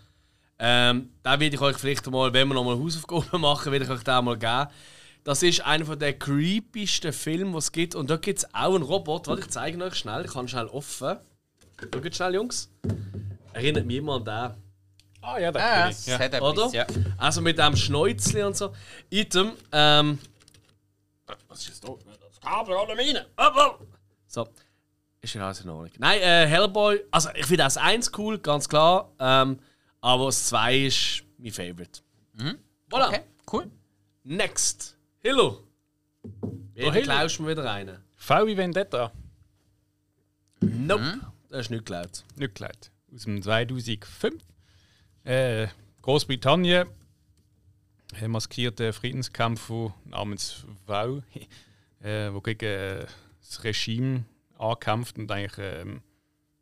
Ähm, 0.59 1.11
da 1.23 1.41
werde 1.41 1.57
ich 1.57 1.61
euch 1.61 1.77
vielleicht 1.77 2.09
mal, 2.11 2.33
wenn 2.33 2.49
wir 2.49 2.55
nochmal 2.55 2.79
Hausaufgaben 2.79 3.41
machen, 3.41 3.73
werde 3.73 3.85
ich 3.85 3.91
euch 3.91 4.05
den 4.05 4.25
mal 4.25 4.39
geben. 4.39 4.69
Das 5.25 5.43
ist 5.43 5.65
einer 5.65 5.87
von 5.87 5.99
der 5.99 6.19
creepiesten 6.19 7.13
Filme, 7.13 7.53
die 7.53 7.59
es 7.59 7.73
gibt. 7.73 7.95
Und 7.95 8.11
da 8.11 8.19
gibt 8.19 8.41
es 8.41 8.55
auch 8.55 8.75
einen 8.75 8.85
Roboter. 8.85 9.33
Warte, 9.33 9.43
ich 9.43 9.51
zeige 9.51 9.83
euch 9.83 9.95
schnell. 9.95 10.27
Ich 10.27 10.33
kann 10.33 10.49
schnell 10.49 10.67
offen. 10.67 11.17
Schaut 11.93 12.15
schnell, 12.15 12.35
Jungs. 12.35 12.71
Erinnert 13.55 13.87
mich 13.87 13.97
immer 13.97 14.17
an 14.17 14.25
den. 14.25 14.65
Ah 15.23 15.39
ja, 15.39 15.53
kenn 15.53 15.61
ja, 15.61 15.89
ich. 15.89 16.07
Ja. 16.07 16.19
hat 16.19 16.43
Oder? 16.43 16.67
etwas, 16.67 16.73
ja. 16.75 16.87
Also 17.17 17.41
mit 17.41 17.59
dem 17.59 17.77
Schnäuzli 17.77 18.43
und 18.43 18.57
so. 18.57 18.75
Item, 19.11 19.53
ähm. 19.73 20.19
Was 21.49 21.61
ist 21.61 21.69
jetzt 21.69 21.85
da? 21.85 21.95
Das 22.21 22.41
Kabel 22.41 22.77
an 22.77 22.87
der 22.89 22.97
Mine. 22.97 23.27
So. 24.27 24.47
Ist 25.23 25.35
ja 25.35 25.47
alles 25.47 25.61
in 25.63 25.71
Ordnung. 25.71 25.91
Nein, 25.99 26.21
äh, 26.21 26.47
Hellboy, 26.47 27.01
also 27.11 27.31
ich 27.35 27.47
finde 27.47 27.65
das 27.65 27.79
1 27.79 28.13
cool, 28.19 28.39
ganz 28.39 28.69
klar. 28.69 29.11
Ähm, 29.19 29.59
aber 30.03 30.27
das 30.27 30.49
2 30.49 30.77
ist 30.87 31.25
mein 31.39 31.53
Favorite. 31.53 32.01
Voilà. 32.91 33.09
Okay, 33.09 33.21
cool. 33.51 33.71
Next. 34.25 34.99
Hillo. 35.21 35.63
Wie 36.75 36.91
Hillo. 36.91 37.03
klaust 37.03 37.39
du 37.39 37.45
mir 37.45 37.51
wieder 37.53 37.65
rein? 37.65 37.99
V 38.17 38.47
wie 38.47 38.57
Vendetta. 38.57 39.13
Nope. 40.61 41.21
Das 41.49 41.63
ist 41.63 41.71
nicht 41.71 41.87
geklaut. 41.87 42.25
Nicht 42.37 42.55
geleitet. 42.57 42.91
Aus 43.15 43.25
dem 43.25 43.41
2005. 43.41 44.43
Äh, 45.23 45.69
Großbritannien. 46.03 46.89
Ein 48.21 48.31
maskierter 48.31 48.93
Friedenskampf 48.93 49.71
namens 50.05 50.65
V, 50.87 51.23
äh, 52.03 52.33
wo 52.33 52.41
gegen 52.41 52.65
äh, 52.65 53.07
das 53.41 53.63
Regime 53.63 54.25
ankämpft 54.59 55.19
und 55.19 55.31
eigentlich 55.31 55.59
ähm, 55.59 56.03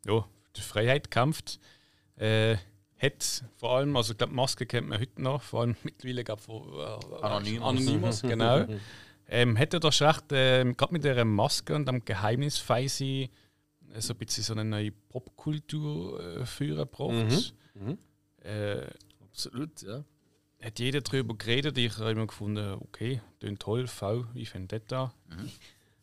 ja, 0.04 0.26
die 0.56 0.60
Freiheit 0.60 1.10
kämpft. 1.10 1.58
Äh, 2.16 2.56
hat 2.98 3.44
vor 3.56 3.76
allem, 3.78 3.96
also 3.96 4.12
ich 4.12 4.18
glaube, 4.18 4.34
Maske 4.34 4.66
kennt 4.66 4.88
man 4.88 5.00
heute 5.00 5.22
noch, 5.22 5.42
vor 5.42 5.62
allem 5.62 5.76
mittlerweile 5.82 6.22
gab 6.22 6.40
äh, 6.48 7.22
Anonymous. 7.22 7.68
Anonymous 7.68 8.22
genau. 8.22 8.66
ähm, 9.28 9.56
er 9.56 9.80
das 9.80 10.02
recht, 10.02 10.24
ähm, 10.32 10.76
gerade 10.76 10.92
mit 10.92 11.04
der 11.04 11.24
Maske 11.24 11.74
und 11.74 11.88
dem 11.88 12.04
Geheimnisfeise 12.04 13.04
äh, 13.04 13.28
so 14.00 14.14
ein 14.14 14.18
bisschen 14.18 14.44
so 14.44 14.52
eine 14.54 14.64
neue 14.64 14.90
Popkultur 14.92 16.20
äh, 16.20 16.46
führen 16.46 16.78
gebracht. 16.78 17.54
Äh, 18.42 18.86
Absolut, 19.20 19.82
ja. 19.82 20.04
hat 20.62 20.78
jeder 20.78 21.00
darüber 21.00 21.34
geredet. 21.36 21.78
Ich 21.78 21.96
habe 21.98 22.10
immer 22.10 22.26
gefunden, 22.26 22.78
okay, 22.80 23.20
klingt 23.40 23.60
toll, 23.60 23.86
V 23.86 24.24
wie 24.34 24.46
Vendetta. 24.52 25.14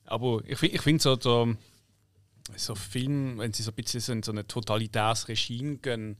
Aber 0.05 0.41
ich, 0.45 0.61
ich 0.61 0.81
finde 0.81 1.01
so, 1.01 1.19
so, 1.19 1.55
so 2.55 2.75
Film, 2.75 3.37
wenn 3.37 3.53
sie 3.53 3.63
so 3.63 3.71
ein 3.71 3.75
bisschen 3.75 3.99
so 4.01 4.11
in 4.11 4.23
so 4.23 4.31
ein 4.31 4.47
totalitäres 4.47 5.27
Regime 5.27 5.77
gehen 5.77 6.17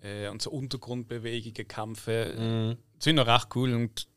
äh, 0.00 0.28
und 0.28 0.42
so 0.42 0.50
Untergrundbewegungen 0.50 1.68
kämpfen, 1.68 2.76
sind 2.98 3.16
noch 3.16 3.26
recht 3.26 3.54
cool. 3.54 3.74
Und 3.74 4.08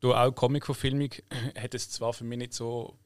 du 0.00 0.14
auch 0.14 0.32
Comic-Verfilmung 0.32 1.10
hat 1.56 1.74
es 1.74 1.90
zwar 1.90 2.12
für 2.12 2.24
mich 2.24 2.38
nicht 2.38 2.54
so 2.54 2.98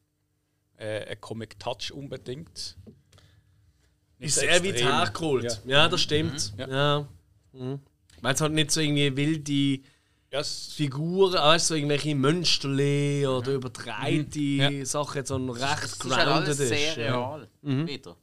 äh, 0.83 1.05
einen 1.07 1.21
Comic-Touch 1.21 1.93
unbedingt. 1.93 2.77
Nicht 4.19 4.29
Ist 4.29 4.41
sehr 4.41 4.53
weit 4.55 4.65
extrem. 4.67 4.89
hergeholt. 4.89 5.61
Ja. 5.67 5.89
das 5.89 6.01
stimmt. 6.01 6.53
Ja. 6.59 6.69
Ja. 6.69 7.09
Mhm. 7.53 7.81
Weil 8.21 8.35
es 8.35 8.41
halt 8.41 8.53
nicht 8.53 8.71
so 8.71 8.81
irgendwie 8.81 9.17
wilde 9.17 9.83
Ja, 10.33 10.41
es- 10.41 10.73
Figuren, 10.75 11.35
weißt 11.35 11.69
du, 11.71 11.75
so 11.75 11.77
irgendwelche 11.77 12.15
Mönsterle 12.15 13.29
oder 13.31 13.53
übertreite 13.53 14.39
Ja. 14.41 14.85
Sachen, 14.87 15.17
jetzt 15.19 15.29
so 15.29 15.37
ein 15.37 15.49
recht 15.51 15.85
Es 15.85 15.93
ist 15.95 16.05
halt 16.05 16.27
alles 16.29 16.57
grounded 16.57 16.57
sehr 16.69 16.91
ist. 16.91 16.97
Ja. 16.97 17.35
real. 17.35 17.49
Wieder. 17.87 18.17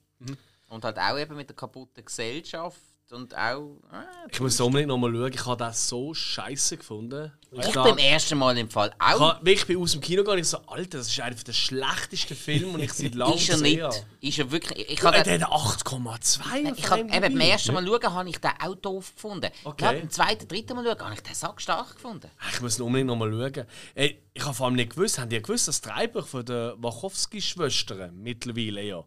Und 0.69 0.83
halt 0.85 0.97
auch 0.99 1.17
eben 1.19 1.35
mit 1.35 1.49
der 1.49 1.55
kaputten 1.55 2.03
Gesellschaft 2.05 2.79
und 3.11 3.35
auch. 3.35 3.77
Äh, 3.91 4.29
Ich 4.31 4.39
muss 4.39 4.59
unbedingt 4.61 4.89
nochmal 4.89 5.11
schauen. 5.11 5.33
Ich 5.33 5.45
habe 5.45 5.57
das 5.57 5.87
so 5.89 6.13
scheiße 6.13 6.77
gefunden. 6.77 7.31
ich 7.51 7.65
da- 7.67 7.83
beim 7.83 7.97
ersten 7.97 8.37
Mal 8.37 8.57
im 8.57 8.69
Fall 8.69 8.89
Ich 8.95 9.15
auch. 9.15 9.19
habe 9.33 9.45
wirklich 9.45 9.77
aus 9.77 9.93
dem 9.93 10.01
Kino 10.01 10.17
gegangen 10.21 10.37
und 10.37 10.41
ich 10.43 10.47
so, 10.47 10.57
Alter, 10.67 10.99
das 10.99 11.07
ist 11.07 11.19
einer 11.19 11.35
der 11.35 11.53
schlechtesten 11.53 12.35
Filme, 12.35 12.73
den 12.73 12.81
ich 12.81 12.93
seit 12.93 13.15
langem 13.15 13.35
Ist 13.37 13.49
er 13.49 13.55
gesehen 13.55 13.73
nicht. 13.73 13.81
habe. 13.83 13.95
Ist 14.21 14.37
er 14.39 14.51
wirklich. 14.51 14.89
Ich 14.89 15.03
habe 15.03 15.17
hat 15.17 15.27
8,2 15.27 16.71
auf 16.71 16.77
ich 16.77 16.89
hab, 16.89 16.99
IMDb. 16.99 17.15
eben 17.15 17.33
beim 17.37 17.39
ersten 17.49 17.73
Mal 17.73 17.85
schauen, 17.87 18.13
habe 18.13 18.29
ich 18.29 18.37
den 18.39 18.51
auch 18.63 18.75
doof 18.75 19.13
gefunden. 19.15 19.49
Okay. 19.63 19.85
Ja, 19.85 19.91
beim 19.93 20.09
zweiten, 20.09 20.47
dritten 20.47 20.75
Mal 20.75 20.85
schauen, 20.85 20.99
habe 20.99 21.13
ich 21.15 21.21
den 21.23 21.33
sack 21.35 21.61
stark 21.61 21.93
gefunden. 21.95 22.29
Ich 22.53 22.61
muss 22.61 22.77
ihn 22.77 22.83
unbedingt 22.83 23.07
nochmal 23.07 23.31
schauen. 23.31 23.65
Ey, 23.95 24.21
ich 24.33 24.43
habe 24.45 24.53
vor 24.53 24.67
allem 24.67 24.75
nicht 24.75 24.91
gewusst, 24.91 25.17
haben 25.19 25.29
die 25.29 25.41
gewusst, 25.41 25.67
dass 25.67 25.81
das 25.81 25.93
Drehbuch 25.95 26.27
von 26.27 26.45
den 26.45 26.73
Wachowski-Schwestern 26.81 28.15
mittlerweile 28.21 28.83
ja. 28.83 29.03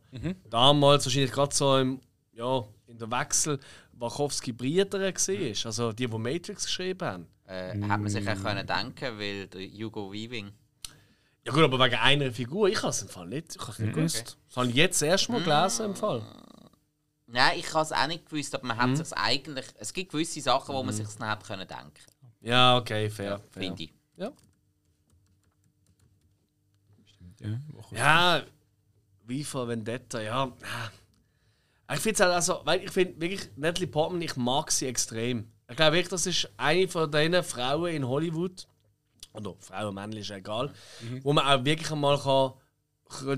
Damals 0.50 1.06
wahrscheinlich 1.06 1.32
gerade 1.32 1.54
so 1.54 1.76
im, 1.78 2.00
ja, 2.34 2.64
in 2.86 2.98
der 2.98 3.10
Wechsel 3.10 3.58
Wachowski-Brüder 4.02 5.00
war. 5.00 5.66
Also 5.66 5.92
die, 5.92 6.06
die 6.06 6.18
Matrix 6.18 6.66
geschrieben 6.66 7.06
haben. 7.08 7.26
Äh, 7.46 7.68
Hätte 7.68 7.78
man 7.86 8.08
sich 8.08 8.28
auch 8.28 8.42
können 8.42 8.66
denken 8.66 9.18
weil 9.18 9.46
der 9.46 9.62
Hugo 9.68 10.12
Weaving. 10.12 10.52
Ja 11.44 11.52
gut, 11.52 11.62
aber 11.62 11.78
wegen 11.84 11.96
einer 11.96 12.30
Figur, 12.32 12.68
ich 12.68 12.78
habe 12.78 12.90
es 12.90 13.02
im 13.02 13.08
Fall 13.08 13.26
nicht. 13.28 13.56
Ich 13.56 13.60
habe 13.62 13.72
es 13.72 13.78
nicht 13.78 13.94
gewusst. 13.94 14.38
Das 14.48 14.56
habe 14.56 14.68
ich 14.68 14.74
jetzt 14.76 15.02
erst 15.02 15.28
mal 15.28 15.42
gelesen 15.42 15.86
im 15.86 15.96
Fall. 15.96 16.22
Nein, 17.26 17.58
ich 17.58 17.72
habe 17.72 17.82
es 17.84 17.92
auch 17.92 18.06
nicht 18.06 18.26
gewusst, 18.28 18.54
aber 18.54 18.66
man 18.66 18.76
hat 18.76 18.96
sich 18.96 19.16
eigentlich. 19.16 19.66
Es 19.78 19.92
gibt 19.92 20.12
gewisse 20.12 20.40
Sachen, 20.40 20.74
wo 20.74 20.82
man 20.82 20.94
sich 20.94 21.06
nicht 21.06 21.20
hätte 21.20 21.46
können 21.46 21.66
denken 21.66 22.06
Ja, 22.40 22.76
okay, 22.76 23.08
fair. 23.10 23.40
fair. 23.50 23.62
finde 23.62 23.82
ich. 23.84 23.92
Ja. 24.16 24.32
Ja, 27.40 27.58
Ja, 27.90 28.42
wie 29.24 29.42
von 29.44 29.68
Vendetta, 29.68 30.20
ja. 30.20 30.52
Ich 31.94 32.00
finde 32.00 32.14
es 32.14 32.20
halt 32.20 32.32
also, 32.32 32.60
weil 32.64 32.82
ich 32.84 32.90
finde 32.90 33.20
wirklich, 33.20 33.50
Natalie 33.56 33.88
Portman, 33.88 34.22
ich 34.22 34.36
mag 34.36 34.70
sie 34.70 34.86
extrem. 34.86 35.50
Ich 35.68 35.76
glaube 35.76 35.92
wirklich, 35.96 36.08
das 36.10 36.26
ist 36.26 36.48
eine 36.56 36.88
von 36.88 37.10
den 37.10 37.42
Frauen 37.42 37.92
in 37.92 38.06
Hollywood, 38.06 38.66
oder 39.34 39.54
Frauen, 39.60 39.94
männlich, 39.94 40.28
ist 40.28 40.30
egal, 40.36 40.70
wo 41.22 41.32
man 41.32 41.46
auch 41.46 41.64
wirklich 41.64 41.90
einmal 41.90 42.18
kann, 42.18 42.52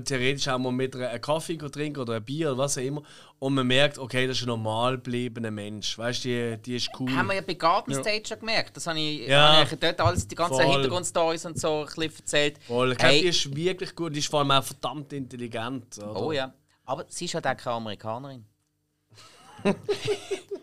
theoretisch 0.03 0.47
auch 0.47 0.57
mal 0.57 0.71
mit 0.71 0.95
ihr 0.95 1.09
einen 1.09 1.21
Kaffee 1.21 1.57
trinken 1.57 1.99
oder 1.99 2.15
ein 2.15 2.23
Bier 2.23 2.49
oder 2.49 2.59
was 2.59 2.77
auch 2.77 2.81
immer 2.81 3.03
und 3.39 3.53
man 3.53 3.67
merkt, 3.67 3.97
okay, 3.97 4.27
das 4.27 4.37
ist 4.37 4.43
ein 4.43 4.47
normal 4.47 4.97
bleibender 4.97 5.51
Mensch. 5.51 5.97
Weißt 5.97 6.23
du, 6.25 6.29
die, 6.29 6.61
die 6.61 6.75
ist 6.77 6.89
cool. 6.99 7.11
Haben 7.13 7.27
wir 7.27 7.35
ja 7.35 7.41
bei 7.41 7.53
Garden 7.55 7.93
State 7.93 8.27
schon 8.27 8.39
gemerkt. 8.39 8.75
Das 8.77 8.87
habe 8.87 8.99
ich, 8.99 9.27
Ja. 9.27 9.57
habe 9.57 9.69
ich 9.73 9.79
dort 9.79 9.99
alles, 10.01 10.27
die 10.27 10.35
ganzen 10.35 10.61
Voll. 10.61 10.71
Hintergrundstories 10.71 11.45
und 11.45 11.59
so 11.59 11.81
ein 11.81 11.85
bisschen 11.87 12.13
erzählt. 12.19 12.57
Voll. 12.65 12.93
Ich 12.93 12.97
glaube, 12.97 13.13
Hey, 13.13 13.21
die 13.21 13.27
ist 13.27 13.55
wirklich 13.55 13.95
gut, 13.95 14.15
die 14.15 14.19
ist 14.19 14.29
vor 14.29 14.39
allem 14.39 14.51
auch 14.51 14.63
verdammt 14.63 15.11
intelligent. 15.13 15.97
Oder? 15.97 16.15
Oh 16.21 16.31
ja. 16.31 16.53
Aber 16.85 17.05
sie 17.09 17.25
ist 17.25 17.33
halt 17.33 17.47
auch 17.47 17.57
keine 17.57 17.75
Amerikanerin. 17.75 18.45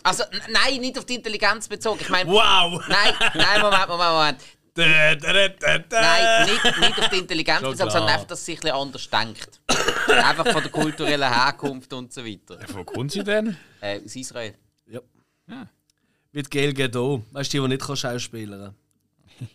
also, 0.02 0.24
nein, 0.48 0.80
nicht 0.80 0.98
auf 0.98 1.04
die 1.04 1.16
Intelligenz 1.16 1.68
bezogen. 1.68 1.98
Ich 2.00 2.08
meine, 2.08 2.30
Wow! 2.30 2.82
nein, 2.88 3.14
nein, 3.34 3.60
Moment, 3.60 3.88
Moment, 3.88 4.10
Moment. 4.10 4.38
Da, 4.74 5.14
da, 5.16 5.32
da, 5.34 5.48
da, 5.48 5.78
da. 5.80 6.00
Nein, 6.00 6.48
nicht, 6.50 6.80
nicht 6.80 6.98
auf 6.98 7.08
die 7.10 7.18
Intelligenz 7.18 7.60
bezogen, 7.60 7.90
sondern 7.90 8.08
einfach, 8.08 8.26
dass 8.26 8.42
sie 8.42 8.52
ein 8.52 8.60
bisschen 8.60 8.74
anders 8.74 9.10
denkt. 9.10 9.60
einfach 10.08 10.50
von 10.50 10.62
der 10.62 10.72
kulturellen 10.72 11.28
Herkunft 11.28 11.92
und 11.92 12.10
so 12.10 12.24
weiter. 12.24 12.58
Wo 12.68 12.82
kommt 12.82 13.12
sie 13.12 13.22
denn? 13.22 13.54
Äh, 13.82 14.00
aus 14.02 14.16
Israel. 14.16 14.54
Ja. 14.86 15.00
Ja. 15.46 15.68
Mit 16.32 16.50
Gail 16.50 16.72
Gadot. 16.72 17.22
Weißt 17.32 17.52
du, 17.52 17.58
die, 17.58 17.68
die 17.68 17.76
nicht 17.76 17.98
schauspielern 17.98 18.74
kann? 19.38 19.46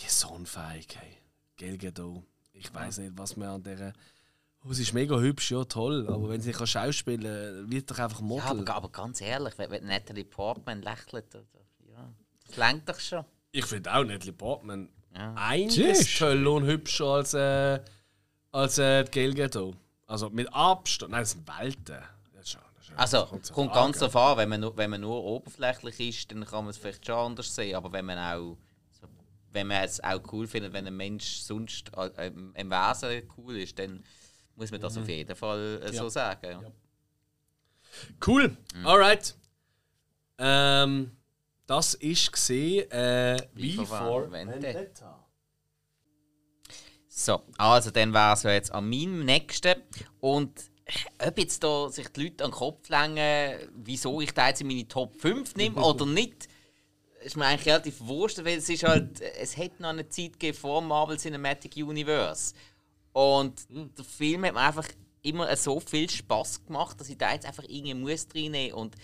die 0.00 0.06
ist 0.06 0.18
so 0.18 0.28
unfähig, 0.28 0.88
hey. 0.98 1.18
Gail 1.58 1.76
Gadot. 1.76 2.22
Ich 2.54 2.72
weiß 2.72 2.96
nicht, 2.98 3.12
was 3.14 3.36
man 3.36 3.48
an 3.48 3.62
der. 3.62 3.92
Oh, 4.68 4.72
sie 4.72 4.82
ist 4.82 4.92
mega 4.94 5.16
hübsch, 5.18 5.50
ja, 5.52 5.64
toll. 5.64 6.06
Aber 6.08 6.28
wenn 6.28 6.40
sie 6.40 6.48
nicht 6.48 6.58
kann 6.58 6.66
schauspielen 6.66 7.22
kann, 7.22 7.70
wird 7.70 7.90
doch 7.90 7.98
einfach 7.98 8.20
Ja, 8.20 8.24
Model. 8.26 8.44
aber, 8.62 8.74
aber 8.74 8.88
ganz 8.90 9.20
ehrlich, 9.20 9.54
wenn, 9.58 9.70
wenn 9.70 9.86
Natalie 9.86 10.24
Portman 10.24 10.82
lächelt, 10.82 11.34
oder, 11.34 11.44
ja, 11.92 12.12
das 12.46 12.56
lenkt 12.56 12.88
doch 12.88 12.98
schon. 12.98 13.24
ich 13.52 13.64
finde 13.64 13.94
auch 13.94 14.04
Natalie 14.04 14.32
Portman 14.32 14.88
Ja. 15.14 15.34
einiges 15.36 16.18
toller 16.18 16.52
und 16.52 16.64
hübscher 16.66 17.04
als, 17.06 17.34
äh, 17.34 17.80
als 18.52 18.78
äh, 18.78 19.04
die 19.04 19.10
Gail 19.10 19.34
Gadot. 19.34 19.76
Also 20.06 20.30
mit 20.30 20.52
Abstand. 20.52 21.12
Nein, 21.12 21.22
das 21.22 21.30
sind 21.32 21.46
Welten. 21.48 21.98
Das 22.34 22.42
ist 22.44 22.50
schon, 22.52 22.60
das 22.74 22.82
ist 22.82 22.86
schon- 22.88 22.98
Also, 22.98 23.52
kommt 23.52 23.72
ganz 23.72 23.98
darauf 23.98 24.16
an, 24.16 24.36
wenn 24.38 24.48
man, 24.48 24.60
nur, 24.60 24.76
wenn 24.76 24.90
man 24.90 25.00
nur 25.00 25.22
oberflächlich 25.22 26.00
ist, 26.00 26.30
dann 26.30 26.44
kann 26.44 26.64
man 26.64 26.70
es 26.70 26.76
vielleicht 26.76 27.06
schon 27.06 27.14
anders 27.16 27.54
sehen. 27.54 27.74
Aber 27.76 27.92
wenn 27.92 28.04
man 28.04 28.18
auch 28.18 28.56
wenn 29.52 29.68
man 29.68 29.84
es 29.84 30.04
auch 30.04 30.20
cool 30.32 30.46
findet, 30.46 30.74
wenn 30.74 30.86
ein 30.86 30.94
Mensch 30.96 31.38
sonst 31.38 31.90
äh, 31.96 32.26
im, 32.26 32.52
im 32.54 32.70
Wesen 32.70 33.22
cool 33.38 33.56
ist, 33.56 33.78
dann 33.78 34.02
muss 34.56 34.70
man 34.70 34.80
das 34.80 34.96
auf 34.98 35.08
jeden 35.08 35.36
Fall 35.36 35.82
äh, 35.84 35.92
so 35.92 36.08
sagen. 36.08 36.62
Ja. 36.62 36.72
Cool, 38.26 38.56
Mhm. 38.74 38.86
alright. 38.86 39.34
Ähm, 40.38 41.16
das 41.66 41.94
ist 41.94 42.32
gesehen 42.32 42.90
äh, 42.90 43.36
wie 43.54 43.74
vor 43.76 44.30
Vendetta. 44.30 45.24
So, 47.08 47.42
also 47.56 47.90
dann 47.90 48.12
wäre 48.12 48.34
es 48.34 48.42
ja 48.42 48.52
jetzt 48.52 48.70
an 48.72 48.88
meinem 48.90 49.24
nächsten. 49.24 49.74
Und 50.20 50.52
ob 51.26 51.38
jetzt 51.38 51.64
da 51.64 51.88
sich 51.88 52.08
die 52.08 52.24
Leute 52.24 52.44
an 52.44 52.50
den 52.50 52.56
Kopf 52.56 52.88
längen, 52.90 53.58
wieso 53.74 54.20
ich 54.20 54.32
da 54.34 54.48
jetzt 54.48 54.60
in 54.60 54.66
meine 54.66 54.86
Top 54.86 55.18
5 55.20 55.56
nehme 55.56 55.82
oder 55.82 56.04
nicht, 56.06 56.48
ist 57.24 57.36
mir 57.36 57.46
eigentlich 57.46 57.66
relativ 57.66 58.00
wurscht, 58.00 58.38
weil 58.44 58.58
es 58.58 58.68
ist 58.68 58.84
halt, 58.84 59.20
es 59.20 59.56
hätte 59.56 59.82
noch 59.82 59.88
eine 59.88 60.08
Zeit 60.08 60.34
gegeben 60.34 60.56
vor 60.58 60.82
Marvel 60.82 61.16
Cinematic 61.18 61.74
Universe. 61.76 62.54
Und 63.16 63.66
der 63.70 64.04
Film 64.04 64.44
hat 64.44 64.52
mir 64.52 64.60
einfach 64.60 64.86
immer 65.22 65.56
so 65.56 65.80
viel 65.80 66.10
Spaß 66.10 66.66
gemacht, 66.66 67.00
dass 67.00 67.08
ich 67.08 67.16
da 67.16 67.32
jetzt 67.32 67.46
einfach 67.46 67.64
irgendwie 67.66 67.94
muss 67.94 68.26
reinnehmen 68.34 68.74
Und 68.74 68.94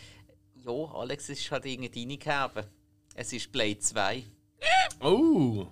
ja, 0.56 0.70
Alex, 0.70 1.30
es 1.30 1.40
ist 1.40 1.50
halt 1.50 1.64
irgendwie 1.64 1.88
deine 1.88 2.18
Kerbe. 2.18 2.66
Es 3.14 3.32
ist 3.32 3.50
Blade 3.50 3.78
2. 3.78 4.22
Oh, 5.00 5.66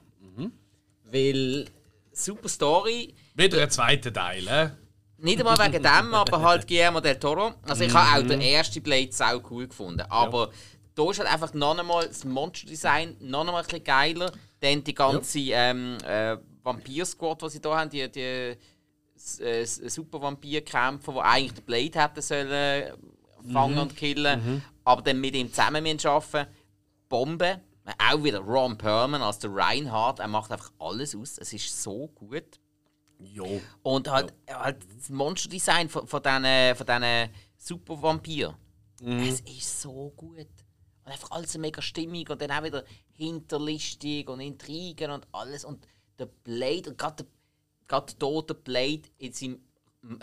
Weil 1.05 1.67
super 2.13 2.49
Story, 2.49 3.15
wieder 3.35 3.63
ein 3.63 3.71
zweiter 3.71 4.11
Teil, 4.11 4.49
äh? 4.49 4.71
nicht 5.19 5.39
einmal 5.39 5.59
wegen 5.59 5.83
dem, 5.83 6.15
aber 6.15 6.41
halt 6.41 6.67
Guillermo 6.67 7.01
del 7.01 7.19
Toro. 7.19 7.53
Also 7.69 7.85
ich 7.85 7.93
habe 7.93 8.25
auch 8.25 8.27
den 8.27 8.41
ersten 8.41 8.83
Blade 8.83 9.13
sau 9.13 9.43
cool 9.51 9.69
gefunden. 9.69 10.07
Aber 10.09 10.49
da 10.95 11.11
ist 11.11 11.19
halt 11.19 11.31
einfach 11.31 11.53
noch 11.53 11.79
einmal 11.79 12.09
das 12.09 12.25
Monster-Design 12.25 13.17
noch 13.21 13.41
einmal 13.41 13.57
ein 13.57 13.65
bisschen 13.67 13.85
geiler. 13.85 14.33
Dann 14.61 14.83
die 14.83 14.95
ganze 14.95 15.41
ähm, 15.41 15.99
äh, 16.07 16.39
Vampir-Squad, 16.63 17.43
die 17.43 17.49
sie 17.51 17.61
hier 17.63 17.77
haben, 17.77 17.91
die, 17.91 18.11
die 18.11 18.57
s- 19.17 19.41
äh, 19.41 19.63
s- 19.63 19.77
Super-Vampir-Kämpfer, 19.77 21.13
die 21.13 21.19
eigentlich 21.21 21.53
den 21.55 21.65
Blade 21.65 22.01
hätten 22.03 22.23
sollen 22.23 22.93
fangen 23.53 23.79
und 23.79 23.97
killen, 23.97 24.63
aber 24.85 25.03
dann 25.03 25.21
mit 25.21 25.35
ihm 25.35 25.49
zusammen 25.49 25.83
müssen 25.83 26.07
arbeiten 26.09 26.47
Bombe. 27.09 27.61
Auch 28.11 28.23
wieder 28.23 28.39
Ron 28.41 28.77
Perlman 28.79 29.23
als 29.23 29.39
der 29.41 29.53
Reinhardt, 29.55 30.19
er 30.21 30.29
macht 30.29 30.53
einfach 30.53 30.71
alles 30.79 31.17
aus. 31.17 31.39
Es 31.39 31.53
ist 31.53 31.83
so 31.83 32.07
gut. 32.09 32.61
Jo. 33.19 33.61
Und 33.83 34.09
halt, 34.09 34.33
halt 34.49 34.77
das 34.97 35.09
Monsterdesign 35.09 35.89
von, 35.89 36.07
von 36.07 36.23
diesen 36.23 36.77
von 36.77 36.87
diesen 36.87 37.31
Super-Vampir. 37.57 38.57
Es 39.03 39.41
ist 39.41 39.81
so 39.81 40.13
gut. 40.17 40.37
Und 41.05 41.13
einfach 41.13 41.31
alles 41.31 41.57
mega 41.59 41.81
stimmig 41.83 42.29
und 42.31 42.41
dann 42.43 42.51
auch 42.53 42.63
wieder 42.63 42.85
hinterlistig 43.15 44.29
und 44.29 44.41
Intrigen 44.41 45.11
und 45.11 45.27
alles. 45.33 45.65
Und 45.65 45.85
der 46.21 46.27
Blade, 46.27 46.91
und 46.91 46.99
gerade 46.99 47.25
der, 47.25 47.27
gerade 47.89 48.15
der 48.47 48.55
Blade 48.55 49.03
in 49.19 49.33
seinem 49.33 49.61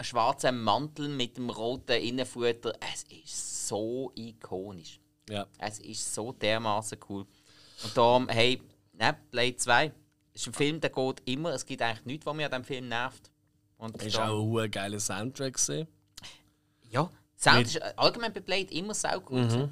schwarzen 0.01 0.61
Mantel 0.63 1.09
mit 1.09 1.37
dem 1.37 1.49
roten 1.49 2.01
Innenfutter, 2.01 2.73
es 2.93 3.03
ist 3.03 3.67
so 3.67 4.11
ikonisch. 4.15 4.99
Ja. 5.29 5.45
Es 5.59 5.79
ist 5.79 6.13
so 6.13 6.31
dermaßen 6.31 6.97
cool. 7.09 7.25
Und 7.83 7.97
darum, 7.97 8.29
hey, 8.29 8.61
ne, 8.93 9.15
Blade 9.29 9.55
2 9.57 9.91
ist 10.33 10.47
ein 10.47 10.53
Film, 10.53 10.79
der 10.79 10.89
geht 10.89 11.21
immer. 11.25 11.51
Es 11.53 11.65
gibt 11.65 11.81
eigentlich 11.81 12.05
nichts, 12.05 12.25
was 12.25 12.35
mich 12.35 12.45
an 12.45 12.51
diesem 12.51 12.63
Film 12.63 12.87
nervt. 12.87 13.29
Und 13.77 14.01
Ist 14.01 14.15
darum- 14.15 14.55
auch 14.57 14.59
ein 14.63 14.71
geiler 14.71 14.99
Soundtrack 14.99 15.53
gesehen. 15.53 15.87
Ja, 16.89 17.09
Sound 17.37 17.57
Mit- 17.57 17.67
ist 17.67 17.81
allgemein 17.99 18.33
bei 18.33 18.39
Blade 18.39 18.71
immer 18.73 18.93
sau 18.95 19.19
gut. 19.19 19.69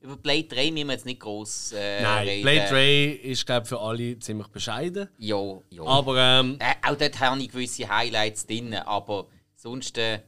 Über 0.00 0.16
Blade 0.16 0.44
3 0.44 0.70
müssen 0.70 0.86
wir 0.88 0.92
jetzt 0.94 1.06
nicht 1.06 1.20
groß 1.20 1.72
äh, 1.72 2.02
Nein, 2.02 2.28
reden. 2.28 2.42
Blade 2.42 2.70
Ray 2.72 3.12
ist, 3.12 3.46
glaube 3.46 3.66
für 3.66 3.80
alle 3.80 4.18
ziemlich 4.18 4.48
bescheiden. 4.48 5.08
Ja, 5.18 5.58
ja. 5.70 5.82
Aber 5.84 6.16
ähm, 6.18 6.56
äh, 6.60 6.74
auch 6.88 6.96
dort 6.96 7.18
habe 7.20 7.40
ich 7.40 7.50
gewisse 7.50 7.88
Highlights 7.88 8.46
drin, 8.46 8.74
aber 8.74 9.26
sonst. 9.56 9.96
Äh, 9.98 10.20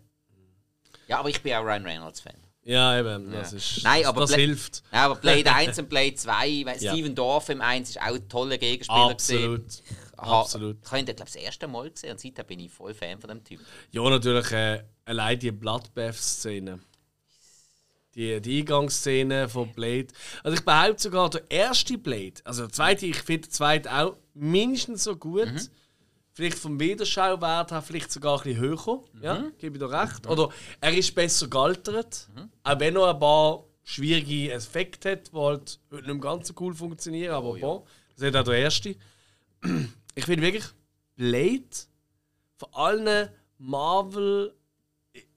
ja, 1.09 1.19
aber 1.19 1.29
ich 1.29 1.43
bin 1.43 1.53
auch 1.55 1.63
Ryan 1.65 1.85
Reynolds-Fan. 1.85 2.35
ja, 2.65 2.99
eben, 2.99 3.31
das, 3.31 3.53
ist, 3.53 3.85
Nein, 3.85 4.01
das, 4.03 4.09
aber 4.09 4.21
das 4.23 4.31
Bla- 4.31 4.39
hilft. 4.39 4.83
Ja, 4.93 5.05
aber 5.07 5.15
Blade 5.17 5.53
1 5.55 5.79
und 5.79 5.89
Blade 5.89 6.15
2, 6.15 6.63
weil 6.65 6.83
Ja. 6.83 6.93
Steven 6.93 7.15
Dorff 7.15 7.49
im 7.49 7.61
1 7.61 7.91
ist 7.91 8.01
auch 8.01 8.07
ein 8.15 8.29
toller 8.29 8.59
Gegenspieler. 8.59 9.11
Absolut. 9.11 9.65
Absolut. 10.17 10.79
Ich 10.83 10.91
habe 10.91 11.01
ihn, 11.01 11.05
glaube 11.07 11.25
das 11.25 11.37
erste 11.37 11.69
Mal 11.69 11.91
gesehen 11.91 12.13
und 12.13 12.21
seitdem 12.21 12.47
bin 12.47 12.59
ich 12.61 12.73
voll 12.73 12.95
Fan 12.95 13.21
von 13.21 13.29
dem 13.29 13.45
Typ. 13.45 13.61
Ja, 13.93 14.09
natürlich 14.09 14.51
äh, 14.51 14.83
allein 15.05 15.39
die 15.39 15.53
Bloodbath-Szene. 15.53 16.81
Die, 18.17 18.41
die 18.41 18.61
Eingangsszene 18.61 19.49
von 19.49 19.73
Blade. 19.73 20.09
Also 20.43 20.57
ich 20.57 20.65
behaupte 20.65 21.03
sogar, 21.03 21.29
der 21.31 21.43
erste 21.51 21.99
Blade, 21.99 22.41
also 22.45 22.63
der 22.63 22.73
zweite, 22.73 23.07
ich 23.07 23.19
finde 23.19 23.49
den 23.49 23.53
zweiten 23.53 23.89
auch 23.89 24.17
mindestens 24.33 25.05
so 25.05 25.17
gut. 25.17 25.71
Vielleicht 26.33 26.59
vom 26.59 26.81
Wiederschauwert 26.81 27.71
her 27.71 27.83
vielleicht 27.83 28.11
sogar 28.13 28.39
ein 28.39 28.45
bisschen 28.45 28.61
höher. 28.61 29.03
Ja, 29.23 29.51
gebe 29.59 29.77
ich 29.77 29.83
dir 29.83 29.91
recht. 29.91 30.27
Oder 30.27 30.51
er 30.81 30.97
ist 30.97 31.15
besser 31.15 31.49
gealtert. 31.49 32.29
Auch 32.63 32.81
wenn 32.81 32.95
noch 32.95 33.07
ein 33.07 33.19
paar 33.19 33.65
schwierige 33.85 34.53
Effekte 34.53 35.13
hat, 35.13 35.33
die 35.33 35.37
halt 35.37 35.79
nicht 35.91 36.21
ganz 36.21 36.49
so 36.49 36.55
cool 36.61 36.75
funktionieren, 36.75 37.35
aber 37.35 37.51
oh, 37.51 37.59
bon, 37.59 37.83
das 38.17 38.29
ist 38.29 38.37
auch 38.37 38.45
der 38.45 38.59
erste. 38.59 38.97
Ich 40.15 40.25
finde 40.25 40.43
wirklich, 40.43 40.65
Blade 41.15 41.63
von 42.57 42.69
allen 42.73 43.29
Marvel 43.59 44.55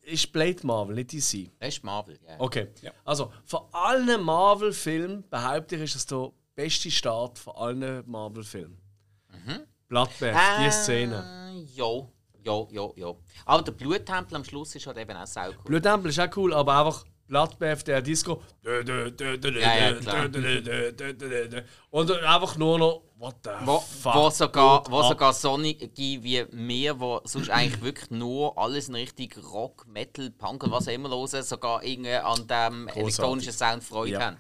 ist 0.10 0.32
Blade 0.32 0.66
Marvel, 0.66 0.96
nicht 0.96 1.14
DC. 1.14 1.52
Das 1.60 1.70
ist 1.70 1.84
Marvel, 1.84 2.20
ja. 2.24 2.30
Yeah. 2.30 2.42
Okay. 2.42 2.68
Ja. 2.82 2.92
Also, 3.06 3.32
von 3.46 3.62
allen 3.72 4.22
Marvel-Filmen 4.24 5.28
behaupte 5.30 5.76
ich, 5.76 5.84
ist 5.84 5.96
das 5.96 6.06
der 6.06 6.32
beste 6.56 6.92
Start 6.92 7.40
von 7.40 7.56
allen 7.56 8.10
Marvel-Filmen. 8.10 8.78
Mhm. 9.30 9.62
Bloodbath, 9.88 10.22
äh, 10.22 10.66
die 10.66 10.72
Szene. 10.72 11.66
Ja, 11.74 12.08
ja, 12.44 12.68
ja, 12.72 12.90
ja. 12.96 13.14
Aber 13.46 13.64
der 13.64 13.72
Bluttempel 13.72 14.36
am 14.36 14.44
Schluss 14.44 14.76
ist 14.76 14.86
halt 14.88 14.98
eben 14.98 15.16
auch 15.16 15.28
sau 15.28 15.50
cool. 15.50 15.64
Bluttempel 15.66 16.10
ist 16.10 16.20
auch 16.20 16.36
cool, 16.38 16.54
aber 16.54 16.80
einfach 16.80 17.06
Bloodbath, 17.30 17.88
der 17.88 18.02
Disco. 18.02 18.42
Ja, 18.64 18.82
ja, 18.82 19.06
Und 21.92 22.12
einfach 22.12 22.58
nur 22.58 22.80
noch, 22.80 23.04
what 23.18 23.36
the 23.44 23.52
wo, 23.64 23.80
fuck. 23.80 24.16
Wo 24.16 24.30
sogar, 24.32 24.84
wo 24.90 25.04
sogar 25.04 25.32
Sonic 25.32 25.92
wie 25.96 26.44
mir, 26.52 27.00
wo 27.00 27.22
sonst 27.26 27.52
eigentlich 27.52 27.82
wirklich 27.84 28.10
nur 28.10 28.58
alles 28.58 28.90
in 28.90 28.96
Richtung 28.96 29.30
Rock, 29.44 29.86
Metal, 29.88 30.32
Punk 30.32 30.64
und 30.64 30.72
was 30.72 30.88
auch 30.88 30.92
immer 30.92 31.10
hören, 31.10 31.44
sogar 31.44 31.84
irgendwie 31.84 32.14
an 32.14 32.48
dem 32.48 32.88
elektronischen 32.88 33.54
Sound 33.54 33.84
Freude 33.84 34.14
ja. 34.14 34.22
haben. 34.22 34.38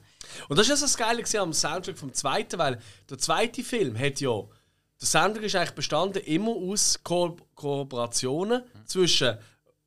Und 0.47 0.57
das 0.57 0.65
ist 0.65 0.69
ja 0.71 0.75
so 0.75 0.85
das 0.85 0.97
Geile 0.97 1.23
am 1.41 1.53
Soundtrack 1.53 1.97
vom 1.97 2.11
zweiten, 2.11 2.57
weil 2.57 2.79
der 3.07 3.19
zweite 3.19 3.63
Film 3.63 3.97
hat 3.97 4.19
ja. 4.19 4.41
Der 4.99 5.07
Soundtrack 5.07 5.43
ist 5.43 5.55
eigentlich 5.55 5.75
bestanden 5.75 6.23
immer 6.23 6.51
aus 6.51 6.99
Ko 7.03 7.37
Kooperationen 7.53 8.63
mhm. 8.63 8.87
zwischen 8.87 9.37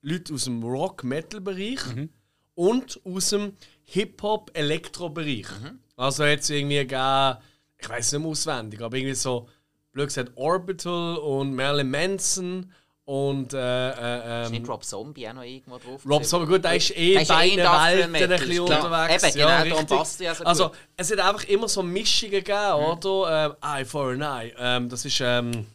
Leuten 0.02 0.34
aus 0.34 0.44
dem 0.44 0.62
Rock-Metal-Bereich. 0.62 1.84
Mhm 1.96 2.10
und 2.54 3.00
aus 3.04 3.30
dem 3.30 3.56
Hip-Hop-Elektro-Bereich. 3.84 5.46
Mhm. 5.60 5.78
Also 5.96 6.24
jetzt 6.24 6.50
irgendwie 6.50 6.76
gegeben, 6.76 7.36
ich 7.78 7.88
weiß 7.88 8.12
nicht 8.12 8.20
mehr 8.22 8.30
auswendig, 8.30 8.80
aber 8.80 8.96
irgendwie 8.96 9.14
so, 9.14 9.48
blöd 9.92 10.08
gesagt, 10.08 10.32
Orbital 10.36 11.16
und 11.16 11.54
Marilyn 11.54 11.90
Manson 11.90 12.72
und. 13.04 13.52
Äh, 13.52 13.58
äh, 13.58 13.92
ähm, 14.24 14.44
ist 14.44 14.50
nicht 14.52 14.68
Rob 14.68 14.84
Zombie 14.84 15.28
auch 15.28 15.34
noch 15.34 15.42
irgendwo 15.42 15.78
drauf? 15.78 16.02
Rob 16.08 16.24
Zombie, 16.24 16.46
gut, 16.46 16.64
der 16.64 16.76
ist 16.76 16.96
eh 16.96 17.24
bei 17.24 17.50
den 17.50 17.58
Welten 17.58 18.14
ein 18.14 18.28
bisschen 18.28 18.60
unterwegs. 18.60 19.24
Eben, 19.24 19.38
ja, 19.38 19.64
genau, 19.64 19.84
passt 19.84 20.20
ja 20.20 20.34
so 20.34 20.44
Also, 20.44 20.70
es 20.96 21.10
hat 21.10 21.18
einfach 21.18 21.44
immer 21.44 21.68
so 21.68 21.82
Mischungen 21.82 22.32
gegeben, 22.32 22.78
mhm. 22.78 23.04
oder? 23.04 23.46
Ähm, 23.46 23.56
Eye 23.62 23.84
for 23.84 24.12
an 24.12 24.22
Eye. 24.22 24.54
Ähm, 24.56 24.88
das 24.88 25.04
ist. 25.04 25.20
Ähm, 25.20 25.66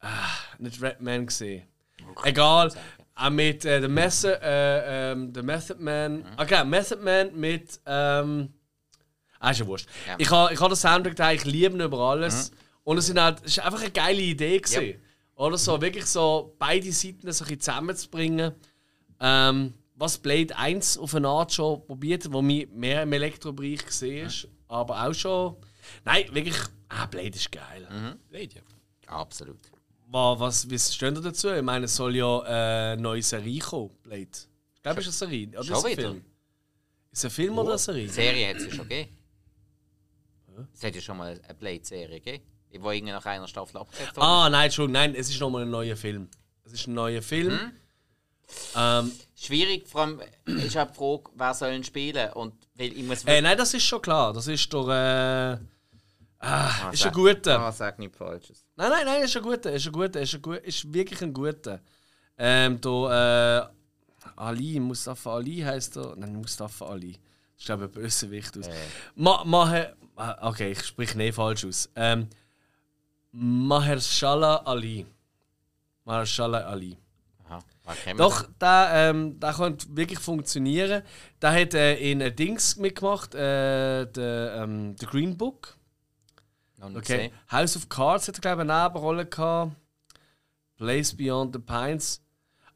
ah, 0.00 0.08
nicht 0.58 0.80
Redman 0.82 1.26
gesehen. 1.26 1.66
Egal. 2.24 2.72
Auch 3.16 3.30
mit 3.30 3.64
äh, 3.64 3.80
The, 3.80 3.88
Method, 3.88 4.38
äh, 4.42 5.12
ähm, 5.12 5.32
Method 5.42 5.76
Man. 5.78 6.18
Mhm. 6.18 6.24
Okay, 6.36 6.64
Method 6.64 7.02
Man 7.02 7.38
mit. 7.38 7.80
Ähm, 7.86 8.52
ah, 9.38 9.50
ist 9.50 9.60
ja 9.60 9.66
wurscht. 9.66 9.88
Ja. 10.06 10.16
Ich 10.18 10.30
habe 10.30 10.52
ich 10.52 10.60
ha 10.60 10.68
den 10.68 10.76
Soundtrack 10.76 11.20
eigentlich 11.20 11.44
lieben 11.44 11.80
über 11.80 11.98
alles. 11.98 12.50
Mhm. 12.50 12.56
Und 12.84 12.98
es, 12.98 13.06
sind 13.06 13.20
halt, 13.20 13.38
es 13.44 13.58
einfach 13.58 13.80
eine 13.80 13.90
geile 13.90 14.20
Idee. 14.20 14.58
Gewesen. 14.58 14.84
Ja. 14.84 14.94
Oder 15.36 15.58
so, 15.58 15.80
wirklich 15.80 16.06
so 16.06 16.54
beide 16.58 16.90
Seiten 16.92 17.30
so 17.32 17.44
ein 17.44 17.60
zusammenzubringen. 17.60 18.52
Ähm, 19.20 19.74
was 19.96 20.18
Blade 20.18 20.56
1 20.56 20.98
auf 20.98 21.14
eine 21.14 21.28
Art 21.28 21.52
schon 21.52 21.86
probiert, 21.86 22.32
wo 22.32 22.42
mir 22.42 22.66
mehr 22.68 23.04
im 23.04 23.12
Elektrobereich 23.12 23.86
gesehen 23.86 24.26
ist. 24.26 24.44
Mhm. 24.44 24.50
Aber 24.68 25.04
auch 25.04 25.14
schon. 25.14 25.56
Nein, 26.04 26.24
wirklich. 26.32 26.56
Ah, 26.88 27.06
Blade 27.06 27.28
ist 27.28 27.50
geil. 27.50 27.86
Mhm. 27.90 28.18
Blade, 28.28 28.54
ja. 28.54 28.62
Absolut. 29.06 29.58
Was, 30.14 30.70
wie 30.70 30.78
steht 30.78 31.16
ihr 31.16 31.20
dazu? 31.20 31.50
Ich 31.50 31.62
meine, 31.62 31.86
es 31.86 31.96
soll 31.96 32.14
ja 32.14 32.40
äh, 32.44 32.92
eine 32.92 33.02
neue 33.02 33.22
Serie 33.22 33.58
kommen, 33.58 33.90
Blade. 34.02 34.28
Ich 34.74 34.82
glaube, 34.82 35.00
es 35.00 35.08
ist 35.08 35.22
eine 35.22 35.30
Serie. 35.30 35.48
Oder 35.48 35.60
ist 35.60 35.70
es 35.70 35.84
ein 35.84 35.94
Film? 35.96 36.24
Ist 37.10 37.18
es 37.18 37.24
ein 37.24 37.30
Film 37.30 37.58
oh. 37.58 37.60
oder 37.62 37.70
eine 37.70 37.78
Serie? 37.78 38.08
Serie 38.08 38.48
hat 38.48 38.56
es 38.56 38.74
schon 38.74 38.88
gegeben. 38.88 39.18
Es 40.72 40.84
hat 40.84 40.94
ja 40.94 41.00
schon 41.00 41.16
mal 41.16 41.40
eine 41.42 41.54
Blade-Serie 41.54 42.20
gegeben. 42.20 42.44
Wo 42.78 42.90
irgendwie 42.90 43.12
nach 43.12 43.26
einer 43.26 43.46
Staffel 43.48 43.76
abgesetzt 43.76 44.12
Ah, 44.16 44.48
nein, 44.50 44.66
Entschuldigung, 44.66 44.92
nein, 44.92 45.14
es 45.14 45.30
ist 45.30 45.40
nochmal 45.40 45.62
ein 45.62 45.70
neuer 45.70 45.96
Film. 45.96 46.28
Es 46.64 46.72
ist 46.72 46.86
ein 46.86 46.94
neuer 46.94 47.22
Film. 47.22 47.58
Hm? 47.58 47.72
Ähm, 48.76 49.12
Schwierig, 49.36 49.88
vor 49.88 50.02
allem 50.02 50.20
ist 50.44 50.76
auch 50.76 50.90
die 50.90 50.94
Frage, 50.94 51.24
wer 51.34 51.54
soll 51.54 51.72
ihn 51.72 51.84
spielen. 51.84 52.32
Und, 52.32 52.54
weil 52.74 52.96
ich 52.96 53.04
muss 53.04 53.24
äh, 53.24 53.40
nein, 53.40 53.56
das 53.56 53.74
ist 53.74 53.84
schon 53.84 54.02
klar. 54.02 54.32
Das 54.32 54.46
ist 54.46 54.72
doch. 54.72 54.88
Äh, 54.88 55.58
Ah, 56.46 56.88
ah, 56.88 56.90
ist 56.90 57.06
ein 57.06 57.12
guter. 57.12 57.58
Ah, 57.58 57.72
sag 57.72 57.98
nichts 57.98 58.18
Falsches. 58.18 58.63
Nein, 58.76 58.90
nein, 58.90 59.04
nein, 59.04 59.22
ist 59.22 59.36
ein 59.36 59.42
guter, 59.42 59.72
ist 59.72 59.86
ein 59.86 59.92
guter, 59.92 60.20
ist, 60.20 60.34
ein 60.34 60.42
guter, 60.42 60.64
ist 60.64 60.92
wirklich 60.92 61.22
ein 61.22 61.32
guter. 61.32 61.80
Ähm, 62.36 62.80
da, 62.80 63.62
äh, 63.62 63.68
Ali, 64.36 64.80
Mustafa 64.80 65.36
Ali 65.36 65.60
heißt 65.60 65.96
er. 65.96 66.16
Nein, 66.16 66.34
Mustafa 66.36 66.86
Ali. 66.86 67.12
Das 67.12 67.62
ist, 67.62 67.66
glaube 67.66 67.84
ich, 67.84 67.90
ein 67.90 68.02
Bösewicht 68.02 68.58
aus. 68.58 68.66
Äh. 68.66 68.72
Ma, 69.14 69.86
ah, 70.16 70.48
okay, 70.48 70.72
ich 70.72 70.84
spreche 70.84 71.16
nicht 71.16 71.34
falsch 71.34 71.64
aus. 71.64 71.88
Ähm, 71.94 72.28
Mahershala 73.30 74.56
Ali. 74.56 75.06
Mahershala 76.04 76.58
Ali. 76.66 76.96
Doch, 78.16 78.46
der, 78.60 78.90
ähm, 78.94 79.38
der 79.38 79.52
könnte 79.52 79.86
wirklich 79.94 80.18
funktionieren. 80.18 81.02
Der 81.42 81.52
hat 81.52 81.74
äh, 81.74 81.96
in 81.96 82.20
äh, 82.20 82.32
Dings 82.32 82.76
mitgemacht, 82.76 83.34
äh, 83.34 84.06
der, 84.06 84.62
ähm, 84.62 84.96
der 84.96 85.08
Green 85.08 85.36
Book. 85.36 85.76
Okay. 86.96 87.32
House 87.50 87.76
of 87.76 87.88
Cards 87.88 88.28
hat 88.28 88.36
er, 88.36 88.40
glaube 88.40 88.64
ich, 88.64 88.70
eine 88.70 88.84
Nebenrolle 88.84 89.26
gehabt. 89.26 89.72
Place 90.76 91.16
Beyond 91.16 91.54
the 91.54 91.60
Pines. 91.60 92.20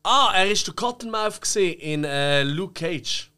Ah, 0.03 0.33
er 0.35 0.51
ist 0.51 0.67
der 0.67 0.75
Cottonmouth 0.75 1.57
in 1.57 2.05
äh, 2.05 2.43
Luke 2.43 2.73
Cage. 2.73 3.31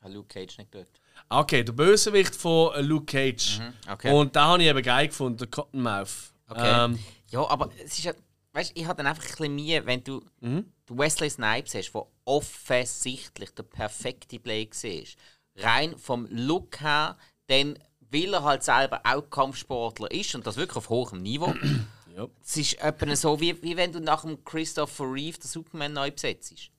Ah, 0.00 0.08
Luke 0.08 0.28
Cage 0.28 0.58
nicht 0.58 0.74
dort. 0.74 0.88
Okay, 1.28 1.64
der 1.64 1.72
Bösewicht 1.72 2.34
von 2.34 2.74
äh, 2.74 2.80
Luke 2.80 3.06
Cage. 3.06 3.58
Mhm, 3.58 3.92
okay. 3.92 4.12
Und 4.12 4.36
da 4.36 4.46
habe 4.46 4.62
ich 4.62 4.68
eben 4.68 4.82
geil 4.82 5.08
gefunden, 5.08 5.38
der 5.38 5.46
Cottonmouth. 5.48 6.32
Okay. 6.48 6.84
Ähm, 6.84 6.98
ja, 7.28 7.48
aber 7.48 7.70
es 7.84 7.98
ist 7.98 8.04
ja, 8.04 8.12
weißt, 8.52 8.72
ich 8.74 8.84
habe 8.84 8.96
dann 8.96 9.06
einfach 9.06 9.22
ein 9.22 9.28
bisschen 9.30 9.54
Mühe, 9.54 9.86
wenn 9.86 10.04
du, 10.04 10.24
mhm. 10.40 10.70
du 10.86 10.98
Wesley 10.98 11.30
Snipes 11.30 11.74
hast, 11.74 11.92
der 11.92 12.06
offensichtlich 12.24 13.50
der 13.54 13.62
perfekte 13.62 14.38
Play 14.38 14.68
war. 14.68 15.64
Rein 15.64 15.96
vom 15.98 16.26
Look 16.30 16.80
her, 16.80 17.16
dann 17.46 17.78
weil 18.10 18.34
er 18.34 18.42
halt 18.42 18.62
selber 18.62 19.00
auch 19.04 19.28
Kampfsportler 19.30 20.10
ist 20.10 20.34
und 20.34 20.46
das 20.46 20.56
wirklich 20.56 20.76
auf 20.76 20.88
hohem 20.88 21.22
Niveau. 21.22 21.54
ja. 22.16 22.26
Es 22.44 22.56
ist 22.56 22.80
etwa 22.80 23.14
so, 23.16 23.40
wie, 23.40 23.62
wie 23.62 23.76
wenn 23.76 23.92
du 23.92 24.00
nach 24.00 24.22
dem 24.22 24.44
Christopher 24.44 25.04
Reeve 25.04 25.38
den 25.38 25.48
Superman 25.48 25.92
neu 25.92 26.10
besetzt. 26.10 26.70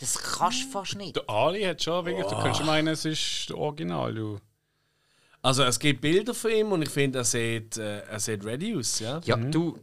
Das 0.00 0.18
kannst 0.18 0.64
du 0.64 0.70
fast 0.70 0.96
nicht. 0.96 1.16
Der 1.16 1.28
Ali 1.30 1.62
hat 1.62 1.82
schon 1.82 2.04
wirklich, 2.04 2.26
oh. 2.26 2.30
du 2.30 2.42
könntest 2.42 2.64
meinen, 2.64 2.88
es 2.88 3.04
ist 3.04 3.48
der 3.48 3.56
Original. 3.56 4.14
Du. 4.14 4.38
Also 5.42 5.62
es 5.62 5.78
gibt 5.78 6.00
Bilder 6.00 6.34
von 6.34 6.50
ihm 6.50 6.72
und 6.72 6.82
ich 6.82 6.90
finde, 6.90 7.20
er 7.20 7.24
sieht, 7.24 7.76
äh, 7.76 8.00
er 8.00 8.20
sieht 8.20 8.44
ready 8.44 8.76
aus. 8.76 8.98
Ja, 8.98 9.20
ja 9.24 9.36
mhm. 9.36 9.52
du. 9.52 9.78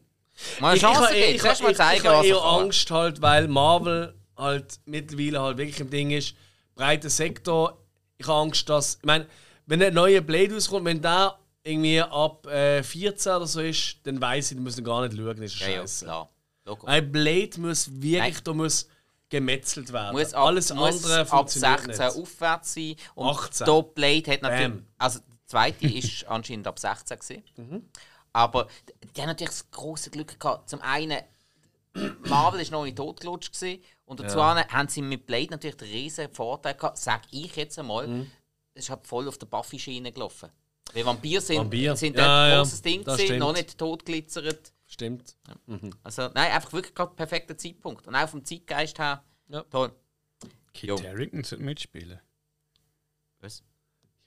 Mal 0.59 0.75
ich, 0.75 0.83
ich, 0.83 0.89
ich, 0.89 0.95
ich, 0.95 1.43
ich, 1.43 1.69
ich 1.69 1.79
habe 1.79 2.27
eher 2.27 2.43
Angst 2.43 2.89
halt, 2.91 3.21
weil 3.21 3.47
Marvel 3.47 4.13
halt 4.35 4.79
mittlerweile 4.85 5.41
halt 5.41 5.57
wirklich 5.57 5.79
im 5.79 5.89
Ding 5.89 6.11
ist, 6.11 6.35
breiter 6.75 7.09
Sektor. 7.09 7.77
Ich 8.17 8.27
habe 8.27 8.39
Angst, 8.39 8.67
dass, 8.69 8.95
ich 8.95 9.05
meine, 9.05 9.27
wenn 9.65 9.81
ein 9.81 9.93
neuer 9.93 10.21
Blade 10.21 10.53
rauskommt, 10.53 10.85
wenn 10.85 11.01
der 11.01 11.37
irgendwie 11.63 12.01
ab 12.01 12.45
äh, 12.47 12.83
14 12.83 13.31
oder 13.33 13.47
so 13.47 13.61
ist, 13.61 13.97
dann 14.03 14.19
weiß 14.19 14.51
ich, 14.51 14.57
die 14.57 14.63
müssen 14.63 14.83
gar 14.83 15.07
nicht 15.07 15.15
schauen, 15.15 15.37
das 15.37 15.53
ist 15.53 15.59
ja, 15.59 15.67
scheiße. 15.67 16.05
Ja, 16.05 16.29
Ein 16.85 17.11
Blade 17.11 17.59
muss 17.59 17.89
wirklich, 18.01 18.43
da 18.43 18.53
muss 18.53 18.87
gemetzelt 19.29 19.91
werden. 19.93 20.17
Muss 20.17 20.33
ab, 20.33 20.45
Alles 20.45 20.73
muss 20.73 21.03
andere 21.03 21.31
ab 21.31 21.49
16 21.49 21.87
nicht. 21.87 22.01
aufwärts 22.01 22.73
sein. 22.73 22.95
Und 23.15 23.27
18. 23.27 23.65
Top 23.65 23.95
Blade 23.95 24.31
hat 24.31 24.41
natürlich. 24.41 24.67
Bam. 24.67 24.85
Also, 24.97 25.19
der 25.19 25.47
zweite 25.47 25.87
ist 25.87 26.25
anscheinend 26.27 26.67
ab 26.67 26.77
16 26.77 27.19
gewesen. 27.19 27.43
Mhm. 27.55 27.89
Aber 28.33 28.67
die 29.15 29.21
haben 29.21 29.27
natürlich 29.27 29.51
das 29.51 29.71
große 29.71 30.09
Glück 30.09 30.39
gehabt. 30.39 30.69
Zum 30.69 30.81
einen, 30.81 31.19
Marvel 32.25 32.59
war 32.59 32.71
noch 32.71 32.83
nicht 32.83 32.97
totgelutscht 32.97 33.55
und 34.05 34.19
dazu 34.19 34.37
ja. 34.39 34.67
haben 34.69 34.87
sie 34.87 35.01
mit 35.01 35.27
Blade 35.27 35.51
natürlich 35.51 35.77
den 35.77 35.89
riesen 35.89 36.33
Vorteil 36.33 36.73
gehabt, 36.73 36.97
sag 36.97 37.21
ich 37.31 37.55
jetzt 37.55 37.77
einmal, 37.77 38.07
mhm 38.07 38.31
ist 38.73 38.89
halt 38.89 39.05
voll 39.07 39.27
auf 39.27 39.37
der 39.37 39.45
Buffy-Schiene 39.47 40.11
gelaufen. 40.11 40.49
Weil 40.93 41.05
Vampir 41.05 41.41
sind, 41.41 41.57
Vampir. 41.57 41.95
sind 41.95 42.17
ja, 42.17 42.43
ein 42.43 42.57
großes 42.57 42.79
ja, 42.79 42.83
Ding 42.83 43.03
gewesen, 43.03 43.39
noch 43.39 43.53
nicht 43.53 43.77
totglitzert. 43.77 44.73
Stimmt. 44.85 45.35
Ja. 45.47 45.55
Mhm. 45.65 45.91
Also, 46.03 46.23
nein, 46.33 46.51
einfach 46.51 46.73
wirklich 46.73 46.93
gerade 46.93 47.15
perfekter 47.15 47.57
Zeitpunkt. 47.57 48.07
Und 48.07 48.15
auch 48.15 48.29
vom 48.29 48.45
Zeitgeist 48.45 48.99
her, 48.99 49.23
ja. 49.47 49.63
toll. 49.63 49.91
Kit 50.73 50.89
Harington 51.03 51.43
sollte 51.43 51.63
mitspielen. 51.63 52.19
Was? 53.39 53.63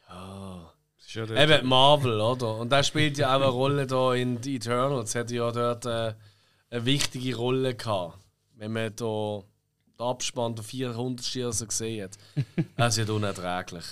Ja. 0.09 0.73
ja 1.09 1.43
Eben 1.43 1.67
Marvel, 1.67 2.21
oder? 2.21 2.57
Und 2.57 2.71
der 2.71 2.83
spielt 2.83 3.19
ja 3.19 3.31
auch 3.31 3.41
eine 3.41 3.47
Rolle 3.47 3.87
da 3.87 4.15
in 4.15 4.43
The 4.43 4.57
Eternals. 4.57 5.15
Hat 5.15 5.31
ja 5.31 5.51
dort 5.51 5.87
äh, 5.87 6.15
eine 6.71 6.85
wichtige 6.85 7.37
Rolle 7.37 7.75
gehabt. 7.75 8.19
Wenn 8.55 8.73
man 8.73 8.95
da 8.97 9.43
den 9.99 10.07
Abspann 10.07 10.55
der 10.55 10.65
400 10.65 11.25
Schießer 11.25 11.67
gesehen 11.67 12.05
hat. 12.05 12.19
Das 12.77 12.97
ist 12.97 13.09
ja 13.09 13.15
unerträglich. 13.15 13.85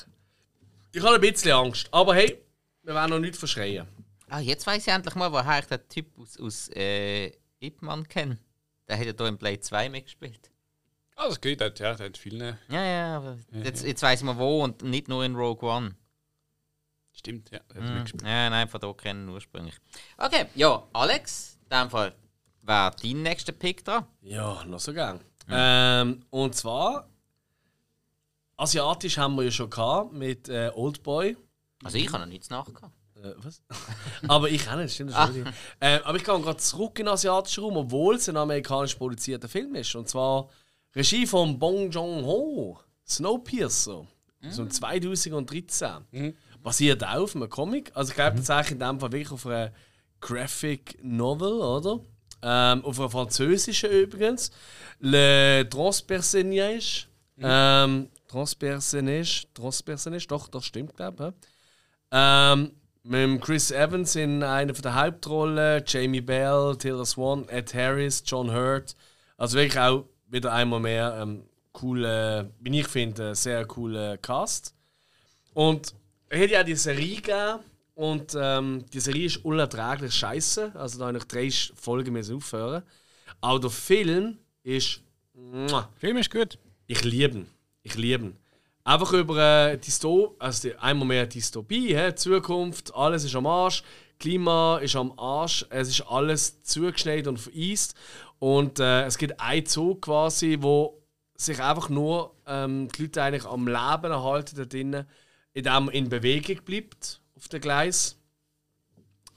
Ich 0.97 1.03
habe 1.03 1.17
ein 1.17 1.21
bisschen 1.21 1.51
Angst, 1.53 1.89
aber 1.91 2.15
hey, 2.15 2.41
wir 2.85 2.95
werden 2.95 3.11
noch 3.11 3.19
nicht 3.19 3.35
verschreien. 3.37 3.87
Ah, 4.29 4.39
jetzt 4.39 4.65
weiß 4.67 4.87
ich 4.87 4.93
endlich 4.93 5.15
mal, 5.17 5.33
woher 5.33 5.59
ich 5.59 5.67
den 5.67 5.81
Typ 5.89 6.17
aus, 6.19 6.39
aus 6.39 6.69
äh, 6.75 7.33
Ip 7.61 7.83
Man 7.83 8.07
kenne. 8.07 8.39
Der 8.87 8.97
hat 8.99 9.07
ja 9.07 9.13
hier 9.13 9.27
in 9.27 9.37
Blade 9.37 9.59
2 9.61 9.89
mitgespielt. 9.89 10.51
Also 11.17 11.41
geht, 11.41 11.61
ja, 11.61 11.69
der 11.71 11.99
hat 11.99 12.17
viele. 12.19 12.59
Ja, 12.69 12.85
ja, 12.85 13.17
aber 13.17 13.39
jetzt, 13.65 13.85
jetzt 13.85 14.03
weiss 14.03 14.23
man 14.23 14.39
wo 14.39 14.63
und 14.63 14.83
nicht 14.83 15.09
nur 15.09 15.25
in 15.25 15.35
Rogue 15.35 15.69
One. 15.69 15.97
Stimmt, 17.13 17.51
ja. 17.51 17.59
Der 17.71 17.83
hat 17.83 17.89
Mhm. 17.89 17.95
mitgespielt. 17.95 18.23
Ja, 18.23 18.51
nein, 18.51 18.69
von 18.69 18.81
da 18.81 18.93
kennen 18.93 19.29
ursprünglich. 19.29 19.75
Okay, 20.17 20.47
ja, 20.55 20.83
Alex, 20.93 21.59
in 21.65 21.77
dem 21.79 21.91
Fall 21.91 22.15
wäre 22.63 22.93
dein 23.03 23.23
nächster 23.23 23.53
Pick 23.53 23.85
dran. 23.85 24.07
Ja, 24.23 24.65
noch 24.65 24.81
so 24.81 24.93
gern. 24.93 25.21
Ähm, 25.51 26.25
und 26.31 26.55
zwar, 26.55 27.09
asiatisch 28.57 29.19
haben 29.19 29.37
wir 29.37 29.45
ja 29.45 29.51
schon 29.51 29.71
gehabt 29.71 30.13
mit 30.13 30.49
äh, 30.49 30.71
Oldboy. 30.75 31.37
Also 31.83 31.99
ich 31.99 32.09
habe 32.09 32.21
noch 32.21 32.27
nichts 32.27 32.51
nachgehabt. 32.51 32.95
Äh, 33.17 33.33
was? 33.39 33.63
aber 34.29 34.49
ich 34.51 34.69
auch 34.69 34.77
nicht, 34.77 34.95
stimmt 34.95 35.13
das 35.13 35.29
schon. 35.29 35.47
äh, 35.81 36.01
Aber 36.05 36.17
ich 36.17 36.25
gehe 36.25 36.41
gerade 36.41 36.57
zurück 36.59 36.99
in 36.99 37.07
den 37.07 37.13
asiatischen 37.13 37.65
Raum, 37.65 37.77
obwohl 37.77 38.17
es 38.17 38.29
ein 38.29 38.37
amerikanisch 38.37 38.95
produzierter 38.95 39.49
Film 39.49 39.75
ist. 39.75 39.95
Und 39.95 40.09
zwar 40.09 40.49
Regie 40.95 41.27
von 41.27 41.59
Bong 41.59 41.91
Joon-ho, 41.91 42.79
Snowpiercer, 43.07 44.07
aus 44.47 44.57
dem 44.57 44.71
2013. 44.71 46.35
Basiert 46.63 47.05
auch 47.05 47.25
auf 47.25 47.37
einem 47.37 47.49
Comic. 47.49 47.91
Also 47.95 48.11
ich 48.11 48.17
glaube 48.17 48.37
tatsächlich 48.37 48.73
in 48.73 48.79
dem 48.79 49.01
Fall 49.01 49.13
wirklich 49.13 49.33
auf 49.33 49.47
einer 49.47 49.73
Graphic 50.21 50.99
Novel, 51.03 51.53
oder? 51.53 52.01
Ähm, 52.43 52.85
auf 52.85 52.99
einer 52.99 53.11
französischen 53.11 53.91
übrigens. 53.91 54.51
Le 55.01 55.69
Transpersonnage. 55.69 57.07
Ähm, 57.39 58.09
Transpersonnage, 58.35 59.47
Transpersonnage, 59.55 60.27
doch, 60.27 60.49
das 60.49 60.65
stimmt, 60.65 60.97
glaube 60.97 61.33
ich. 61.41 61.49
Ähm, 62.11 62.73
mit 63.05 63.41
Chris 63.43 63.71
Evans 63.71 64.17
in 64.17 64.43
einer 64.43 64.73
der 64.73 64.95
Hauptrollen, 64.95 65.85
Jamie 65.87 66.21
Bell, 66.21 66.75
Taylor 66.77 67.07
Swan, 67.07 67.49
Ed 67.49 67.73
Harris, 67.75 68.25
John 68.27 68.53
Hurt. 68.53 68.97
Also 69.37 69.57
wirklich 69.57 69.79
auch 69.79 70.07
wieder 70.27 70.53
einmal 70.53 70.81
mehr 70.81 71.17
ähm, 71.23 71.45
coole, 71.71 72.51
wie 72.59 72.81
ich 72.81 72.89
finde, 72.89 73.37
sehr 73.37 73.65
cooler 73.67 74.19
Cast. 74.19 74.75
Und 75.53 75.95
er 76.29 76.43
hat 76.43 76.51
ja 76.51 76.65
die 76.65 76.75
Serie 76.75 77.17
gegeben 77.17 77.61
und 77.95 78.37
ähm, 78.37 78.85
die 78.93 78.99
Serie 78.99 79.27
ist 79.27 79.45
unerträglich 79.45 80.13
scheiße. 80.13 80.73
Also 80.75 80.99
da 80.99 81.07
habe 81.07 81.19
ich 81.19 81.25
drei 81.25 81.51
Folgen 81.51 82.13
müssen 82.13 82.37
aufhören. 82.37 82.83
Aber 83.41 83.61
der 83.61 83.71
Film 83.71 84.39
ist. 84.65 85.03
Muah, 85.35 85.89
Film 85.99 86.17
ist 86.17 86.33
gut. 86.33 86.59
ich 86.89 87.05
liebe 87.05 87.39
ihn. 87.39 87.54
Ich 87.85 87.95
liebe 87.97 88.25
ihn. 88.25 88.37
Einfach 88.83 89.13
über 89.13 89.39
äh, 89.39 89.79
Dysto 89.79 90.37
also 90.39 90.71
einmal 90.81 91.07
mehr 91.07 91.27
Dystopie, 91.27 91.95
hä? 91.95 92.15
Zukunft, 92.15 92.95
alles 92.95 93.25
ist 93.25 93.35
am 93.35 93.47
Arsch, 93.47 93.83
Klima 94.19 94.79
ist 94.79 94.97
am 94.97 95.19
Arsch, 95.19 95.67
es 95.71 95.89
ist 95.89 96.01
alles 96.03 96.63
zugeschneit 96.63 97.27
und 97.27 97.39
vereist. 97.39 97.95
Und 98.39 98.81
äh, 98.81 99.05
es 99.05 99.17
gibt 99.17 99.41
einen 99.41 99.67
Zug 99.67 100.03
quasi, 100.03 100.59
wo 100.61 101.03
sich 101.37 101.61
einfach 101.63 101.89
nur 101.89 102.35
ähm, 102.47 102.89
die 102.89 103.03
Leute 103.03 103.23
eigentlich 103.23 103.45
am 103.45 103.67
Leben 103.67 104.13
erhalten 104.13 104.57
da 104.57 104.65
drinnen, 104.65 105.07
indem 105.53 105.89
in 105.91 106.09
Bewegung 106.09 106.65
bleibt 106.65 107.21
auf 107.37 107.49
dem 107.49 107.61
Gleis 107.61 108.19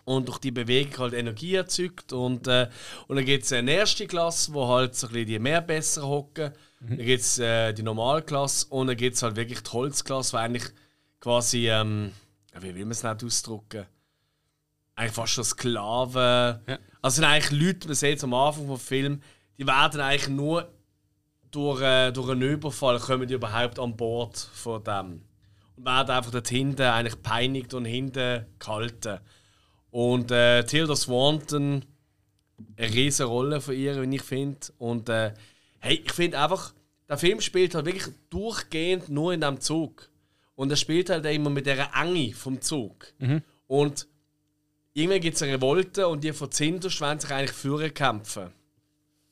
und 0.05 0.27
durch 0.27 0.37
die 0.39 0.51
Bewegung 0.51 0.97
halt 0.99 1.13
Energie 1.13 1.55
erzeugt. 1.55 2.13
Und, 2.13 2.47
äh, 2.47 2.69
und 3.07 3.17
dann 3.17 3.25
gibt 3.25 3.43
es 3.43 3.53
eine 3.53 3.71
erste 3.71 4.07
Klasse, 4.07 4.53
wo 4.53 4.67
halt 4.67 4.95
so 4.95 5.07
ein 5.07 5.13
bisschen 5.13 5.27
die 5.27 5.39
mehr 5.39 5.61
besser 5.61 6.07
hocken. 6.07 6.53
Dann 6.79 6.97
gibt 6.97 7.21
es 7.21 7.39
äh, 7.39 7.73
die 7.73 7.83
Normalklasse 7.83 8.67
und 8.69 8.87
dann 8.87 8.97
gibt 8.97 9.15
es 9.15 9.23
halt 9.23 9.35
wirklich 9.35 9.61
die 9.61 9.71
Holzklasse, 9.71 10.31
die 10.31 10.37
eigentlich 10.37 10.65
quasi, 11.19 11.69
ähm, 11.69 12.11
wie 12.59 12.75
will 12.75 12.85
man 12.85 12.91
es 12.91 13.03
nicht 13.03 13.23
ausdrücken? 13.23 13.85
Eigentlich 14.95 15.13
fast 15.13 15.33
schon 15.33 15.43
Sklaven. 15.43 16.59
Ja. 16.67 16.79
Also 17.01 17.15
sind 17.15 17.25
eigentlich 17.25 17.51
Leute, 17.51 17.87
man 17.87 17.95
sieht 17.95 18.17
es 18.17 18.23
am 18.23 18.33
Anfang 18.33 18.67
vom 18.67 18.79
Film, 18.79 19.21
die 19.57 19.65
werden 19.65 20.01
eigentlich 20.01 20.29
nur 20.29 20.71
durch, 21.51 21.81
äh, 21.81 22.11
durch 22.11 22.29
einen 22.29 22.41
Überfall 22.41 22.99
kommen 22.99 23.27
die 23.27 23.33
überhaupt 23.33 23.79
an 23.79 23.95
Bord 23.95 24.37
von 24.37 24.83
dem. 24.83 25.21
Und 25.75 25.85
werden 25.85 26.11
einfach 26.11 26.31
dort 26.31 26.47
hinten 26.47 26.81
eigentlich 26.81 27.21
peinigt 27.21 27.73
und 27.73 27.85
hinten 27.85 28.45
gehalten. 28.59 29.19
Und 29.91 30.31
äh, 30.31 30.63
Tilda 30.63 30.95
Swanton, 30.95 31.85
eine 32.75 32.93
riesige 32.93 33.29
Rolle 33.29 33.61
von 33.61 33.75
ihr, 33.75 34.01
wie 34.01 34.15
ich 34.15 34.23
finde. 34.23 34.59
Und 34.77 35.09
äh, 35.09 35.33
hey, 35.79 36.01
ich 36.05 36.11
finde 36.13 36.39
einfach, 36.39 36.73
der 37.07 37.17
Film 37.17 37.41
spielt 37.41 37.75
halt 37.75 37.85
wirklich 37.85 38.13
durchgehend 38.29 39.09
nur 39.09 39.33
in 39.33 39.41
diesem 39.41 39.59
Zug. 39.61 40.09
Und 40.55 40.71
er 40.71 40.75
spielt 40.75 41.09
halt 41.09 41.25
immer 41.25 41.49
mit 41.49 41.65
der 41.65 41.89
Enge 41.95 42.33
vom 42.33 42.59
Zug. 42.61 43.13
Und 43.67 44.07
irgendwann 44.93 45.21
gibt 45.21 45.35
es 45.35 45.43
eine 45.43 45.53
Revolte 45.53 46.07
und 46.07 46.23
die 46.23 46.33
von 46.33 46.51
Zinderst 46.51 46.99
wollen 46.99 47.19
sich 47.19 47.31
eigentlich 47.31 47.51
führen 47.51 47.93
kämpfen. 47.93 48.51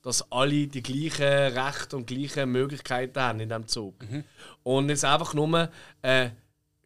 Dass 0.04 0.32
alle 0.32 0.68
die 0.68 0.84
gleichen 0.84 1.58
Rechte 1.58 1.98
und 1.98 2.06
gleichen 2.06 2.52
Möglichkeiten 2.52 3.20
haben 3.20 3.40
in 3.40 3.50
diesem 3.50 3.68
Zug. 3.68 3.96
Und 4.64 4.90
es 4.92 5.00
ist 5.00 5.06
einfach 5.06 5.34
nur 5.34 5.70
ein 6.04 6.32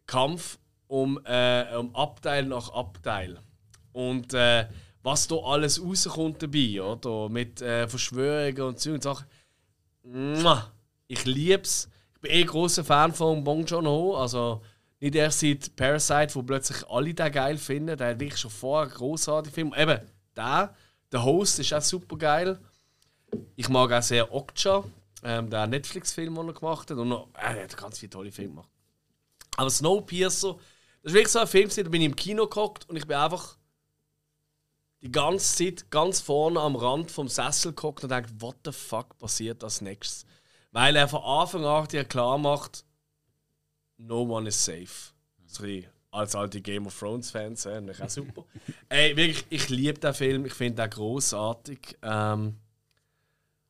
Kampf 0.06 0.58
um, 0.88 1.20
äh, 1.24 1.76
um 1.76 1.94
Abteil 1.94 2.46
nach 2.46 2.70
Abteil. 2.70 3.38
Und 3.92 4.32
äh, 4.32 4.66
was 5.02 5.28
da 5.28 5.36
alles 5.36 5.82
rauskommt 5.82 6.42
dabei, 6.42 6.80
oder? 6.82 7.28
Mit 7.28 7.60
äh, 7.60 7.86
Verschwörungen 7.86 8.62
und 8.62 8.80
so 8.80 8.92
und 8.92 9.02
Sachen. 9.02 9.26
Ich 11.06 11.24
lieb's. 11.24 11.88
Ich 12.14 12.20
bin 12.20 12.32
eh 12.32 12.44
großer 12.44 12.84
Fan 12.84 13.14
von 13.14 13.44
Bong 13.44 13.64
Joon-ho. 13.64 14.16
Also 14.16 14.62
nicht 15.00 15.14
erst 15.14 15.40
seit 15.40 15.74
Parasite, 15.76 16.34
wo 16.34 16.42
plötzlich 16.42 16.88
alle 16.88 17.14
den 17.14 17.32
geil 17.32 17.56
finden. 17.56 17.96
Der 17.96 18.10
hat 18.10 18.20
wirklich 18.20 18.40
schon 18.40 18.50
vorher 18.50 18.92
großartige 18.92 19.54
Film. 19.54 19.74
Eben, 19.76 20.00
der, 20.36 20.74
der 21.10 21.24
Host 21.24 21.58
ist 21.58 21.72
auch 21.72 21.82
super 21.82 22.16
geil. 22.16 22.58
Ich 23.56 23.68
mag 23.68 23.92
auch 23.92 24.02
sehr 24.02 24.32
Okja, 24.32 24.84
ähm, 25.22 25.48
der 25.48 25.66
Netflix-Film, 25.66 26.34
den 26.34 26.48
er 26.48 26.54
gemacht 26.54 26.90
hat. 26.90 26.98
Und 26.98 27.08
noch, 27.08 27.28
äh, 27.34 27.56
er 27.56 27.62
hat 27.64 27.76
ganz 27.76 27.98
viele 27.98 28.10
tolle 28.10 28.32
Filme 28.32 28.50
gemacht. 28.50 28.68
Aber 29.56 29.70
Snowpiercer, 29.70 30.56
das 31.02 31.12
ist 31.12 31.14
wirklich 31.14 31.32
so 31.32 31.38
ein 31.38 31.46
Film, 31.46 31.70
da 31.74 31.82
bin 31.84 32.02
ich 32.02 32.06
im 32.06 32.16
Kino 32.16 32.46
gehockt 32.46 32.88
und 32.88 32.96
ich 32.96 33.06
bin 33.06 33.16
einfach 33.16 33.56
die 35.02 35.10
ganze 35.12 35.56
Zeit 35.56 35.90
ganz 35.90 36.20
vorne 36.20 36.60
am 36.60 36.76
Rand 36.76 37.10
vom 37.10 37.28
Sessel 37.28 37.72
gehockt 37.72 38.04
und 38.04 38.10
denkt, 38.10 38.30
what 38.40 38.56
the 38.64 38.72
fuck 38.72 39.18
passiert 39.18 39.64
als 39.64 39.80
nächstes? 39.80 40.26
Weil 40.72 40.96
er 40.96 41.08
von 41.08 41.22
Anfang 41.22 41.64
an 41.64 41.88
dir 41.88 42.04
klar 42.04 42.38
macht, 42.38 42.84
no 43.96 44.22
one 44.22 44.48
is 44.48 44.64
safe. 44.64 45.12
So 45.46 45.62
ein 45.62 45.68
bisschen 45.68 45.90
als 46.12 46.34
alte 46.34 46.60
Game 46.60 46.86
of 46.86 46.98
Thrones 46.98 47.30
Fans, 47.30 47.66
äh, 47.66 47.82
ist 47.90 48.02
auch 48.02 48.10
super. 48.10 48.44
Ey, 48.88 49.16
wirklich, 49.16 49.44
ich 49.48 49.68
liebe 49.68 49.98
den 49.98 50.14
Film, 50.14 50.44
ich 50.44 50.54
finde 50.54 50.82
den 50.82 50.90
großartig. 50.90 51.98
Ähm, 52.02 52.56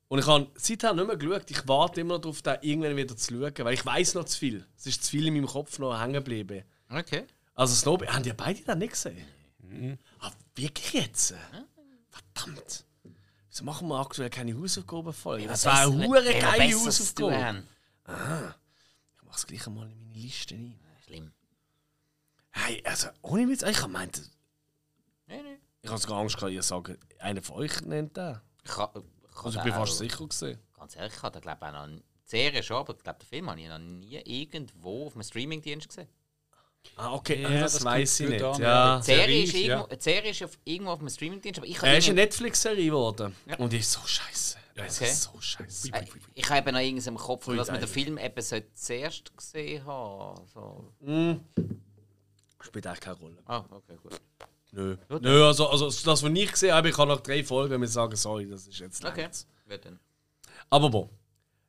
und 0.08 0.18
ich 0.18 0.26
habe 0.26 0.48
seitdem 0.56 0.96
nicht 0.96 1.06
mehr 1.06 1.16
geschaut. 1.16 1.50
Ich 1.50 1.68
warte 1.68 2.00
immer 2.00 2.14
noch 2.14 2.22
darauf, 2.22 2.42
den 2.42 2.56
irgendwann 2.62 2.96
wieder 2.96 3.16
zu 3.16 3.32
schauen, 3.32 3.52
weil 3.58 3.74
ich 3.74 3.86
weiß 3.86 4.14
noch 4.14 4.24
zu 4.24 4.38
viel. 4.38 4.66
Es 4.76 4.86
ist 4.86 5.04
zu 5.04 5.10
viel 5.10 5.26
in 5.26 5.34
meinem 5.34 5.46
Kopf 5.46 5.78
noch 5.78 6.00
hängen 6.00 6.14
geblieben. 6.14 6.64
Okay. 6.88 7.26
Also 7.54 7.74
Snow, 7.74 8.04
haben 8.06 8.22
die 8.22 8.32
beide 8.32 8.60
das 8.62 8.76
nicht 8.76 8.92
gesehen? 8.92 9.24
Ah, 10.18 10.30
wirklich 10.54 10.92
jetzt? 10.92 11.34
Verdammt. 12.08 12.84
Wieso 13.48 13.64
machen 13.64 13.88
wir 13.88 13.98
aktuell 13.98 14.30
keine 14.30 14.56
Hausaufgabenfolge? 14.56 15.46
Das 15.46 15.64
wäre 15.64 15.80
eine 15.82 16.06
hure 16.06 16.22
geile 16.38 16.74
Hausaufgabe. 16.74 17.44
haben. 17.44 17.68
Ich 19.16 19.22
mach's 19.24 19.46
gleich 19.46 19.66
einmal 19.66 19.90
in 19.90 19.98
meine 19.98 20.14
Liste 20.18 20.54
rein. 20.54 20.78
Schlimm. 21.04 21.32
Hey, 22.50 22.82
also 22.84 23.08
ohne 23.22 23.48
Witz, 23.48 23.62
ich 23.62 23.80
habe 23.80 23.92
meint, 23.92 24.30
Nein, 25.26 25.44
nein. 25.44 25.58
ich 25.82 25.88
habe 25.90 26.00
sogar 26.00 26.18
Angst 26.20 26.36
gehabt, 26.36 26.52
ihr 26.52 26.62
sagt, 26.62 26.98
einer 27.20 27.42
von 27.42 27.56
euch 27.56 27.80
nennt 27.82 28.16
den. 28.16 28.40
Ich 28.64 28.70
ich 28.70 28.76
Also 29.44 29.58
ich 29.58 29.64
bin 29.64 29.72
fast 29.72 29.98
sicher 29.98 30.26
gesehen. 30.26 30.58
Ganz 30.76 30.96
ehrlich, 30.96 31.14
ich 31.14 31.22
habe 31.22 31.40
glaube 31.40 31.66
auch 31.66 31.72
noch 31.72 31.86
die 31.86 32.02
Serie 32.24 32.62
schon, 32.62 32.76
aber 32.78 32.94
ich 32.96 33.02
glaube, 33.02 33.18
den 33.20 33.26
Film 33.26 33.50
habe 33.50 33.60
ich 33.60 33.68
noch 33.68 33.78
nie 33.78 34.16
irgendwo 34.24 35.06
auf 35.06 35.14
einem 35.14 35.22
Streamingdienst 35.22 35.88
gesehen. 35.88 36.08
Ah, 36.96 37.14
okay, 37.14 37.40
Ja, 37.42 37.48
ah, 37.48 37.60
das, 37.60 37.74
das 37.74 37.84
weiß 37.84 38.20
ich 38.20 38.28
nicht. 38.28 38.42
an, 38.42 38.60
Ja. 38.60 38.98
Die 38.98 39.04
Serie 39.04 39.24
Serie 39.26 39.42
ist, 39.44 39.52
ja. 39.54 39.60
irgendwo, 39.78 39.94
die 39.96 40.02
Serie 40.02 40.30
ist 40.30 40.42
auf, 40.42 40.58
irgendwo 40.64 40.92
auf 40.92 41.00
einem 41.00 41.08
Streamingdienst, 41.08 41.58
aber 41.60 41.66
ich 41.66 41.76
habe 41.78 41.88
Er 41.88 41.98
ist 41.98 42.06
eine 42.08 42.14
Netflix-Serie 42.16 42.84
geworden. 42.86 43.34
Ja. 43.46 43.56
Und 43.56 43.72
die 43.72 43.78
ist 43.78 43.92
so 43.92 44.00
scheiße. 44.04 44.58
Es 44.74 44.96
Okay. 45.00 45.10
ist 45.10 45.22
so 45.24 45.40
scheiße. 45.40 45.88
Äh, 45.92 46.04
Ich 46.34 46.48
habe 46.48 46.72
noch 46.72 46.80
irgendwas 46.80 47.06
im 47.06 47.16
Kopf, 47.16 47.44
dass 47.54 47.68
man 47.70 47.80
den. 47.80 47.88
Film 47.88 48.16
eben 48.18 48.42
so 48.42 48.56
zuerst 48.74 49.36
gesehen 49.36 49.84
haben. 49.84 50.40
So. 50.46 50.92
Spielt 52.60 52.86
eigentlich 52.86 53.00
keine 53.00 53.16
Rolle. 53.16 53.38
Ah, 53.46 53.64
okay, 53.70 53.96
gut. 54.02 54.20
Nö. 54.72 54.96
Gut. 55.08 55.22
Nö, 55.22 55.44
also, 55.46 55.68
also 55.68 55.86
das, 55.86 56.06
was 56.06 56.22
ich 56.22 56.50
gesehen 56.52 56.72
habe, 56.74 56.88
ich 56.90 56.94
kann 56.94 57.08
nach 57.08 57.20
drei 57.20 57.42
Folgen 57.42 57.80
mir 57.80 57.88
sagen, 57.88 58.14
sorry, 58.16 58.48
das 58.48 58.66
ist 58.66 58.78
jetzt 58.78 59.04
Okay, 59.04 59.22
längst. 59.22 59.48
wird 59.66 59.84
dann. 59.84 59.98
Aber 60.68 60.88
bon. 60.90 61.08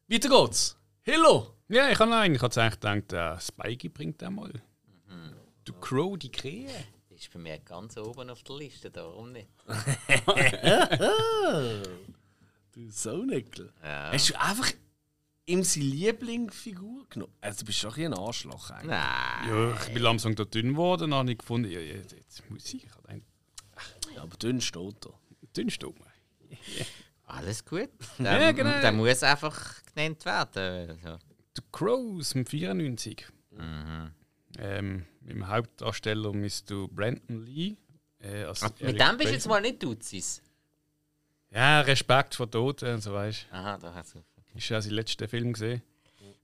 Weiter 0.07 0.29
geht's. 0.29 0.77
Hillo! 1.03 1.55
Ja, 1.69 1.89
ich 1.89 1.97
habe 1.99 2.15
eigentlich 2.15 2.41
gedacht, 2.41 3.13
äh, 3.13 3.39
Spikey 3.39 3.89
bringt 3.89 4.21
den 4.21 4.35
mal. 4.35 4.51
Du 5.65 5.73
Crow, 5.73 6.17
die 6.17 6.31
Krähe. 6.31 6.67
Das 7.09 7.19
ist 7.21 7.31
bei 7.33 7.39
mir 7.39 7.59
ganz 7.59 7.97
oben 7.97 8.29
auf 8.29 8.43
der 8.43 8.55
Liste, 8.57 8.89
darum 8.89 9.31
nicht. 9.31 9.49
Du 12.73 12.89
Saunickel. 12.89 13.71
Ja. 13.83 14.11
Hast 14.13 14.29
du 14.29 14.39
einfach 14.39 14.71
ihm 15.45 15.63
seine 15.63 15.85
Lieblingsfigur 15.85 17.07
genommen? 17.09 17.33
Also 17.41 17.59
du 17.59 17.65
bist 17.65 17.79
schon 17.79 17.93
ein 17.95 18.13
Arschloch 18.13 18.69
eigentlich. 18.71 18.87
Nein. 18.91 19.49
Ja, 19.49 19.73
ich 19.85 19.93
bin 19.93 20.03
langsam 20.03 20.35
da 20.35 20.45
dünn 20.45 20.69
geworden, 20.69 21.11
dann 21.11 21.19
habe 21.19 21.31
ich 21.33 21.37
gefunden, 21.37 21.69
ja, 21.69 21.79
jetzt 21.79 22.49
muss 22.49 22.73
ich. 22.73 22.83
Ja, 24.15 24.21
aber 24.23 24.37
dünn 24.37 24.61
steht 24.61 25.05
er. 25.05 25.13
dünn 25.55 25.69
stumm. 25.69 25.95
Alles 27.25 27.63
gut. 27.65 27.89
Der, 28.19 28.41
Ja, 28.41 28.51
genau. 28.51 28.81
der 28.81 28.91
muss 28.91 29.23
einfach 29.23 29.81
genannt 29.93 30.25
werden. 30.25 30.89
Also. 31.01 31.17
The 31.55 31.61
Crows 31.71 32.33
im 32.33 32.45
94. 32.45 33.25
Ähm, 34.59 35.05
mit 35.21 35.35
dem 35.35 35.47
Hauptdarsteller 35.47 36.33
Mr. 36.33 36.87
Brandon 36.89 37.45
Lee. 37.45 37.75
Äh, 38.19 38.43
als 38.43 38.61
Mit 38.61 38.81
Eric 38.81 38.97
dem 38.97 39.17
bist 39.17 39.29
du 39.29 39.33
jetzt 39.33 39.47
mal 39.47 39.61
nicht 39.61 39.81
Duzis. 39.81 40.41
Ja, 41.51 41.81
Respekt 41.81 42.35
vor 42.35 42.49
Toten 42.49 42.95
und 42.95 43.01
so 43.01 43.13
weißt 43.13 43.47
Aha, 43.51 43.77
da 43.77 43.93
hat's. 43.93 44.13
du. 44.13 44.23
Ist 44.55 44.69
ja 44.69 44.81
sein 44.81 44.93
letzter 44.93 45.27
Film 45.27 45.53
gesehen. 45.53 45.81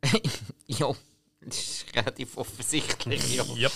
ja, 0.67 0.91
das 1.41 1.57
ist 1.57 1.95
relativ 1.95 2.37
offensichtlich. 2.37 3.35
Ja. 3.35 3.43
Ja. 3.55 3.69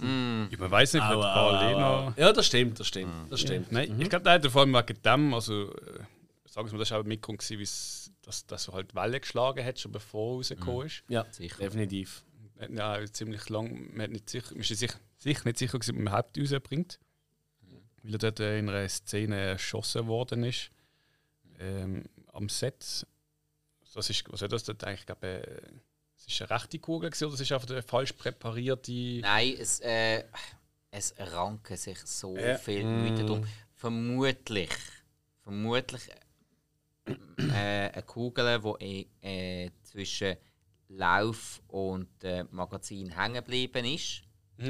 Ja, 0.00 0.58
man 0.58 0.70
weiß 0.70 0.94
nicht, 0.94 1.02
ob 1.02 1.10
noch. 1.10 2.12
Ja, 2.16 2.32
das 2.32 2.46
stimmt, 2.46 2.78
das 2.78 2.86
stimmt. 2.86 3.12
Das 3.30 3.40
stimmt. 3.40 3.72
Nein, 3.72 4.00
ich 4.00 4.08
glaube, 4.08 4.24
der 4.24 4.34
hat 4.34 4.46
vor 4.46 4.62
allem 4.62 4.74
wegen 4.74 5.02
dem, 5.02 5.34
also 5.34 5.72
äh, 5.72 5.98
sagen 6.44 6.68
wir 6.68 6.72
mal, 6.72 6.78
das 6.78 6.90
war 6.90 6.98
auch 6.98 7.04
ein 7.04 7.08
Mitgrund, 7.08 7.42
dass 8.22 8.46
dass 8.46 8.62
so 8.64 8.72
halt 8.72 8.94
Welle 8.94 9.20
geschlagen 9.20 9.64
hat, 9.64 9.78
schon 9.78 9.92
bevor 9.92 10.32
er 10.32 10.36
rausgekommen 10.36 10.86
ist. 10.86 11.02
Ja, 11.08 11.26
Sicher. 11.30 11.58
definitiv. 11.58 12.22
Ja, 12.70 13.04
ziemlich 13.12 13.48
lang, 13.48 13.90
man 13.92 14.02
hat 14.04 14.10
nicht 14.10 14.30
sicher, 14.30 14.50
man 14.52 14.60
ist 14.60 14.68
sich, 14.78 14.92
sicher 15.18 15.42
nicht 15.44 15.58
sicher, 15.58 15.78
gewesen, 15.78 15.90
ob 15.90 15.96
man 15.96 16.06
überhaupt 16.06 16.38
rausbringt. 16.38 16.98
Weil 18.02 18.12
er 18.14 18.18
dort 18.18 18.40
äh, 18.40 18.58
in 18.58 18.68
einer 18.68 18.88
Szene 18.88 19.36
erschossen 19.36 20.06
worden 20.06 20.44
ist. 20.44 20.70
Ähm, 21.58 22.04
am 22.32 22.48
Set. 22.48 23.06
Das 23.94 24.10
ist, 24.10 24.24
was 24.30 24.42
hat 24.42 24.52
das 24.52 24.64
dort 24.64 24.84
eigentlich? 24.84 25.00
Ich 25.00 25.06
glaube, 25.06 25.26
äh, 25.26 25.60
es 26.16 26.26
ist 26.26 26.42
eine 26.42 26.50
rechte 26.50 26.78
Kugel 26.78 27.10
gewesen, 27.10 27.24
oder 27.26 27.34
es 27.34 27.40
ist 27.40 27.52
einfach 27.52 27.68
eine 27.70 27.82
falsch 27.82 28.12
präparierte. 28.12 28.92
Nein, 29.20 29.54
es, 29.58 29.80
äh, 29.80 30.24
es 30.90 31.14
ranken 31.18 31.76
sich 31.76 31.98
so 32.04 32.36
Ja. 32.36 32.56
viele 32.58 33.08
Leute 33.08 33.24
drum. 33.24 33.46
Vermutlich, 33.74 34.70
vermutlich 35.42 36.02
äh, 37.06 37.90
eine 37.90 38.02
Kugel, 38.02 38.60
die 38.80 39.08
äh, 39.22 39.70
zwischen 39.82 40.36
Lauf 40.88 41.62
und 41.68 42.22
äh, 42.22 42.44
Magazin 42.50 43.10
hängen 43.10 43.34
geblieben 43.34 43.84
ist. 43.84 44.22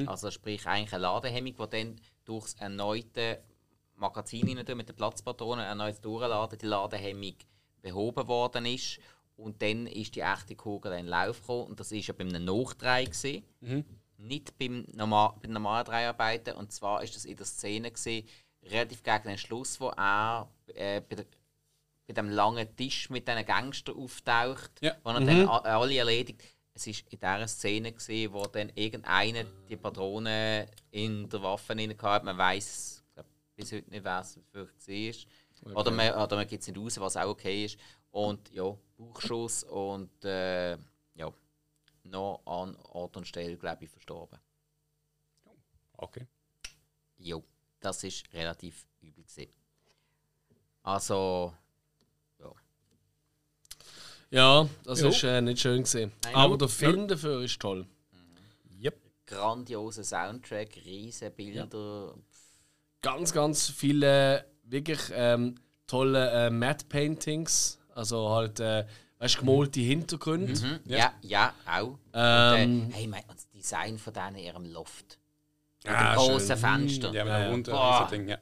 Also 0.06 0.30
sprich 0.30 0.66
eigentlich 0.66 0.92
eine 0.92 1.02
Ladehemmung, 1.02 1.54
die 1.56 1.70
dann 1.70 1.96
durchs 2.24 2.54
erneute 2.54 3.42
Magazin 3.94 4.46
hinein 4.46 4.76
mit 4.76 4.88
den 4.88 4.96
Platzpatronen 4.96 5.64
erneut 5.64 6.04
durchladen, 6.04 6.58
die 6.58 6.66
Ladehemmung 6.66 7.34
behoben 7.82 8.26
worden 8.28 8.66
ist. 8.66 8.98
Und 9.36 9.60
dann 9.62 9.86
ist 9.86 10.16
die 10.16 10.20
echte 10.22 10.56
Kugel 10.56 10.92
in 10.92 11.06
Lauf 11.06 11.40
gekommen. 11.40 11.68
Und 11.68 11.80
das 11.80 11.92
war 11.92 11.98
ja 11.98 12.14
bei 12.14 12.24
einem 12.24 12.44
Nachdreh. 12.44 13.04
Gewesen. 13.04 13.44
Nicht 14.18 14.58
beim 14.58 14.86
normal, 14.92 15.34
bei 15.36 15.42
den 15.42 15.52
normalen 15.52 15.84
Dreharbeiten. 15.84 16.56
Und 16.56 16.72
zwar 16.72 17.02
ist 17.02 17.14
das 17.14 17.26
in 17.26 17.36
der 17.36 17.46
Szene 17.46 17.90
gewesen, 17.90 18.26
relativ 18.64 19.02
gegen 19.02 19.28
den 19.28 19.38
Schluss, 19.38 19.78
wo 19.78 19.88
er 19.90 20.48
äh, 20.74 21.00
bei, 21.02 21.16
der, 21.16 21.26
bei 22.06 22.12
dem 22.14 22.28
langen 22.30 22.76
Tisch 22.76 23.10
mit 23.10 23.26
diesen 23.26 23.44
Gangstern 23.44 23.96
auftaucht, 23.96 24.70
Ja. 24.80 24.96
wo 25.02 25.10
er 25.10 25.20
dann 25.20 25.48
a- 25.48 25.58
alle 25.78 25.96
erledigt. 25.96 26.42
Es 26.74 26.86
war 26.86 26.94
in 26.94 27.18
dieser 27.18 27.48
Szene, 27.48 27.92
gewesen, 27.92 28.32
wo 28.32 28.44
dann 28.46 28.70
irgendeiner 28.74 29.44
die 29.68 29.76
Patronen 29.76 30.68
in 30.90 31.28
der 31.28 31.42
Waffe 31.42 31.74
hatte. 31.74 32.24
Man 32.24 32.36
weiß 32.38 33.02
bis 33.56 33.72
heute 33.72 33.90
nicht, 33.90 34.04
wer 34.04 34.20
es 34.20 34.38
wirklich 34.52 35.26
war. 35.64 35.76
Oder 35.76 35.90
man, 35.90 36.12
oder 36.14 36.36
man 36.36 36.46
gibt 36.46 36.60
es 36.60 36.68
nicht 36.68 36.78
raus, 36.78 37.00
was 37.00 37.16
auch 37.16 37.30
okay 37.30 37.64
ist. 37.64 37.78
Und 38.10 38.50
ja, 38.52 38.76
Bauchschuss 38.98 39.64
und 39.64 40.24
äh, 40.24 40.72
ja, 41.14 41.32
noch 42.04 42.42
an 42.44 42.76
Ort 42.92 43.16
und 43.16 43.26
Stelle, 43.26 43.56
glaube 43.56 43.84
ich, 43.84 43.90
verstorben. 43.90 44.38
Okay. 45.96 46.26
Jo, 47.18 47.42
das 47.80 48.04
ist 48.04 48.30
relativ 48.34 48.86
übel 49.00 49.24
gewesen. 49.24 49.50
Also. 50.82 51.54
Ja, 54.30 54.68
das 54.84 55.00
Ja. 55.00 55.08
ist 55.08 55.22
äh, 55.24 55.40
nicht 55.40 55.60
schön 55.60 55.82
gesehen. 55.82 56.12
Nein, 56.24 56.34
Aber 56.34 56.52
ja. 56.54 56.58
der 56.58 56.68
Film 56.68 57.08
dafür 57.08 57.42
ist 57.42 57.60
toll. 57.60 57.86
Yep. 58.82 58.96
grandioser 59.26 60.04
Soundtrack, 60.04 60.68
riesen 60.84 61.32
Bilder. 61.32 62.14
Ganz, 63.02 63.32
ganz 63.32 63.68
viele 63.70 64.44
wirklich 64.64 65.00
ähm, 65.12 65.54
tolle 65.86 66.46
äh, 66.46 66.50
Matte 66.50 66.86
Paintings. 66.88 67.78
Also 67.94 68.28
halt, 68.30 68.58
äh, 68.60 68.84
weißt 69.18 69.36
du, 69.36 69.40
gemalte 69.40 69.80
Hintergründe. 69.80 70.52
Mhm. 70.52 70.80
Ja. 70.84 71.14
ja, 71.22 71.54
auch. 71.66 71.96
Ähm, 72.12 72.82
und, 72.82 72.90
äh, 72.90 72.94
hey, 72.94 73.06
mein, 73.06 73.22
das 73.28 73.48
Design 73.50 73.98
von 73.98 74.12
denen 74.12 74.36
in 74.36 74.44
ihrem 74.44 74.64
Loft. 74.66 75.18
Mit 75.84 75.94
Ah, 75.94 76.14
dem 76.14 76.16
großen 76.18 76.48
schön. 76.48 76.56
Fenster. 76.58 77.12
Ja, 77.12 77.24
mit 77.24 77.68
Ja, 77.68 78.00
ja. 78.00 78.06
Ding, 78.10 78.28
ja. 78.28 78.38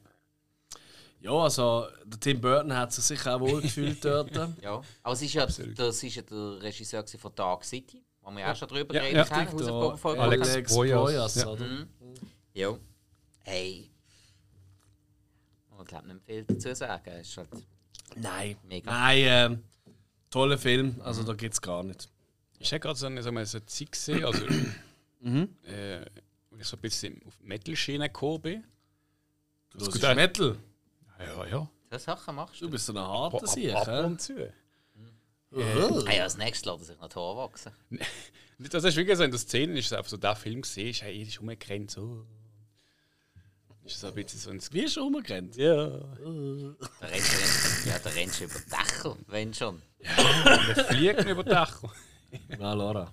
Ja, 1.24 1.32
also 1.32 1.86
der 2.05 2.20
Tim 2.20 2.38
Burton 2.40 2.74
hat 2.76 2.92
sich 2.92 3.02
sicher 3.05 3.34
auch 3.36 3.40
wohl 3.40 3.62
gefühlt 3.62 4.05
dort. 4.05 4.30
Ja. 4.60 4.82
Aber 5.02 5.14
es 5.14 5.22
ist 5.22 5.32
ja, 5.32 5.46
das 5.46 6.02
ist 6.02 6.14
ja 6.16 6.22
der 6.22 6.60
Regisseur 6.62 7.02
von 7.06 7.34
Dark 7.34 7.64
City, 7.64 8.02
wo 8.20 8.30
wir 8.30 8.51
auch 8.51 8.55
schon 8.55 8.68
drüber 8.68 8.94
Ja, 8.94 9.01
geredet 9.01 9.28
ja. 9.30 9.36
haben. 9.36 9.96
Vor 9.98 10.18
Alex. 10.20 10.48
Alex 10.51 10.74
Proyas, 10.74 11.01
Proyas, 11.02 11.34
ja. 11.36 11.46
oder? 11.48 11.64
Mhm. 11.66 11.88
Ja. 12.52 12.78
Hey. 13.44 13.90
Ich 15.80 15.86
glaube 15.86 16.09
nicht 16.09 16.24
viel 16.24 16.44
dazu 16.44 16.74
sagen. 16.74 17.10
Ist 17.20 17.36
halt 17.36 17.48
Nein. 18.16 18.56
Mega. 18.68 18.90
Nein, 18.90 19.18
ähm, 19.26 19.62
toller 20.30 20.59
Film. 20.59 21.01
Also 21.05 21.22
da 21.22 21.32
gibt 21.32 21.55
es 21.55 21.60
gar 21.62 21.82
nicht. 21.82 22.09
Ich 22.59 22.70
habe 22.72 22.80
gerade 22.80 22.98
so 22.98 23.06
eine, 23.06 23.22
so 23.22 23.30
eine 23.30 23.44
Zeit 23.46 23.92
gesehen, 23.92 24.24
also, 24.24 24.44
äh, 25.24 26.05
wo 26.51 26.56
ich 26.59 26.66
so 26.66 26.76
ein 26.76 26.80
bisschen 26.80 27.20
auf 27.26 27.36
die 27.40 27.46
Metal-Schiene 27.46 28.09
gekommen 28.09 28.40
bin. 28.42 28.64
Gut 29.72 29.90
bist 29.90 30.05
ein- 30.05 30.16
Metal. 30.16 30.56
Ja, 31.18 31.46
ja. 31.46 31.70
so 31.90 31.98
Sachen 31.98 32.34
machst 32.34 32.60
Du 32.60 32.66
du. 32.66 32.70
bist 32.72 32.86
so 32.86 32.92
ein 32.92 32.98
Ab, 32.98 33.32
harter 33.34 33.46
Sieg. 33.46 33.74
ab 33.74 33.86
hä? 33.86 34.00
und 34.04 34.20
zu. 34.20 34.52
Oh. 35.52 36.04
Hey, 36.06 36.20
als 36.20 36.36
nächstes 36.36 36.66
lässt 36.66 36.80
er 36.82 36.84
sich 36.94 37.00
noch 37.00 37.08
die 37.08 37.14
Haare 37.16 37.36
wachsen. 37.36 37.72
Das 38.58 38.84
ist 38.84 38.94
wirklich 38.94 39.16
so, 39.18 39.24
in 39.24 39.32
der 39.32 39.40
Szene 39.40 39.76
ist 39.78 39.86
es 39.86 39.92
einfach 39.92 40.08
so, 40.08 40.16
der 40.16 40.36
Film 40.36 40.62
gesehen, 40.62 40.88
ist 40.90 41.02
hey, 41.02 41.22
ist 41.22 41.40
umgerannt, 41.40 41.90
so. 41.90 42.24
Ist 43.84 43.98
so 44.00 44.06
ein 44.06 44.14
bisschen 44.14 44.38
so 44.38 44.50
ins 44.52 44.72
Wie 44.72 44.84
ist? 44.84 44.96
Ja. 44.96 45.02
Da 45.88 47.06
rennst 47.06 47.32
du, 47.84 47.88
ja, 47.90 47.98
da 47.98 48.10
rennst 48.10 48.40
du 48.40 48.44
über 48.44 48.54
Dächer, 48.60 49.16
wenn 49.26 49.52
schon. 49.52 49.82
Wir 49.98 50.84
fliegen 50.84 51.28
über 51.28 51.42
die 51.42 51.50
Dach. 51.50 51.82
Na, 52.58 52.72
Laura. 52.74 53.12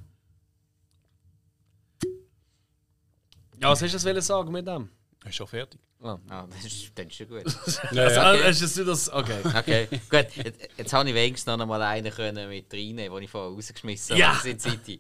Ja, 3.59 3.69
was 3.69 3.81
hast 3.81 4.05
du 4.05 4.13
das 4.13 4.27
sagen 4.27 4.51
mit 4.51 4.67
dem? 4.67 4.89
Ist 5.25 5.35
schon 5.35 5.47
fertig. 5.47 5.79
Ah, 6.01 6.17
das 6.49 6.65
ist, 6.65 6.91
das 6.97 7.05
ist 7.05 7.15
schon 7.15 7.27
gut. 7.27 7.43
Ja, 7.91 8.03
Also, 8.05 8.19
ja. 8.19 8.67
du 8.77 8.85
das? 8.85 9.09
Okay. 9.11 9.39
Okay, 9.55 9.87
gut. 10.09 10.35
Jetzt, 10.35 10.69
jetzt 10.77 10.93
habe 10.93 11.09
ich 11.09 11.15
wenigstens 11.15 11.55
noch 11.57 11.65
mal 11.65 11.81
einen 11.81 12.11
können 12.11 12.49
mit 12.49 12.73
reinnehmen, 12.73 13.13
den 13.13 13.23
ich 13.23 13.29
vorher 13.29 13.51
rausgeschmissen 13.55 14.17
Ja. 14.17 14.35
habe. 14.37 14.49
in 14.49 14.59
City. 14.59 14.99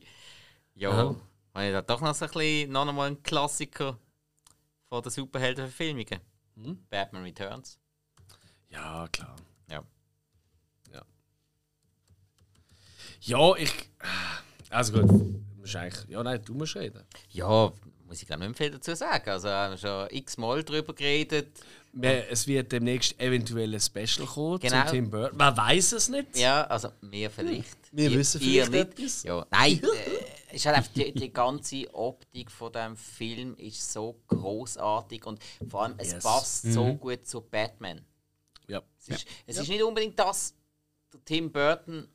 Ja, 0.75 0.91
habe 0.93 1.65
ich 1.65 1.71
da 1.73 1.81
doch 1.81 2.01
noch 2.01 2.13
so 2.15 2.25
ein 2.25 2.31
bisschen, 2.31 2.71
noch 2.71 2.85
mal 2.93 3.07
einen 3.07 3.23
Klassiker 3.23 3.97
von 4.89 5.01
der 5.01 5.11
Superheldenverfilmungen. 5.11 6.19
Batman 6.89 7.23
Returns. 7.23 7.79
Ja, 8.69 9.07
klar. 9.11 9.35
Ja. 9.69 9.83
Ja, 13.21 13.55
ich. 13.55 13.71
Also 14.69 14.93
gut. 14.93 15.09
Du 15.09 15.43
musst 15.59 15.75
eigentlich, 15.75 16.07
ja, 16.09 16.23
nein, 16.23 16.41
du 16.43 16.53
musst 16.55 16.75
reden. 16.75 17.03
Ja, 17.29 17.71
muss 18.11 18.21
ich 18.21 18.27
glaube 18.27 18.45
nicht 18.45 18.59
mehr 18.59 18.67
viel 18.69 18.71
dazu 18.77 18.93
sagen. 18.93 19.29
Also 19.29 19.47
haben 19.49 19.71
wir 19.71 19.77
schon 19.77 20.07
x-mal 20.11 20.63
drüber 20.65 20.93
geredet. 20.93 21.47
Wir- 21.93 22.29
Es 22.29 22.45
wird 22.45 22.69
demnächst 22.71 23.17
eventuell 23.21 23.73
ein 23.73 23.79
Special 23.79 24.27
kommen 24.27 24.59
Genau. 24.59 24.81
zum 24.83 24.91
Tim 24.91 25.09
Burton. 25.09 25.37
Man 25.37 25.55
weiß 25.55 25.93
es 25.93 26.09
nicht. 26.09 26.37
Ja, 26.37 26.63
also 26.65 26.89
wir 27.01 27.29
vielleicht. 27.29 27.77
Wir 27.93 28.09
Ihr- 28.11 28.17
wissen 28.19 28.41
ihr 28.41 28.65
vielleicht 28.65 28.97
nicht. 28.97 28.99
etwas. 28.99 29.23
Ja, 29.23 29.45
nein, 29.49 29.81
äh, 30.51 30.55
ist 30.55 30.65
halt 30.65 30.75
einfach 30.77 30.91
die, 30.91 31.13
die 31.13 31.31
ganze 31.31 31.93
Optik 31.93 32.51
von 32.51 32.73
dem 32.73 32.97
Film 32.97 33.55
ist 33.55 33.91
so 33.93 34.19
großartig 34.27 35.25
und 35.25 35.39
vor 35.69 35.83
allem 35.83 35.95
es 35.97 36.11
Yes. 36.11 36.23
passt 36.23 36.63
so 36.73 36.93
gut 36.95 37.25
zu 37.25 37.39
Batman. 37.41 38.01
Ja. 38.67 38.81
Es, 38.99 39.07
ist, 39.07 39.27
es 39.47 39.57
ist 39.57 39.69
nicht 39.69 39.83
unbedingt 39.83 40.19
das, 40.19 40.53
Tim 41.25 41.49
Burton 41.51 42.07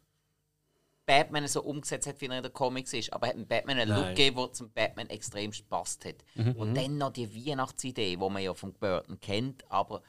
Batman 1.07 1.47
so 1.47 1.63
umgesetzt 1.63 2.07
hat, 2.07 2.21
wie 2.21 2.27
er 2.27 2.37
in 2.37 2.43
den 2.43 2.53
Comics 2.53 2.93
ist, 2.93 3.13
aber 3.13 3.29
er 3.29 3.39
hat 3.39 3.49
Batman 3.49 3.79
einen 3.79 3.91
Look 3.91 4.05
Nein. 4.05 4.15
gegeben, 4.15 4.37
der 4.37 4.53
zum 4.53 4.71
Batman 4.71 5.09
extrem 5.09 5.53
passt 5.69 6.05
hat. 6.05 6.17
Und 6.57 6.75
dann 6.75 6.99
noch 6.99 7.13
die 7.13 7.33
Weihnachtsidee, 7.33 8.17
die 8.17 8.17
man 8.17 8.43
ja 8.43 8.53
von 8.53 8.73
Burton 8.75 9.21
kennt, 9.21 9.71
aber 9.71 10.03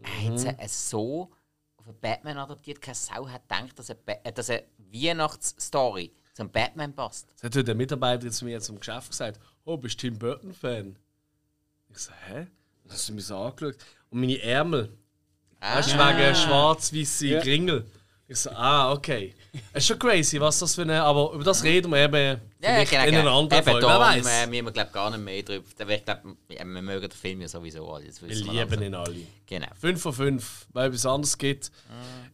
er 0.00 0.30
hat 0.30 0.38
sie 0.38 0.48
äh, 0.48 0.68
so 0.68 1.30
auf 1.76 1.88
einen 1.88 1.98
Batman 2.00 2.38
adaptiert, 2.38 2.80
keine 2.80 2.94
Sau 2.94 3.28
hat 3.28 3.48
gedacht, 3.48 3.78
dass 3.78 3.90
eine, 3.90 3.98
äh, 4.24 4.32
dass 4.32 4.50
eine 4.50 4.64
Weihnachtsstory 4.78 6.12
zum 6.32 6.50
Batman 6.50 6.94
passt. 6.94 7.26
Das 7.34 7.44
hat 7.44 7.56
heute 7.56 7.64
der 7.64 7.74
Mitarbeiter 7.74 8.24
jetzt 8.24 8.42
mir 8.42 8.60
zum 8.60 8.78
Geschäft 8.78 9.10
gesagt: 9.10 9.40
Oh, 9.64 9.76
bist 9.76 10.00
du 10.02 10.08
Tim 10.08 10.18
Burton-Fan? 10.18 10.96
Ich 11.88 11.98
so, 11.98 12.12
hä? 12.26 12.46
Dann 12.84 12.92
hast 12.92 13.08
du 13.08 13.12
mich 13.12 13.26
so 13.26 13.36
angeschaut. 13.36 13.76
Und 14.10 14.20
meine 14.20 14.40
Ärmel. 14.40 14.96
Weißt 15.60 15.90
du, 15.90 15.98
wegen 15.98 16.34
schwarz-weiße 16.36 17.40
Kringel. 17.40 17.84
Ich 18.30 18.36
so, 18.40 18.50
ah, 18.50 18.92
okay. 18.92 19.34
Es 19.72 19.84
ist 19.84 19.86
schon 19.86 19.98
crazy, 19.98 20.38
was 20.38 20.58
das 20.58 20.74
für 20.74 20.82
eine. 20.82 21.02
Aber 21.02 21.32
über 21.32 21.44
das 21.44 21.62
reden 21.62 21.90
wir 21.90 21.98
eben 22.04 22.40
vielleicht 22.60 22.92
in 22.92 23.14
einer 23.16 23.30
anderen 23.30 23.62
Eben 23.62 23.70
Folge. 23.70 23.86
Wer 23.86 23.98
weiß. 24.00 24.26
äh, 24.26 24.46
müssen 24.46 24.64
wir 24.66 24.72
glaub, 24.72 24.92
gar 24.92 25.10
nicht 25.10 25.20
mehr 25.24 25.42
drüber. 25.42 25.64
Ich 25.88 26.04
glaube, 26.04 26.36
wir 26.46 26.64
mögen 26.66 27.08
den 27.08 27.10
Film 27.10 27.40
ja 27.40 27.48
sowieso 27.48 27.90
alle. 27.90 28.04
Wir 28.20 28.34
lieben 28.36 28.82
ihn 28.82 28.94
alle. 28.94 29.26
Genau. 29.46 29.68
5 29.80 30.02
von 30.02 30.12
5, 30.12 30.66
weil 30.74 30.88
etwas 30.88 31.06
anderes 31.06 31.38
gibt, 31.38 31.70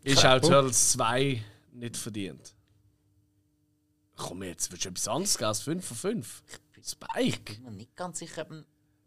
ist 0.02 0.26
auch 0.26 0.40
Turtles 0.40 0.92
2 0.92 1.44
nicht 1.74 1.96
verdient. 1.96 2.54
komm 4.16 4.42
jetzt, 4.42 4.72
willst 4.72 4.84
du 4.84 4.88
etwas 4.88 5.06
anderes 5.08 5.38
geben 5.38 5.48
als 5.48 5.60
5 5.62 5.86
von 5.86 5.96
5? 5.96 6.42
Spike? 6.86 7.52
Ich 7.52 7.62
bin 7.62 7.64
mir 7.64 7.70
nicht 7.70 7.94
ganz 7.96 8.18
sicher, 8.18 8.42
ob 8.42 8.50
man 8.50 8.64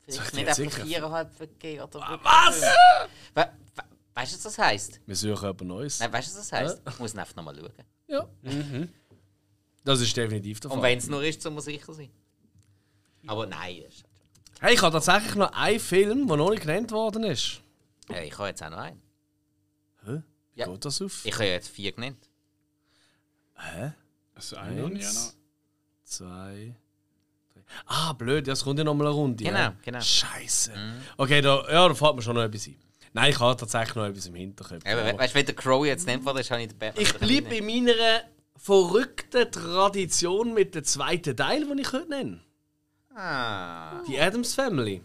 Sag 0.07 0.26
vielleicht 0.27 0.57
dir 0.57 0.64
nicht 0.64 0.76
einfach 0.80 0.85
sicher? 0.85 1.05
4,5 1.05 1.30
vergeben 1.31 1.84
oder 1.84 2.01
Ah, 2.01 2.19
was? 2.23 3.45
Weißt 4.18 4.31
du, 4.31 4.35
was 4.38 4.44
das 4.44 4.57
heisst? 4.57 4.99
Wir 5.06 5.15
suchen 5.15 5.49
etwas 5.49 5.68
Neues. 5.68 5.99
Nein, 5.99 6.11
weißt 6.14 6.27
du, 6.34 6.38
was 6.39 6.49
das 6.49 6.52
heisst? 6.60 6.81
Ich 6.89 6.99
muss 6.99 7.15
einfach 7.15 7.35
nochmal 7.35 7.56
schauen. 7.56 7.73
Ja. 8.07 8.27
Das 9.84 10.02
ist 10.02 10.15
definitiv 10.18 10.60
der 10.60 10.72
Und 10.72 10.80
Fall. 10.81 10.89
wenn 10.91 10.98
es 10.98 11.07
nur 11.07 11.23
ist, 11.23 11.41
soll 11.41 11.52
man 11.53 11.61
sicher 11.61 11.94
sein. 11.94 12.10
Aber 13.27 13.45
nein, 13.45 13.84
das 13.85 13.94
ist 13.95 14.03
Hey, 14.60 14.73
ich 14.73 14.81
habe 14.81 14.91
tatsächlich 14.94 15.35
noch 15.35 15.52
einen 15.53 15.80
Film, 15.80 16.27
der 16.27 16.38
noch 16.38 16.49
nicht 16.49 16.64
genannt 16.64 16.91
worden 16.91 17.23
ist. 17.26 17.61
ja, 18.10 18.22
ich 18.22 18.35
habe 18.38 18.48
jetzt 18.49 18.64
auch 18.64 18.69
noch 18.72 18.80
einen. 18.80 19.02
Hä? 20.06 20.22
Wie 20.56 20.60
Ja. 20.61 20.65
geht 20.68 20.84
das 20.85 21.02
auf? 21.02 21.23
Ich 21.26 21.34
habe 21.35 21.45
ja 21.45 21.52
jetzt 21.52 21.68
vier 21.69 21.91
genannt. 21.91 22.27
Hä? 23.56 23.91
Also 24.34 24.56
einen 24.57 24.77
ja 24.77 24.84
noch. 24.84 24.91
Eins, 24.95 25.38
zwei, 26.03 26.76
drei. 27.53 27.61
Ah, 27.85 28.14
blöd, 28.14 28.48
ja, 28.48 28.53
es 28.53 28.64
kommt 28.64 28.80
ja 28.80 28.84
noch 28.85 28.95
mal 28.95 29.06
eine 29.06 29.14
Runde. 29.14 29.44
Genau, 29.44 29.57
ja. 29.60 29.76
genau. 29.84 30.02
Scheiße. 30.02 30.73
Okay, 31.18 31.41
da, 31.41 31.64
ja, 31.72 31.88
da 31.88 31.94
fällt 31.94 32.15
mir 32.15 32.22
schon 32.23 32.35
noch 32.35 32.44
etwas 32.44 32.65
ein. 32.68 32.77
Nein, 33.18 33.31
ich 33.31 33.39
habe 33.39 33.57
tatsächlich 33.57 33.95
noch 33.95 34.06
etwas 34.06 34.26
im 34.27 34.35
Hinterkopf. 34.35 34.84
Ja, 34.85 34.95
we- 34.98 35.18
weißt 35.18 35.34
du, 35.34 35.38
wenn 35.39 35.45
der 35.45 35.56
Crow 35.56 35.85
jetzt 35.85 36.07
worden 36.07 36.38
ist, 36.39 36.52
habe 36.52 36.61
ich 36.61 36.68
den 36.69 36.77
Bär. 36.77 36.94
Ich 36.98 37.14
bleibe 37.15 37.49
bei 37.49 37.61
meiner 37.61 37.94
verrückten 38.56 39.52
Tradition 39.52 40.53
mit 40.53 40.76
dem 40.76 40.84
zweiten 40.84 41.35
Teil, 41.35 41.65
den 41.65 41.77
ich 41.80 41.91
heute 41.94 42.10
nenne. 42.10 42.41
Ah. 43.15 44.03
Die 44.07 44.19
Adams 44.19 44.53
Family. 44.53 45.02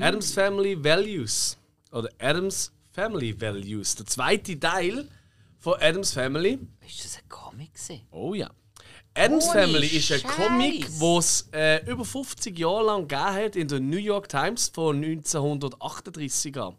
Adams 0.00 0.32
Family 0.32 0.82
Values. 0.82 1.56
Oder 1.92 2.08
Adams 2.18 2.72
Family 2.92 3.38
Values. 3.38 3.94
Der 3.96 4.06
zweite 4.06 4.58
Teil 4.58 5.08
von 5.58 5.74
Adams 5.80 6.12
Family. 6.12 6.58
Ist 6.86 7.04
das 7.04 7.18
ein 7.18 7.28
Comic? 7.28 7.74
gewesen? 7.74 8.00
Oh 8.10 8.32
ja. 8.34 8.50
Adams 9.14 9.48
Holy 9.48 9.60
Family 9.60 9.86
ist 9.86 10.12
ein 10.12 10.20
Scheiß. 10.20 10.30
Comic, 10.36 10.86
den 10.98 11.18
es 11.18 11.48
äh, 11.52 11.90
über 11.90 12.04
50 12.04 12.58
Jahre 12.58 12.84
lang 12.86 13.08
gegeben 13.08 13.34
hat 13.34 13.56
in 13.56 13.68
der 13.68 13.80
New 13.80 13.96
York 13.98 14.28
Times 14.28 14.68
von 14.74 14.96
1938 15.02 16.58
an. 16.58 16.76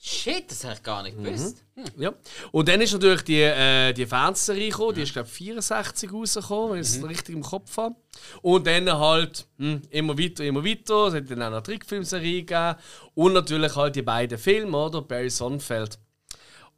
Shit, 0.00 0.48
das 0.48 0.62
habe 0.62 0.74
ich 0.74 0.82
gar 0.84 1.02
nicht 1.02 1.16
gewusst. 1.16 1.64
Ja. 1.96 2.12
Und 2.52 2.68
dann 2.68 2.80
ist 2.80 2.92
natürlich 2.92 3.22
die, 3.22 3.40
äh, 3.40 3.92
die 3.92 4.06
Fernsehserie 4.06 4.70
gekommen, 4.70 4.94
die 4.94 5.02
ist 5.02 5.12
glaube 5.12 5.28
ich 5.28 5.34
64 5.34 6.12
rausgekommen, 6.12 6.74
wenn 6.74 6.80
ich 6.80 6.88
es 6.88 7.02
richtig 7.02 7.34
im 7.34 7.42
Kopf 7.42 7.76
habe. 7.76 7.96
Und 8.42 8.66
dann 8.66 8.92
halt 8.92 9.46
hm, 9.58 9.82
immer 9.90 10.16
weiter, 10.16 10.44
immer 10.44 10.64
weiter. 10.64 11.08
Es 11.08 11.14
hat 11.14 11.30
dann 11.30 11.42
auch 11.42 11.46
noch 11.46 11.56
eine 11.56 11.62
Trickfilmserie 11.64 12.44
gegeben. 12.44 12.76
Und 13.14 13.32
natürlich 13.32 13.74
halt 13.74 13.96
die 13.96 14.02
beiden 14.02 14.38
Filme, 14.38 14.76
oder? 14.76 15.02
Barry 15.02 15.30
Sonnenfeld. 15.30 15.98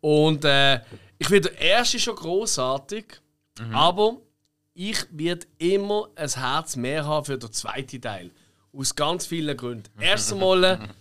Und 0.00 0.44
äh, 0.46 0.80
ich 1.18 1.28
finde 1.28 1.50
der 1.50 1.60
erste 1.60 1.98
schon 1.98 2.16
großartig, 2.16 3.20
aber 3.72 4.16
ich 4.72 5.04
werde 5.10 5.46
immer 5.58 6.08
ein 6.16 6.30
Herz 6.30 6.76
mehr 6.76 7.04
haben 7.04 7.26
für 7.26 7.36
den 7.36 7.52
zweiten 7.52 8.00
Teil. 8.00 8.30
Aus 8.72 8.94
ganz 8.94 9.26
vielen 9.26 9.54
Gründen. 9.56 9.90
Erst 10.00 10.32
einmal, 10.32 10.88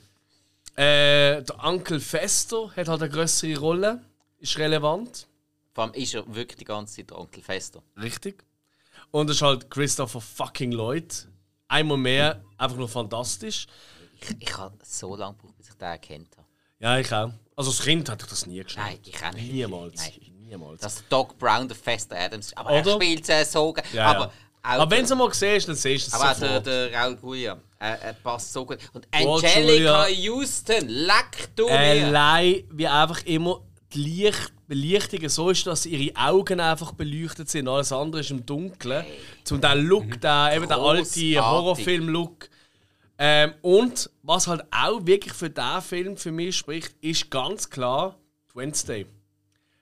äh, 0.80 1.44
der 1.44 1.64
Onkel 1.64 2.00
Fester 2.00 2.72
hat 2.74 2.88
halt 2.88 3.02
eine 3.02 3.10
größere 3.10 3.60
Rolle, 3.60 4.02
ist 4.38 4.58
relevant. 4.58 5.28
Vor 5.74 5.84
allem 5.84 5.94
ist 5.94 6.14
er 6.14 6.24
wirklich 6.34 6.58
die 6.58 6.66
ganze 6.66 6.96
Zeit 6.96 7.10
der 7.10 7.20
Onkel 7.20 7.44
Fester. 7.44 7.84
Richtig. 8.02 8.46
Und 9.12 9.30
es 9.30 9.38
ist 9.38 9.42
halt 9.42 9.70
Christopher 9.70 10.22
fucking 10.22 10.72
Lloyd. 10.72 11.28
Einmal 11.68 11.98
mehr, 11.98 12.42
einfach 12.58 12.78
nur 12.78 12.88
fantastisch. 12.88 13.68
Ich, 14.22 14.36
ich 14.40 14.58
habe 14.58 14.78
so 14.84 15.16
lange 15.18 15.36
gebraucht, 15.36 15.58
bis 15.58 15.70
ich 15.70 15.76
den 15.76 15.88
erkannt 15.88 16.30
habe. 16.38 16.48
Ja, 16.80 16.98
ich 16.98 17.14
auch. 17.14 17.32
Also 17.58 17.72
als 17.72 17.82
Kind 17.82 18.10
hatte 18.10 18.24
ich 18.24 18.30
das 18.30 18.46
nie 18.46 18.64
geschnallt. 18.64 18.90
Nein, 18.90 19.00
ich 19.04 19.24
auch 19.24 19.34
nicht. 19.34 19.52
Niemals. 19.52 20.02
Nein. 20.02 20.34
Niemals. 20.40 20.82
Das 20.82 20.96
ist 20.96 21.06
Doc 21.10 21.38
Brown, 21.38 21.68
der 21.68 21.76
Fester 21.76 22.18
Adams. 22.18 22.56
Aber 22.56 22.70
Oder? 22.70 22.92
er 22.92 22.96
spielt 22.96 23.30
es 23.30 23.52
so 23.52 23.76
ja, 23.92 24.06
aber 24.06 24.26
ja. 24.28 24.32
Auch 24.64 24.70
Aber 24.70 24.92
wenn 24.92 25.00
der- 25.06 25.10
du 25.10 25.16
mal 25.16 25.34
siehst, 25.34 25.68
dann 25.68 25.76
siehst 25.76 26.08
du 26.08 26.16
es 26.16 26.22
aber 26.22 26.32
auch 26.32 26.40
der, 26.40 26.48
sofort. 26.48 26.66
der 26.68 26.94
Raul 26.94 27.18
Julia, 27.24 27.58
er, 27.80 28.02
er 28.02 28.14
passt 28.14 28.52
so 28.54 28.66
gut. 28.66 28.78
Und 28.94 29.08
Angelica 29.12 29.60
Julia. 29.60 30.08
Houston, 30.08 30.88
leck 30.88 31.50
du 31.56 31.66
mir! 31.66 31.78
Allein 31.78 32.64
wie 32.72 32.88
einfach 32.88 33.24
immer 33.26 33.62
die 33.94 34.00
Licht, 34.24 34.54
Belichtung 34.68 35.28
so 35.30 35.50
ist, 35.50 35.66
dass 35.66 35.86
ihre 35.88 36.16
Augen 36.16 36.60
einfach 36.60 36.92
beleuchtet 36.92 37.50
sind. 37.50 37.68
Alles 37.68 37.92
andere 37.92 38.22
ist 38.22 38.30
im 38.30 38.46
Dunkeln. 38.46 39.04
Zum 39.44 39.60
den 39.60 39.80
Look, 39.88 40.22
der, 40.22 40.52
eben 40.56 40.68
der 40.68 40.78
alte. 40.78 41.42
Horrorfilm-Look. 41.42 42.50
Ähm, 43.18 43.54
und 43.64 44.10
was 44.22 44.46
halt 44.48 44.62
auch 44.72 45.06
wirklich 45.06 45.34
für 45.34 45.50
diesen 45.50 45.82
Film 45.82 46.18
für 46.18 46.32
mich 46.32 46.56
spricht, 46.58 46.94
ist 47.02 47.30
ganz 47.32 47.70
klar 47.70 48.16
Wednesday. 48.54 49.06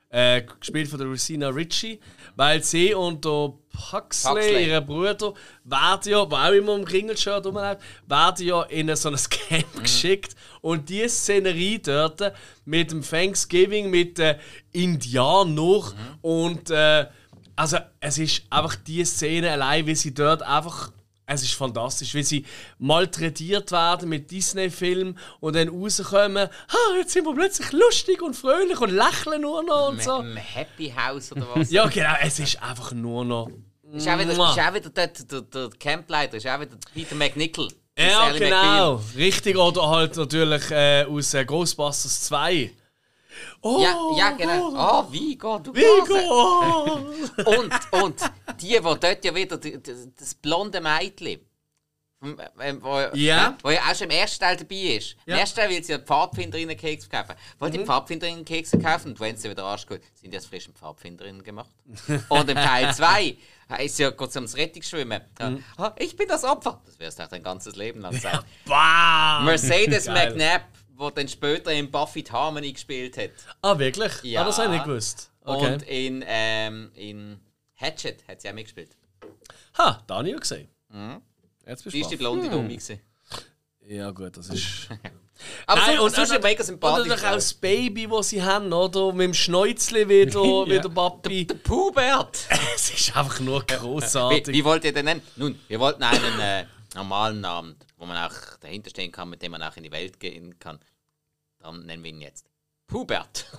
Äh, 0.10 0.44
gespielt 0.60 0.88
von 0.88 1.00
der 1.00 1.08
Rosina 1.10 1.50
Ritchie, 1.50 2.00
weil 2.38 2.64
sie 2.64 2.94
und 2.94 3.26
der 3.26 3.52
Huxley, 3.92 4.32
Huxley. 4.34 4.68
ihr 4.70 4.82
Bruder, 4.82 5.34
werden 5.66 6.12
ja, 6.12 6.26
der 6.26 6.38
auch 6.40 6.52
immer 6.54 6.76
im 6.76 6.86
Kringelshirt 6.86 7.46
rumläuft, 7.46 7.82
werden 8.08 8.48
ja 8.48 8.62
in 8.64 8.96
so 8.96 9.10
ein 9.10 9.18
Camp 9.30 9.76
Mhm. 9.76 9.84
geschickt. 9.84 10.36
Und 10.62 10.88
die 10.90 11.08
Szenerie 11.10 11.80
dort 11.80 12.22
mit 12.66 12.92
dem 12.92 13.02
Thanksgiving, 13.02 13.90
mit 13.90 14.18
den 14.18 14.36
Indianern 14.72 15.56
Mhm. 15.56 16.18
und 16.22 16.70
äh, 16.70 17.06
also 17.56 17.78
es 18.00 18.18
ist 18.20 18.44
einfach 18.52 18.76
die 18.76 19.04
Szene 19.04 19.52
allein, 19.52 19.86
wie 19.88 19.96
sie 19.96 20.14
dort 20.14 20.44
einfach 20.44 20.92
es 21.28 21.44
ist 21.44 21.54
fantastisch, 21.54 22.14
wie 22.14 22.24
sie 22.24 22.46
malträtiert 22.80 23.72
werden 23.72 24.08
mit 24.08 24.32
Disney-Filmen 24.32 25.20
und 25.42 25.56
dann 25.56 25.68
rauskommen, 25.68 26.48
ah, 26.48 26.98
jetzt 26.98 27.12
sind 27.12 27.26
wir 27.26 27.36
plötzlich 27.36 27.72
lustig 27.74 28.22
und 28.22 28.34
fröhlich 28.34 28.80
und 28.80 28.92
lächeln 28.92 29.42
nur 29.42 29.62
noch 29.64 29.90
und 29.90 30.02
so. 30.02 30.22
Im 30.22 30.38
Happy 30.38 30.94
House 30.96 31.32
oder 31.34 31.46
was? 31.54 31.70
Ja, 31.78 31.86
genau, 31.88 32.14
es 32.22 32.40
ist 32.40 32.64
einfach 32.64 32.94
nur 32.94 33.26
noch. 33.26 33.50
Ist 33.92 34.08
auch 34.08 34.18
wieder, 34.18 34.32
ist 34.32 34.40
auch 34.40 34.74
wieder 34.74 34.90
dort, 34.90 35.32
der, 35.32 35.42
der 35.42 35.70
Campleiter, 35.78 36.38
ist 36.38 36.48
auch 36.48 36.60
wieder 36.62 36.78
Peter 36.94 37.16
McNichol. 37.16 37.68
Ja, 38.00 38.32
genau, 38.32 39.02
richtig. 39.16 39.58
Oder 39.58 39.90
halt 39.90 40.16
natürlich 40.16 40.72
äh, 40.72 41.06
aus 41.06 41.34
äh, 41.34 41.44
Ghostbusters 41.44 42.22
2. 42.22 42.72
Oh, 43.62 43.80
Ja, 43.82 43.96
ja, 44.18 44.32
genau. 44.32 44.70
Oh, 45.08 45.12
Vigo, 45.12 45.60
du 45.60 45.74
Vigo! 45.74 47.12
Und, 47.46 47.94
und 48.04 48.22
die, 48.62 48.68
die 48.70 48.80
dort 48.82 49.24
ja 49.26 49.36
wieder, 49.36 49.58
das 49.58 50.36
blonde 50.36 50.82
Mädchen, 50.82 51.40
vom, 52.20 52.36
ähm, 52.60 52.80
wo, 52.82 53.00
Ja. 53.14 53.56
wo 53.62 53.70
ja 53.70 53.82
auch 53.82 53.96
schon 53.96 54.10
im 54.10 54.18
ersten 54.18 54.40
Teil 54.40 54.58
dabei 54.58 54.76
ist. 54.76 55.14
Im 55.26 55.32
Ja. 55.32 55.36
Mhm. 55.36 55.40
ersten 55.42 55.56
Teil 55.60 55.70
will 55.70 55.84
sie 55.84 55.92
ja 55.92 56.00
Pfadfinderinnen 56.00 56.76
Kekse 56.76 57.08
kaufen. 57.10 57.36
Weil 57.60 57.70
die 57.72 57.80
Pfadfinderinnen 57.86 58.44
Kekse 58.44 58.80
kaufen 58.80 59.10
und 59.12 59.20
wenn 59.20 59.38
sie 59.38 59.50
wieder 59.52 59.76
geht, 59.88 60.02
sind 60.16 60.32
die 60.34 60.38
aus 60.38 60.48
frischen 60.48 60.74
Pfadfinderinnen 60.74 61.44
gemacht. 61.44 61.70
und 62.30 62.50
im 62.50 62.56
Teil 62.58 62.92
2 62.94 63.38
ist 63.84 64.00
ja 64.00 64.10
kurz 64.12 64.36
ums 64.36 64.56
Rettungsschwimmen. 64.58 65.22
Ja. 65.40 65.50
Mhm. 65.52 65.64
Ah, 65.78 65.94
ich 66.00 66.16
bin 66.16 66.28
das 66.28 66.44
Opfer. 66.44 66.82
Das 66.86 66.98
wirst 67.00 67.20
du 67.20 67.24
auch 67.24 67.28
dein 67.28 67.44
ganzes 67.44 67.76
Leben 67.76 68.02
lang 68.02 68.14
sein. 68.20 68.40
Mercedes. 69.46 70.08
McNabb, 70.08 70.64
wo 70.98 71.10
dann 71.10 71.28
später 71.28 71.72
in 71.72 71.90
Buffy 71.92 72.24
the 72.26 72.32
Harmony 72.32 72.74
gespielt 72.74 73.18
hat. 73.18 73.30
Ah, 73.62 73.78
wirklich? 73.78 74.12
Ja. 74.24 74.42
Ah, 74.42 74.46
das 74.46 74.58
habe 74.58 74.68
ich 74.70 74.74
nicht 74.74 74.86
gewusst. 74.86 75.32
Okay. 75.44 75.74
Und 75.74 75.84
in, 75.84 76.24
ähm, 76.28 76.92
in 76.96 77.40
Hatchet 77.76 78.28
hat 78.28 78.42
sie 78.42 78.50
auch 78.50 78.54
mitgespielt. 78.54 78.98
ha, 79.78 80.04
da 80.08 80.16
habe 80.18 80.28
ich 80.28 80.34
ja 80.34 80.40
gesehen. 80.40 80.68
Jetzt 81.66 81.84
bist 81.84 81.94
Die 81.96 82.00
du 82.00 82.06
ist 82.06 82.12
die 82.12 82.16
blonde 82.18 82.50
Dumme. 82.50 82.68
gewesen. 82.70 83.00
Ja, 83.86 84.10
gut, 84.12 84.36
das 84.36 84.50
ist. 84.50 84.90
Aber 85.68 85.82
Nein, 85.82 85.98
so, 85.98 86.04
und 86.06 86.16
sonst 86.16 86.32
ist 86.32 86.42
mega 86.44 86.64
sympathisch. 86.64 87.06
natürlich 87.08 87.26
auch 87.28 87.34
das 87.36 87.54
Baby, 87.54 88.08
das 88.08 88.30
sie 88.30 88.42
haben, 88.42 88.74
oder? 88.74 89.14
Mit 89.14 89.26
dem 89.28 89.34
Schnäuzli 89.36 90.10
wieder, 90.10 90.42
wie 90.68 90.80
der 90.80 90.90
Papi. 90.90 91.46
Pubert! 91.46 92.40
Es 92.76 92.90
ist 92.90 93.16
einfach 93.16 93.40
nur 93.40 93.62
Wie, 93.62 93.76
großartig. 93.76 94.48
wie 94.48 94.64
wollt 94.66 94.84
ihr 94.84 94.94
den 94.94 95.06
nennen? 95.06 95.22
Nun, 95.36 95.60
wir 95.68 95.80
wollten 95.80 96.04
einen 96.04 96.40
äh, 96.40 96.66
normalen 96.96 97.40
Namen, 97.42 97.76
wo 97.98 98.06
man 98.06 98.18
auch 98.18 98.58
dahinter 98.62 98.90
stehen 98.90 99.12
kann, 99.12 99.30
mit 99.30 99.42
dem 99.42 99.52
man 99.52 99.62
auch 99.64 99.76
in 99.78 99.84
die 99.84 99.92
Welt 99.92 100.20
gehen 100.20 100.58
kann. 100.60 100.80
Dann 101.60 101.86
nennen 101.86 102.04
wir 102.04 102.12
ihn 102.12 102.22
jetzt 102.22 102.46
Pubert. 102.88 103.46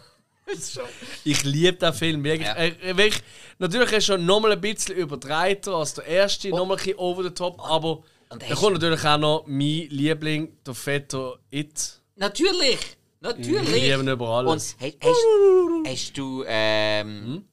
Ich 1.24 1.44
liebe 1.44 1.76
den 1.76 1.92
Film 1.92 2.24
wirklich. 2.24 2.46
Ja. 2.48 2.54
Er 2.54 2.96
wirklich 2.96 3.22
natürlich 3.58 3.92
ist 3.92 4.08
er 4.08 4.16
noch 4.16 4.40
mal 4.40 4.50
ein 4.52 4.60
bisschen 4.62 4.96
übertreiter 4.96 5.74
als 5.74 5.92
der 5.92 6.06
erste, 6.06 6.48
noch 6.48 6.64
mal 6.64 6.72
ein 6.72 6.78
bisschen 6.78 6.96
over 6.98 7.22
the 7.22 7.28
top, 7.28 7.60
aber 7.60 8.02
und 8.30 8.40
da 8.42 8.54
kommt 8.54 8.80
natürlich 8.80 9.04
auch 9.04 9.18
noch 9.18 9.44
mein 9.46 9.88
Liebling, 9.90 10.56
der 10.64 10.72
Vetter 10.74 11.38
It. 11.50 12.00
Natürlich! 12.16 12.78
Ich 12.80 12.96
Natürlich! 13.20 13.70
liebe 13.70 14.00
ihn 14.02 14.08
über 14.08 14.38
Und 14.40 14.48
alles. 14.48 14.74
hast, 14.80 14.96
hast, 15.02 15.86
hast 15.86 16.16
du 16.16 16.44
ähm, 16.46 17.24
Hm? 17.26 17.44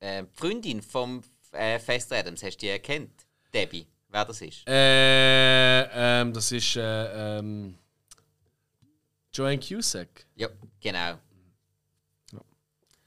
äh, 0.00 0.22
die 0.22 0.28
Freundin 0.34 0.80
vom 0.80 1.22
äh, 1.52 1.78
Fester 1.78 2.16
Adams, 2.16 2.42
hast 2.42 2.56
du 2.56 2.60
die 2.60 2.68
erkannt? 2.68 3.10
Debbie, 3.52 3.86
wer 4.08 4.24
das 4.24 4.40
ist? 4.40 4.66
Äh, 4.68 5.82
ähm, 6.20 6.32
das 6.32 6.50
ist 6.52 6.76
äh, 6.76 7.38
ähm, 7.38 7.78
Joanne 9.32 9.60
Cusack. 9.60 10.26
Ja, 10.36 10.48
genau. 10.80 11.18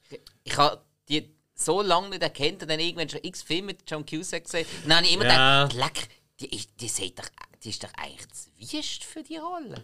Ich, 0.09 0.19
ich 0.43 0.57
habe 0.57 0.81
die 1.09 1.33
so 1.55 1.81
lange 1.81 2.09
nicht 2.09 2.21
erkannt 2.21 2.61
und 2.63 2.69
dann 2.69 2.79
irgendwann 2.79 3.09
schon 3.09 3.23
x 3.23 3.43
Filme 3.43 3.67
mit 3.67 3.89
John 3.89 4.05
Cusack 4.05 4.43
gesehen. 4.45 4.65
Und 4.83 4.89
dann 4.89 4.97
habe 4.97 5.07
ich 5.07 5.13
immer 5.13 5.25
Ja. 5.25 5.67
gedacht, 5.67 5.73
leck, 5.73 6.09
die, 6.39 6.55
ist, 6.55 6.69
die, 6.79 7.15
doch, 7.15 7.29
die 7.63 7.69
ist 7.69 7.83
doch 7.83 7.93
eigentlich 7.95 8.27
zu 8.31 8.49
wüst 8.57 9.03
für 9.03 9.23
die 9.23 9.37
Rolle. 9.37 9.83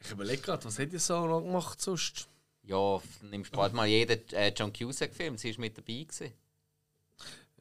Ich 0.00 0.10
überlege 0.10 0.42
gerade, 0.42 0.64
was 0.64 0.78
hätte 0.78 0.96
ich 0.96 1.02
so 1.02 1.26
noch 1.26 1.40
gemacht 1.40 1.80
sonst? 1.80 2.28
Ja, 2.62 3.00
nimmst 3.22 3.52
bald 3.52 3.72
mal 3.74 3.86
jeden 3.86 4.26
äh, 4.32 4.48
John 4.56 4.72
Cusack-Film, 4.72 5.36
sie 5.38 5.50
ist 5.50 5.58
mit 5.58 5.76
dabei 5.76 6.02
gewesen. 6.04 6.32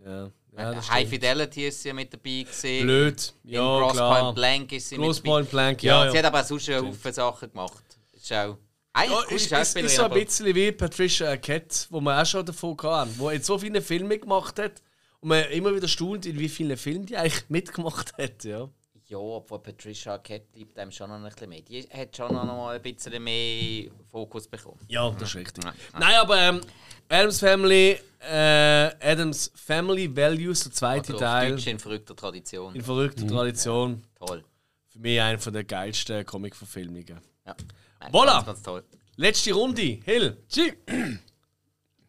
Ja, 0.04 0.32
Ja, 0.58 0.74
das 0.74 0.90
High. 0.92 1.10
Fidelity 1.10 1.68
ist 1.68 1.82
sie 1.82 1.94
mit 1.94 2.14
dabei 2.14 2.44
gewesen. 2.44 2.86
Blöd. 2.86 3.34
In 3.44 3.50
Ja, 3.52 3.80
Gross 3.80 3.94
klar. 3.94 4.20
Point 4.22 4.36
Blank 4.36 4.72
ist 4.72 4.90
sie 4.90 4.98
Gross 4.98 5.18
mit 5.18 5.26
dabei. 5.26 5.36
Point 5.38 5.50
Blank, 5.50 5.84
Ja, 5.84 6.06
ja. 6.06 6.12
sie 6.12 6.18
hat 6.20 6.26
aber 6.26 6.42
auch 6.42 6.46
sonst 6.46 6.70
einen 6.70 6.88
Haufen 6.88 7.14
Sachen 7.14 7.50
gemacht. 7.52 7.84
Ist 8.14 8.32
auch 8.34 8.58
eigentlich 8.94 9.12
Ja, 9.30 9.36
ist, 9.36 9.52
ist, 9.52 9.76
ist 9.78 9.96
so 9.96 10.04
ein 10.04 10.12
bisschen 10.12 10.54
wie 10.54 10.72
Patricia 10.72 11.30
Arquette, 11.30 11.88
wo 11.90 12.00
wir 12.00 12.22
auch 12.22 12.26
schon 12.26 12.46
davon 12.46 12.78
hatten, 12.84 13.14
wo 13.18 13.32
jetzt 13.32 13.48
so 13.48 13.58
viele 13.58 13.82
Filme 13.82 14.20
gemacht 14.20 14.60
hat 14.60 14.82
und 15.20 15.30
man 15.30 15.44
immer 15.46 15.74
wieder 15.76 15.88
staunt, 15.88 16.26
in 16.28 16.38
wie 16.38 16.50
vielen 16.50 16.78
Filmen 16.78 17.06
die 17.08 17.18
eigentlich 17.18 17.44
mitgemacht 17.50 18.14
hat. 18.18 18.44
Ja. 18.44 18.70
Ja, 19.14 19.20
obwohl 19.20 19.60
Patricia 19.60 20.14
Arquette 20.14 20.48
bleibt 20.52 20.80
einem 20.80 20.92
schon 20.92 21.08
noch 21.08 21.18
ein 21.18 21.24
bisschen 21.24 21.48
mehr. 21.50 21.62
Die 21.62 21.84
hat 21.84 22.18
schon 22.18 22.34
noch 22.34 22.46
mal 22.46 22.76
ein 22.76 22.82
bisschen 22.82 23.24
mehr 23.24 23.92
Fokus 24.10 24.48
bekommen. 24.48 24.80
Ja, 24.88 25.08
das 25.12 25.30
ist 25.30 25.36
richtig. 25.36 25.64
Ja. 25.64 25.72
Nein, 26.00 26.16
aber 26.16 26.40
ähm, 26.42 26.62
Adams 27.10 27.40
Family, 27.40 28.00
äh, 28.22 28.90
Adams 29.00 29.52
Family 29.54 30.16
Values, 30.16 30.64
der 30.64 30.72
zweite 30.72 31.14
auf 31.14 31.20
Teil, 31.20 31.52
Deutsch 31.52 31.68
in 31.68 31.78
verrückter 31.78 32.16
Tradition. 32.16 32.74
in 32.74 32.82
verrückter 32.82 33.28
Tradition, 33.28 34.04
Toll. 34.16 34.44
für 34.88 35.00
mich 35.00 35.22
einer 35.22 35.38
der 35.38 35.64
geilsten 35.64 36.26
Comic-Verfilmungen. 36.26 37.22
Ja. 37.46 37.56
Nein, 38.00 38.12
Voilà. 38.12 38.34
Ganz, 38.38 38.46
ganz 38.48 38.62
toll. 38.64 38.84
Letzte 39.16 39.54
Runde, 39.54 40.00
Hill. 40.06 40.38
G. 40.52 40.74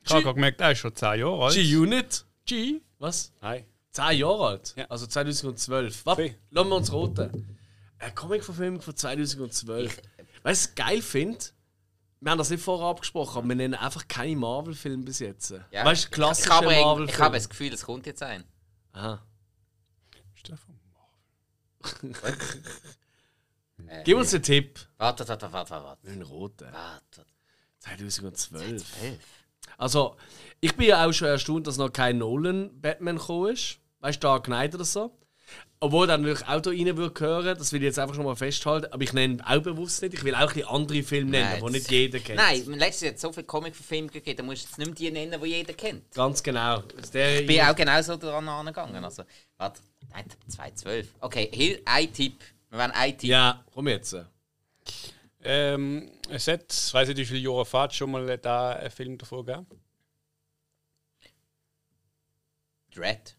Ich 0.02 0.10
habe 0.10 0.22
gerade 0.22 0.34
gemerkt, 0.36 0.58
er 0.58 0.72
ist 0.72 0.78
schon 0.78 0.94
10 0.96 1.18
Jahre 1.18 1.44
alt. 1.44 1.54
G-Unit. 1.54 2.24
G. 2.46 2.80
Was? 2.98 3.30
Nein. 3.42 3.66
10 3.94 4.18
Jahre 4.18 4.46
alt? 4.48 4.74
Ja. 4.76 4.86
Also 4.90 5.06
2012. 5.06 6.04
Warte, 6.04 6.22
Zwei. 6.22 6.36
lassen 6.50 6.68
wir 6.68 6.76
uns 6.76 6.92
roten. 6.92 7.56
Eine 7.98 8.12
Comic-Verfilmung 8.14 8.80
von 8.82 8.94
2012. 8.96 9.96
Weißt 9.96 9.98
du, 9.98 10.22
was 10.42 10.66
ich 10.66 10.74
geil 10.74 11.00
finde? 11.00 11.38
Wir 12.20 12.30
haben 12.30 12.38
das 12.38 12.50
nicht 12.50 12.62
vorher 12.62 12.88
abgesprochen, 12.88 13.38
aber 13.38 13.48
wir 13.48 13.54
nennen 13.56 13.74
einfach 13.74 14.06
keine 14.08 14.34
Marvel-Filme 14.36 15.04
bis 15.04 15.18
jetzt. 15.20 15.54
Ja. 15.70 15.84
Weißt 15.84 16.04
du, 16.04 16.06
ich 16.06 16.10
klassische 16.10 16.50
habe, 16.50 16.72
ich 16.74 16.80
Marvel-Filme. 16.80 17.24
habe 17.24 17.36
das 17.36 17.48
Gefühl, 17.48 17.72
es 17.72 17.84
kommt 17.84 18.06
jetzt 18.06 18.22
ein. 18.22 18.44
Aha. 18.92 19.22
Stefan. 20.34 20.74
Äh, 23.86 24.02
Gib 24.04 24.16
uns 24.16 24.32
einen 24.32 24.42
Tipp. 24.42 24.78
Warte, 24.96 25.28
warte, 25.28 25.52
warte, 25.52 25.70
warte. 25.70 25.84
warte. 25.84 26.08
Einen 26.08 26.22
roten. 26.22 26.72
warte. 26.72 27.26
2012. 27.80 29.02
Elf. 29.02 29.18
Also, 29.76 30.16
ich 30.60 30.74
bin 30.74 30.86
ja 30.86 31.04
auch 31.04 31.12
schon 31.12 31.28
erstaunt, 31.28 31.66
dass 31.66 31.76
noch 31.76 31.90
kein 31.92 32.16
Nolan-Batman 32.18 33.16
gekommen 33.18 33.52
ist. 33.52 33.78
Weißt 34.04 34.22
du, 34.22 34.26
Dark 34.26 34.44
Knight 34.44 34.74
oder 34.74 34.84
so. 34.84 35.16
Obwohl 35.80 36.06
dann 36.06 36.20
natürlich 36.20 36.46
auch 36.46 36.60
da 36.60 36.70
rein 36.70 36.96
würde 36.98 37.14
gehören, 37.14 37.56
das 37.56 37.72
will 37.72 37.80
ich 37.80 37.86
jetzt 37.86 37.98
einfach 37.98 38.14
schon 38.14 38.26
mal 38.26 38.36
festhalten. 38.36 38.92
Aber 38.92 39.02
ich 39.02 39.14
nenne 39.14 39.42
auch 39.46 39.62
bewusst 39.62 40.02
nicht. 40.02 40.12
Ich 40.12 40.22
will 40.24 40.34
auch 40.34 40.40
ein 40.40 40.46
bisschen 40.48 40.68
andere 40.68 41.02
Filme 41.02 41.30
nennen, 41.30 41.48
Nein, 41.52 41.64
die 41.66 41.72
nicht 41.72 41.90
jeder 41.90 42.18
kennt. 42.18 42.36
Nein, 42.36 42.64
letztes 42.74 43.08
hat 43.08 43.14
es 43.14 43.22
so 43.22 43.32
viele 43.32 43.46
Comic-Verfilmungen 43.46 44.12
gegeben, 44.12 44.36
da 44.36 44.42
musst 44.42 44.64
du 44.64 44.66
jetzt 44.66 44.78
nicht 44.78 44.86
mehr 44.88 44.94
die 44.94 45.10
nennen, 45.10 45.40
die 45.42 45.48
jeder 45.48 45.72
kennt. 45.72 46.12
Ganz 46.12 46.42
genau. 46.42 46.82
Ich 47.02 47.46
bin 47.46 47.60
auch 47.62 47.74
genauso 47.74 48.18
daran 48.18 48.46
angegangen. 48.46 49.02
Also, 49.02 49.22
warte, 49.56 49.80
nein, 50.10 50.26
2012. 50.48 51.08
Okay, 51.20 51.50
hier 51.50 51.80
ein 51.86 52.12
Tipp. 52.12 52.40
Wir 52.68 52.78
wollen 52.78 52.90
ein 52.90 53.16
Tipp. 53.16 53.30
Ja, 53.30 53.64
komm 53.72 53.88
jetzt. 53.88 54.16
Ähm, 55.42 56.10
es 56.28 56.46
hat, 56.46 56.70
ich 56.70 56.92
weiß 56.92 57.08
nicht, 57.08 57.16
wie 57.16 57.24
viele 57.24 57.40
Jahre 57.40 57.64
Fahrt 57.64 57.94
schon 57.94 58.10
mal 58.10 58.36
da 58.36 58.72
einen 58.72 58.90
Film 58.90 59.16
davor 59.16 59.46
gegeben. 59.46 59.66
Dread. 62.94 63.34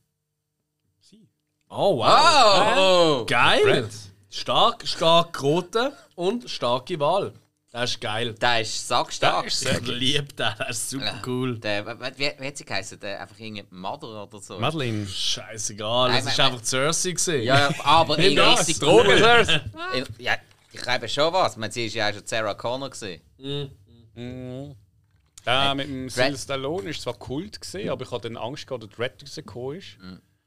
Oh, 1.78 1.98
wow. 1.98 2.78
Oh! 2.78 3.26
Geil. 3.26 3.62
Brad. 3.64 3.90
Stark, 4.30 4.88
stark 4.88 5.34
geraten 5.34 5.92
und 6.16 6.50
starke 6.50 7.00
Wahl. 7.00 7.34
Das 7.72 7.92
ist 7.92 8.00
geil. 8.02 8.34
Der 8.36 8.62
ist 8.62 8.88
sackstark. 8.88 9.50
Der 9.64 9.82
Ich 9.82 9.88
liebe 9.88 10.28
das. 10.34 10.58
Das 10.58 10.70
ist 10.70 10.90
super 10.92 11.22
cool. 11.26 11.60
Der, 11.60 11.86
wie, 12.18 12.32
wie 12.40 12.48
hat 12.48 12.56
sie 12.56 12.64
geheißen? 12.64 12.98
Der 13.02 13.20
einfach 13.22 13.38
irgendwie 13.38 13.66
Mother 13.70 14.24
oder 14.24 14.40
so? 14.40 14.58
Madeline. 14.58 15.06
Scheißegal, 15.06 16.10
Nein, 16.12 16.20
ist 16.26 16.38
nein, 16.38 16.48
einfach 16.54 16.64
Cersei 16.64 17.12
gesehen. 17.12 17.44
Ja, 17.44 17.70
aber 17.84 18.18
in 18.20 18.36
das, 18.38 18.60
richtig 18.62 18.80
Drogen. 18.80 19.10
In- 19.94 20.06
Ja, 20.18 20.36
ich 20.72 20.80
schreibe 20.80 21.10
schon 21.10 21.34
was. 21.34 21.58
Meine, 21.58 21.74
sie 21.74 21.88
ist 21.88 21.96
ja 21.96 22.10
auch 22.10 22.14
schon 22.14 22.26
Sarah 22.26 22.54
Connor 22.54 22.90
gesehen. 22.90 23.22
Mhm. 23.38 24.76
Ja, 25.46 25.76
mit 25.76 25.88
dem 25.88 26.10
Sylvester 26.10 26.38
Stallone 26.56 26.90
ist 26.90 27.02
zwar 27.02 27.16
Kult 27.16 27.60
gesehen, 27.60 27.90
aber 27.90 28.04
ich 28.06 28.12
hatte 28.12 28.32
Angst 28.40 28.66
gehabt, 28.66 28.84
dass 28.84 28.90
Dread 28.92 29.22
rausgekommen 29.22 29.78
ist. 29.80 29.98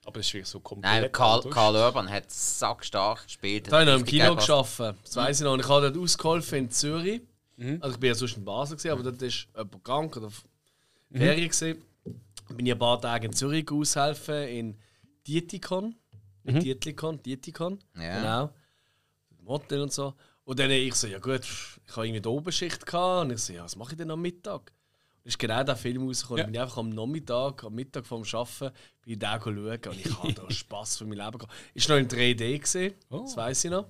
Aber 0.08 0.20
es 0.20 0.26
ist 0.28 0.32
wirklich 0.34 0.48
so 0.48 0.60
komplett 0.60 1.02
Nein, 1.02 1.12
Karl. 1.12 1.42
Karl 1.50 1.76
Urban 1.76 2.08
hat 2.08 2.30
sackstark 2.30 3.24
gespielt. 3.24 3.70
Da 3.70 3.72
habe 3.72 3.82
ich 3.82 3.88
noch 3.90 3.98
im 4.00 4.06
Kino 4.06 4.36
gearbeitet. 4.36 4.96
Das 5.04 5.16
weiß 5.16 5.40
ich 5.40 5.44
noch. 5.44 5.52
Und 5.52 5.60
ich 5.60 5.68
habe 5.68 5.90
dort 5.90 6.02
ausgeholfen 6.02 6.58
in 6.60 6.70
Zürich. 6.70 7.20
Mhm. 7.56 7.76
Also 7.82 7.94
ich 7.94 8.00
bin 8.00 8.08
ja 8.08 8.14
sonst 8.14 8.38
in 8.38 8.44
Basel, 8.46 8.76
gewesen, 8.78 8.90
aber 8.92 9.02
dort 9.02 9.20
ist 9.20 9.48
jemand 9.54 9.84
krank 9.84 10.16
oder 10.16 10.28
auf 10.28 10.44
Mhm. 11.10 11.18
Ferien. 11.18 11.48
Gewesen. 11.50 11.82
Bin 12.56 12.64
ich 12.64 12.72
ein 12.72 12.78
paar 12.78 12.98
Tage 13.02 13.26
in 13.26 13.34
Zürich 13.34 13.70
aushelfen, 13.70 14.48
in 14.48 14.78
Dietikon. 15.26 15.94
Mhm. 16.44 16.60
Dietlikon, 16.60 17.22
Dietikon. 17.22 17.78
Ja. 17.94 18.18
Genau. 18.18 18.54
Im 19.40 19.48
Hotel 19.48 19.82
und 19.82 19.92
so. 19.92 20.14
Und 20.44 20.58
dann 20.58 20.70
ich 20.70 20.94
so, 20.94 21.06
ja 21.06 21.18
gut, 21.18 21.42
ich 21.86 21.94
habe 21.96 22.06
irgendwie 22.06 22.22
die 22.22 22.28
Obenschicht 22.28 22.86
gehabt. 22.86 23.26
Und 23.26 23.32
ich 23.32 23.40
so, 23.40 23.52
ja, 23.52 23.64
was 23.64 23.76
mache 23.76 23.92
ich 23.92 23.98
denn 23.98 24.10
am 24.10 24.22
Mittag? 24.22 24.72
Ist 25.28 25.38
genau 25.38 25.62
der 25.62 25.76
Film 25.76 26.06
rausgekommen. 26.08 26.38
Ja. 26.38 26.44
Dann 26.44 26.52
bin 26.52 26.54
ich 26.54 26.62
einfach 26.62 26.78
am 26.78 26.88
Nachmittag, 26.88 27.62
am 27.64 27.74
Mittag 27.74 28.06
vorm 28.06 28.22
Arbeiten, 28.32 28.70
bin 29.02 29.12
ich 29.12 29.18
da 29.18 29.38
schauen 29.38 29.58
und 29.68 29.96
ich 29.98 30.18
hatte 30.18 30.32
da 30.32 30.50
Spass 30.50 30.96
für 30.96 31.04
mein 31.04 31.18
Leben 31.18 31.38
gehabt. 31.38 31.52
Ist 31.74 31.88
noch 31.90 31.96
in 31.96 32.08
3D 32.08 32.58
gesehen, 32.58 32.94
Oh. 33.10 33.20
das 33.20 33.36
weiß 33.36 33.64
ich 33.64 33.70
noch. 33.70 33.86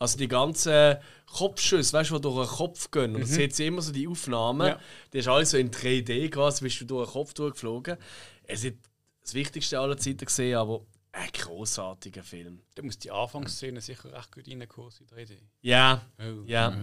Also 0.00 0.18
die 0.18 0.26
ganzen 0.26 0.96
Kopfschüsse, 1.26 1.92
weißt 1.92 2.10
du, 2.10 2.16
die 2.16 2.22
durch 2.22 2.48
den 2.48 2.56
Kopf 2.56 2.90
gehen. 2.90 3.14
Und 3.14 3.20
da 3.22 3.26
sieht 3.26 3.54
sie 3.54 3.66
immer 3.68 3.80
so 3.80 3.92
die 3.92 4.08
Aufnahmen. 4.08 4.66
Ja. 4.66 4.80
Die 5.12 5.18
ist 5.18 5.28
alles 5.28 5.50
so 5.52 5.56
in 5.56 5.70
3D 5.70 6.30
quasi, 6.30 6.64
bist 6.64 6.80
du 6.80 6.84
durch 6.84 7.06
den 7.08 7.12
Kopf 7.12 7.32
durchgeflogen. 7.34 7.96
Es 8.42 8.64
ist 8.64 8.74
das 9.22 9.34
Wichtigste 9.34 9.78
aller 9.78 9.96
Zeiten 9.96 10.24
gesehen, 10.24 10.56
aber 10.56 10.84
ein 11.12 11.30
großartiger 11.32 12.22
Film. 12.24 12.60
Da 12.74 12.82
muss 12.82 12.98
die 12.98 13.10
Anfangsszene 13.10 13.80
sicher 13.80 14.12
recht 14.12 14.32
gut 14.32 14.48
reinkommen, 14.48 14.90
in 15.00 15.06
3D. 15.16 15.38
Ja, 15.62 16.04
Oh. 16.18 16.42
ja. 16.46 16.76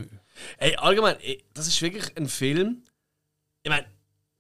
Ey, 0.58 0.76
allgemein, 0.78 1.18
ey, 1.20 1.44
das 1.54 1.68
ist 1.68 1.82
wirklich 1.82 2.16
ein 2.18 2.28
Film. 2.28 2.82
Ich 3.64 3.70
meine, 3.70 3.86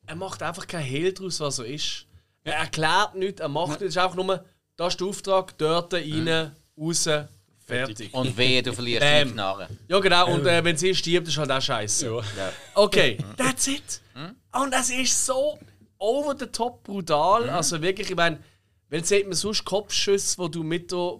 er 0.05 0.15
macht 0.15 0.43
einfach 0.43 0.67
kein 0.67 0.83
Hehl 0.83 1.13
daraus, 1.13 1.39
was 1.39 1.59
er 1.59 1.65
ist. 1.65 2.05
Er 2.43 2.55
erklärt 2.55 3.15
nichts, 3.15 3.39
er 3.39 3.47
macht 3.47 3.79
nichts. 3.79 3.83
Es 3.83 3.89
ist 3.95 3.97
einfach 3.97 4.15
nur, 4.15 4.43
das 4.75 4.93
ist 4.93 4.99
der 4.99 5.07
Auftrag, 5.07 5.57
dort 5.57 5.93
rein, 5.93 6.51
raus, 6.77 7.09
fertig. 7.65 8.13
Und 8.13 8.35
wehe, 8.35 8.61
du 8.61 8.73
verlierst 8.73 9.01
Bam. 9.01 9.27
die 9.29 9.33
Knarre. 9.33 9.69
Ja, 9.87 9.99
genau, 9.99 10.33
und 10.33 10.45
äh, 10.45 10.63
wenn 10.63 10.75
sie 10.75 10.93
stirbt, 10.93 11.29
ist 11.29 11.37
halt 11.37 11.51
auch 11.51 11.61
scheiße. 11.61 12.05
Ja. 12.05 12.17
Ja. 12.17 12.51
Okay, 12.75 13.17
that's 13.37 13.67
it. 13.67 14.01
Und 14.51 14.73
es 14.73 14.89
ist 14.89 15.25
so 15.25 15.57
over 15.97 16.35
the 16.37 16.47
top 16.47 16.83
brutal. 16.83 17.49
Also 17.49 17.81
wirklich, 17.81 18.09
ich 18.09 18.15
meine, 18.15 18.39
wenn 18.89 19.03
sieht 19.03 19.25
man 19.25 19.33
sonst 19.33 19.63
Kopfschüsse, 19.63 20.37
wo 20.37 20.47
du 20.47 20.63
mit 20.63 20.91
der, 20.91 21.19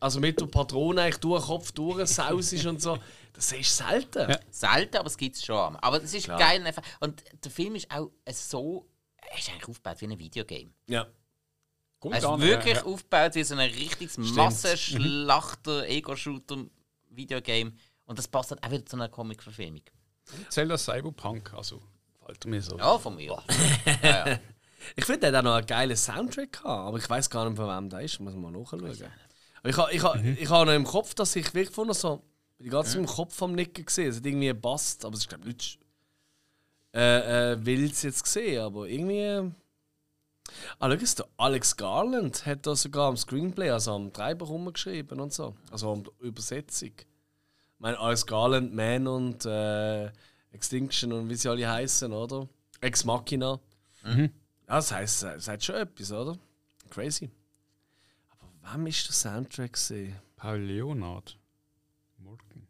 also 0.00 0.18
mit 0.20 0.40
der 0.40 0.46
Patrone 0.46 1.02
eigentlich 1.02 1.18
durch 1.18 1.42
den 1.42 1.46
Kopf 1.46 1.72
durchsausest 1.72 2.66
und 2.66 2.80
so, 2.80 2.98
das 3.32 3.52
ist 3.52 3.76
selten. 3.76 4.30
Ja. 4.30 4.40
Selten, 4.50 4.96
aber 4.96 5.06
es 5.06 5.16
gibt 5.16 5.36
es 5.36 5.44
schon. 5.44 5.76
Aber 5.76 6.02
es 6.02 6.14
ist 6.14 6.24
Klar. 6.24 6.38
geil. 6.38 6.66
einfach. 6.66 6.82
Und 7.00 7.22
der 7.44 7.50
Film 7.50 7.74
ist 7.76 7.90
auch 7.90 8.10
so. 8.30 8.88
Er 9.16 9.38
ist 9.38 9.48
eigentlich 9.48 9.68
aufgebaut 9.68 10.00
wie 10.00 10.06
ein 10.06 10.18
Videogame. 10.18 10.70
Ja. 10.86 11.06
Gut 12.00 12.12
Er 12.12 12.18
ist 12.18 12.24
an, 12.24 12.40
wirklich 12.40 12.76
ja. 12.76 12.84
aufgebaut 12.84 13.34
wie 13.34 13.44
so 13.44 13.54
ein 13.54 13.60
richtiges 13.60 14.16
Massenschlachter, 14.16 15.86
Ego-Shooter-Videogame. 15.88 17.72
Und 18.06 18.18
das 18.18 18.26
passt 18.26 18.50
halt 18.50 18.64
auch 18.64 18.70
wieder 18.70 18.86
zu 18.86 18.96
einer 18.96 19.08
Comic-Verfilmung. 19.08 19.82
Zelda 20.48 20.78
Cyberpunk, 20.78 21.52
also 21.54 21.82
gefällt 22.18 22.46
mir 22.46 22.62
so. 22.62 22.78
Ja, 22.78 22.98
von 22.98 23.16
mir. 23.16 23.42
ja, 24.02 24.28
ja. 24.28 24.38
Ich 24.96 25.04
finde, 25.04 25.30
der 25.30 25.32
hat 25.32 25.36
auch 25.40 25.42
noch 25.42 25.54
einen 25.56 25.66
geilen 25.66 25.96
Soundtrack 25.96 26.52
gehabt, 26.52 26.66
aber 26.66 26.98
ich 26.98 27.08
weiß 27.08 27.28
gar 27.28 27.44
nicht, 27.48 27.56
von 27.56 27.68
wem 27.68 27.90
der 27.90 28.00
ist. 28.00 28.18
Muss 28.20 28.32
man 28.34 28.52
mal 28.52 28.58
nachschauen. 28.58 28.82
Aber 29.62 29.68
ich 29.68 29.76
habe 29.76 29.92
ich 29.92 30.02
ha, 30.02 30.14
ich 30.16 30.48
ha 30.48 30.64
noch 30.64 30.72
im 30.72 30.84
Kopf, 30.84 31.14
dass 31.14 31.36
ich 31.36 31.52
wirklich 31.52 31.74
von 31.74 31.92
so 31.92 32.22
die 32.60 32.68
ganze 32.70 32.92
Zeit 32.92 33.00
im 33.00 33.06
Kopf 33.06 33.34
vom 33.34 33.52
Nicken 33.52 33.84
gesehen. 33.84 34.08
Es 34.10 34.16
hat 34.16 34.26
irgendwie 34.26 34.52
passt, 34.54 35.04
aber 35.04 35.14
es 35.14 35.20
ist 35.20 35.28
glaube 35.28 35.48
ich 35.48 35.54
nicht 35.54 35.78
äh, 36.94 37.52
äh, 37.52 37.64
wild 37.66 38.02
jetzt 38.02 38.24
gesehen, 38.24 38.60
aber 38.62 38.88
irgendwie. 38.88 39.18
äh, 39.18 39.50
Ah, 40.80 40.90
schau 40.90 41.14
der 41.18 41.26
Alex 41.36 41.76
Garland 41.76 42.44
hat 42.44 42.66
da 42.66 42.74
sogar 42.74 43.08
am 43.08 43.16
Screenplay, 43.16 43.70
also 43.70 43.94
am 43.94 44.12
Treiber 44.12 44.46
rumgeschrieben 44.46 45.20
und 45.20 45.32
so. 45.32 45.54
Also 45.70 45.92
am 45.92 46.02
Übersetzung. 46.18 46.90
Ich 46.98 47.06
meine, 47.78 47.96
Alex 48.00 48.26
Garland, 48.26 48.74
Man 48.74 49.06
und 49.06 49.44
äh, 49.46 50.10
Extinction 50.50 51.12
und 51.12 51.28
wie 51.30 51.36
sie 51.36 51.48
alle 51.48 51.70
heißen, 51.70 52.12
oder? 52.12 52.48
Ex 52.80 53.04
Machina. 53.04 53.60
Ja, 54.04 54.28
das 54.66 54.90
heisst, 54.90 55.22
das 55.22 55.46
heißt 55.46 55.64
schon 55.64 55.76
etwas, 55.76 56.10
oder? 56.10 56.36
Crazy. 56.88 57.30
Aber 58.30 58.50
wem 58.74 58.86
ist 58.88 59.06
der 59.06 59.14
Soundtrack 59.14 59.74
gesehen? 59.74 60.16
Paul 60.34 60.58
Leonard. 60.58 61.38
Morgan. 62.18 62.66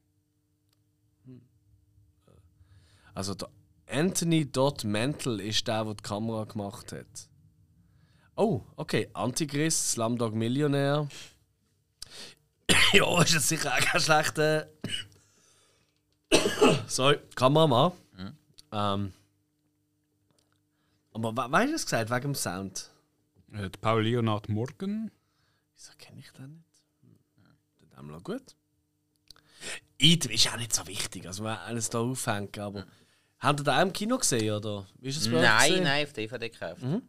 Also 3.14 3.34
der 3.34 3.48
Anthony 3.88 4.50
Dot 4.50 4.84
Mantle 4.84 5.42
ist 5.42 5.66
der, 5.66 5.84
der 5.84 5.94
die 5.94 6.02
Kamera 6.02 6.44
gemacht 6.44 6.92
hat. 6.92 7.28
Oh, 8.36 8.62
okay. 8.76 9.08
Antichrist, 9.12 9.92
Slumdog 9.92 10.34
Millionär. 10.34 11.08
ja, 12.92 13.22
ist 13.22 13.34
jetzt 13.34 13.48
sicher 13.48 13.72
auch 13.74 13.80
kein 13.80 14.00
schlechter. 14.00 14.68
Sorry, 16.86 17.18
Kameramann. 17.34 17.92
Ähm, 18.72 19.12
aber 21.12 21.32
we 21.36 21.52
weißt 21.52 21.70
du 21.70 21.76
es 21.76 21.84
gesagt, 21.84 22.10
wegen 22.10 22.22
dem 22.22 22.34
Sound? 22.34 22.90
Äh, 23.52 23.68
Paul 23.80 24.04
Leonard 24.04 24.48
Morgan. 24.48 25.10
Wieso 25.74 25.92
kenne 25.98 26.20
ich 26.20 26.30
den 26.32 26.52
nicht? 26.54 26.84
Hm. 27.02 27.18
Dann 27.90 28.12
haben 28.12 28.22
gut. 28.22 28.56
Item 29.98 30.30
ist 30.30 30.48
auch 30.48 30.56
nicht 30.56 30.74
so 30.74 30.86
wichtig, 30.86 31.26
also 31.26 31.44
wenn 31.44 31.56
alles 31.56 31.90
da 31.90 31.98
aufhängt, 31.98 32.58
aber. 32.58 32.86
Habt 33.40 33.60
ihr 33.60 33.64
den 33.64 33.74
auch 33.74 33.82
im 33.82 33.92
Kino 33.92 34.18
gesehen, 34.18 34.54
oder? 34.54 34.86
Ist 35.00 35.16
es 35.16 35.26
nein, 35.28 35.68
gesehen? 35.68 35.84
nein, 35.84 36.06
auf 36.06 36.12
DVD 36.12 36.48
gekauft. 36.50 36.82
Mhm. 36.82 37.02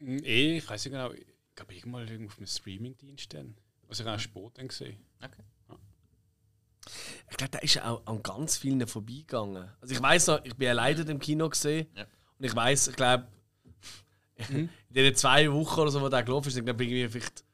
Nee, 0.00 0.58
ich 0.58 0.68
weiß 0.68 0.84
nicht 0.84 0.92
genau. 0.92 1.12
Ich 1.12 1.26
glaube, 1.54 1.74
irgendwann 1.74 2.26
auf 2.26 2.38
einem 2.38 2.46
Streamingdienst 2.46 3.32
dann. 3.34 3.54
Also 3.88 4.02
ich 4.02 4.08
habe 4.08 4.18
Sport 4.18 4.58
gesehen. 4.58 4.98
Okay. 5.22 5.42
Ich 7.30 7.36
glaube, 7.36 7.50
der 7.50 7.62
ist 7.62 7.80
auch 7.82 8.04
an 8.06 8.22
ganz 8.22 8.56
vielen 8.56 8.86
vorbeigegangen. 8.86 9.68
Also 9.80 9.94
ich 9.94 10.02
weiß 10.02 10.26
noch, 10.28 10.44
ich 10.44 10.56
bin 10.56 10.68
alleine 10.68 11.02
im 11.02 11.18
Kino 11.18 11.48
gesehen. 11.48 11.86
Ja. 11.94 12.06
Und 12.38 12.44
ich 12.44 12.54
weiß, 12.54 12.88
ich 12.88 12.96
glaube, 12.96 13.28
mhm. 14.48 14.68
in 14.88 14.94
den 14.94 15.14
zwei 15.14 15.52
Wochen 15.52 15.80
oder 15.80 15.90
so, 15.90 16.00
wo 16.00 16.08
der 16.08 16.22
gelaufen 16.22 16.48
ist, 16.48 16.56
ich 16.56 16.64
glaube, 16.64 16.84
irgendwie 16.84 17.08
vielleicht. 17.08 17.44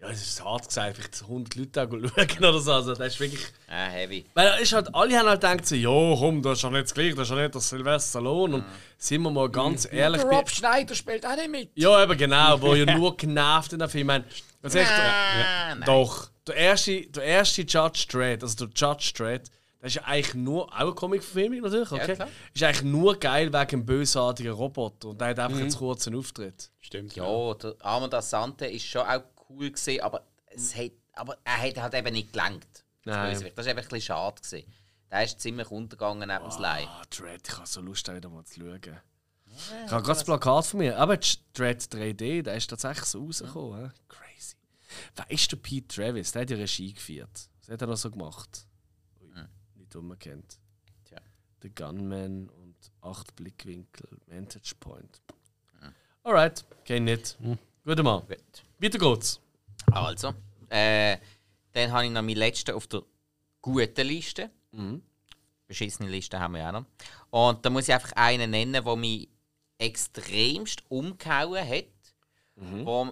Ja, 0.00 0.10
es 0.10 0.22
ist 0.22 0.44
hart 0.44 0.68
gesagt, 0.68 0.96
vielleicht 0.96 1.22
100 1.22 1.54
Leute 1.56 1.88
schauen 2.28 2.44
oder 2.44 2.60
so. 2.60 2.72
Also, 2.72 2.94
das 2.94 3.14
ist 3.14 3.20
wirklich. 3.20 3.44
Ah, 3.66 3.86
heavy. 3.86 4.24
Weil 4.32 4.62
ist 4.62 4.72
halt, 4.72 4.94
alle 4.94 5.18
haben 5.18 5.26
halt 5.26 5.40
gedacht, 5.40 5.66
so, 5.66 5.74
ja, 5.74 6.16
komm, 6.16 6.40
das 6.40 6.52
ist 6.52 6.60
schon 6.60 6.72
nicht 6.72 6.84
das 6.84 6.94
Gleiche, 6.94 7.14
das 7.16 7.22
ist 7.22 7.28
schon 7.28 7.42
nicht 7.42 7.54
das 7.54 7.68
Sylvester 7.68 8.20
Stallone. 8.20 8.54
Und 8.56 8.60
mhm. 8.62 8.72
sind 8.96 9.22
wir 9.22 9.30
mal 9.30 9.48
ganz 9.50 9.90
mhm. 9.90 9.98
ehrlich. 9.98 10.22
Der 10.22 10.30
Rob 10.30 10.48
Schneider 10.48 10.94
spielt 10.94 11.26
auch 11.26 11.34
nicht 11.34 11.50
mit. 11.50 11.70
Ja, 11.74 12.00
eben 12.00 12.16
genau, 12.16 12.60
wo 12.60 12.74
ja 12.76 12.96
nur 12.96 13.16
genervt 13.16 13.72
in 13.72 13.80
der 13.80 13.88
Film. 13.88 14.02
Ich 14.02 14.06
meine, 14.06 14.24
ganz 14.62 14.74
ehrlich, 14.76 14.90
ja, 14.90 15.74
doch. 15.84 16.30
Der 16.46 16.54
erste, 16.54 17.02
der 17.02 17.24
erste 17.24 17.62
Judge 17.62 18.06
Dredd, 18.08 18.42
also 18.42 18.66
der 18.66 18.68
Judge 18.74 19.12
Dredd, 19.16 19.50
das 19.80 19.90
ist 19.90 19.94
ja 19.96 20.02
eigentlich 20.04 20.34
nur, 20.34 20.72
auch 20.72 20.78
eine 20.78 20.92
Comic-Verfilmung 20.92 21.60
natürlich, 21.60 21.92
okay? 21.92 22.16
Ja, 22.18 22.28
ist 22.54 22.62
eigentlich 22.62 22.82
nur 22.82 23.18
geil 23.18 23.52
wegen 23.52 23.68
dem 23.68 23.86
bösartigen 23.86 24.52
Roboter 24.52 25.08
und 25.08 25.20
der 25.20 25.28
hat 25.28 25.38
einfach 25.40 25.56
mhm. 25.56 25.64
einen 25.64 25.74
kurzen 25.74 26.16
Auftritt. 26.16 26.70
Stimmt. 26.80 27.14
Ja, 27.14 27.24
ja. 27.24 27.54
der 27.54 27.74
Armand 27.80 28.14
Sante 28.22 28.66
ist 28.66 28.86
schon 28.86 29.02
auch 29.02 29.22
cool 29.48 29.70
gesehen, 29.70 30.02
aber, 30.02 30.24
es 30.46 30.74
hat, 30.76 30.92
aber 31.14 31.38
er 31.44 31.58
hat 31.58 31.76
halt 31.76 31.94
eben 31.94 32.12
nicht 32.12 32.32
gelangt. 32.32 32.84
Das 33.04 33.16
war 33.16 33.24
einfach 33.24 33.66
ein 33.66 33.74
bisschen 33.76 34.00
schade. 34.00 34.40
Gewesen. 34.40 34.72
Der 35.10 35.24
ist 35.24 35.40
ziemlich 35.40 35.70
untergegangen 35.70 36.28
neben 36.28 36.44
oh, 36.44 36.56
dem 36.56 36.64
Ah, 36.64 37.02
Dread, 37.10 37.48
ich 37.48 37.56
habe 37.56 37.66
so 37.66 37.80
Lust, 37.80 38.06
da 38.06 38.14
wieder 38.14 38.28
mal 38.28 38.44
zu 38.44 38.60
schauen. 38.60 38.80
Ja, 38.84 39.84
ich 39.86 39.90
habe 39.90 40.02
gerade 40.02 40.18
das 40.18 40.24
Plakat 40.24 40.66
von 40.66 40.78
mir. 40.78 40.98
Aber 40.98 41.16
Dread 41.16 41.82
3D, 41.82 42.42
der 42.42 42.54
ist 42.54 42.68
tatsächlich 42.68 43.06
so 43.06 43.24
rausgekommen. 43.24 43.80
Ja. 43.80 43.92
Crazy. 44.08 44.56
Wer 45.16 45.30
ist 45.30 45.50
der 45.50 45.56
Pete 45.56 45.88
Travis? 45.88 46.32
Der 46.32 46.42
hat 46.42 46.50
ja 46.50 46.56
Regie 46.56 46.92
geführt. 46.92 47.48
Was 47.60 47.68
hat 47.68 47.80
er 47.80 47.86
noch 47.86 47.96
so 47.96 48.10
gemacht? 48.10 48.66
Ui, 49.20 49.34
hm. 49.34 49.48
Nicht 49.76 49.96
unbekannt. 49.96 50.58
Tja. 51.06 51.18
The 51.62 51.70
Gunman 51.70 52.50
und 52.50 52.76
8 53.00 53.34
Blickwinkel, 53.34 54.18
Vantage 54.26 54.74
Point. 54.78 55.22
Hm. 55.80 55.94
Alright, 56.24 56.64
kenn 56.84 57.04
nicht. 57.04 57.38
Hm. 57.40 57.58
Gut, 57.88 58.02
Mann. 58.02 58.20
Gut. 58.26 58.38
Weiter 58.80 58.98
geht's. 58.98 59.40
Also, 59.90 60.34
äh, 60.68 61.16
dann 61.72 61.90
habe 61.90 62.04
ich 62.04 62.10
noch 62.10 62.20
meine 62.20 62.38
letzte 62.38 62.76
auf 62.76 62.86
der 62.86 63.02
guten 63.62 64.06
Liste. 64.06 64.50
Mhm. 64.72 65.00
Beschissene 65.66 66.10
Liste 66.10 66.38
haben 66.38 66.52
wir 66.52 66.60
ja 66.60 66.70
noch. 66.70 66.84
Und 67.30 67.64
da 67.64 67.70
muss 67.70 67.88
ich 67.88 67.94
einfach 67.94 68.12
einen 68.12 68.50
nennen, 68.50 68.84
der 68.84 68.96
mich 68.96 69.30
extremst 69.78 70.82
umgehauen 70.90 71.66
hat. 71.66 71.86
Mhm. 72.56 72.84
Wo 72.84 73.10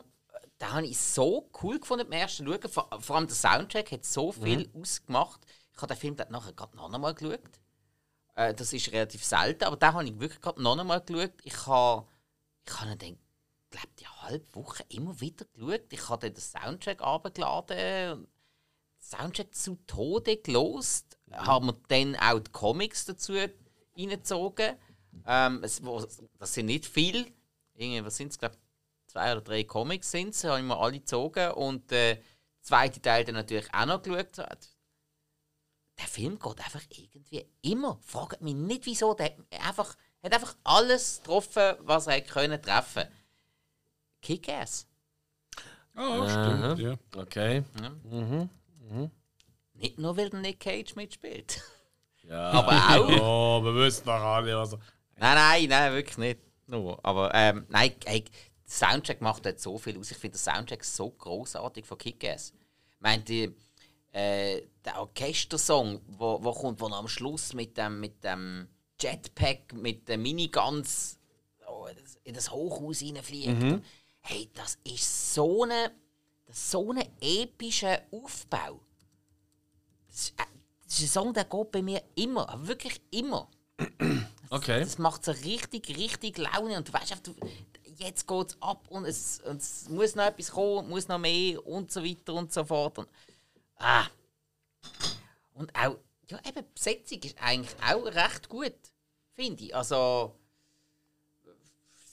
den 0.60 0.70
habe 0.70 0.86
ich 0.86 0.98
so 0.98 1.48
cool 1.62 1.80
gefunden 1.80 2.10
beim 2.10 2.20
ersten 2.20 2.46
Schauen. 2.46 2.68
Vor, 2.68 2.90
vor 3.00 3.16
allem 3.16 3.28
der 3.28 3.34
Soundtrack 3.34 3.92
hat 3.92 4.04
so 4.04 4.30
viel 4.30 4.68
mhm. 4.74 4.82
ausgemacht. 4.82 5.40
Ich 5.72 5.80
habe 5.80 5.94
den 5.94 5.98
Film 5.98 6.16
dann 6.16 6.30
nachher 6.30 6.52
gerade 6.52 6.76
noch 6.76 6.92
einmal 6.92 7.14
geschaut. 7.14 7.40
Äh, 8.34 8.52
das 8.52 8.74
ist 8.74 8.92
relativ 8.92 9.24
selten, 9.24 9.64
aber 9.64 9.76
den 9.76 9.94
habe 9.94 10.04
ich 10.04 10.20
wirklich 10.20 10.42
gerade 10.42 10.62
noch 10.62 10.78
einmal 10.78 11.00
geschaut. 11.00 11.32
Ich 11.44 11.66
habe, 11.66 12.06
ich 12.68 12.78
habe 12.78 12.94
dann, 12.96 13.16
glaube 13.76 13.94
die 13.98 14.06
halbe 14.06 14.54
Woche 14.54 14.84
immer 14.88 15.20
wieder 15.20 15.44
geschaut. 15.44 15.92
Ich 15.92 16.08
habe 16.08 16.26
dann 16.26 16.34
den 16.34 16.40
Soundtrack 16.40 17.02
abgeladen, 17.02 18.26
Soundtrack 19.00 19.54
zu 19.54 19.76
Tode 19.86 20.38
gelost. 20.38 21.18
Mhm. 21.26 21.34
Haben 21.34 21.66
wir 21.66 21.76
dann 21.88 22.16
auch 22.16 22.40
die 22.40 22.50
Comics 22.52 23.04
dazu 23.04 23.34
reingezogen. 23.96 24.76
Ähm, 25.26 25.62
es, 25.62 25.82
das 26.38 26.54
sind 26.54 26.66
nicht 26.66 26.86
viel. 26.86 27.32
Irgendwie, 27.74 28.04
was 28.04 28.16
sind 28.16 28.32
es, 28.32 28.38
glaube 28.38 28.56
zwei 29.06 29.32
oder 29.32 29.40
drei 29.40 29.64
Comics 29.64 30.10
sind 30.10 30.34
es, 30.34 30.44
habe 30.44 30.58
ich 30.58 30.64
mir 30.64 30.76
alle 30.76 30.98
gezogen 30.98 31.52
und 31.52 31.90
äh, 31.92 32.20
zweite 32.60 33.00
Teil 33.00 33.24
dann 33.24 33.34
natürlich 33.34 33.72
auch 33.72 33.86
noch 33.86 34.02
geschaut. 34.02 34.36
Der 35.98 36.06
Film 36.06 36.38
geht 36.38 36.58
einfach 36.58 36.82
irgendwie 36.90 37.46
immer. 37.62 37.98
Fragt 38.02 38.42
mich 38.42 38.54
nicht, 38.54 38.84
wieso. 38.84 39.14
Der 39.14 39.34
einfach, 39.50 39.96
hat 40.22 40.34
einfach 40.34 40.54
alles 40.64 41.18
getroffen, 41.18 41.76
was 41.80 42.06
er 42.06 42.14
hätte 42.14 42.32
können 42.32 42.60
treffen. 42.60 43.08
Kick-Ass. 44.26 44.88
Oh, 45.96 46.28
stimmt, 46.28 46.80
ja. 46.80 46.96
Okay. 47.14 47.62
Ja. 47.80 47.90
Mhm. 48.10 48.50
Mhm. 48.90 49.10
Nicht 49.74 49.98
nur, 49.98 50.16
weil 50.16 50.30
der 50.30 50.40
Nick 50.40 50.60
Cage 50.60 50.94
mitspielt. 50.96 51.62
Ja, 52.28 52.50
aber 52.50 52.72
auch. 52.72 53.08
Ja, 53.08 53.64
wir 53.64 53.74
wissen 53.76 54.04
doch 54.04 54.14
alle, 54.14 54.56
was 54.56 54.72
er. 54.72 54.80
Nein, 55.16 55.36
nein, 55.36 55.68
nein, 55.68 55.92
wirklich 55.92 56.18
nicht. 56.18 56.40
Nur. 56.66 56.98
Aber 57.04 57.32
ähm, 57.32 57.66
nein, 57.68 57.92
ey, 58.04 58.24
der 58.24 58.32
Soundtrack 58.66 59.20
macht 59.20 59.46
dort 59.46 59.60
so 59.60 59.78
viel 59.78 59.96
aus. 59.96 60.10
Ich 60.10 60.16
finde 60.16 60.36
den 60.36 60.40
Soundtrack 60.40 60.82
so 60.82 61.08
großartig 61.08 61.86
von 61.86 61.98
Kick-Ass. 61.98 62.52
Ich 62.96 63.00
meine, 63.00 63.22
die, 63.22 63.54
äh, 64.10 64.60
der 64.84 64.98
Orchestersong, 64.98 66.00
wo, 66.08 66.42
wo 66.42 66.52
kommt, 66.52 66.80
wo 66.80 66.86
am 66.86 67.06
Schluss 67.06 67.54
mit 67.54 67.78
dem, 67.78 68.00
mit 68.00 68.24
dem 68.24 68.66
Jetpack, 69.00 69.74
mit 69.74 70.08
den 70.08 70.20
Miniguns 70.20 71.20
oh, 71.68 71.86
in 72.24 72.34
das 72.34 72.50
Hochhaus 72.50 73.02
reinfliegt. 73.02 73.62
Mhm. 73.62 73.84
Hey, 74.28 74.50
das 74.54 74.76
ist 74.82 75.34
so 75.34 75.62
ein 75.62 75.90
so 76.48 76.92
ein 76.92 77.08
epischer 77.20 78.02
Aufbau. 78.10 78.80
Das 80.08 80.16
ist, 80.16 80.40
äh, 80.40 80.44
das 80.84 80.94
ist 80.94 81.02
ein 81.02 81.08
Song, 81.08 81.32
der 81.32 81.44
geht 81.44 81.70
bei 81.70 81.80
mir 81.80 82.02
immer, 82.16 82.52
wirklich 82.66 83.00
immer. 83.10 83.48
Okay. 84.48 84.78
Das, 84.78 84.90
das 84.90 84.98
macht 84.98 85.24
so 85.24 85.32
richtig, 85.32 85.88
richtig 85.96 86.38
Laune 86.38 86.76
und 86.76 86.86
du 86.86 86.92
weißt 86.92 87.20
jetzt 87.96 88.28
geht 88.28 88.48
es 88.48 88.62
ab 88.62 88.86
und 88.90 89.04
es, 89.04 89.40
und 89.40 89.60
es 89.60 89.88
muss 89.88 90.14
noch 90.14 90.26
etwas 90.26 90.52
kommen, 90.52 90.88
muss 90.88 91.08
noch 91.08 91.18
mehr 91.18 91.66
und 91.66 91.90
so 91.90 92.04
weiter 92.04 92.34
und 92.34 92.52
so 92.52 92.64
fort. 92.64 92.96
Und, 92.98 93.08
ah. 93.78 94.06
und 95.52 95.74
auch, 95.74 95.98
ja, 96.28 96.38
eben, 96.46 96.64
die 96.64 96.74
Besetzung 96.74 97.18
ist 97.22 97.36
eigentlich 97.40 97.74
auch 97.82 98.04
recht 98.04 98.48
gut, 98.48 98.76
finde 99.34 99.64
ich. 99.64 99.74
Also, 99.74 100.36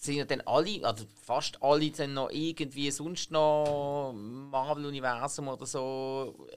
sind 0.03 0.15
ja 0.15 0.25
dann 0.25 0.41
alle, 0.41 0.85
also 0.85 1.05
fast 1.21 1.61
alle 1.61 1.89
dann 1.91 2.13
noch 2.13 2.30
irgendwie 2.30 2.91
sonst 2.91 3.31
noch 3.31 4.13
Marvel-Universum 4.13 5.47
oder 5.47 5.65
so 5.65 6.47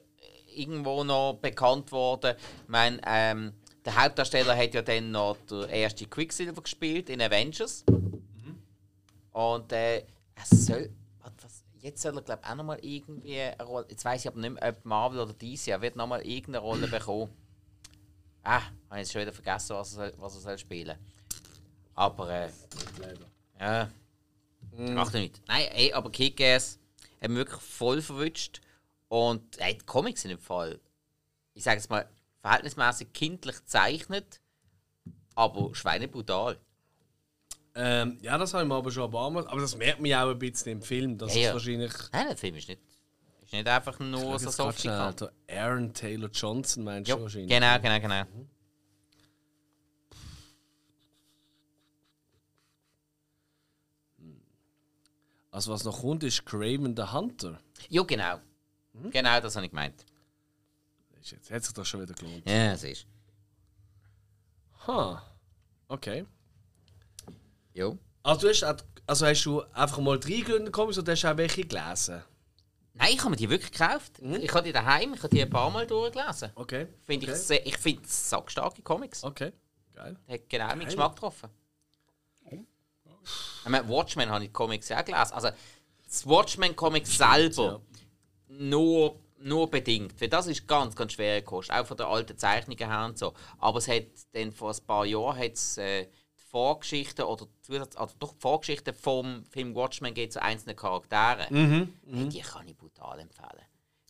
irgendwo 0.53 1.03
noch 1.03 1.35
bekannt 1.41 1.91
worden. 1.91 2.35
Ich 2.63 2.69
meine, 2.69 2.99
ähm, 3.05 3.53
der 3.85 4.03
Hauptdarsteller 4.03 4.55
hat 4.55 4.73
ja 4.73 4.81
dann 4.81 5.11
noch 5.11 5.37
der 5.49 5.69
erste 5.69 6.05
Quicksilver 6.05 6.61
gespielt 6.61 7.09
in 7.09 7.21
Avengers. 7.21 7.85
Und 9.31 9.71
äh, 9.71 9.99
er 9.99 10.05
soll. 10.45 10.89
Was, 11.21 11.63
jetzt 11.79 12.01
soll 12.01 12.17
er, 12.17 12.21
glaube 12.23 12.41
ich, 12.43 12.49
auch 12.49 12.55
nochmal 12.55 12.79
irgendwie 12.81 13.39
eine 13.39 13.63
Rolle. 13.63 13.85
Jetzt 13.89 14.03
weiß 14.03 14.21
ich 14.21 14.27
aber 14.27 14.39
nicht 14.39 14.59
mehr, 14.59 14.69
ob 14.69 14.83
Marvel 14.83 15.19
oder 15.19 15.33
DC. 15.33 15.67
Er 15.67 15.81
wird 15.81 15.95
nochmal 15.95 16.21
irgendeine 16.21 16.59
Rolle 16.59 16.87
bekommen. 16.87 17.31
Ah, 18.43 18.61
habe 18.89 19.01
ich 19.01 19.11
schon 19.11 19.21
wieder 19.21 19.33
vergessen, 19.33 19.75
was 19.75 19.95
er, 19.97 20.11
was 20.17 20.35
er 20.35 20.41
soll 20.41 20.57
spielen 20.57 20.97
Aber. 21.93 22.29
Äh, 22.29 22.49
ja. 23.59 23.89
Mhm. 24.75 24.93
Macht 24.93 25.13
er 25.13 25.21
nicht. 25.21 25.41
Nein, 25.47 25.67
ey, 25.73 25.93
aber 25.93 26.11
Kick-Ass 26.11 26.79
hat 27.21 27.29
mich 27.29 27.37
wirklich 27.37 27.61
voll 27.61 28.01
verwünscht. 28.01 28.61
Und 29.09 29.59
ey, 29.59 29.77
die 29.77 29.85
Comics 29.85 30.21
sind 30.21 30.31
im 30.31 30.39
Fall, 30.39 30.79
ich 31.53 31.63
sage 31.63 31.79
es 31.79 31.89
mal, 31.89 32.07
verhältnismäßig 32.41 33.13
kindlich 33.13 33.57
gezeichnet, 33.57 34.41
aber 35.35 35.73
schweinebrutal. 35.73 36.57
Ähm, 37.75 38.17
ja, 38.21 38.37
das 38.37 38.53
habe 38.53 38.63
ich 38.63 38.69
mir 38.69 38.75
aber 38.75 38.91
schon 38.91 39.05
ein 39.05 39.11
paar 39.11 39.29
Mal. 39.29 39.47
Aber 39.47 39.61
das 39.61 39.77
merkt 39.77 39.99
man 39.99 40.09
ja 40.09 40.25
auch 40.25 40.31
ein 40.31 40.39
bisschen 40.39 40.73
im 40.73 40.81
Film. 40.81 41.17
Das 41.17 41.35
ja, 41.35 41.49
ist 41.49 41.53
wahrscheinlich. 41.53 41.93
Nein, 42.11 42.27
der 42.27 42.37
Film 42.37 42.55
ist 42.55 42.67
nicht, 42.67 42.81
ist 43.43 43.53
nicht 43.53 43.67
einfach 43.67 43.99
nur 43.99 44.39
so 44.39 44.49
soft. 44.49 44.85
Aaron 45.47 45.93
Taylor 45.93 46.29
Johnson 46.29 46.83
meinst 46.83 47.11
du 47.11 47.21
wahrscheinlich? 47.21 47.49
Genau, 47.49 47.79
genau, 47.79 47.99
genau. 47.99 48.23
Mhm. 48.23 48.49
Also 55.57 55.71
was 55.71 55.83
noch 55.83 56.01
kommt, 56.01 56.23
ist 56.23 56.45
Craven 56.45 56.95
the 56.95 57.01
Hunter. 57.01 57.57
Ja, 57.89 58.03
genau. 58.03 58.39
Mhm. 58.93 59.09
Genau, 59.09 59.39
das 59.39 59.55
habe 59.55 59.65
ich 59.65 59.71
gemeint. 59.71 60.05
Jetzt 61.19 61.49
hat 61.49 61.63
sich 61.63 61.73
das 61.73 61.87
schon 61.87 62.03
wieder 62.03 62.13
gelohnt. 62.13 62.47
Ja, 62.47 62.73
es 62.73 62.83
ist. 62.83 63.07
Ha. 64.85 65.23
Okay. 65.87 66.27
Jo. 67.73 67.97
Also, 68.21 68.41
du 68.41 68.49
hast, 68.49 68.63
also 69.07 69.25
hast 69.25 69.43
du 69.45 69.63
einfach 69.73 69.97
mal 69.97 70.19
drei 70.19 70.41
Gründe 70.41 70.65
gekommen 70.65 70.95
oder 70.95 71.11
hast 71.11 71.23
du 71.23 71.33
auch 71.33 71.37
welche 71.37 71.65
gelesen? 71.65 72.23
Nein, 72.93 73.13
ich 73.13 73.19
habe 73.21 73.31
mir 73.31 73.37
die 73.37 73.49
wirklich 73.49 73.71
gekauft. 73.71 74.21
Mhm. 74.21 74.35
Ich 74.35 74.53
habe 74.53 74.63
die 74.63 74.71
daheim, 74.71 75.15
ich 75.15 75.23
habe 75.23 75.35
die 75.35 75.41
ein 75.41 75.49
paar 75.49 75.71
Mal 75.71 75.87
durchgelesen. 75.87 76.51
Okay. 76.53 76.87
Find 77.01 77.23
okay. 77.23 77.33
Ich, 77.33 77.65
ich 77.65 77.77
finde 77.79 78.03
es 78.03 78.29
sackstarke 78.29 78.83
Comics. 78.83 79.23
Okay, 79.23 79.53
geil. 79.95 80.19
Hat 80.29 80.49
genau 80.49 80.67
meinen 80.67 80.85
Geschmack 80.85 81.15
getroffen. 81.15 81.49
Ich 83.63 83.69
meine, 83.69 83.87
Watchmen 83.89 84.29
habe 84.29 84.43
ich 84.43 84.49
die 84.49 84.53
Comics 84.53 84.91
auch 84.91 85.03
gelesen. 85.05 85.33
Also, 85.33 85.49
das 86.05 86.25
Watchmen-Comic 86.27 87.05
selber 87.05 87.81
nur, 88.47 89.19
nur 89.39 89.69
bedingt. 89.69 90.19
Weil 90.21 90.29
das 90.29 90.47
ist 90.47 90.67
ganz, 90.67 90.95
ganz 90.95 91.13
schwer 91.13 91.41
gekostet. 91.41 91.75
Auch 91.75 91.85
von 91.85 91.97
den 91.97 92.05
alten 92.07 92.37
Zeichnungen 92.37 92.77
her 92.89 93.05
und 93.05 93.17
so. 93.17 93.33
Aber 93.59 93.79
es 93.79 93.87
hat 93.87 94.03
dann 94.31 94.51
vor 94.51 94.71
ein 94.71 94.85
paar 94.85 95.05
Jahren 95.05 95.37
hat's, 95.37 95.77
äh, 95.77 96.05
die 96.05 96.43
Vorgeschichte 96.49 97.27
oder, 97.27 97.45
Zusatz- 97.61 97.97
also 97.97 98.15
doch 98.19 98.33
die 98.33 98.39
Vorgeschichte 98.39 98.93
vom 98.93 99.43
Film 99.45 99.75
Watchmen 99.75 100.13
geht 100.13 100.31
zu 100.31 100.41
einzelnen 100.41 100.75
Charakteren. 100.77 101.89
Hey, 102.05 102.29
die 102.29 102.39
kann 102.41 102.67
ich 102.67 102.77
brutal 102.77 103.19
empfehlen. 103.19 103.65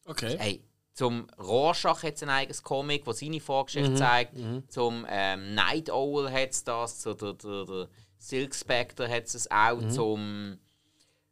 Okay. 0.06 0.38
Hey, 0.38 0.64
zum 0.94 1.28
Rorschach 1.40 2.04
hat 2.04 2.14
es 2.16 2.24
ein 2.24 2.30
eigenes 2.30 2.62
Comic, 2.64 3.06
das 3.06 3.20
seine 3.20 3.40
Vorgeschichte 3.40 3.90
zeigt. 3.96 4.34
Zum 4.70 5.06
ähm, 5.10 5.56
Night 5.56 5.90
Owl 5.90 6.32
hat 6.32 6.52
es 6.52 6.64
das. 6.64 7.00
Zu 7.00 7.14
der, 7.16 7.34
der, 7.34 7.66
der 7.66 7.88
Silk 8.18 8.56
Spectre 8.56 9.10
hat 9.10 9.26
es 9.26 9.50
auch. 9.50 9.88
Zum. 9.90 10.58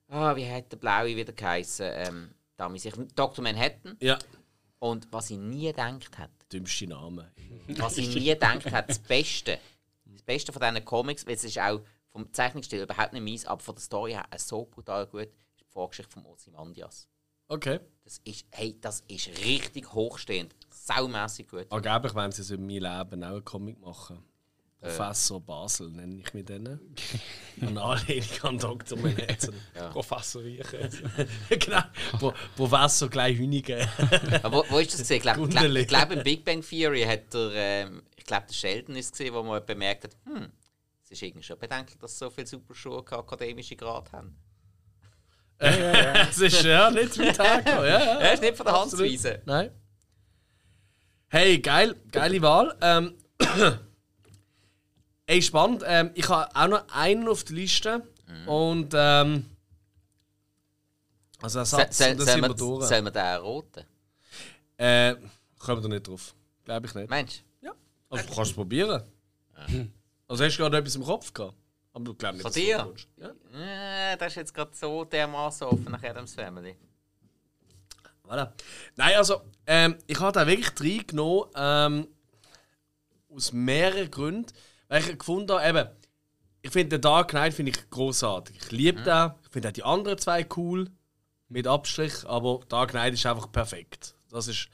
Ah, 0.08 0.36
wie 0.36 0.50
hat 0.50 0.72
der 0.72 0.78
Blaue 0.78 1.16
wieder 1.16 1.34
geheißen? 1.34 1.88
Ähm, 1.92 2.30
da 2.58 2.70
muss 2.70 2.86
ich, 2.86 2.94
Dr. 3.16 3.44
Manhattan. 3.44 3.98
Ja. 4.00 4.18
Und 4.80 5.12
was 5.12 5.32
ich 5.32 5.38
nie 5.38 5.68
gedacht 5.68 6.18
hätte, 6.18 6.32
Dümmste 6.52 6.88
Name. 6.88 7.32
was 7.68 7.98
ich 7.98 8.14
nie 8.14 8.26
gedacht 8.26 8.66
hätte, 8.66 8.88
das 8.88 9.00
Beste, 9.00 9.60
das 10.06 10.22
Beste 10.22 10.54
von 10.54 10.62
diesen 10.62 10.86
Comics, 10.86 11.26
weil 11.26 11.36
es 11.36 11.44
ist 11.44 11.60
auch 11.60 11.82
vom 12.12 12.32
Zeichnungsstil 12.32 12.82
überhaupt 12.82 13.14
nicht 13.14 13.24
mies, 13.24 13.46
aber 13.46 13.62
von 13.62 13.76
der 13.76 13.82
Story 13.82 14.12
her 14.12 14.26
so 14.38 14.66
brutal 14.66 15.08
gut, 15.08 15.24
ist 15.24 15.62
die 15.62 15.66
Vorgeschichte 15.66 16.12
von 16.12 16.26
Ozymandias. 16.26 17.10
Okay. 17.48 17.80
Das 18.04 18.20
ist, 18.24 18.46
hey, 18.52 18.78
das 18.80 19.04
ist 19.08 19.28
richtig 19.44 19.94
hochstehend. 19.94 20.56
Saumässig 20.70 21.48
gut. 21.48 21.68
Angeblich 21.70 22.14
wollen 22.16 22.32
sie 22.32 22.44
so 22.44 22.56
in 22.56 22.66
meinem 22.66 22.84
Leben 22.84 23.24
auch 23.24 23.32
einen 23.32 23.46
Comic 23.46 23.80
machen. 23.80 24.24
Professor 24.86 25.42
Basel 25.42 25.90
nenne 25.90 26.18
ich 26.18 26.34
mich 26.34 26.46
dann. 26.46 26.80
Eine 27.60 27.82
Anlehnung 27.82 28.44
an 28.44 28.58
Dr. 28.60 28.98
Manhattan. 29.00 29.56
Professor 29.92 30.44
Riechen. 30.44 30.90
genau. 31.50 31.82
Pro 32.20 32.34
Professor 32.56 33.10
gleich 33.10 33.38
Hünigen. 33.38 33.88
Aber 34.44 34.58
wo, 34.58 34.66
wo 34.70 34.80
ist 34.80 34.94
das 34.94 35.00
gesehen? 35.00 35.18
Ich 35.18 35.24
glaube, 35.24 35.86
glaub, 35.86 36.12
in 36.12 36.24
Big 36.24 36.46
Bang 36.46 36.62
Theory 36.62 37.04
hat 37.04 37.34
der, 37.34 37.52
ähm, 37.54 38.04
ich 38.16 38.26
glaube, 38.26 38.46
der 38.48 38.54
Sheldon 38.54 38.96
ist 38.96 39.12
gesehen, 39.12 39.34
wo 39.34 39.42
man 39.42 39.66
bemerkt 39.66 40.04
hat, 40.04 40.16
hm, 40.26 40.52
es 41.04 41.12
ist 41.12 41.22
irgendwie 41.22 41.44
schon 41.44 41.58
bedenklich, 41.58 41.98
dass 41.98 42.18
so 42.18 42.30
viele 42.30 42.48
Superschuhe 42.48 43.04
keinen 43.04 43.20
akademischen 43.20 43.78
Grad 43.78 44.12
haben. 44.12 44.38
Es 45.58 46.38
ist 46.38 46.64
ja 46.64 46.92
nicht 46.92 47.18
weit 47.18 47.40
hergekommen. 47.40 47.86
Ja, 47.86 48.00
ja. 48.00 48.20
Er 48.20 48.34
ist 48.34 48.42
nicht 48.42 48.58
von 48.58 48.66
der 48.66 48.80
Hand 48.80 48.92
zu 48.92 49.00
weisen. 49.00 49.38
Nein. 49.46 49.72
Hey, 51.30 51.60
geil, 51.60 51.96
geile 52.12 52.42
Wahl. 52.42 52.78
Ähm, 52.82 53.16
ey, 55.28 55.42
spannend. 55.42 55.84
Ähm, 55.86 56.12
ich 56.14 56.28
habe 56.30 56.50
auch 56.56 56.68
noch 56.68 56.86
einen 56.94 57.28
auf 57.28 57.44
der 57.44 57.56
Liste. 57.56 58.04
Und 58.48 58.94
ähm, 58.96 59.46
also 61.42 61.60
und 61.60 61.74
dann 61.74 61.92
soll, 61.92 62.20
sind 62.20 62.42
wir 62.42 62.54
durch. 62.56 62.86
soll 62.86 63.02
man 63.04 63.14
den 63.14 63.36
roten? 63.38 63.84
Äh, 64.78 65.16
kommen 65.60 65.78
wir 65.78 65.82
da 65.82 65.88
nicht 65.90 66.08
drauf. 66.08 66.34
Glaube 66.64 66.88
ich 66.88 66.96
nicht. 66.96 67.10
Mensch, 67.10 67.44
Ja. 67.62 67.72
Also, 68.10 68.28
du 68.28 68.34
kannst 68.36 68.52
es 68.52 68.56
probieren. 68.56 69.04
Also 70.28 70.44
hast 70.44 70.58
du 70.58 70.64
gerade 70.64 70.78
etwas 70.78 70.96
im 70.96 71.04
Kopf 71.04 71.32
gehabt? 71.34 71.56
Aber 71.94 72.04
du 72.04 72.14
glaubst 72.16 72.44
nicht, 72.44 72.44
Von 72.44 72.52
dir? 72.54 72.78
so 72.80 72.84
kommst. 72.86 73.08
Ja? 73.18 74.12
äh, 74.14 74.18
das 74.18 74.28
ist 74.30 74.36
jetzt 74.36 74.54
gerade 74.54 74.72
so 74.74 75.06
dermaßen 75.06 75.68
offen 75.68 75.92
nach 75.92 76.02
Adams 76.04 76.34
Family. 76.34 76.76
Voilà. 78.28 78.52
Nein, 78.96 79.16
also, 79.16 79.42
ähm, 79.68 79.98
ich 80.08 80.20
habe 80.20 80.32
da 80.32 80.48
wirklich 80.48 80.72
reingenommen, 80.80 81.50
ähm, 81.56 82.08
aus 83.30 83.52
mehreren 83.54 84.10
Gründen. 84.10 84.52
Weil 84.88 85.02
ich 85.02 85.18
gefunden 85.18 85.52
habe, 85.52 85.68
eben, 85.68 85.90
ich 86.62 86.72
finde 86.72 86.98
den 86.98 87.02
Dark 87.02 87.30
Knight 87.30 87.54
finde 87.54 87.72
ich 87.72 87.90
großartig. 87.90 88.58
Ich 88.58 88.72
liebe 88.72 89.02
den. 89.02 89.32
Ich 89.44 89.52
finde 89.52 89.70
auch 89.70 89.74
die 89.74 89.84
anderen 89.84 90.18
zwei 90.18 90.46
cool. 90.58 90.90
Mit 91.48 91.68
Abstrich, 91.68 92.26
aber 92.26 92.62
Dark 92.70 92.90
Knight 92.90 93.14
ist 93.14 93.26
einfach 93.26 93.52
perfekt. 93.52 94.16
Das 94.32 94.48
ist, 94.48 94.68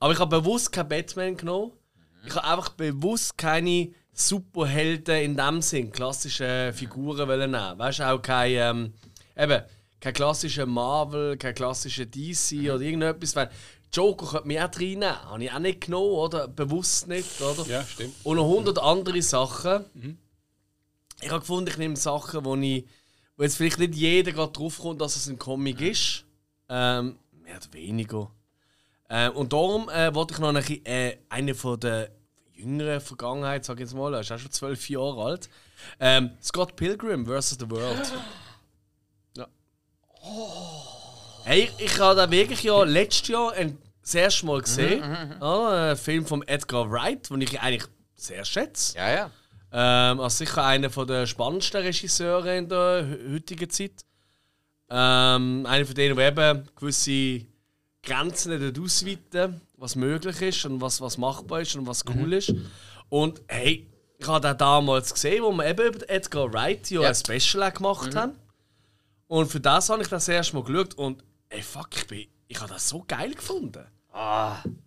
aber 0.00 0.14
ich 0.14 0.18
habe 0.18 0.40
bewusst 0.40 0.72
keinen 0.72 0.88
Batman 0.88 1.36
genommen. 1.36 1.72
Ich 2.26 2.34
habe 2.34 2.46
einfach 2.46 2.70
bewusst 2.70 3.36
keine 3.36 3.92
Superhelden 4.14 5.22
in 5.22 5.36
dem 5.36 5.60
Sinn, 5.60 5.92
klassische 5.92 6.72
Figuren 6.74 7.28
wollen 7.28 7.50
nehmen. 7.50 7.78
Weißt 7.78 7.98
du, 7.98 8.08
auch 8.08 8.22
kein, 8.22 8.52
ähm, 8.52 8.94
eben, 9.36 9.62
kein 10.00 10.14
klassischer 10.14 10.66
Marvel, 10.66 11.36
kein 11.36 11.54
klassischer 11.54 12.06
DC 12.06 12.70
oder 12.70 12.80
irgendetwas. 12.80 13.36
Weil 13.36 13.50
Joker 13.94 14.26
könnte 14.26 14.48
mich 14.48 14.60
auch 14.60 14.74
reinnehmen. 14.74 15.24
Habe 15.24 15.44
ich 15.44 15.52
auch 15.52 15.58
nicht 15.58 15.80
genommen, 15.82 16.12
oder? 16.12 16.48
Bewusst 16.48 17.08
nicht, 17.08 17.40
oder? 17.40 17.66
Ja, 17.68 17.84
stimmt. 17.84 18.14
Und 18.24 18.36
noch 18.36 18.46
hundert 18.46 18.78
andere 18.78 19.22
Sachen. 19.22 19.84
Ich 21.20 21.30
habe 21.30 21.40
gefunden, 21.40 21.70
ich 21.70 21.78
nehme 21.78 21.96
Sachen, 21.96 22.44
wo, 22.44 22.56
ich, 22.56 22.84
wo 23.36 23.42
jetzt 23.42 23.56
vielleicht 23.56 23.78
nicht 23.78 23.94
jeder 23.94 24.32
gerade 24.32 24.52
draufkommt, 24.52 25.00
dass 25.00 25.16
es 25.16 25.28
ein 25.28 25.38
Comic 25.38 25.80
ist. 25.80 26.24
Ähm, 26.68 27.18
mehr 27.42 27.56
oder 27.56 27.72
weniger. 27.72 28.30
Äh, 29.08 29.28
und 29.30 29.52
darum 29.52 29.88
äh, 29.88 30.14
wollte 30.14 30.34
ich 30.34 30.40
noch 30.40 30.48
eine, 30.48 30.60
äh, 30.60 31.18
eine 31.28 31.54
von 31.54 31.78
der 31.78 32.10
jüngeren 32.54 33.00
Vergangenheit, 33.00 33.64
sag 33.64 33.76
ich 33.76 33.82
jetzt 33.82 33.94
mal, 33.94 34.14
er 34.14 34.20
ist 34.20 34.32
auch 34.32 34.38
schon 34.38 34.50
zwölf 34.50 34.88
Jahre 34.88 35.22
alt. 35.22 35.48
Ähm, 36.00 36.30
Scott 36.42 36.76
Pilgrim 36.76 37.26
vs. 37.26 37.56
The 37.60 37.70
World. 37.70 38.12
Ja. 39.36 39.48
Hey, 41.44 41.70
ich, 41.78 41.84
ich 41.86 41.98
habe 42.00 42.20
den 42.20 42.30
wirklich 42.30 42.62
ja 42.62 42.82
letztes 42.84 43.28
Jahr 43.28 43.52
ein, 43.52 43.78
das 44.02 44.14
erste 44.14 44.46
Mal 44.46 44.62
gesehen. 44.62 45.00
Ja, 45.40 45.90
ein 45.90 45.96
Film 45.96 46.26
von 46.26 46.42
Edgar 46.46 46.90
Wright, 46.90 47.28
den 47.30 47.40
ich 47.42 47.60
eigentlich 47.60 47.84
sehr 48.16 48.44
schätze. 48.44 48.96
Ja, 48.96 49.10
ja. 49.12 49.30
Ähm, 49.72 50.20
also 50.20 50.36
sicher 50.44 50.64
einer 50.64 50.88
der 50.88 51.26
spannendsten 51.26 51.82
Regisseure 51.82 52.56
in 52.56 52.68
der 52.68 53.04
he- 53.06 53.34
heutigen 53.34 53.68
Zeit. 53.68 53.92
Ähm, 54.88 55.66
einer 55.68 55.84
von 55.84 55.94
denen, 55.94 56.16
der 56.16 56.28
eben 56.28 56.68
gewisse 56.76 57.44
Grenzen 58.02 58.58
nicht 58.58 58.78
ausweiten, 58.78 59.60
was 59.76 59.96
möglich 59.96 60.40
ist 60.40 60.64
und 60.66 60.80
was, 60.80 61.00
was 61.00 61.18
machbar 61.18 61.60
ist 61.62 61.74
und 61.76 61.86
was 61.86 62.04
cool 62.06 62.32
ist. 62.34 62.54
Und 63.08 63.42
hey, 63.48 63.86
ich 64.18 64.28
habe 64.28 64.46
den 64.46 64.56
damals 64.56 65.12
gesehen, 65.12 65.42
wo 65.42 65.52
wir 65.52 65.66
eben 65.66 65.86
über 65.94 66.08
Edgar 66.08 66.52
Wright 66.52 66.90
ja, 66.90 67.02
Ja. 67.02 67.08
ein 67.08 67.14
Special 67.14 67.70
gemacht 67.72 68.14
haben. 68.14 68.32
Und 69.26 69.50
für 69.50 69.60
das 69.60 69.88
habe 69.90 70.02
ich 70.02 70.08
das 70.08 70.28
erste 70.28 70.54
Mal 70.56 70.64
geschaut 70.64 70.94
und 70.94 71.24
ey, 71.54 71.62
fuck, 71.62 71.88
ich, 71.96 72.06
bin, 72.06 72.26
ich 72.48 72.60
habe 72.60 72.72
das 72.72 72.88
so 72.88 73.04
geil 73.06 73.34
gefunden. 73.34 73.84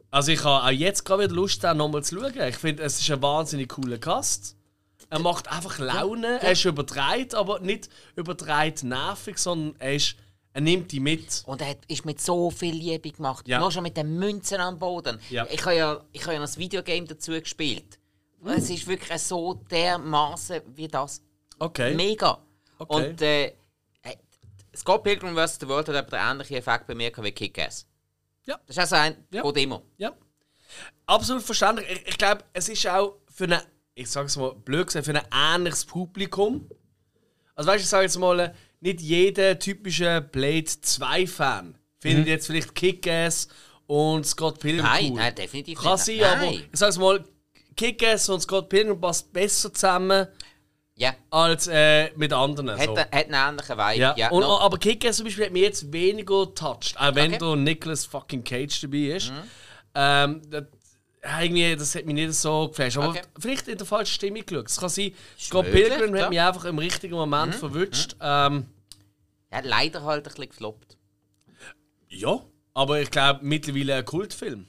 Also 0.09 0.31
ich 0.31 0.43
habe 0.43 0.65
auch 0.65 0.69
jetzt 0.71 1.03
gerade 1.03 1.23
wieder 1.23 1.33
Lust, 1.35 1.63
den 1.63 1.77
nochmal 1.77 2.03
zu 2.03 2.19
schauen. 2.19 2.33
Ich 2.47 2.55
finde, 2.57 2.83
es 2.83 2.99
ist 2.99 3.11
ein 3.11 3.21
wahnsinnig 3.21 3.69
cooler 3.69 3.97
Cast. 3.97 4.55
Er 5.09 5.19
macht 5.19 5.49
einfach 5.51 5.79
Laune. 5.79 6.39
Er 6.41 6.51
ist 6.51 6.65
übertreibt, 6.65 7.33
aber 7.35 7.59
nicht 7.59 7.89
übertreibt 8.15 8.83
nervig, 8.83 9.37
sondern 9.37 9.75
er, 9.79 9.95
ist, 9.95 10.15
er 10.53 10.61
nimmt 10.61 10.91
die 10.91 10.99
mit. 10.99 11.43
Und 11.45 11.61
er 11.61 11.69
hat- 11.69 11.85
ist 11.87 12.05
mit 12.05 12.19
so 12.21 12.51
viel 12.51 12.73
Liebe 12.75 13.11
gemacht. 13.11 13.47
Ja. 13.47 13.59
Nur 13.59 13.71
schon 13.71 13.83
mit 13.83 13.95
den 13.97 14.17
Münzen 14.17 14.59
am 14.59 14.79
Boden. 14.79 15.19
Ja. 15.29 15.45
Ich 15.49 15.61
habe 15.65 15.75
ja, 15.75 16.01
ich 16.11 16.21
habe 16.23 16.33
ja 16.33 16.39
noch 16.39 16.47
ein 16.47 16.57
Videogame 16.57 17.05
dazu 17.05 17.31
gespielt. 17.31 17.99
Und 18.41 18.51
Es 18.51 18.69
ist 18.69 18.85
wirklich 18.87 19.21
so 19.21 19.55
dermaßen 19.71 20.61
wie 20.75 20.87
das. 20.87 21.21
Okay. 21.59 21.95
Mega. 21.95 22.37
Okay. 22.77 23.09
Und 23.09 23.21
äh, 23.21 23.53
Scott 24.77 25.03
Pilgrim 25.03 25.35
vs. 25.35 25.57
The 25.61 25.67
World 25.67 25.87
hat 25.89 25.95
etwa 25.95 26.17
den 26.17 26.31
ähnlichen 26.31 26.57
Effekt 26.57 26.87
bei 26.87 26.95
mir 26.95 27.11
wie 27.17 27.31
Kick-Ass. 27.31 27.85
Ja. 28.45 28.57
Das 28.65 28.75
ist 28.77 28.79
also 28.79 28.95
ein, 28.95 29.25
Ja. 29.33 29.41
geht 29.43 29.57
immer. 29.57 29.81
Ja. 29.97 30.13
Absolut 31.05 31.43
verständlich. 31.43 31.87
Ich, 31.89 32.07
ich 32.09 32.17
glaube, 32.17 32.43
es 32.53 32.69
ist 32.69 32.85
auch 32.87 33.15
für 33.33 33.45
eine, 33.45 33.61
ich 33.95 34.09
sage 34.09 34.27
es 34.27 34.37
mal 34.37 34.53
blöd 34.53 34.87
gesagt, 34.87 35.05
für 35.05 35.15
ein 35.15 35.55
ähnliches 35.55 35.85
Publikum. 35.85 36.69
Also 37.55 37.69
weißt 37.69 37.79
du, 37.79 37.83
ich 37.83 37.89
sage 37.89 38.03
jetzt 38.03 38.17
mal, 38.17 38.53
nicht 38.79 39.01
jeder 39.01 39.57
typische 39.57 40.21
Blade 40.21 40.65
2-Fan 40.67 41.77
findet 41.99 42.27
jetzt 42.27 42.47
vielleicht 42.47 42.75
Kick-Ass 42.75 43.47
und 43.87 44.25
Scott 44.27 44.59
Pilgrim 44.59 44.85
Nein, 44.85 45.11
cool. 45.11 45.17
nein, 45.17 45.33
definitiv 45.35 45.79
Kann 45.79 45.93
nicht. 45.93 46.05
sein, 46.05 46.17
Nein. 46.19 46.37
aber 46.39 46.51
ich 46.51 46.69
sage 46.73 46.89
es 46.91 46.97
mal, 46.99 47.23
Kick-Ass 47.75 48.29
und 48.29 48.41
Scott 48.41 48.69
Pilgrim 48.69 48.99
passt 49.01 49.31
besser 49.33 49.73
zusammen 49.73 50.27
Ja, 50.99 51.15
als 51.29 51.67
äh, 51.67 52.09
mit 52.15 52.33
anderen. 52.33 52.71
hat, 52.71 52.85
so. 52.85 52.97
hat 52.97 53.13
einen 53.13 53.33
ähnlichen 53.33 53.77
Vibe. 53.77 53.99
Ja. 53.99 54.15
Ja, 54.17 54.31
und, 54.31 54.41
noch- 54.41 54.61
aber 54.61 54.77
Kick-Ass 54.79 55.17
zum 55.17 55.25
Beispiel 55.25 55.45
hat 55.45 55.53
mich 55.53 55.61
jetzt 55.61 55.93
weniger 55.93 56.53
touched, 56.55 56.99
auch 56.99 57.13
wenn 57.13 57.33
Okay. 57.35 57.37
da 57.39 57.55
Nicolas 57.55 58.05
fucking 58.05 58.43
Cage 58.43 58.81
dabei 58.81 58.97
ist. 59.15 59.31
Ähm, 59.93 60.41
das, 60.49 60.63
irgendwie, 61.39 61.75
das 61.75 61.93
hat 61.93 62.05
mich 62.05 62.15
nicht 62.15 62.33
so 62.33 62.69
geflasht. 62.69 62.97
Aber 62.97 63.09
Okay. 63.09 63.21
vielleicht 63.37 63.67
in 63.67 63.77
der 63.77 63.85
falschen 63.85 64.13
Stimmung 64.13 64.43
geschaut. 64.43 64.65
Es 64.67 64.79
kann 64.79 64.89
sein, 64.89 65.11
Scott 65.39 65.71
Pilgrim 65.71 66.17
hat 66.19 66.29
mich 66.31 66.41
einfach 66.41 66.65
im 66.65 66.79
richtigen 66.79 67.13
Moment 67.15 67.53
verwünscht. 67.53 68.15
Ähm, 68.19 68.65
ja, 69.51 69.59
leider 69.63 70.03
halt 70.03 70.25
ein 70.25 70.31
bisschen 70.31 70.49
gefloppt. 70.49 70.97
ja, 72.09 72.39
aber 72.73 73.01
ich 73.01 73.11
glaube 73.11 73.41
mittlerweile 73.43 73.95
ein 73.95 74.05
Kultfilm. 74.05 74.67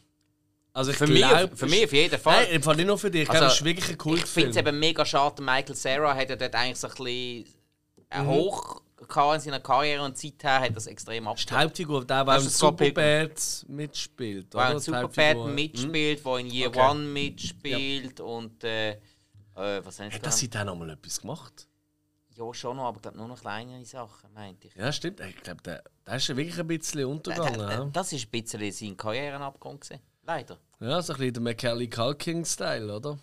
Also 0.78 0.92
ich 0.92 0.96
Für 0.96 1.06
mich, 1.08 1.18
glaub, 1.26 1.58
für 1.58 1.66
mich 1.66 1.84
auf 1.86 1.92
jeden 1.92 2.20
Fall. 2.20 2.44
Nein, 2.44 2.54
im 2.54 2.62
Fall 2.62 2.76
nicht 2.76 2.86
nur 2.86 2.98
für 2.98 3.10
dich. 3.10 3.22
Ich 3.22 3.28
glaube, 3.28 3.46
es 3.46 3.54
ist 3.54 3.64
wirklich 3.64 3.86
ein 3.86 3.92
Ich 3.92 3.98
Kultfilm. 3.98 4.26
finde 4.44 4.50
es 4.50 4.56
eben 4.56 4.78
mega 4.78 5.04
schade, 5.04 5.42
Michael 5.42 5.74
Cera 5.74 6.14
hat 6.14 6.30
ja 6.30 6.36
dort 6.36 6.54
eigentlich 6.54 6.76
so 6.78 6.86
ein 6.86 6.94
bisschen 6.94 7.44
Mhm. 8.14 8.26
hoch 8.28 8.82
in 9.00 9.40
seiner 9.40 9.60
Karriere 9.60 10.02
und 10.04 10.16
seither 10.16 10.60
hat 10.60 10.76
das 10.76 10.86
extrem 10.86 11.24
die 11.24 11.28
abgestellt. 11.30 11.60
Hauptfigur, 11.60 12.04
der, 12.04 12.24
der 12.24 12.34
Das 12.34 12.44
Pilgrim. 12.44 12.58
Superbad 12.58 13.64
mitspielt. 13.68 14.54
Wo 14.54 14.58
oder? 14.58 14.66
ein 14.68 14.76
Die 14.78 14.82
Superbad 14.84 15.04
Hauptfigur. 15.36 15.48
mitspielt, 15.48 16.24
wo 16.24 16.36
in 16.36 16.46
Year 16.46 16.68
Okay. 16.68 16.80
One 16.90 17.00
mitspielt 17.00 18.20
und 18.20 18.62
äh, 18.64 18.90
äh, 18.92 18.98
was 19.84 19.98
haben 19.98 20.12
Hat 20.12 20.24
das 20.26 20.48
dann 20.50 20.66
noch 20.66 20.76
mal 20.76 20.90
etwas 20.90 21.20
gemacht? 21.20 21.66
Ja, 22.36 22.54
schon 22.54 22.76
noch, 22.76 22.84
aber 22.84 23.00
glaub, 23.00 23.16
nur 23.16 23.26
noch 23.28 23.40
kleinere 23.40 23.84
Sachen, 23.84 24.32
meinte 24.32 24.68
ich. 24.68 24.74
Ja, 24.76 24.92
stimmt. 24.92 25.18
Ich 25.20 25.42
glaube, 25.42 25.60
der, 25.62 25.82
der 26.06 26.14
ist 26.16 26.28
ja 26.28 26.36
wirklich 26.36 26.58
ein 26.60 26.66
bisschen 26.68 27.04
untergegangen. 27.04 27.60
ja. 27.68 27.84
Das 27.92 28.12
war 28.12 28.18
ein 28.20 28.28
bisschen 28.30 28.70
sein 28.72 28.96
Karrierenabgrund. 28.96 29.80
gewesen. 29.80 30.00
Leider. 30.24 30.58
Ja, 30.80 31.02
so 31.02 31.12
ein 31.12 31.18
bisschen 31.18 31.34
der 31.34 31.42
Macaulay 31.42 31.88
Culkin-Style, 31.88 32.94
oder? 32.94 33.18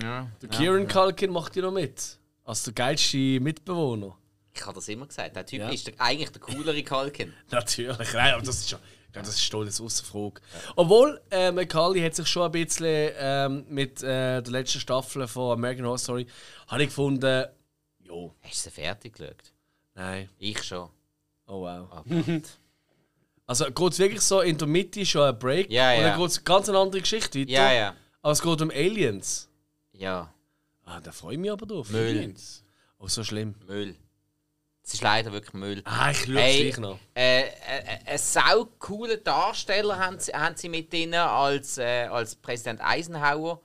Ja. 0.00 0.28
Der 0.40 0.48
Kieran 0.50 0.86
Culkin 0.86 1.30
macht 1.32 1.56
ja 1.56 1.62
noch 1.62 1.72
mit. 1.72 2.18
Als 2.44 2.62
der 2.62 2.72
geilste 2.74 3.16
Mitbewohner. 3.40 4.16
Ich 4.54 4.64
habe 4.64 4.74
das 4.74 4.88
immer 4.88 5.06
gesagt. 5.06 5.34
Der 5.34 5.44
Typ 5.46 5.60
Ja. 5.60 5.70
ist 5.70 5.86
der, 5.86 5.94
eigentlich 5.98 6.30
der 6.30 6.40
coolere 6.40 6.82
Culkin. 6.84 7.32
Natürlich, 7.50 8.12
nein, 8.12 8.34
aber 8.34 8.42
das 8.42 8.58
ist 8.58 8.70
schon. 8.70 8.78
Ja, 9.14 9.20
das 9.20 9.30
ist 9.30 9.42
stolz 9.42 9.78
außer 9.80 10.04
Frage. 10.04 10.40
Obwohl, 10.74 11.20
äh, 11.30 11.52
Macaulay 11.52 12.00
hat 12.02 12.14
sich 12.14 12.26
schon 12.28 12.44
ein 12.44 12.52
bisschen 12.52 13.10
ähm, 13.18 13.64
mit 13.68 14.02
äh, 14.02 14.40
der 14.40 14.50
letzten 14.52 14.80
Staffel 14.80 15.26
von 15.28 15.52
American 15.52 15.84
Horror 15.84 15.98
Story, 15.98 16.26
habe 16.68 16.82
ich 16.84 16.88
gefunden, 16.88 17.44
jo, 18.00 18.34
Hast 18.42 18.64
du 18.66 18.70
sie 18.70 18.74
fertig 18.74 19.14
geschaut? 19.14 19.52
nein, 19.94 20.30
Ich 20.38 20.62
schon. 20.62 20.88
oh 21.46 21.60
wow. 21.62 21.88
Oh. 21.94 22.02
Also 23.46 23.64
geht 23.66 23.92
es 23.92 23.98
wirklich 23.98 24.20
so 24.22 24.40
in 24.40 24.56
der 24.56 24.68
Mitte 24.68 25.04
schon 25.04 25.22
ein 25.28 25.38
Break 25.38 25.70
Ja, 25.70 25.90
und 25.92 26.00
ja. 26.00 26.08
dann 26.10 26.18
geht 26.20 26.28
es 26.30 26.44
ganz 26.44 26.68
eine 26.68 26.78
andere 26.78 27.00
Geschichte 27.00 27.40
weiter. 27.40 27.50
ja, 27.50 27.72
ja. 27.72 27.94
Aber 28.22 28.32
es 28.32 28.40
geht 28.42 28.62
um 28.62 28.70
Aliens. 28.70 29.48
Ja. 29.92 30.32
Ah, 30.84 31.00
da 31.00 31.10
freue 31.12 31.34
ich 31.34 31.40
mich 31.40 31.50
aber 31.50 31.66
drauf. 31.66 31.90
Müll. 31.90 32.34
Oh, 32.98 33.08
so 33.08 33.24
schlimm. 33.24 33.56
Müll. 33.66 33.96
Es 34.84 34.94
ist 34.94 35.02
leider 35.02 35.32
wirklich 35.32 35.54
Müll. 35.54 35.82
Ah, 35.84 36.10
ich 36.10 36.18
schaue 36.18 36.34
es 36.34 36.40
Hey, 36.40 36.62
gleich 36.62 36.78
noch. 36.78 36.98
Äh, 37.14 37.42
äh, 37.42 37.50
einen 38.06 38.18
sau 38.18 38.64
coolen 38.78 39.22
Darsteller 39.22 39.98
haben 39.98 40.18
sie, 40.18 40.32
haben 40.32 40.56
sie 40.56 40.68
mit 40.68 40.92
drin 40.92 41.14
als, 41.14 41.78
äh, 41.78 42.06
als 42.10 42.34
Präsident 42.36 42.80
Eisenhower. 42.80 43.60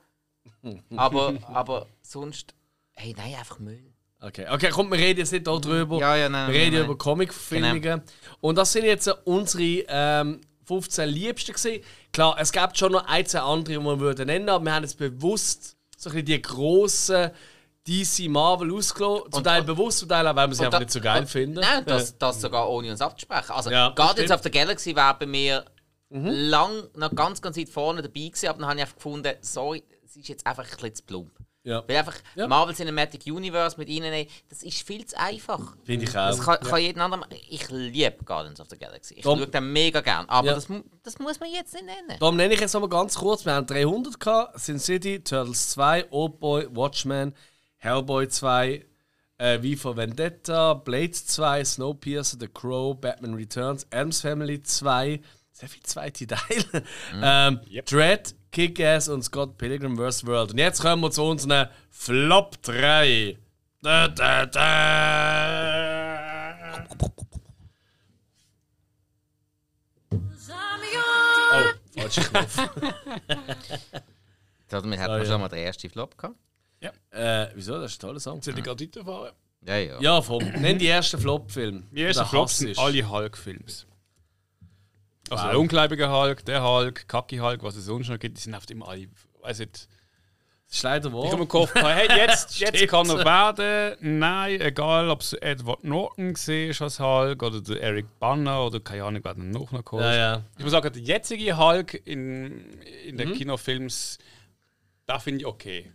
aber, 0.96 1.34
aber 1.48 1.86
sonst. 2.02 2.54
Hey, 2.94 3.14
nein, 3.16 3.34
einfach 3.36 3.58
Müll. 3.58 3.87
Okay, 4.20 4.46
okay, 4.50 4.70
komm, 4.70 4.90
wir 4.90 4.98
reden 4.98 5.20
jetzt 5.20 5.32
nicht 5.32 5.46
darüber. 5.46 5.98
Ja, 5.98 6.16
ja, 6.16 6.28
nein, 6.28 6.52
Wir 6.52 6.58
reden 6.60 6.74
nein, 6.76 6.84
über. 6.86 6.98
Comic-Verfilmungen. 6.98 8.02
Und 8.40 8.56
das 8.58 8.72
sind 8.72 8.84
jetzt 8.84 9.08
unsere 9.24 9.84
ähm, 9.88 10.40
15 10.64 11.08
Liebsten 11.08 11.52
gewesen. 11.52 11.84
Klar, 12.12 12.36
es 12.40 12.50
gibt 12.50 12.76
schon 12.76 12.92
noch 12.92 13.06
ein, 13.06 13.24
zwei 13.26 13.40
andere, 13.40 13.78
die 13.78 13.84
wir 13.84 14.00
würden 14.00 14.26
nennen, 14.26 14.48
aber 14.48 14.64
wir 14.64 14.74
haben 14.74 14.82
jetzt 14.82 14.98
bewusst 14.98 15.76
so 15.96 16.10
ein 16.10 16.14
bisschen 16.14 16.26
die 16.26 16.42
grossen 16.42 17.30
DC 17.86 18.28
Marvel 18.28 18.74
ausgelassen. 18.74 19.22
Zum 19.30 19.38
Und- 19.38 19.44
Teil 19.44 19.62
bewusst, 19.62 19.98
zum 20.00 20.08
Teil 20.08 20.26
auch, 20.26 20.34
weil 20.36 20.48
wir 20.48 20.54
sie 20.56 20.64
einfach 20.64 20.72
da- 20.72 20.84
nicht 20.84 20.90
so 20.92 21.00
geil 21.00 21.20
und- 21.20 21.28
finden. 21.30 21.60
Nein, 21.60 21.84
das, 21.86 22.18
das 22.18 22.40
sogar 22.40 22.68
ohne 22.68 22.90
uns 22.90 23.00
abzusprechen. 23.00 23.52
Also, 23.52 23.70
Ja, 23.70 23.90
Guardians 23.90 24.30
of 24.32 24.42
the 24.42 24.50
Galaxy 24.50 24.94
war 24.96 25.16
bei 25.18 25.26
mir 25.26 25.64
lang, 26.10 26.88
noch 26.96 27.14
ganz, 27.14 27.40
ganz 27.40 27.56
weit 27.56 27.68
vorne 27.68 28.02
dabei 28.02 28.14
gewesen, 28.28 28.48
aber 28.48 28.58
dann 28.58 28.68
habe 28.68 28.76
ich 28.78 28.82
einfach 28.82 28.96
gefunden, 28.96 29.34
sorry, 29.42 29.84
es 30.04 30.16
ist 30.16 30.28
jetzt 30.28 30.46
einfach 30.46 30.64
ein 30.64 30.70
bisschen 30.70 30.94
zu 30.96 31.02
plump. 31.04 31.30
Ja, 31.68 31.84
Weil 31.86 31.96
einfach 31.98 32.14
Ja. 32.34 32.48
Marvel 32.48 32.74
Cinematic 32.74 33.26
Universe 33.26 33.76
mit 33.78 33.88
ihnen, 33.88 34.26
das 34.48 34.62
ist 34.62 34.86
viel 34.86 35.04
zu 35.04 35.18
einfach. 35.18 35.76
finde 35.84 36.04
ich 36.06 36.12
Das 36.12 36.40
auch. 36.40 36.44
kann, 36.44 36.60
kann 36.60 36.80
jeden 36.80 37.00
anderen 37.00 37.20
machen. 37.20 37.34
Ich 37.50 37.68
liebe 37.70 38.24
Guardians 38.24 38.58
of 38.60 38.68
the 38.70 38.78
Galaxy. 38.78 39.14
Ich 39.14 39.22
schaue 39.24 39.46
den 39.46 39.72
mega 39.72 40.00
gern. 40.00 40.26
Aber 40.28 40.48
Ja. 40.48 40.54
das, 40.54 40.66
das 41.02 41.18
muss 41.18 41.38
man 41.40 41.50
jetzt 41.52 41.74
nicht 41.74 41.84
nennen. 41.84 42.18
Darum 42.18 42.36
nenne 42.36 42.54
ich 42.54 42.60
jetzt 42.60 42.72
mal 42.74 42.88
ganz 42.88 43.16
kurz. 43.16 43.44
Wir 43.44 43.52
haben 43.52 43.66
300 43.66 44.18
gehabt, 44.18 44.58
Sin 44.60 44.78
City, 44.78 45.22
Turtles 45.22 45.70
2, 45.70 46.06
Old 46.10 46.40
Boy, 46.40 46.66
Watchmen, 46.74 47.34
Hellboy 47.76 48.28
2, 48.28 48.84
äh, 49.38 49.58
V 49.76 49.80
for 49.80 49.96
Vendetta, 49.96 50.74
Blade 50.74 51.12
2, 51.12 51.64
Snowpiercer, 51.64 52.38
The 52.40 52.48
Crow, 52.48 52.98
Batman 52.98 53.34
Returns, 53.34 53.86
Adams 53.92 54.20
Family 54.20 54.62
2, 54.62 55.20
sehr 55.52 55.68
viele 55.68 55.82
zweite 55.84 56.26
Teile, 56.26 56.84
ähm, 57.22 57.60
Dread, 57.84 58.34
Kick-Ass 58.52 59.08
und 59.08 59.22
Scott 59.22 59.58
Pilgrim 59.58 59.96
vs. 59.96 60.26
World. 60.26 60.52
Und 60.52 60.58
jetzt 60.58 60.80
kommen 60.80 61.02
wir 61.02 61.10
zu 61.10 61.22
unseren 61.24 61.68
Flop 61.90 62.60
3. 62.62 63.38
Da, 63.82 64.08
da, 64.08 64.46
da. 64.46 65.78
Oh, 71.50 71.62
falscher 72.00 72.22
Knopf. 72.24 72.56
Damit 74.68 74.98
hat 75.00 75.08
man 75.08 75.20
ja. 75.20 75.26
schon 75.26 75.40
mal 75.40 75.48
den 75.48 75.60
ersten 75.60 75.88
Flop 75.88 76.18
gehabt. 76.18 76.36
Äh, 77.10 77.48
wieso? 77.54 77.80
Das 77.80 77.92
ist 77.92 77.98
ein 77.98 78.06
toller 78.06 78.20
Song. 78.20 78.40
Soll 78.42 78.56
ich 78.56 78.64
gerade 78.64 78.84
weiterfahren? 78.84 79.32
Ja, 79.66 79.76
ja. 79.76 80.00
Ja, 80.00 80.22
vom. 80.22 80.44
Nenn 80.44 80.78
die 80.78 80.86
ersten 80.86 81.18
Flop-Film. 81.18 81.88
Die 81.90 82.02
ersten 82.02 82.26
Flops 82.26 82.58
sind 82.58 82.78
alle 82.78 83.08
Hulk-Films. 83.08 83.87
Also 85.30 85.44
Wow. 85.44 85.50
der 85.50 85.60
ungläubige 85.60 86.10
Hulk, 86.10 86.44
der 86.44 86.62
Hulk, 86.62 87.08
Kaki 87.08 87.36
Hulk, 87.38 87.62
was 87.62 87.76
es 87.76 87.84
sonst 87.86 88.08
noch 88.08 88.18
gibt, 88.18 88.36
die 88.38 88.42
sind 88.42 88.54
oft 88.54 88.70
immer 88.70 88.88
alle. 88.88 89.08
Weiß 89.42 89.58
nicht. 89.60 89.88
Das 90.66 90.76
ist 90.76 90.82
leider 90.82 91.08
Ich 91.08 91.30
habe 91.32 91.38
mir 91.38 91.46
gehofft, 91.46 91.74
hey, 91.76 92.08
jetzt, 92.14 92.58
jetzt 92.60 92.88
kann 92.88 93.08
er 93.08 93.24
werden. 93.24 94.18
Nein, 94.18 94.60
egal 94.60 95.08
ob 95.08 95.22
es 95.22 95.32
Edward 95.32 95.82
Norton 95.82 96.34
war 96.34 96.82
als 96.82 97.00
Hulk 97.00 97.42
oder 97.42 97.60
der 97.62 97.80
Eric 97.82 98.18
Banner 98.18 98.66
oder 98.66 98.78
keine 98.80 99.04
Ahnung, 99.04 99.22
wer 99.24 99.32
dann 99.34 99.50
noch 99.50 99.82
kommt. 99.84 100.02
Ja, 100.02 100.14
ja. 100.14 100.42
Ich 100.58 100.64
muss 100.64 100.72
sagen, 100.72 100.92
der 100.92 101.00
jetzige 101.02 101.56
Hulk 101.56 101.94
in, 102.06 102.78
in 103.06 103.14
Mhm. 103.14 103.18
den 103.18 103.32
Kinofilms, 103.32 104.18
da 105.06 105.18
finde 105.18 105.40
ich 105.40 105.46
okay. 105.46 105.90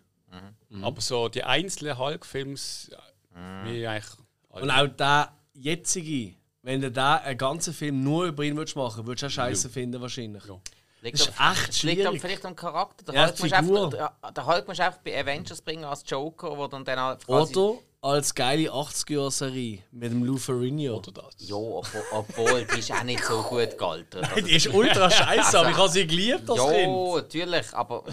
Mhm. 0.70 0.84
Aber 0.84 1.02
so 1.02 1.30
die 1.30 1.44
einzelnen 1.44 1.98
Hulk-Films, 2.00 2.90
Mhm. 3.36 3.68
eigentlich. 3.68 4.04
Und 4.50 4.72
auch 4.72 4.88
der 4.88 5.34
jetzige, 5.54 6.34
wenn 6.64 6.82
du 6.82 6.90
da 6.92 7.16
einen 7.18 7.38
ganzen 7.38 7.74
Film 7.74 8.04
nur 8.04 8.26
über 8.26 8.44
ihn 8.44 8.56
würdest 8.56 8.76
machen 8.76 9.06
würdest, 9.06 9.22
würdest 9.24 9.38
du 9.38 9.42
auch 9.42 9.46
scheiße 9.46 9.70
finden 9.70 10.02
wahrscheinlich. 10.02 10.44
Ja. 10.46 10.60
Liegt 11.02 11.20
Das 11.20 11.28
ist 11.28 11.40
am- 11.40 11.52
echt 11.52 11.70
es 11.70 11.84
liegt 11.84 12.00
am, 12.00 12.06
schwierig. 12.08 12.22
vielleicht 12.22 12.46
am 12.46 12.56
Charakter. 12.56 13.04
Der 13.06 13.16
Ja, 13.16 13.22
Hulk 13.28 14.68
musst 14.68 14.80
du 14.80 14.84
einfach 14.86 15.00
bei 15.04 15.20
Avengers 15.20 15.62
bringen 15.62 15.84
als 15.84 16.04
Joker, 16.08 16.58
wo 16.58 16.68
dann, 16.68 16.86
dann 16.86 17.00
halt 17.00 17.26
quasi... 17.26 17.56
Oder 17.58 17.78
als 18.04 18.36
geile 18.36 18.70
80er-Serie 18.70 19.80
mit 19.92 20.12
dem 20.12 20.26
Lou 20.26 20.36
Ferrigno. 20.38 20.98
Oder 20.98 21.12
das. 21.14 21.36
Ja, 21.38 21.56
obwohl, 21.56 22.02
obwohl 22.12 22.66
die 22.66 22.80
ist 22.80 22.92
auch 22.92 23.04
nicht 23.04 23.24
so 23.24 23.42
gut 23.44 23.78
gealtert. 23.78 24.30
Also, 24.30 24.46
Die 24.46 24.56
ist 24.56 24.68
ultra 24.68 25.10
scheiße, 25.10 25.58
aber 25.60 25.70
ich 25.70 25.78
habe 25.78 25.88
sie 25.90 26.06
geliebt 26.06 26.50
als 26.50 26.60
ja, 26.60 26.72
Kind. 26.74 27.16
natürlich, 27.16 27.74
aber 27.74 28.04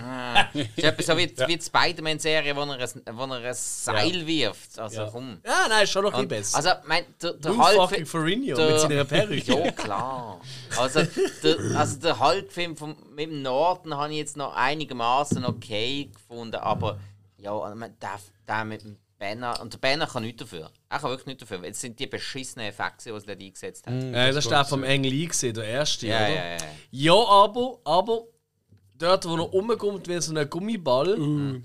äh, 0.55 0.61
ist 0.77 0.85
etwas 0.85 1.07
so 1.07 1.17
wie, 1.17 1.35
wie 1.47 1.57
die 1.57 1.61
Spider-Man-Serie, 1.65 2.55
wo 2.55 2.61
er 2.61 2.79
ein, 2.79 3.03
wo 3.17 3.25
er 3.35 3.49
ein 3.49 3.55
Seil 3.55 4.25
wirft. 4.27 4.79
Also 4.79 5.01
Ja. 5.03 5.09
komm. 5.11 5.41
Ja, 5.45 5.67
nein, 5.69 5.83
ist 5.83 5.91
schon 5.91 6.05
noch 6.05 6.15
ein 6.15 6.29
bisschen 6.29 6.43
besser. 6.43 6.57
also, 6.59 6.71
mein, 6.87 7.05
der, 7.21 7.33
der 7.33 7.51
Lou 7.51 7.59
Hulk... 7.59 7.75
fucking 7.91 8.07
Ferrigno 8.07 8.55
der- 8.55 8.71
mit 8.71 8.81
seiner 8.81 9.05
Perücke. 9.05 9.53
Ja, 9.65 9.71
klar. 9.73 10.41
Also 10.79 11.01
der, 11.43 11.57
also 11.77 11.99
der 11.99 12.21
Hulk-Film 12.21 12.77
vom- 12.77 12.97
mit 13.13 13.29
dem 13.29 13.43
Norden 13.43 13.97
habe 13.97 14.13
ich 14.13 14.19
jetzt 14.19 14.37
noch 14.37 14.55
einigermaßen 14.55 15.45
okay 15.45 16.09
gefunden, 16.15 16.55
aber 16.57 17.01
ja, 17.39 17.75
meine, 17.75 17.93
der, 18.01 18.21
der 18.47 18.65
mit 18.65 18.83
dem 18.85 18.97
Banner, 19.21 19.61
und 19.61 19.73
der 19.73 19.79
Banner 19.79 20.07
kann 20.07 20.23
nichts 20.25 20.41
dafür. 20.41 20.71
Er 20.89 20.99
kann 20.99 21.11
wirklich 21.11 21.27
nichts 21.27 21.41
dafür. 21.47 21.63
Es 21.63 21.81
sind 21.81 22.01
die 22.01 22.07
beschissenen 22.09 22.67
Effekte, 22.67 23.13
die 23.13 23.21
sie 23.21 23.27
da 23.27 23.33
eingesetzt 23.35 23.87
haben. 23.87 24.15
Äh, 24.15 24.33
das 24.33 24.49
der 24.49 24.65
vom 24.65 24.83
Ang 24.83 25.03
Lee, 25.05 25.27
gewesen, 25.27 25.55
der 25.55 25.65
erste, 25.65 26.07
Ja, 26.09 26.17
oder? 26.17 26.29
ja, 26.35 26.51
ja. 26.53 26.57
Ja, 26.91 27.15
aber, 27.29 27.79
aber 27.85 28.23
dort, 28.99 29.29
wo 29.29 29.35
er 29.37 29.41
rumkommt 29.43 30.09
wie 30.09 30.21
so 30.21 30.35
ein 30.35 30.51
Gummiball, 30.51 31.17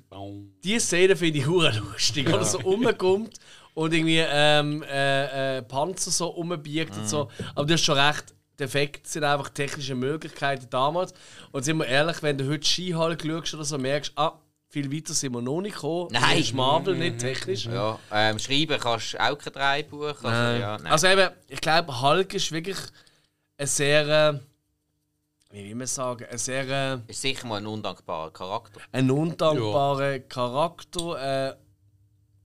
Baum. 0.09 0.53
die 0.63 0.79
Szene 0.79 1.15
finde 1.15 1.39
ich 1.39 1.47
hure 1.47 1.71
lustig, 1.91 2.31
wo 2.31 2.35
er 2.35 2.45
so 2.45 2.59
rumkommt 2.59 3.39
und 3.73 3.93
irgendwie 3.93 4.23
ähm, 4.27 4.83
äh, 4.83 5.57
äh, 5.57 5.61
Panzer 5.63 6.11
so 6.11 6.27
rumbiegt 6.27 6.95
und 6.95 7.07
so. 7.09 7.29
Aber 7.55 7.65
du 7.65 7.73
hast 7.73 7.83
schon 7.83 7.97
recht, 7.97 8.33
defekt 8.59 9.07
sind 9.07 9.23
einfach 9.23 9.49
technische 9.49 9.95
Möglichkeiten 9.95 10.67
damals. 10.69 11.13
Und 11.51 11.63
sind 11.65 11.77
wir 11.77 11.87
ehrlich, 11.87 12.21
wenn 12.21 12.37
du 12.37 12.47
heute 12.49 12.65
Skihalle 12.65 13.17
schaust 13.21 13.53
oder 13.53 13.65
so, 13.65 13.77
merkst 13.77 14.11
du, 14.15 14.21
ah, 14.21 14.41
viel 14.75 14.91
weiter 14.91 15.13
sind 15.13 15.31
wir 15.33 15.41
noch 15.41 15.61
nicht 15.61 15.75
gekommen. 15.75 16.09
Nein. 16.11 16.21
Das 16.37 16.39
ist 16.47 16.53
Marvel, 16.53 16.97
nicht 16.97 17.19
technisch. 17.19 17.65
Ja, 17.65 17.97
ähm, 18.11 18.37
schreiben 18.39 18.77
kannst 18.77 19.13
du 19.13 19.19
auch 19.23 19.37
kein 19.37 19.53
Dreibuch. 19.53 20.03
Also, 20.03 20.27
Nein. 20.27 20.59
ja, 20.59 20.77
nein. 20.77 20.91
Also 20.91 21.07
eben, 21.07 21.29
ich 21.47 21.61
glaube, 21.61 22.01
Hulk 22.01 22.33
ist 22.33 22.51
wirklich 22.51 22.77
ein 23.57 23.67
sehr, 23.67 24.05
äh, 24.05 24.39
wie 25.51 25.63
will 25.69 25.75
man 25.75 25.87
sagen, 25.87 26.25
ein 26.29 26.37
sehr 26.37 26.67
äh, 26.67 26.99
ist 27.07 27.21
sicher 27.21 27.47
mal 27.47 27.57
ein 27.57 27.67
undankbarer 27.67 28.31
Charakter. 28.31 28.81
ein 28.91 29.09
undankbarer 29.09 30.19
Charakter, 30.19 31.51
äh, 31.51 31.55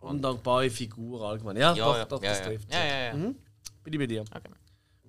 undankbare 0.01 0.71
Figur 0.71 1.21
allgemein. 1.23 1.57
Ja, 1.57 1.75
Ja, 1.75 1.85
doch, 1.85 1.97
ja, 1.97 2.05
doch, 2.05 2.23
ja, 2.23 2.29
das 2.31 2.39
ja. 2.39 2.45
trifft. 2.45 2.73
Ja, 2.73 2.85
ja, 2.85 3.05
ja. 3.07 3.15
Mhm. 3.15 3.35
Bin 3.83 3.93
ich 3.93 3.99
bei 3.99 4.07
dir. 4.07 4.21
Okay. 4.21 4.51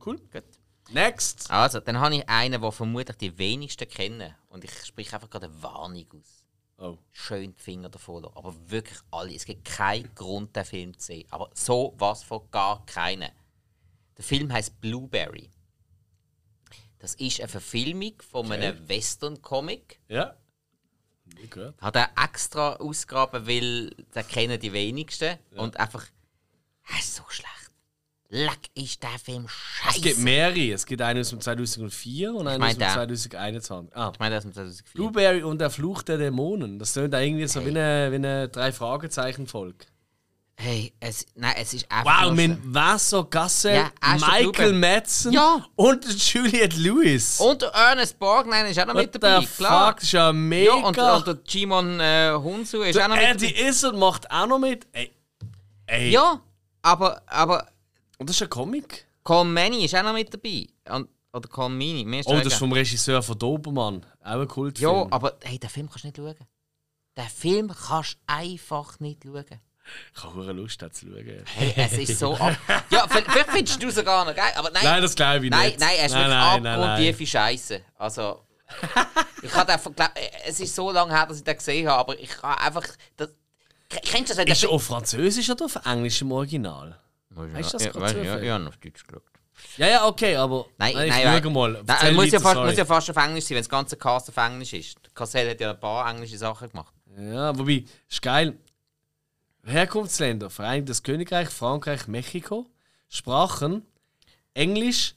Cool. 0.03 0.17
Gut. 0.17 0.43
Next. 0.89 1.51
Also, 1.51 1.81
dann 1.81 1.99
habe 1.99 2.15
ich 2.15 2.27
einen, 2.27 2.59
den 2.59 2.71
vermutlich 2.71 3.17
die 3.17 3.37
wenigsten 3.37 3.87
kennen. 3.87 4.33
Und 4.49 4.63
ich 4.63 4.71
spreche 4.85 5.13
einfach 5.13 5.29
gerade 5.29 5.45
eine 5.45 5.61
Warnung 5.61 6.07
aus. 6.19 6.40
Oh. 6.81 6.97
Schön 7.11 7.53
die 7.53 7.61
Finger 7.61 7.89
davon 7.89 8.23
lassen. 8.23 8.35
Aber 8.35 8.55
wirklich 8.69 8.97
alle. 9.11 9.35
Es 9.35 9.45
gibt 9.45 9.65
keinen 9.65 10.13
Grund, 10.15 10.55
den 10.55 10.65
Film 10.65 10.97
zu 10.97 11.07
sehen. 11.07 11.27
Aber 11.29 11.51
so 11.53 11.93
was 11.97 12.23
von 12.23 12.49
gar 12.49 12.83
keinen. 12.87 13.29
Der 14.17 14.23
Film 14.23 14.51
heißt 14.51 14.81
Blueberry. 14.81 15.49
Das 16.97 17.13
ist 17.15 17.39
eine 17.39 17.49
Verfilmung 17.49 18.13
von 18.21 18.51
einem 18.51 18.89
Western-Comic. 18.89 19.99
Ja. 20.07 20.35
Gehört. 21.49 21.79
Hat 21.79 21.95
er 21.95 22.09
extra 22.21 22.75
ausgegraben, 22.77 23.47
weil 23.47 23.91
den 23.91 24.27
kennen 24.27 24.59
die 24.59 24.73
wenigsten. 24.73 25.37
Und 25.55 25.77
einfach. 25.77 26.05
Er 26.87 26.97
ist 26.99 27.15
so 27.15 27.23
schlecht. 27.29 27.50
Leck, 28.33 28.69
ist 28.75 29.03
der 29.03 29.09
Film 29.23 29.45
scheiße. 29.49 29.97
Es 29.97 30.01
gibt 30.01 30.19
mehrere. 30.19 30.71
Es 30.71 30.85
gibt 30.85 31.01
einen 31.01 31.19
aus 31.19 31.29
dem 31.31 31.41
2004 31.41 32.33
und 32.33 32.47
einen 32.47 32.63
aus 32.63 32.69
dem 32.71 32.79
der. 32.79 32.93
2021. 32.93 33.93
Ah. 33.95 34.11
Ich 34.13 34.19
meine, 34.19 34.35
das 34.35 34.45
ist 34.45 34.53
2004. 34.53 34.93
Blueberry 34.93 35.43
und 35.43 35.59
der 35.59 35.69
Fluch 35.69 36.01
der 36.01 36.17
Dämonen. 36.17 36.79
Das 36.79 36.93
klingt 36.93 37.13
irgendwie 37.13 37.45
so 37.47 37.59
wie 37.65 37.69
eine, 37.71 38.07
wie 38.11 38.15
eine 38.15 38.47
Drei-Fragezeichen-Folge. 38.47 39.85
Hey, 40.55 40.93
es, 41.01 41.25
nein, 41.35 41.55
es 41.57 41.73
ist 41.73 41.91
einfach. 41.91 42.27
Wow, 42.27 42.33
mit 42.33 42.57
Vaso 42.63 43.25
Gassel, 43.25 43.73
Ja, 43.73 43.91
Michael. 44.15 44.73
Madsen 44.73 45.33
Ja. 45.33 45.65
und 45.75 46.05
Juliette 46.33 46.77
Lewis. 46.77 47.39
Und 47.39 47.63
Ernest 47.63 48.17
Borgnine 48.17 48.69
ist 48.69 48.79
auch 48.79 48.85
noch 48.85 48.93
mit 48.93 49.13
What 49.13 49.23
dabei, 49.23 49.41
the 49.41 49.47
klar. 49.57 49.87
fuck, 49.87 49.95
das 49.97 50.03
ist 50.05 50.11
ja 50.13 50.31
mega. 50.31 50.71
Ja, 50.71 50.75
und, 50.85 50.97
und 50.97 51.27
der 51.27 51.37
Jimon 51.47 51.99
äh, 51.99 52.31
Hunsu 52.35 52.81
ist 52.83 52.95
auch 52.95 52.99
der 52.99 53.07
noch 53.09 53.15
mit 53.17 53.25
Eddie 53.25 53.53
dabei. 53.53 53.69
Izzard 53.69 53.95
macht 53.97 54.31
auch 54.31 54.47
noch 54.47 54.59
mit. 54.59 54.87
Ey. 54.93 55.11
Ey. 55.87 56.11
Ja, 56.11 56.39
aber, 56.83 57.21
aber 57.25 57.65
Und 58.21 58.29
das 58.29 58.35
ist 58.35 58.43
ein 58.43 58.49
Comic? 58.51 59.07
Manny 59.27 59.85
ist 59.85 59.95
auch 59.95 60.03
noch 60.03 60.13
mit 60.13 60.31
dabei. 60.31 60.67
Und, 60.95 61.09
oder 61.33 61.49
Colm 61.49 61.75
Mini, 61.75 62.05
mir 62.05 62.19
ist 62.19 62.27
Oh, 62.27 62.37
das 62.37 62.53
ist 62.53 62.59
vom 62.59 62.71
Regisseur 62.71 63.23
von 63.23 63.39
Dobermann. 63.39 64.05
Auch 64.23 64.41
ein 64.41 64.47
Kultfilm. 64.47 64.91
Ja, 64.91 65.07
aber 65.09 65.39
hey, 65.41 65.57
den 65.57 65.71
Film 65.71 65.89
kannst 65.89 66.03
du 66.03 66.07
nicht 66.09 66.17
schauen. 66.17 66.47
Den 67.17 67.29
Film 67.29 67.73
kannst 67.73 68.13
du 68.13 68.19
einfach 68.27 68.99
nicht 68.99 69.23
schauen. 69.23 69.59
Ich 70.15 70.23
habe 70.23 70.35
hure 70.35 70.51
Lust, 70.51 70.79
das 70.83 70.93
zu 70.93 71.07
schauen. 71.07 71.43
Hey, 71.45 71.73
es 71.75 71.93
ist 71.93 72.19
so 72.19 72.35
ab. 72.35 72.55
Ja, 72.91 73.07
vielleicht 73.07 73.49
findest 73.49 73.81
du 73.81 73.87
es 73.87 73.95
sogar 73.95 74.23
noch 74.23 74.35
geil, 74.35 74.53
aber 74.55 74.69
nein. 74.69 74.83
Nein, 74.83 75.01
das 75.01 75.15
glaube 75.15 75.45
ich 75.45 75.49
nein, 75.49 75.69
nicht. 75.69 75.79
Nein, 75.79 75.95
es 75.97 76.05
ist 76.05 76.11
Nein, 76.11 76.29
nein, 76.29 76.61
nein, 76.61 76.79
abgrundtiefe 76.79 77.25
Scheiße. 77.25 77.81
Also, 77.97 78.45
ich 79.41 79.51
habe 79.55 79.73
einfach, 79.73 79.91
es 80.45 80.59
ist 80.59 80.75
so 80.75 80.91
lange 80.91 81.11
her, 81.11 81.25
dass 81.25 81.39
ich 81.39 81.43
den 81.43 81.57
gesehen 81.57 81.87
habe, 81.87 81.99
aber 82.01 82.19
ich 82.19 82.39
habe 82.43 82.61
einfach. 82.61 82.87
Das, 83.17 83.29
kennst 83.89 84.29
du 84.29 84.35
das? 84.35 84.45
Ist 84.45 84.63
er 84.63 84.69
auf 84.69 84.83
Französisch 84.83 85.49
oder 85.49 85.65
auf 85.65 85.83
Englisch 85.87 86.21
im 86.21 86.31
Original? 86.31 87.01
Hast 87.35 87.73
du 87.73 87.77
das 87.77 87.85
ja, 87.85 87.91
gerade 87.91 88.23
ja, 88.23 88.37
ja, 88.37 88.57
ja, 88.59 88.67
auf 88.67 88.77
Deutsch 88.77 89.05
geschaut. 89.05 89.23
Ja, 89.77 89.87
ja, 89.87 90.07
okay, 90.07 90.35
aber. 90.35 90.65
Nein, 90.77 90.93
nein, 90.95 91.07
ich 91.07 91.43
nein. 91.43 91.53
mal. 91.53 91.83
Nein, 91.85 92.15
muss, 92.15 92.31
ja 92.31 92.39
fast, 92.39 92.57
muss 92.57 92.77
ja 92.77 92.85
fast 92.85 93.09
auf 93.09 93.15
Englisch 93.17 93.45
sein, 93.45 93.55
wenn 93.55 93.63
das 93.63 93.69
ganze 93.69 93.95
Cast 93.95 94.29
auf 94.29 94.37
Englisch 94.37 94.73
ist. 94.73 94.97
Cassell 95.13 95.49
hat 95.49 95.59
ja 95.59 95.71
ein 95.71 95.79
paar 95.79 96.09
englische 96.09 96.37
Sachen 96.37 96.69
gemacht. 96.69 96.93
Ja, 97.17 97.57
wobei, 97.57 97.85
ist 98.09 98.21
geil. 98.21 98.57
Herkunftsländer: 99.63 100.49
Vereinigtes 100.49 101.03
Königreich, 101.03 101.49
Frankreich, 101.49 102.07
Mexiko. 102.07 102.67
Sprachen: 103.07 103.85
Englisch, 104.53 105.15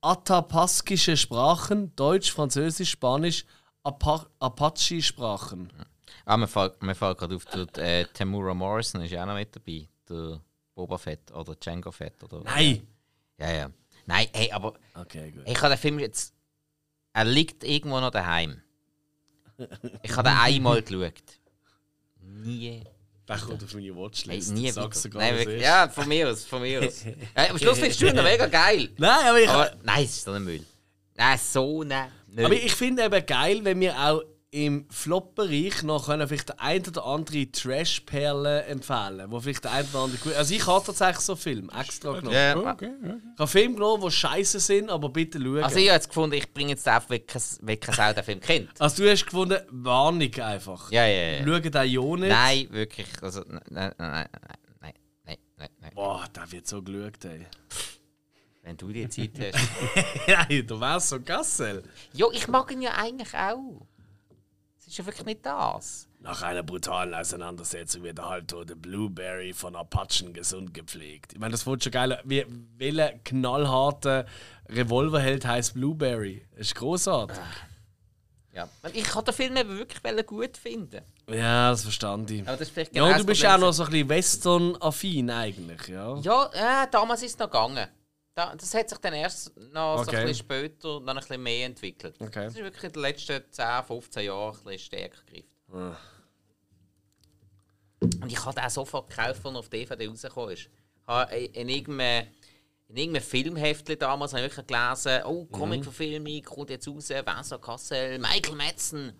atapaskische 0.00 1.16
Sprachen, 1.16 1.94
Deutsch, 1.96 2.32
Französisch, 2.32 2.90
Spanisch, 2.90 3.44
Apa 3.82 4.26
Apache-Sprachen. 4.38 5.72
Ah, 6.24 6.36
mir 6.36 6.46
fällt, 6.46 6.82
mir 6.82 6.94
fällt 6.94 7.18
gerade 7.18 7.36
auf, 7.36 7.44
der, 7.46 7.66
äh, 7.78 8.04
Tamura 8.12 8.54
Morrison 8.54 9.00
ist 9.00 9.10
ja 9.10 9.22
auch 9.22 9.26
noch 9.26 9.34
mit 9.34 9.54
dabei. 9.54 9.88
Der 10.08 10.40
Boba 10.74 10.98
Fett 10.98 11.30
oder 11.32 11.54
Django 11.56 11.90
Fett. 11.92 12.22
Oder, 12.24 12.40
Nein! 12.44 12.86
Ja, 13.38 13.52
ja. 13.52 13.70
Nein, 14.06 14.26
hey, 14.32 14.50
aber 14.52 14.74
Okay, 14.94 15.30
gut. 15.30 15.42
ich 15.46 15.60
habe 15.60 15.74
den 15.74 15.78
Film 15.78 15.98
jetzt. 15.98 16.34
Er 17.12 17.24
liegt 17.24 17.62
irgendwo 17.64 18.00
noch 18.00 18.10
daheim. 18.10 18.60
Ich 20.02 20.16
habe 20.16 20.28
den 20.30 20.38
einmal 20.38 20.82
geschaut. 20.82 21.12
Nie. 22.20 22.82
Der 23.28 23.38
kommt 23.38 23.62
auf 23.62 23.74
meine 23.74 23.86
Hey, 23.86 23.94
Watchlist. 23.96 24.52
nie 24.52 24.70
Sag's 24.70 25.04
wieder. 25.04 25.12
sogar, 25.14 25.22
Nein, 25.30 25.38
wirklich, 25.38 25.62
ja, 25.62 25.88
von 25.88 26.08
mir 26.08 26.30
aus, 26.30 26.44
von 26.44 26.60
mir 26.62 26.84
aus. 26.84 27.04
ja, 27.36 27.50
am 27.50 27.58
Schluss 27.58 27.78
findest 27.78 28.00
du 28.02 28.06
ihn 28.08 28.16
noch 28.16 28.22
mega 28.24 28.46
geil. 28.46 28.90
Nein, 28.96 29.26
aber 29.26 29.40
ich, 29.40 29.48
Aber 29.48 29.76
nein, 29.84 30.04
es 30.04 30.16
ist 30.16 30.26
doch 30.26 30.34
ein 30.34 30.42
Müll. 30.44 30.64
Nein, 31.14 31.38
so. 31.38 31.84
Nicht. 31.84 31.94
aber 32.44 32.52
ich 32.54 32.72
finde 32.74 33.04
eben 33.04 33.24
geil, 33.26 33.60
wenn 33.64 33.78
wir 33.80 33.96
auch 33.98 34.22
im 34.52 34.86
Flop-Bereich 34.90 35.82
noch 35.82 36.06
können 36.06 36.28
vielleicht 36.28 36.50
der 36.50 36.60
ein 36.60 36.86
oder 36.86 37.06
andere 37.06 37.50
Trash-Perle 37.50 38.64
empfehlen, 38.64 39.30
wo 39.30 39.40
vielleicht 39.40 39.64
der 39.64 39.72
ein 39.72 39.86
oder 39.90 40.00
andere. 40.00 40.36
Also 40.36 40.54
ich 40.54 40.66
habe 40.66 40.84
tatsächlich 40.84 41.24
so 41.24 41.36
Film 41.36 41.70
extra 41.70 42.12
genommen. 42.12 42.34
Yeah. 42.34 42.58
Okay, 42.58 42.68
okay. 42.70 43.14
Ich 43.32 43.38
habe 43.38 43.46
Filme 43.48 43.74
genommen, 43.76 44.02
die 44.02 44.10
scheiße 44.10 44.60
sind, 44.60 44.90
aber 44.90 45.08
bitte 45.08 45.40
schauen. 45.40 45.64
Also 45.64 45.78
ich 45.78 45.88
habe 45.88 45.94
jetzt 45.94 46.08
gefunden, 46.08 46.36
ich 46.36 46.52
bringe 46.52 46.72
jetzt 46.72 46.86
auf, 46.86 47.08
wirklich 47.08 47.80
kein 47.80 47.94
Sau 47.94 48.12
den 48.12 48.24
Film 48.24 48.40
kennt. 48.40 48.78
Also 48.78 49.02
du 49.02 49.10
hast 49.10 49.24
gefunden, 49.24 49.58
Warnung 49.70 50.34
einfach. 50.34 50.92
Ja, 50.92 51.06
ja, 51.06 51.38
ja. 51.38 51.44
Schauen 51.46 51.72
den 51.72 51.90
Jo 51.90 52.16
nicht. 52.16 52.28
Nein, 52.28 52.68
wirklich. 52.70 53.08
Also, 53.22 53.40
nein, 53.48 53.62
nein, 53.70 53.94
nein, 53.96 54.28
nein, 55.24 55.38
nein, 55.56 55.68
nein. 55.80 55.92
Boah, 55.94 56.26
der 56.36 56.52
wird 56.52 56.66
so 56.66 56.82
geschaut, 56.82 57.24
ey. 57.24 57.46
Wenn 58.62 58.76
du 58.76 58.92
die 58.92 59.08
Zeit 59.08 59.32
hast. 59.40 60.28
Nein, 60.28 60.64
du 60.64 60.78
wärst 60.78 61.08
so 61.08 61.20
Gassel. 61.20 61.82
Jo, 62.12 62.30
ich 62.32 62.46
mag 62.46 62.70
ihn 62.70 62.80
ja 62.80 62.92
eigentlich 62.92 63.34
auch. 63.34 63.88
Ist 64.92 64.98
ja 64.98 65.06
wirklich 65.06 65.24
nicht 65.24 65.46
das. 65.46 66.06
Nach 66.20 66.42
einer 66.42 66.62
brutalen 66.62 67.14
Auseinandersetzung 67.14 68.02
wird 68.02 68.18
der 68.18 68.28
halbtote 68.28 68.76
Blueberry 68.76 69.54
von 69.54 69.74
Apachen 69.74 70.34
gesund 70.34 70.74
gepflegt. 70.74 71.32
Ich 71.32 71.38
meine, 71.38 71.52
das 71.52 71.66
wird 71.66 71.82
schon 71.82 71.92
geil. 71.92 72.20
Wie, 72.24 72.44
welcher 72.76 73.12
knallharte 73.24 74.26
Revolverheld 74.68 75.46
heißt 75.46 75.72
Blueberry? 75.72 76.46
Das 76.50 76.66
ist 76.66 76.74
großartig. 76.74 77.38
Ja. 78.52 78.68
Und 78.82 78.94
Ich 78.94 79.04
kann 79.04 79.24
den 79.24 79.32
Film 79.32 79.56
eben 79.56 79.78
wirklich 79.78 80.26
gut 80.26 80.58
finden. 80.58 81.00
Ja, 81.26 81.70
das 81.70 81.84
verstand 81.84 82.30
ich. 82.30 82.42
Aber 82.42 82.58
das 82.58 82.68
ist 82.68 82.74
vielleicht 82.74 82.94
Ja, 82.94 83.04
genau 83.04 83.12
du 83.14 83.18
das 83.20 83.26
bist 83.26 83.40
ja 83.40 83.54
auch 83.54 83.60
noch 83.60 83.72
so 83.72 83.84
ein 83.84 83.90
bisschen 83.92 84.08
Western-affin 84.10 85.30
eigentlich, 85.30 85.88
ja? 85.88 86.18
Ja, 86.18 86.50
äh, 86.52 86.86
damals 86.90 87.22
ist 87.22 87.32
es 87.32 87.38
noch 87.38 87.46
gegangen. 87.46 87.88
Da, 88.34 88.54
das 88.56 88.72
hat 88.74 88.88
sich 88.88 88.98
dann 88.98 89.12
erst 89.12 89.54
noch 89.56 89.98
so 89.98 90.02
Okay. 90.10 90.16
ein 90.16 90.26
bisschen 90.26 90.44
später 90.46 91.00
noch 91.00 91.08
ein 91.08 91.16
bisschen 91.16 91.42
mehr 91.42 91.66
entwickelt. 91.66 92.16
Okay. 92.18 92.44
Das 92.44 92.54
ist 92.54 92.62
wirklich 92.62 92.84
in 92.84 92.92
den 92.92 93.02
letzten 93.02 93.42
10, 93.50 93.84
15 93.84 94.24
Jahren 94.24 94.56
ein 94.56 94.64
bisschen 94.64 94.78
stärker 94.78 95.18
gegriffen. 95.26 95.96
Und 98.00 98.32
ich 98.32 98.44
habe 98.44 98.54
den 98.54 98.64
auch 98.64 98.70
sofort 98.70 99.10
gekauft, 99.10 99.44
als 99.44 99.54
er 99.54 99.56
auf 99.58 99.68
DVD 99.68 100.06
rausgekommen 100.08 100.50
ist. 100.54 100.62
Ich 100.62 101.06
habe 101.06 101.34
in 101.36 101.68
irgendeinem, 101.68 102.26
in 102.88 102.96
irgendeinem 102.96 103.22
Filmheftchen 103.24 103.98
damals 103.98 104.32
habe 104.32 104.46
ich 104.46 104.56
wirklich 104.56 104.66
gelesen, 104.66 105.22
oh, 105.26 105.44
Comic-Verfilmung, 105.46 106.42
kommt 106.42 106.70
jetzt 106.70 106.88
raus, 106.88 107.10
Vincent 107.10 107.62
Cassel, 107.62 108.18
Michael 108.18 108.56
Madsen. 108.56 109.12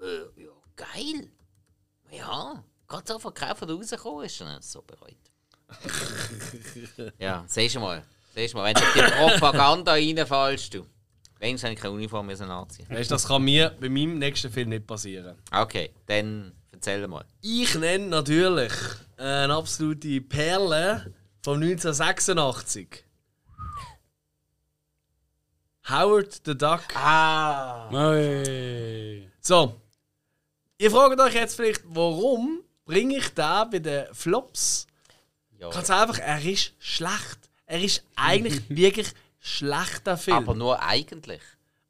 Äh, 0.00 0.42
ja, 0.42 0.50
geil. 0.76 1.30
Ja, 2.10 2.62
gerade 2.86 3.06
sofort 3.06 3.34
gekauft, 3.36 3.62
als 3.62 3.70
er 3.70 3.74
rausgekommen 4.00 4.26
ist. 4.26 4.72
So 4.72 4.82
bereut. 4.82 5.16
ja, 7.18 7.44
siehst 7.46 7.76
du 7.76 7.80
mal. 7.80 8.04
Siehst 8.34 8.54
du 8.54 8.58
mal, 8.58 8.66
wenn 8.66 8.74
du 8.74 8.80
die 8.94 9.12
Propaganda 9.12 9.92
reinfallst, 9.94 10.74
du. 10.74 10.86
Wenigstens 11.38 11.64
habe 11.64 11.74
ich 11.74 11.80
keine 11.80 11.94
Uniform 11.94 12.28
anziehen. 12.28 12.86
Weißt, 12.90 13.10
das 13.10 13.26
kann 13.26 13.42
mir 13.42 13.74
bei 13.80 13.88
meinem 13.88 14.18
nächsten 14.18 14.50
Film 14.52 14.68
nicht 14.68 14.86
passieren. 14.86 15.36
Okay, 15.50 15.90
dann 16.06 16.52
erzähl 16.70 17.06
mal. 17.08 17.24
Ich 17.40 17.74
nenne 17.74 18.06
natürlich 18.08 18.72
eine 19.16 19.54
absolute 19.54 20.20
Perle 20.20 21.12
von 21.42 21.62
1986. 21.62 23.04
Howard 25.88 26.40
the 26.44 26.56
Duck. 26.56 26.82
Ah! 26.94 27.88
Hey. 27.90 29.30
So, 29.40 29.80
ihr 30.78 30.90
fragt 30.90 31.18
euch 31.20 31.34
jetzt 31.34 31.56
vielleicht, 31.56 31.82
warum 31.86 32.60
bringe 32.84 33.16
ich 33.16 33.34
da 33.34 33.64
bei 33.64 33.78
den 33.78 34.06
Flops? 34.14 34.86
Ja. 35.58 35.70
Ganz 35.70 35.90
einfach, 35.90 36.18
er 36.18 36.40
ist 36.44 36.74
schlecht. 36.78 37.39
Er 37.70 37.80
ist 37.82 38.02
eigentlich 38.16 38.62
wirklich 38.68 39.08
schlechter 39.38 40.16
Film. 40.16 40.36
Aber 40.36 40.54
nur 40.54 40.82
eigentlich. 40.82 41.40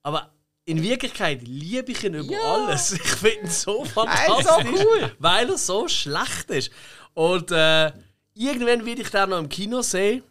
Aber 0.02 0.30
in 0.66 0.82
Wirklichkeit 0.82 1.40
liebe 1.42 1.92
ich 1.92 2.04
ihn 2.04 2.14
über 2.14 2.32
Ja. 2.32 2.54
alles. 2.54 2.92
Ich 3.02 3.02
finde 3.02 3.40
ihn 3.46 3.50
so 3.50 3.84
fantastisch, 3.84 4.74
ist 4.74 4.82
so 4.82 4.88
cool. 4.88 5.12
weil 5.18 5.48
er 5.48 5.58
so 5.58 5.88
schlecht 5.88 6.50
ist. 6.50 6.70
Und 7.14 7.50
äh, 7.50 7.92
irgendwann 8.34 8.84
werde 8.84 9.02
ich 9.02 9.08
den 9.10 9.30
noch 9.30 9.38
im 9.38 9.48
Kino 9.48 9.82
sehen. 9.82 10.22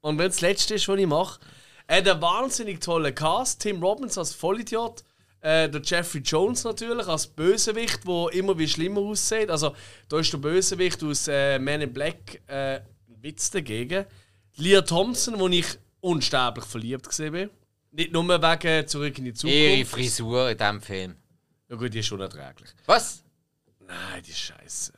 Und 0.00 0.18
wenn 0.18 0.26
es 0.26 0.36
das 0.36 0.40
letzte 0.42 0.74
ist, 0.74 0.88
was 0.88 0.98
ich 0.98 1.06
mache, 1.06 1.40
er 1.86 1.98
hat 1.98 2.08
einen 2.08 2.20
wahnsinnig 2.20 2.80
tollen 2.80 3.14
Cast. 3.14 3.62
Tim 3.62 3.80
Robbins 3.82 4.18
als 4.18 4.34
Vollidiot. 4.34 5.04
Äh, 5.40 5.68
der 5.68 5.80
Jeffrey 5.82 6.20
Jones 6.20 6.64
natürlich 6.64 7.06
als 7.06 7.28
Bösewicht, 7.28 8.00
der 8.06 8.28
immer 8.32 8.58
wie 8.58 8.66
schlimmer 8.68 9.00
aussieht. 9.00 9.48
Also, 9.48 9.74
da 10.08 10.18
ist 10.18 10.32
der 10.32 10.38
Bösewicht 10.38 11.02
aus 11.04 11.28
äh, 11.28 11.58
Man 11.60 11.80
in 11.80 11.92
Black 11.92 12.42
äh, 12.48 12.80
ein 12.80 13.22
Witz 13.22 13.48
dagegen. 13.50 14.04
Leah 14.58 14.82
Thompson, 14.82 15.38
wo 15.38 15.48
ich 15.48 15.66
unsterblich 16.00 16.64
verliebt 16.64 17.08
gesehen 17.08 17.32
bin. 17.32 17.50
Nicht 17.90 18.12
nur 18.12 18.28
wegen 18.28 18.86
Zurück 18.86 19.18
in 19.18 19.24
die 19.24 19.30
Ihre 19.30 19.36
Zukunft. 19.36 19.90
Frisur 19.92 20.50
in 20.50 20.58
diesem 20.58 20.80
Film. 20.82 21.16
Ja 21.68 21.76
gut, 21.76 21.92
die 21.94 21.98
ist 22.00 22.12
unerträglich. 22.12 22.70
Was? 22.86 23.22
Nein, 23.86 24.22
die 24.24 24.30
ist 24.30 24.38
scheiße. 24.40 24.92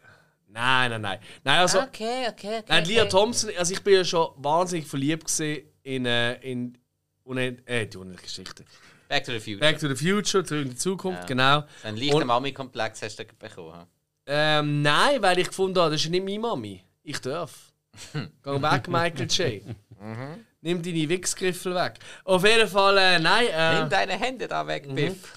Nein, 0.49 0.91
nein, 0.91 1.01
nein. 1.01 1.19
Nein, 1.45 1.59
also, 1.61 1.81
Okay, 1.81 2.27
okay, 2.29 2.59
okay. 2.59 2.65
nein, 2.69 2.85
Leah 2.85 3.03
okay. 3.03 3.11
Thompson, 3.11 3.51
also 3.57 3.73
ich 3.73 3.83
bin 3.83 3.95
ja 3.95 4.05
schon 4.05 4.31
wahnsinnig 4.37 4.87
verliebt 4.87 5.25
gesehen 5.27 5.69
in, 5.83 6.07
äh, 6.07 6.35
in 6.41 6.77
Unend 7.23 7.67
äh, 7.69 7.87
die 7.87 7.97
unendliche 7.97 8.25
Geschichte. 8.27 8.65
Back 9.09 9.25
to 9.25 9.33
the 9.33 9.39
Future. 9.39 9.59
Back 9.61 9.79
to 9.79 9.89
the 9.89 9.95
Future, 9.95 10.45
Zurück 10.45 10.65
in 10.65 10.71
die 10.71 10.77
Zukunft, 10.77 11.21
Ja. 11.23 11.27
genau. 11.27 11.65
Ein 11.85 11.97
leichter 11.97 12.25
Mami-Komplex 12.25 13.03
hast 13.03 13.17
du 13.19 13.25
bekommen. 13.25 13.81
hm? 13.81 13.87
Ähm, 14.27 14.83
nein, 14.83 15.23
weil 15.23 15.39
ich 15.39 15.49
gefunden 15.49 15.79
habe, 15.79 15.93
das 15.93 16.03
ist 16.03 16.11
nicht 16.11 16.25
meine 16.25 16.39
Mami. 16.41 16.83
Ich 17.03 17.21
darf. 17.21 17.70
Geh 18.13 18.63
weg, 18.63 18.89
Michael 18.89 19.27
J. 19.29 19.63
Mhm. 20.01 20.45
Nimm 20.63 20.83
deine 20.83 21.09
Wichsgriffel 21.09 21.75
weg. 21.75 21.95
Auf 22.25 22.45
jeden 22.45 22.69
Fall, 22.69 22.99
äh, 22.99 23.19
nein. 23.19 23.47
Äh, 23.53 23.81
Nimm 23.81 23.89
deine 23.91 24.13
Hände 24.19 24.47
da 24.49 24.67
weg, 24.67 24.87
Mhm. 24.89 24.95
Biff. 24.95 25.33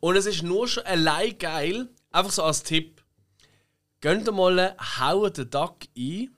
Und 0.00 0.16
es 0.16 0.26
ist 0.26 0.42
nur 0.42 0.66
schon 0.66 0.84
allein 0.84 1.36
geil, 1.38 1.88
einfach 2.10 2.32
so 2.32 2.42
als 2.42 2.62
Tipp. 2.62 3.02
Gönnt 4.00 4.26
ihr 4.28 4.32
mal 4.32 4.74
Howard 4.98 5.36
the 5.36 5.48
Duck 5.48 5.76
ein. 5.96 6.34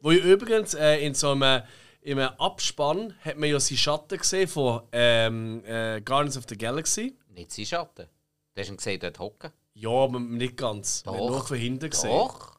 Wo 0.00 0.10
ihr 0.10 0.22
übrigens 0.22 0.74
äh, 0.74 0.96
in 0.98 1.14
so 1.14 1.30
einem, 1.30 1.62
in 2.02 2.18
einem 2.18 2.34
Abspann 2.38 3.14
hat 3.24 3.38
man 3.38 3.48
ja 3.48 3.58
seinen 3.60 3.78
Schatten 3.78 4.18
gesehen 4.18 4.48
von 4.48 4.82
ähm, 4.92 5.62
äh, 5.64 6.00
Guardians 6.02 6.36
of 6.36 6.44
the 6.48 6.58
Galaxy. 6.58 7.16
Nicht 7.28 7.52
sein 7.52 7.64
Schatten. 7.66 8.06
Du 8.54 8.60
hast 8.60 8.68
ihn 8.68 8.76
gesehen, 8.76 9.00
dort 9.00 9.18
hocken. 9.18 9.50
Ja, 9.74 9.90
aber 9.90 10.20
nicht 10.20 10.56
ganz. 10.56 11.04
Man 11.04 11.14
hat 11.14 11.20
Doch. 11.20 11.30
nur 11.30 11.46
von 11.46 11.56
hinten 11.56 11.90
gesehen. 11.90 12.10
Doch. 12.10 12.53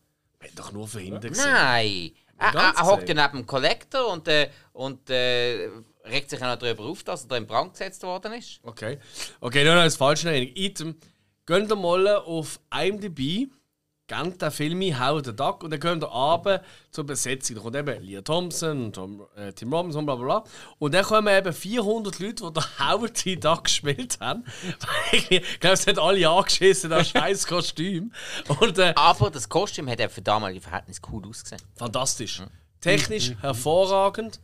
Hat 0.45 0.59
doch 0.59 0.71
nur 0.71 0.87
verhindert. 0.87 1.35
Nein! 1.35 2.11
Er, 2.37 2.53
er, 2.53 2.73
er 2.75 2.85
hockt 2.85 3.07
ja 3.07 3.15
neben 3.15 3.39
dem 3.39 3.45
Kollektor 3.47 4.11
und, 4.11 4.27
äh, 4.27 4.49
und 4.73 5.09
äh, 5.09 5.69
regt 6.03 6.29
sich 6.29 6.41
auch 6.41 6.47
noch 6.47 6.57
darüber 6.57 6.83
auf, 6.83 7.03
dass 7.03 7.23
er 7.23 7.27
da 7.29 7.37
in 7.37 7.47
Brand 7.47 7.73
gesetzt 7.73 8.03
worden 8.03 8.33
ist. 8.33 8.59
Okay. 8.63 8.99
Okay, 9.39 9.63
nur 9.63 9.75
noch 9.75 9.81
als 9.81 9.95
falsche 9.95 10.29
Erinnerung. 10.29 10.55
Item. 10.55 10.95
Geht 11.45 11.69
mal 11.69 12.07
auf 12.07 12.59
IMDb, 12.73 13.51
gebt 14.07 14.41
den 14.41 14.51
Film 14.51 14.81
ein, 14.81 14.99
haut 14.99 15.25
den 15.25 15.35
Duck 15.35 15.63
und 15.63 15.71
dann 15.71 15.79
kommt 15.79 16.03
ihr 16.03 16.07
runter 16.07 16.63
zur 16.91 17.05
Besetzung. 17.05 17.55
Da 17.55 17.61
kommt 17.61 17.75
eben 17.75 18.03
Leah 18.03 18.21
Thompson, 18.21 18.93
Tom, 18.93 19.25
äh, 19.35 19.51
Tim 19.53 19.73
Robinson, 19.73 20.05
bla 20.05 20.15
bla 20.15 20.25
bla. 20.25 20.43
Und 20.77 20.93
dann 20.93 21.03
kommen 21.03 21.35
eben 21.35 21.53
400 21.53 22.19
Leute, 22.19 22.43
die 22.43 22.53
den 22.53 22.63
Howard 22.79 23.13
T. 23.15 23.35
Duck 23.35 23.63
gespielt 23.65 24.17
haben. 24.19 24.43
ich 25.11 25.59
glaube, 25.59 25.73
es 25.73 25.87
hat 25.87 25.97
alle 25.97 26.29
angeschissen, 26.29 26.89
das 26.89 27.09
scheiß 27.09 27.47
Kostüm. 27.47 28.11
Und 28.59 28.77
äh, 28.77 28.93
Aber 28.95 29.31
das 29.31 29.49
Kostüm 29.49 29.89
hat 29.89 29.99
eben 29.99 30.11
für 30.11 30.21
damalige 30.21 30.61
Verhältnisse 30.61 31.01
cool 31.11 31.27
ausgesehen. 31.27 31.61
fantastisch. 31.75 32.43
Technisch 32.81 33.33
hervorragend. 33.41 34.39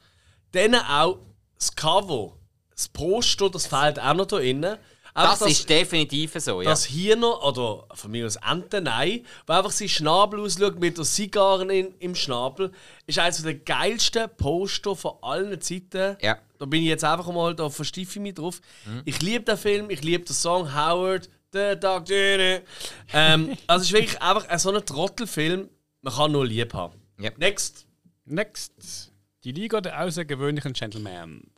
Dann 0.53 0.75
auch 0.75 1.19
das 1.57 1.75
Cover, 1.75 2.33
das 2.71 2.87
Poster, 2.89 3.49
das 3.49 3.67
fehlt 3.67 3.99
auch 3.99 4.13
noch 4.15 4.25
da 4.25 4.39
innen. 4.39 4.77
Einfach 5.13 5.39
Das, 5.39 5.51
ist 5.51 5.69
definitiv 5.69 6.33
so, 6.37 6.61
ja. 6.61 6.69
das 6.69 6.85
Hirner, 6.85 7.43
oder 7.43 7.85
von 7.93 8.11
mir 8.11 8.25
aus 8.25 8.37
Entenei, 8.37 9.23
der 9.47 9.57
einfach 9.57 9.71
seinen 9.71 9.89
Schnabel 9.89 10.39
ausschaut 10.39 10.79
mit 10.79 10.97
der 10.97 11.05
Zigarren 11.05 11.69
in, 11.69 11.93
im 11.99 12.15
Schnabel, 12.15 12.71
ist 13.07 13.19
eines 13.19 13.43
der 13.43 13.55
geilsten 13.55 14.29
Poster 14.37 14.95
von 14.95 15.15
allen 15.21 15.59
Zeiten. 15.59 16.17
Ja. 16.21 16.37
Da 16.59 16.65
bin 16.65 16.81
ich 16.81 16.87
jetzt 16.87 17.03
einfach 17.03 17.31
mal, 17.31 17.55
da 17.55 17.69
versteife 17.69 18.11
ich 18.11 18.19
mich 18.21 18.35
drauf. 18.35 18.61
Ich 19.05 19.21
liebe 19.21 19.43
den 19.43 19.57
Film, 19.57 19.89
ich 19.89 20.03
liebe 20.03 20.23
den 20.23 20.33
Song 20.33 20.73
Howard, 20.73 21.29
The 21.53 21.77
Dog 21.77 22.05
ähm, 22.09 23.57
also 23.67 23.81
es 23.81 23.87
ist 23.87 23.93
wirklich 23.93 24.21
einfach 24.21 24.47
ein 24.47 24.59
so 24.59 24.71
ein 24.71 24.85
Trottelfilm, 24.85 25.69
man 26.01 26.13
kann 26.13 26.31
nur 26.31 26.45
lieb 26.45 26.73
haben. 26.73 27.01
Ja. 27.19 27.31
Next. 27.37 27.85
Next. 28.25 29.11
Die 29.43 29.51
Liga 29.51 29.81
der 29.81 30.01
außergewöhnlichen 30.01 30.73
Gentlemen. 30.73 31.50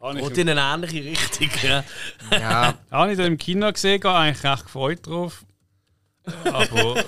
Habe 0.00 0.22
Und 0.22 0.38
in 0.38 0.48
eine 0.48 0.60
ähnliche 0.60 1.04
Richtung. 1.04 1.50
Ja. 1.62 1.84
ja. 2.30 2.78
habe 2.90 3.12
ich 3.12 3.18
da 3.18 3.24
im 3.24 3.36
Kino 3.36 3.72
gesehen, 3.72 4.02
war 4.04 4.20
eigentlich 4.20 4.44
recht 4.44 4.64
gefreut 4.64 5.06
drauf. 5.06 5.44
Aber 6.44 7.04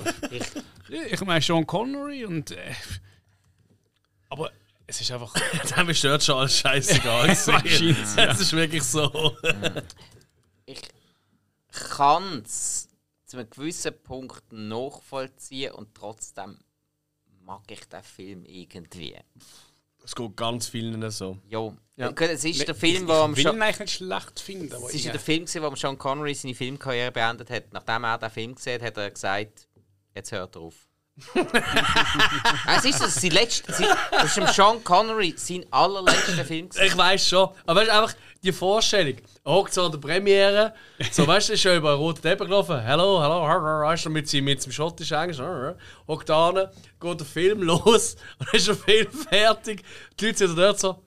Ich, 0.90 1.12
ich 1.12 1.20
meine 1.20 1.40
Sean 1.40 1.66
Connery 1.66 2.24
und. 2.24 2.50
Äh, 2.50 2.74
aber 4.28 4.50
es 4.86 5.00
ist 5.00 5.12
einfach. 5.12 5.32
Dem 5.76 5.88
ist 5.88 6.02
dort 6.02 6.22
schon 6.22 6.36
alles 6.36 6.58
scheißegal. 6.58 7.28
Das 8.16 8.40
ist 8.40 8.52
wirklich 8.52 8.82
so. 8.82 9.36
ich 10.66 10.80
kann 11.98 12.42
es 12.44 12.88
zu 13.24 13.36
einem 13.36 13.48
gewissen 13.50 13.94
Punkt 14.02 14.52
nachvollziehen 14.52 15.72
und 15.72 15.94
trotzdem 15.94 16.58
mag 17.44 17.62
ich 17.70 17.84
den 17.88 18.02
Film 18.02 18.44
irgendwie. 18.44 19.14
Es 20.02 20.14
geht 20.14 20.36
ganz 20.36 20.66
vielen 20.66 21.08
so. 21.10 21.38
Jo. 21.48 21.76
Ja. 22.00 22.10
Es 22.26 22.44
ist 22.44 22.66
der 22.66 22.74
Film, 22.74 23.06
wo 23.06 23.12
am 23.12 23.34
ich 23.34 23.42
Sean- 23.42 23.60
eigentlich 23.60 23.78
nicht 23.80 23.92
schlecht 23.94 24.40
finden. 24.40 24.74
Es 24.88 24.94
ist 24.94 25.04
ja 25.04 25.12
der 25.12 25.20
Film, 25.20 25.44
wo 25.46 25.74
Sean 25.76 25.98
Connery 25.98 26.34
seine 26.34 26.54
Filmkarriere 26.54 27.12
beendet 27.12 27.50
hat. 27.50 27.64
Nachdem 27.72 28.04
er 28.04 28.18
den 28.18 28.30
Film 28.30 28.54
gesehen 28.54 28.80
hat, 28.80 28.88
hat 28.88 28.96
er 28.96 29.10
gesagt, 29.10 29.68
jetzt 30.14 30.32
hört 30.32 30.56
er 30.56 30.62
auf. 30.62 30.74
es 32.76 32.84
ist 32.84 33.00
das, 33.00 33.14
sein 33.16 33.30
letzter, 33.32 33.72
das 34.10 34.24
ist 34.24 34.36
dem 34.36 34.46
Sean 34.46 34.82
Connery 34.82 35.34
sein 35.36 35.66
allerletzter 35.70 36.44
Film. 36.44 36.68
gewesen. 36.70 36.86
Ich 36.86 36.96
weiß 36.96 37.28
schon. 37.28 37.50
Aber 37.66 37.80
weißt 37.80 37.90
einfach 37.90 38.14
die 38.42 38.52
Vorstellung. 38.52 39.16
Er 39.44 39.52
hockt 39.52 39.74
so 39.74 39.84
an 39.84 39.92
der 39.92 39.98
Premiere. 39.98 40.72
So, 41.10 41.26
weißt 41.26 41.50
du, 41.50 41.52
ist 41.54 41.60
schon 41.60 41.76
über 41.76 41.90
einen 41.90 41.98
roten 41.98 42.22
Teppich 42.22 42.46
gelaufen. 42.46 42.80
Hello, 42.80 43.20
hello, 43.20 43.42
weißt 43.84 44.06
du, 44.06 44.10
mit, 44.10 44.28
seinem- 44.28 44.44
mit 44.44 44.62
seinem 44.62 44.72
schottischen 44.72 45.18
Englisch. 45.18 45.38
Hockt 46.08 46.28
da 46.28 46.70
geht 47.00 47.20
der 47.20 47.26
Film 47.26 47.62
los. 47.64 48.14
Und 48.38 48.48
dann 48.48 48.54
ist 48.54 48.68
der 48.68 48.76
Film 48.76 49.06
fertig. 49.28 49.82
Die 50.18 50.26
Leute 50.26 50.38
sind 50.48 50.56
dort 50.56 50.78
so. 50.80 51.02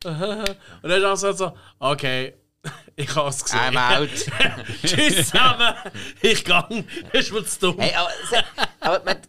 und 0.04 0.88
dann 0.88 1.12
ist 1.12 1.22
er 1.22 1.32
so, 1.32 1.52
okay, 1.78 2.34
ich 2.96 3.14
habe 3.14 3.28
es 3.28 3.44
gesehen. 3.44 3.76
I'm 3.76 4.00
out. 4.00 4.08
Tschüss 4.82 5.30
zusammen. 5.30 5.74
Ich 6.22 6.44
gang. 6.44 6.84
Ist 7.12 7.32
mir 7.32 7.44
zu 7.44 7.60
dumm. 7.60 7.78
Hey, 7.78 7.94
aber, 7.94 9.00
aber 9.00 9.14
die 9.14 9.28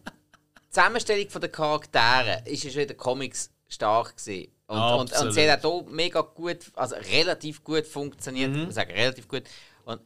Zusammenstellung 0.69 1.27
der 1.41 1.49
Charaktere 1.49 2.43
ist 2.45 2.63
ja 2.63 2.69
schon 2.71 2.81
in 2.81 2.87
den 2.89 2.97
Comics 2.97 3.51
stark 3.67 4.17
gewesen. 4.17 4.51
Und, 4.67 4.79
und, 4.79 5.13
und 5.13 5.31
sie 5.31 5.49
hat 5.49 5.65
auch 5.65 5.81
hier 5.81 5.91
mega 5.91 6.21
gut, 6.21 6.71
also 6.75 6.95
relativ 6.95 7.63
gut 7.63 7.87
funktioniert. 7.87 8.55
Ich 8.55 8.65
muss 8.65 8.75
sagen, 8.75 8.91
relativ 8.91 9.27
gut. 9.27 9.43
Und 9.85 10.01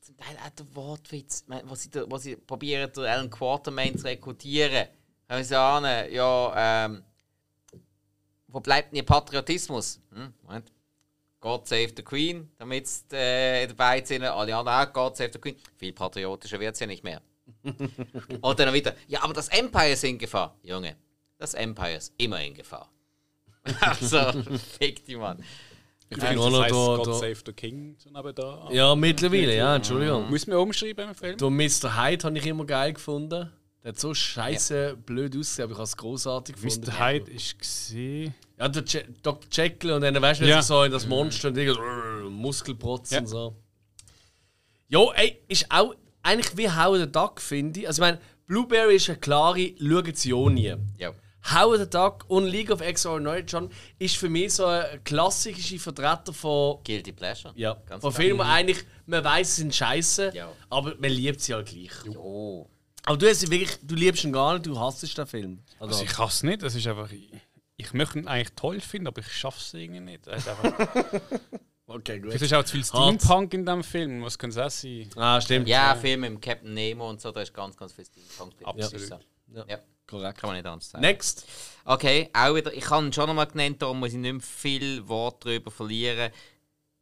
zum 0.00 0.16
Teil 0.16 0.36
auch 0.44 0.50
der 0.50 0.74
Wortwitz, 0.74 1.44
wo 1.64 1.76
sie, 1.76 1.90
wo 2.08 2.18
sie 2.18 2.34
probieren, 2.34 2.92
den 2.92 3.04
Alan 3.04 3.30
Quartermain 3.30 3.96
zu 3.96 4.06
rekrutieren. 4.06 4.88
Haben 5.28 5.44
sie 5.44 5.54
ja, 5.54 6.86
ähm, 6.86 7.04
wo 8.52 8.60
bleibt 8.60 8.92
denn 8.92 8.98
ihr 8.98 9.06
Patriotismus? 9.06 10.00
Hm, 10.14 10.32
Moment. 10.42 10.72
God 11.40 11.66
save 11.66 11.92
the 11.96 12.02
Queen, 12.02 12.48
damit 12.58 12.88
äh, 13.12 13.66
dabei 13.66 14.00
sind. 14.04 14.22
Alle 14.22 14.54
anderen 14.54 14.88
auch, 14.88 14.92
God 14.92 15.16
save 15.16 15.30
the 15.32 15.40
Queen. 15.40 15.56
Viel 15.76 15.92
patriotischer 15.92 16.60
wird 16.60 16.74
es 16.74 16.80
ja 16.80 16.86
nicht 16.86 17.02
mehr. 17.02 17.20
Und 18.40 18.58
dann 18.60 18.72
wieder, 18.72 18.94
ja, 19.08 19.22
aber 19.22 19.34
das 19.34 19.48
Empire 19.48 19.90
ist 19.90 20.04
in 20.04 20.18
Gefahr. 20.18 20.56
Junge, 20.62 20.96
das 21.38 21.54
Empire 21.54 21.96
ist 21.96 22.12
immer 22.16 22.40
in 22.42 22.54
Gefahr. 22.54 22.88
also, 23.80 24.42
fick 24.78 25.04
die 25.04 25.16
Mann. 25.16 25.42
Ich 26.08 26.18
Ja, 26.18 26.28
bin 26.28 26.36
das 26.36 26.46
auch 26.46 26.50
noch 26.50 26.62
da. 26.62 26.68
God 26.68 27.06
da. 27.06 27.14
Save 27.14 27.36
the 27.46 27.52
King. 27.52 27.96
so 27.98 28.10
nebenda. 28.10 28.68
Ja, 28.70 28.94
mittlerweile, 28.94 29.56
ja, 29.56 29.76
Entschuldigung. 29.76 30.30
Müssen 30.30 30.50
wir 30.50 30.60
umschreiben 30.60 31.08
im 31.08 31.14
Film? 31.14 31.36
Der 31.38 31.50
Mr. 31.50 31.96
Hyde 31.96 32.24
habe 32.24 32.38
ich 32.38 32.46
immer 32.46 32.64
geil 32.66 32.92
gefunden. 32.92 33.50
Der 33.84 33.90
hat 33.92 33.98
so 33.98 34.14
scheiße 34.14 34.96
blöd 35.04 35.36
ausgesehen, 35.36 35.64
aber 35.64 35.72
ich 35.72 35.78
habe 35.78 35.84
es 35.84 35.96
großartig 35.96 36.54
gefunden. 36.54 36.86
Mr. 36.86 36.98
Hyde 37.06 37.30
ist 37.32 37.58
gesehen. 37.58 38.34
Ja, 38.58 38.68
der 38.68 38.84
Je 38.84 39.04
Dr. 39.22 39.48
Jekyll 39.50 39.90
und 39.92 40.02
dann 40.02 40.22
weißt 40.22 40.40
du, 40.40 40.44
Ja. 40.44 40.56
ja. 40.56 40.62
so 40.62 40.82
in 40.84 40.92
das 40.92 41.06
Monster 41.06 41.48
und 41.48 41.56
irgendwie 41.58 41.80
so, 42.24 42.30
Muskelprotz 42.30 43.10
Ja. 43.10 43.18
und 43.18 43.26
so. 43.26 43.56
Jo, 44.88 45.12
ey, 45.16 45.42
ist 45.48 45.66
auch 45.70 45.94
eigentlich 46.22 46.56
wie 46.56 46.68
Howard 46.70 47.00
the 47.00 47.10
Duck, 47.10 47.40
finde 47.40 47.80
ich. 47.80 47.88
Also, 47.88 48.02
ich 48.02 48.08
meine, 48.08 48.20
Blueberry 48.46 48.96
ist 48.96 49.08
eine 49.08 49.18
klare, 49.18 49.72
schauen 49.78 50.14
sie 50.14 50.32
auch 50.32 50.50
nie. 50.50 50.74
Ja. 50.98 51.12
Howard 51.52 51.80
the 51.80 51.90
Duck 51.90 52.24
und 52.28 52.46
League 52.46 52.70
of 52.70 52.80
Extraordinary 52.80 53.40
John 53.40 53.68
ist 53.98 54.16
für 54.16 54.28
mich 54.28 54.52
so 54.54 54.64
ein 54.66 55.02
klassischer 55.02 55.78
Vertreter 55.80 56.32
von. 56.32 56.78
Guilty 56.84 57.10
Pleasure. 57.10 57.52
Ja, 57.56 57.74
Ganz 57.86 58.00
von. 58.00 58.12
Filmen, 58.12 58.38
wo 58.38 58.42
eigentlich, 58.44 58.78
man 59.06 59.24
weiß, 59.24 59.56
sie 59.56 59.62
sind 59.62 59.74
scheiße, 59.74 60.30
Ja. 60.34 60.52
aber 60.70 60.94
man 61.00 61.10
liebt 61.10 61.40
sie 61.40 61.52
halt 61.54 61.66
gleich. 61.68 62.16
Oh. 62.16 62.68
Aber 63.04 63.16
du, 63.16 63.28
hast 63.28 63.50
wirklich, 63.50 63.78
du 63.82 63.94
liebst 63.94 64.24
ihn 64.24 64.32
gar 64.32 64.54
nicht, 64.54 64.66
du 64.66 64.78
hasst 64.78 65.18
den 65.18 65.26
Film. 65.26 65.58
Also, 65.78 65.94
Also 65.94 66.04
ich 66.04 66.10
kann 66.10 66.28
es 66.28 66.42
nicht. 66.42 66.62
Das 66.62 66.74
ist 66.74 66.86
einfach. 66.86 67.08
Ich 67.76 67.92
möchte 67.92 68.18
ihn 68.18 68.28
eigentlich 68.28 68.54
toll 68.54 68.80
finden, 68.80 69.08
aber 69.08 69.20
ich 69.20 69.32
schaffe 69.32 69.58
es 69.58 69.74
irgendwie 69.74 70.00
nicht. 70.00 70.28
Einfach, 70.28 70.62
okay, 71.86 72.20
gut. 72.20 72.32
es 72.32 72.42
ist 72.42 72.54
auch 72.54 72.62
zu 72.62 72.72
viel. 72.72 72.84
Steampunk 72.84 73.54
in 73.54 73.66
diesem 73.66 73.82
Film. 73.82 74.22
Was 74.22 74.38
kann 74.38 74.50
es 74.50 74.58
auch 74.58 74.70
sein? 74.70 75.10
Ah, 75.16 75.40
stimmt. 75.40 75.66
Ja, 75.66 75.96
Film 75.96 76.20
mit 76.20 76.40
Captain 76.40 76.72
Nemo 76.72 77.10
und 77.10 77.20
so, 77.20 77.32
da 77.32 77.42
ist 77.42 77.52
ganz, 77.52 77.76
ganz 77.76 77.92
viel 77.92 78.04
Steampunk 78.04 78.56
drin. 78.56 78.66
Absolut. 78.66 79.10
Das. 79.10 79.20
Ja. 79.48 79.64
Ja. 79.68 79.78
Korrekt. 80.06 80.38
Kann 80.38 80.48
man 80.50 80.56
nicht 80.56 80.66
anders 80.66 80.90
sagen. 80.90 81.02
Next. 81.02 81.46
Okay, 81.84 82.28
auch 82.32 82.54
wieder, 82.54 82.72
ich 82.72 82.88
habe 82.90 83.04
ihn 83.04 83.12
schon 83.12 83.26
nochmal 83.26 83.46
genannt, 83.46 83.82
darum 83.82 83.98
muss 83.98 84.10
ich 84.10 84.18
nicht 84.18 84.32
mehr 84.32 84.40
viel 84.40 85.08
Wort 85.08 85.44
darüber 85.44 85.70
verlieren. 85.70 86.30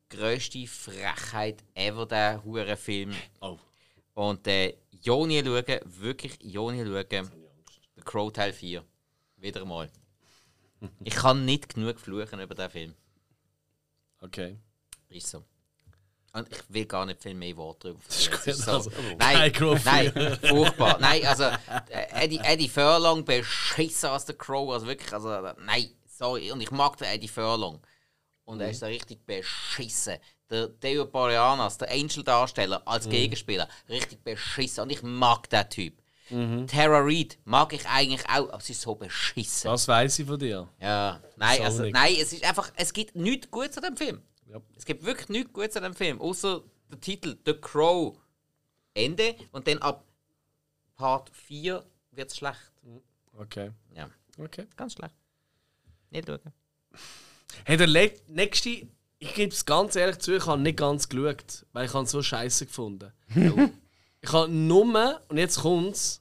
Grösste 0.08 0.66
Frechheit 0.66 1.62
ever, 1.74 2.06
der 2.06 2.42
hure 2.44 2.76
Film. 2.76 3.12
Oh. 3.40 3.58
Und 4.14 4.46
äh, 4.46 4.76
Joni 5.02 5.42
schauen, 5.44 5.80
wirklich 5.84 6.38
Joni 6.42 6.84
schauen. 6.84 7.30
The 7.96 8.02
Crow 8.02 8.32
Teil 8.32 8.52
4. 8.52 8.84
Wieder 9.36 9.64
mal. 9.64 9.90
Ich 11.04 11.14
kann 11.14 11.44
nicht 11.44 11.74
genug 11.74 12.00
fluchen 12.00 12.40
über 12.40 12.54
den 12.54 12.70
Film. 12.70 12.94
Okay. 14.20 14.58
Ist 15.08 15.28
so. 15.28 15.44
Und 16.32 16.48
ich 16.50 16.62
will 16.68 16.86
gar 16.86 17.06
nicht 17.06 17.20
viel 17.20 17.34
mehr 17.34 17.56
Worte 17.56 17.94
darüber 17.94 18.02
verlieren. 18.04 18.62
So. 18.62 18.72
Also, 18.72 18.90
nein, 19.18 19.18
kein 19.18 19.52
Crow 19.52 19.84
nein, 19.84 20.38
furchtbar. 20.40 20.98
Nein, 21.00 21.26
also 21.26 21.44
äh, 21.44 22.24
Eddie, 22.24 22.38
Eddie 22.38 22.68
Furlong 22.68 23.24
beschissen 23.24 24.10
als 24.10 24.26
der 24.26 24.36
Crow. 24.36 24.70
Also 24.72 24.86
wirklich, 24.86 25.12
also 25.12 25.28
nein, 25.64 25.90
sorry. 26.06 26.52
Und 26.52 26.60
ich 26.60 26.70
mag 26.70 26.96
den 26.98 27.08
Eddie 27.08 27.28
Furlong. 27.28 27.80
Und 28.44 28.60
er 28.60 28.70
ist 28.70 28.80
so 28.80 28.86
richtig 28.86 29.26
beschissen. 29.26 30.18
Der 30.50 30.66
Deo 30.68 31.06
Boreanas, 31.06 31.78
der 31.78 31.90
Angel-Darsteller 31.90 32.82
als 32.86 33.08
Gegenspieler, 33.08 33.68
richtig 33.88 34.22
beschissen. 34.24 34.82
Und 34.82 34.90
ich 34.90 35.02
mag 35.02 35.48
den 35.48 35.68
Typ. 35.70 35.94
Tara 36.68 37.00
Reid 37.00 37.38
mag 37.44 37.72
ich 37.72 37.86
eigentlich 37.88 38.24
auch, 38.28 38.50
aber 38.50 38.60
sie 38.60 38.72
ist 38.72 38.82
so 38.82 38.94
beschissen. 38.94 39.68
Das 39.70 39.88
weiß 39.88 40.20
ich 40.20 40.26
von 40.26 40.38
dir. 40.38 40.68
Ja, 40.80 41.20
nein, 41.36 41.58
So 41.58 41.62
also, 41.64 41.82
nicht. 41.82 41.92
nein, 41.92 42.14
es 42.20 42.32
ist 42.32 42.44
einfach, 42.44 42.70
es 42.76 42.92
gibt 42.92 43.16
nichts 43.16 43.50
Gutes 43.50 43.76
an 43.78 43.82
dem 43.84 43.96
Film. 43.96 44.22
Ja. 44.46 44.60
Es 44.76 44.84
gibt 44.84 45.04
wirklich 45.04 45.28
nichts 45.28 45.52
Gutes 45.52 45.76
an 45.76 45.82
dem 45.82 45.94
Film, 45.94 46.20
außer 46.20 46.62
der 46.90 47.00
Titel 47.00 47.36
The 47.44 47.54
Crow 47.54 48.16
Ende 48.94 49.34
und 49.52 49.66
dann 49.66 49.78
ab 49.78 50.04
Part 50.96 51.30
4 51.30 51.84
wird 52.12 52.30
es 52.30 52.36
schlecht. 52.36 52.72
Okay. 53.36 53.70
Ja, 53.96 54.08
Okay. 54.38 54.66
ganz 54.76 54.92
schlecht. 54.94 55.14
Nicht 56.10 56.26
schauen. 56.28 56.40
Hey, 57.64 57.76
der 57.76 57.86
nächste, 58.28 58.86
ich 59.20 59.34
gebe 59.34 59.52
es 59.52 59.64
ganz 59.64 59.94
ehrlich 59.96 60.18
zu, 60.18 60.34
ich 60.34 60.46
habe 60.46 60.60
nicht 60.60 60.78
ganz 60.78 61.08
geschaut, 61.08 61.66
weil 61.72 61.86
ich 61.86 61.94
habe 61.94 62.04
es 62.04 62.10
so 62.10 62.22
scheiße 62.22 62.66
gefunden. 62.66 63.12
Ich 64.22 64.32
habe 64.34 64.52
nur, 64.52 65.22
und 65.28 65.38
jetzt 65.38 65.60
kommt's. 65.60 66.20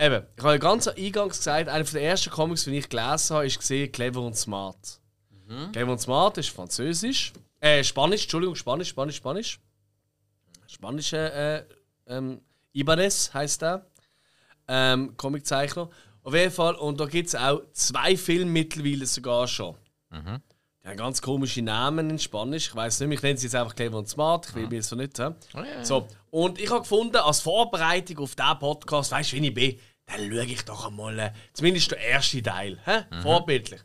Eben, 0.00 0.24
ich 0.34 0.42
habe 0.42 0.54
ja 0.54 0.58
ganz 0.58 0.88
eingangs 0.88 1.36
gesagt, 1.36 1.68
einer 1.68 1.84
der 1.84 2.02
ersten 2.02 2.30
Comics, 2.30 2.64
die 2.64 2.78
ich 2.78 2.88
gelesen 2.88 3.36
habe, 3.36 3.46
ist 3.46 3.58
gesehen 3.58 3.92
Clever 3.92 4.22
und 4.22 4.34
Smart. 4.34 4.98
Mhm. 5.46 5.72
Clever 5.72 5.92
und 5.92 6.00
Smart 6.00 6.38
ist 6.38 6.48
französisch. 6.48 7.34
Äh, 7.60 7.84
Spanisch, 7.84 8.22
Entschuldigung, 8.22 8.54
Spanisch, 8.54 8.88
Spanisch, 8.88 9.16
Spanisch. 9.16 9.60
Spanische 10.68 11.32
äh, 11.32 11.64
ähm, 12.06 12.40
Ibanez 12.72 13.34
heißt 13.34 13.60
der. 13.60 13.84
Ähm, 14.68 15.18
Comiczeichner. 15.18 15.90
Auf 16.22 16.34
jeden 16.34 16.52
Fall, 16.52 16.76
und 16.76 16.98
da 16.98 17.04
gibt 17.04 17.28
es 17.28 17.34
auch 17.34 17.60
zwei 17.74 18.16
Filme 18.16 18.50
mittlerweile 18.50 19.04
sogar 19.04 19.46
schon. 19.46 19.76
Mhm. 20.08 20.40
Die 20.88 20.92
haben 20.92 20.98
ganz 21.00 21.20
komische 21.20 21.60
Namen 21.60 22.08
in 22.08 22.18
Spanisch. 22.18 22.68
Ich 22.68 22.74
weiß 22.74 23.00
nicht 23.00 23.12
ich 23.12 23.22
nenne 23.22 23.36
sie 23.36 23.44
jetzt 23.44 23.54
einfach 23.54 23.76
Clever 23.76 23.98
und 23.98 24.08
Smart. 24.08 24.48
Ich 24.48 24.54
will 24.54 24.68
mir 24.68 24.82
so 24.82 24.96
nicht. 24.96 25.20
Oh, 25.20 25.34
ja, 25.54 25.84
so. 25.84 26.08
Und 26.30 26.58
ich 26.58 26.70
habe 26.70 26.80
gefunden, 26.80 27.16
als 27.16 27.40
Vorbereitung 27.40 28.20
auf 28.20 28.34
diesen 28.34 28.58
Podcast, 28.58 29.12
weißt 29.12 29.32
du, 29.32 29.36
wie 29.36 29.48
ich 29.48 29.54
bin, 29.54 29.78
dann 30.06 30.30
schaue 30.30 30.44
ich 30.46 30.64
doch 30.64 30.86
einmal, 30.86 31.18
äh, 31.18 31.32
zumindest 31.52 31.90
der 31.90 31.98
erste 31.98 32.42
Teil, 32.42 32.78
hä? 32.86 33.04
Mhm. 33.10 33.20
vorbildlich. 33.20 33.82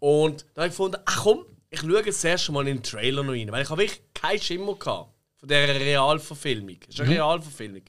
Und 0.00 0.44
da 0.54 0.62
habe 0.62 0.66
ich 0.66 0.72
gefunden, 0.72 0.96
ach 1.04 1.22
komm, 1.22 1.44
ich 1.70 1.82
schaue 1.82 2.04
jetzt 2.04 2.24
erst 2.24 2.50
mal 2.50 2.66
in 2.66 2.78
den 2.78 2.82
Trailer 2.82 3.22
noch 3.22 3.32
rein, 3.32 3.52
weil 3.52 3.62
ich 3.62 3.70
habe 3.70 3.82
wirklich 3.82 4.02
keinen 4.12 4.42
Schimmer 4.42 4.74
gehabt 4.74 5.14
von 5.36 5.48
dieser 5.48 5.74
Realverfilmung. 5.76 6.78
Es 6.88 6.94
ist 6.94 7.00
eine 7.00 7.10
mhm. 7.10 7.14
Realverfilmung. 7.14 7.82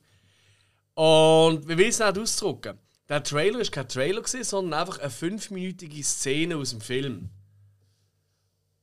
Und 0.94 1.68
wie 1.68 1.78
will 1.80 1.88
es 1.88 1.98
nicht 1.98 2.20
ausdrücken? 2.20 2.78
Der 3.10 3.24
Trailer 3.24 3.58
war 3.58 3.66
kein 3.66 3.90
Trailer, 3.90 4.22
sondern 4.24 4.82
einfach 4.82 5.00
eine 5.00 5.10
fünfminütige 5.10 6.04
Szene 6.04 6.58
aus 6.58 6.70
dem 6.70 6.82
Film. 6.82 7.32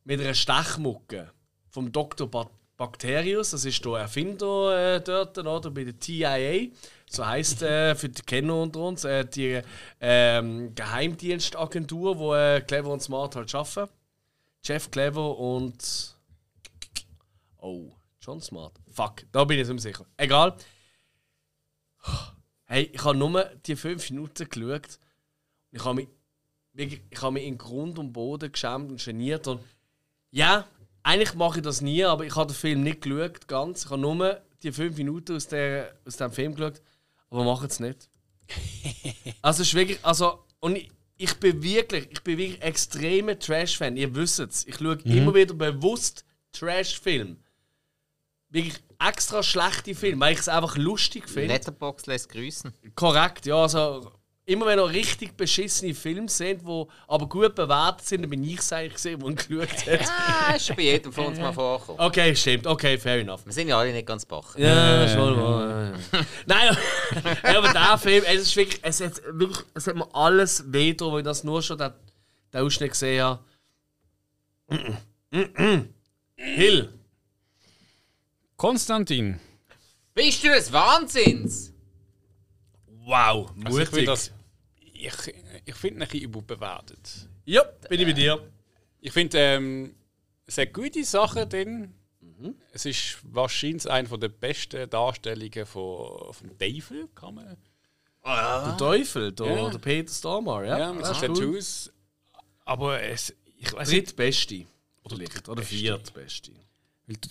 Mit 0.09 0.23
einer 0.23 0.33
Stechmucke 0.33 1.31
vom 1.69 1.93
Dr. 1.93 2.31
Bacterius, 2.79 3.51
das 3.51 3.67
ist 3.67 3.85
der 3.85 3.93
Erfinder 3.99 4.95
äh, 4.95 5.03
dort 5.03 5.37
oder, 5.37 5.71
bei 5.71 5.85
der 5.85 5.99
TIA. 5.99 6.71
So 7.11 7.27
heißt 7.27 7.63
äh, 7.63 7.95
für 7.95 8.09
die 8.09 8.23
Kenner 8.23 8.57
unter 8.57 8.81
uns 8.81 9.05
äh, 9.05 9.27
die 9.27 9.61
äh, 10.01 10.71
Geheimdienstagentur, 10.75 12.19
wo 12.19 12.35
äh, 12.35 12.63
Clever 12.63 12.89
und 12.89 13.03
Smart 13.03 13.37
halt 13.37 13.55
arbeiten. 13.55 13.93
Jeff 14.65 14.91
Clever 14.91 15.37
und. 15.37 16.17
Oh, 17.59 17.93
John 18.23 18.41
Smart. 18.41 18.81
Fuck, 18.91 19.27
da 19.31 19.45
bin 19.45 19.59
ich 19.59 19.69
nicht 19.69 19.83
sicher. 19.83 20.07
Egal. 20.17 20.57
Hey, 22.65 22.91
ich 22.95 23.05
habe 23.05 23.19
nur 23.19 23.45
die 23.67 23.77
fünf 23.77 24.09
Minuten 24.09 24.49
geschaut. 24.49 24.99
Ich 25.71 25.85
habe 25.85 25.97
mich, 25.97 26.09
ich 27.11 27.21
habe 27.21 27.33
mich 27.33 27.45
in 27.45 27.59
Grund 27.59 27.99
und 27.99 28.15
Boden 28.15 28.51
geschämt 28.51 28.91
und 28.91 29.05
geniert. 29.05 29.47
Und 29.47 29.61
ja, 30.39 30.67
eigentlich 31.03 31.35
mache 31.35 31.59
ich 31.59 31.65
das 31.65 31.81
nie, 31.81 32.05
aber 32.05 32.25
ich 32.25 32.37
habe 32.37 32.53
den 32.53 32.57
Film 32.57 32.83
nicht 32.83 33.03
geschaut, 33.03 33.49
ganz. 33.49 33.85
Ich 33.85 33.91
habe 33.91 34.01
nur 34.01 34.41
die 34.63 34.73
fünf 34.73 34.97
Minuten 34.97 35.37
aus, 35.37 35.49
der, 35.49 35.95
aus 36.07 36.17
dem 36.17 36.33
Film 36.33 36.55
geschaut, 36.55 36.81
aber 37.31 37.45
mache 37.45 37.67
es 37.67 37.81
nicht. 37.81 38.09
also, 39.43 39.63
es 39.63 39.69
ist 39.69 39.75
wirklich, 39.75 39.99
also, 40.03 40.45
und 40.61 40.77
ich, 40.77 40.91
ich 41.17 41.35
bin 41.35 41.63
wirklich, 41.63 42.09
ich 42.11 42.23
bin 42.23 42.39
wirklich 42.39 42.63
extremer 42.63 43.39
Trash-Fan. 43.39 43.97
Ihr 43.97 44.15
wisst 44.15 44.39
es. 44.39 44.67
Ich 44.67 44.77
schaue 44.77 44.99
mhm. 45.05 45.19
immer 45.19 45.35
wieder 45.35 45.55
bewusst 45.55 46.25
Trash-Filme 46.53 47.37
wirklich 48.51 48.83
extra 48.99 49.43
schlechte 49.43 49.95
Filme, 49.95 50.21
weil 50.21 50.33
ich 50.33 50.41
es 50.41 50.49
einfach 50.49 50.77
lustig 50.77 51.29
finde. 51.29 51.49
Letterbox 51.49 52.07
lässt 52.07 52.31
grüßen. 52.31 52.73
Korrekt, 52.95 53.47
ja. 53.47 53.57
Also, 53.57 54.13
immer 54.49 54.65
wenn 54.65 54.79
ihr 54.79 54.89
richtig 54.89 55.37
beschissene 55.37 55.95
Filme 55.95 56.29
seht, 56.29 56.63
die 56.63 56.85
aber 57.07 57.29
gut 57.29 57.55
bewertet 57.55 58.07
sind, 58.07 58.23
dann 58.23 58.31
bin 58.31 58.43
ich 58.43 58.59
es 58.59 58.73
eigentlich 58.73 58.95
gesehen, 58.95 59.21
der 59.21 59.35
geschaut 59.35 59.69
hat. 59.87 59.87
Ja, 59.87 60.55
ist 60.57 60.67
schon 60.67 60.77
bei 60.77 60.83
jedem 60.83 61.13
von 61.13 61.27
uns 61.27 61.39
mal 61.39 61.53
vorgekommen. 61.53 62.01
Okay, 62.01 62.35
stimmt. 62.35 62.67
Okay, 62.67 62.97
fair 62.97 63.21
enough. 63.21 63.45
Wir 63.45 63.53
sind 63.53 63.69
ja 63.69 63.79
alle 63.79 63.93
nicht 63.93 64.07
ganz 64.07 64.25
bachen. 64.25 64.61
Ja, 64.61 65.07
schon 65.07 65.37
mal. 65.37 65.95
Nein, 66.47 66.77
aber 67.45 67.73
der 67.73 67.99
Film, 67.99 68.25
es 68.27 68.43
ist 68.43 68.57
wirklich, 68.57 68.81
es 68.83 69.01
hat 69.03 69.21
wirklich, 69.33 69.67
es 69.75 69.87
hat 69.87 69.97
mir 69.97 70.15
alles 70.15 70.65
weh, 70.73 70.97
weil 70.99 71.19
ich 71.19 71.25
das 71.25 71.45
nur 71.45 71.63
schon 71.63 71.77
den, 71.77 71.93
den 72.55 72.61
Ausschnitt 72.63 72.93
gesehen 72.93 73.23
habe. 73.23 73.41
Hill. 76.37 76.93
Konstantin. 78.57 79.39
Bist 80.15 80.43
du 80.43 80.49
des 80.49 80.73
Wahnsinns? 80.73 81.75
Wow, 82.87 83.51
mutig. 83.55 83.67
Also 83.67 83.81
ich 83.81 83.89
finde 83.89 84.38
ich, 84.99 85.35
ich 85.65 85.75
find 85.75 85.97
ihn 85.97 86.03
ein 86.03 86.09
bisschen 86.09 86.25
überbewertet. 86.25 87.29
Ja, 87.45 87.63
bin 87.89 88.01
ich 88.01 88.07
bei 88.07 88.13
dir. 88.13 88.41
Ich 89.01 89.13
finde, 89.13 89.39
ähm, 89.39 89.95
es 90.47 90.59
hat 90.59 90.73
gute 90.73 91.05
Sachen 91.05 91.49
drin. 91.49 91.95
Mhm. 92.21 92.55
Es 92.73 92.85
ist 92.85 93.19
wahrscheinlich 93.23 93.89
eine 93.89 94.09
der 94.19 94.29
besten 94.29 94.89
Darstellungen 94.91 95.67
von, 95.67 96.33
vom 96.33 96.59
Teufel, 96.59 97.09
kann 97.15 97.35
man. 97.35 97.57
Ah, 98.23 98.67
der 98.67 98.77
Teufel, 98.77 99.33
der, 99.33 99.47
ja. 99.47 99.71
der 99.71 99.79
Peter 99.79 100.13
Stormare, 100.13 100.67
ja. 100.67 100.79
Ja, 100.79 100.93
mit 100.93 101.07
seinen 101.07 101.35
Tattoos. 101.35 101.93
Aber 102.65 103.01
es, 103.01 103.35
ich 103.57 103.73
weiß 103.73 103.89
Drittbeste. 103.89 104.67
Oder, 105.05 105.17
oder 105.49 105.63
viertbeste. 105.63 106.53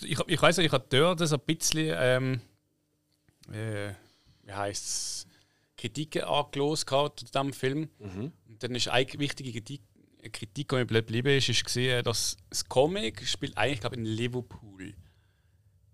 Ich, 0.02 0.18
ich 0.26 0.42
weiß 0.42 0.56
nicht, 0.56 0.66
ich 0.66 0.72
habe 0.72 0.86
dort 0.88 1.20
so 1.20 1.36
ein 1.36 1.40
bisschen, 1.46 1.94
ähm, 1.96 2.40
äh, 3.52 3.92
wie 4.42 4.52
heißt 4.52 4.84
es, 4.84 5.26
Kritiken 5.78 6.24
angelost 6.24 6.86
zu 6.88 7.24
diesem 7.24 7.52
Film. 7.54 7.88
Mhm. 7.98 8.32
Und 8.48 8.62
dann 8.62 8.74
ist 8.74 8.88
eine 8.88 9.06
wichtige 9.14 9.52
Kritik, 9.52 9.80
Kritik, 10.32 10.68
die 10.68 10.74
mir 10.74 10.84
geblieben 10.84 11.28
ist, 11.28 11.48
ist 11.48 11.64
gesehen, 11.64 12.02
dass 12.04 12.36
das 12.50 12.68
Comic 12.68 13.26
spielt 13.26 13.56
eigentlich 13.56 13.80
glaube 13.80 13.96
in 13.96 14.04
Liverpool, 14.04 14.94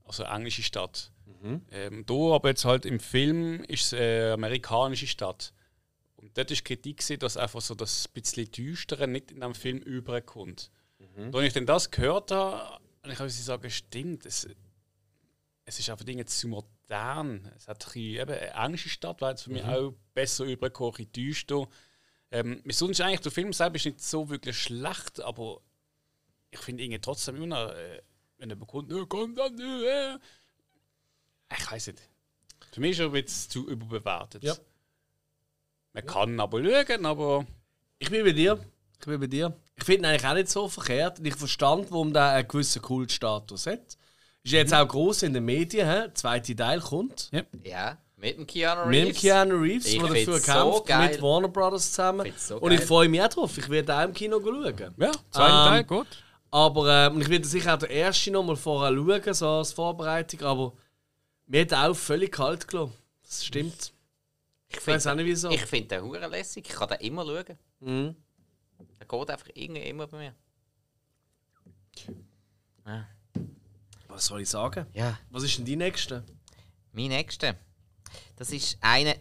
also 0.05 0.25
eine 0.25 0.37
englische 0.37 0.63
Stadt. 0.63 1.13
Mhm. 1.27 1.61
Ähm, 1.71 2.07
da 2.07 2.15
aber 2.15 2.49
jetzt 2.49 2.65
halt 2.65 2.87
im 2.87 2.99
Film 2.99 3.63
ist 3.65 3.93
es 3.93 3.95
eine 3.95 4.33
amerikanische 4.33 5.07
Stadt. 5.07 5.53
Und 6.17 6.37
dort 6.39 6.51
ist 6.51 6.65
Kritik 6.65 6.99
gesehen, 6.99 7.19
dass 7.19 7.37
einfach 7.37 7.61
so 7.61 7.75
das 7.75 8.09
bisschen 8.09 8.51
düstere 8.51 9.07
nicht 9.07 9.31
in 9.31 9.41
dem 9.41 9.55
Film 9.55 9.79
überkommt. 9.79 10.71
Mhm. 10.99 11.31
Da 11.31 11.41
ich 11.41 11.53
dann 11.53 11.67
das 11.67 11.91
gehört 11.91 12.31
habe, 12.31 12.81
und 13.03 13.11
ich 13.11 13.19
kann 13.19 13.29
sagen, 13.29 13.69
stimmt, 13.69 14.25
es, 14.25 14.49
es 15.67 15.79
ist 15.79 15.91
einfach 15.91 16.07
Dinge 16.07 16.25
zu 16.25 16.49
modern. 16.85 17.51
Es 17.57 17.69
hat 17.69 17.77
ein 17.77 17.93
bisschen, 17.93 18.21
eben, 18.21 18.31
eine 18.31 18.55
englische 18.55 18.89
Stadt 18.89 19.21
war 19.21 19.31
jetzt 19.31 19.43
für 19.43 19.51
mich 19.51 19.65
mhm. 19.65 19.71
auch 19.71 19.95
besser 20.15 20.45
übergekommen, 20.45 20.95
ein 20.99 21.13
düster. 21.13 21.67
Ähm, 22.31 22.63
sonst 22.69 23.01
eigentlich, 23.01 23.21
der 23.21 23.33
Film 23.33 23.53
selber 23.53 23.77
ist 23.77 23.85
nicht 23.85 24.01
so 24.01 24.29
wirklich 24.29 24.59
schlecht, 24.59 25.21
aber 25.21 25.61
ich 26.51 26.59
finde 26.61 26.85
ihn 26.85 27.01
trotzdem 27.01 27.37
immer 27.37 27.47
noch, 27.47 27.71
äh, 27.71 28.03
wenn 28.39 28.51
er 28.51 28.57
bekommt, 28.57 28.93
oh, 28.93 29.07
komm 29.07 29.35
dann, 29.35 29.59
äh, 29.59 30.19
ich 31.57 31.71
weiß 31.71 31.89
nicht. 31.89 32.09
Für 32.73 32.81
mich 32.81 32.93
ist 32.93 33.01
er 33.01 33.15
jetzt 33.15 33.51
zu 33.53 33.69
überbewertet. 33.69 34.43
Ja. 34.43 34.57
Man 35.93 36.07
kann 36.07 36.41
aber 36.41 36.59
schauen, 36.59 37.07
aber. 37.07 37.47
Ich 37.99 38.11
bin 38.11 38.25
bei 38.25 38.33
dir. 38.33 38.59
Ich 38.99 39.07
bin 39.07 39.21
bei 39.21 39.29
dir. 39.29 39.57
Ich 39.77 39.85
finde 39.85 40.01
ihn 40.01 40.07
eigentlich 40.07 40.27
auch 40.27 40.35
nicht 40.35 40.49
so 40.49 40.69
verkehrt. 40.69 41.21
Und 41.21 41.27
ich 41.27 41.37
verstand, 41.37 41.93
warum 41.93 42.13
der 42.13 42.31
einen 42.31 42.49
gewissen 42.49 42.83
Kultstatus 42.83 43.67
hat. 43.67 43.97
Ist 44.45 44.53
jetzt 44.53 44.73
mhm. 44.73 44.77
auch 44.77 44.89
groß 44.89 45.23
in 45.23 45.33
den 45.33 45.45
Medien, 45.45 45.89
he? 45.89 45.95
der 45.95 46.15
zweite 46.15 46.55
Teil 46.55 46.81
kommt. 46.81 47.31
Ja. 47.33 47.43
ja. 47.65 47.99
Mit 48.17 48.39
dem 48.39 48.47
Keanu 48.47 48.83
Reeves. 48.83 49.07
Mit 49.07 49.09
dem 49.09 49.21
Keanu 49.21 49.57
Reeves, 49.57 49.85
der 49.85 50.01
dafür 50.01 50.41
kämpft, 50.41 50.89
so 50.89 50.97
mit 50.97 51.23
Warner 51.23 51.49
Brothers 51.49 51.91
zusammen. 51.91 52.33
So 52.37 52.59
und 52.59 52.73
ich 52.73 52.81
freue 52.81 53.09
mich 53.09 53.21
auch 53.23 53.29
drauf. 53.29 53.59
Ich 53.59 53.69
werde 53.69 53.97
auch 53.97 54.05
im 54.05 54.15
Kino 54.15 54.41
schauen. 54.41 54.95
Ja, 54.97 55.13
zweiter 55.31 55.65
ähm, 55.65 55.69
Teil, 55.69 55.85
gut. 55.85 56.07
Aber 56.51 56.89
ähm, 56.89 57.21
ich 57.21 57.29
werde 57.29 57.47
sicher 57.47 57.75
auch 57.75 57.79
den 57.79 57.91
ersten 57.91 58.33
noch 58.33 58.45
mal 58.45 58.57
vorher 58.57 58.95
schauen, 58.95 59.35
so 59.35 59.49
als 59.49 59.73
Vorbereitung. 59.73 60.43
Aber 60.43 60.73
mir 61.47 61.63
hat 61.63 61.73
auch 61.75 61.95
völlig 61.95 62.33
kalt 62.33 62.69
gelassen. 62.69 62.95
Das 63.23 63.45
stimmt. 63.45 63.93
Ich, 64.69 64.77
ich 64.77 64.87
weiß 64.87 65.07
auch 65.07 65.15
nicht 65.15 65.27
wieso. 65.27 65.51
Ich 65.51 65.63
finde 65.63 65.89
den 65.89 66.05
Huren 66.05 66.31
lässig. 66.31 66.67
Ich 66.69 66.75
kann 66.75 66.89
den 66.89 67.01
immer 67.01 67.25
schauen. 67.25 67.59
Mhm. 67.81 68.17
Der 68.99 69.07
geht 69.07 69.31
einfach 69.31 69.49
irgendwie 69.55 69.83
immer 69.83 70.07
bei 70.07 70.19
mir. 70.19 70.35
Ja. 72.87 73.07
Was 74.15 74.27
soll 74.27 74.43
ich 74.43 74.49
sagen? 74.49 74.87
Ja. 74.93 75.19
Was 75.31 75.43
ist 75.43 75.59
denn 75.59 75.65
die 75.65 75.75
nächste? 75.75 76.25
Mein 76.93 77.09
nächste. 77.09 77.57
Das 78.37 78.53
ist 78.53 78.79
eine. 78.81 79.17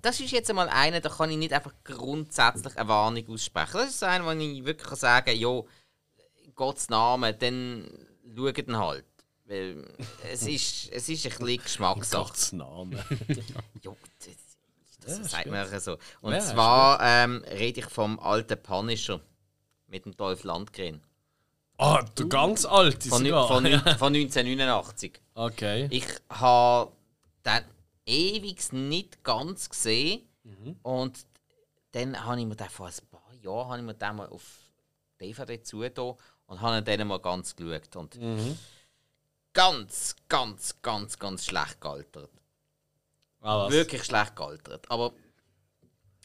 Das 0.00 0.20
ist 0.20 0.30
jetzt 0.30 0.48
einmal 0.48 0.70
eine, 0.70 1.02
da 1.02 1.10
kann 1.10 1.30
ich 1.30 1.36
nicht 1.36 1.52
einfach 1.52 1.72
grundsätzlich 1.84 2.76
eine 2.76 2.88
Warnung 2.88 3.28
aussprechen. 3.28 3.74
Das 3.74 3.90
ist 3.90 4.02
eine, 4.02 4.24
wo 4.24 4.30
ich 4.30 4.64
wirklich 4.64 4.98
sagen 4.98 5.26
kann, 5.26 5.36
ja, 5.36 5.62
Gottes 6.54 6.88
Namen, 6.88 7.34
dann 7.38 7.90
schaut 8.34 8.56
den 8.56 8.76
halt. 8.78 9.04
Weil 9.44 9.86
es 10.32 10.46
ist, 10.46 10.90
es 10.92 11.08
ist 11.10 11.26
ein 11.26 11.38
bisschen 11.38 11.62
Geschmackssache. 11.62 12.24
Gottes 12.24 12.52
Namen. 12.52 12.92
ja, 13.82 13.92
das 15.04 15.18
ja, 15.18 15.24
sagt 15.24 15.46
man 15.46 15.80
so. 15.80 15.98
Und 16.22 16.32
ja, 16.32 16.40
zwar 16.40 17.00
ähm, 17.02 17.44
rede 17.50 17.80
ich 17.80 17.86
vom 17.86 18.18
alten 18.18 18.62
Punisher 18.62 19.20
mit 19.86 20.06
dem 20.06 20.16
Dolph 20.16 20.44
Landgren. 20.44 21.02
Ah, 21.78 22.02
der 22.16 22.26
uh. 22.26 22.28
ganz 22.28 22.64
alte 22.64 23.08
von, 23.08 23.24
sogar. 23.24 23.48
Von, 23.48 23.64
von 23.98 24.14
1989. 24.14 25.20
Okay. 25.34 25.86
Ich 25.90 26.06
habe 26.28 26.92
den 27.44 27.64
ewig 28.04 28.72
nicht 28.72 29.22
ganz 29.22 29.70
gesehen. 29.70 30.28
Mhm. 30.42 30.76
Und 30.82 31.26
dann 31.92 32.24
habe 32.24 32.40
ich 32.40 32.46
mir 32.46 32.56
den 32.56 32.68
vor 32.68 32.86
ein 32.86 32.92
paar 33.10 33.34
Jahren 33.40 33.68
habe 33.68 33.78
ich 33.78 33.84
mir 33.84 33.94
den 33.94 34.16
mal 34.16 34.28
auf 34.28 34.42
DVD 35.20 35.62
zugetan 35.62 36.14
und 36.46 36.60
habe 36.60 36.82
dann 36.82 37.06
mal 37.06 37.20
ganz 37.20 37.54
geschaut. 37.54 37.94
Und 37.96 38.16
mhm. 38.16 38.58
ganz, 39.52 40.16
ganz, 40.28 40.82
ganz, 40.82 41.18
ganz 41.18 41.46
schlecht 41.46 41.80
gealtert. 41.80 42.30
Ah? 43.40 43.70
Wirklich 43.70 44.04
schlecht 44.04 44.34
gealtert. 44.34 44.90
Aber 44.90 45.12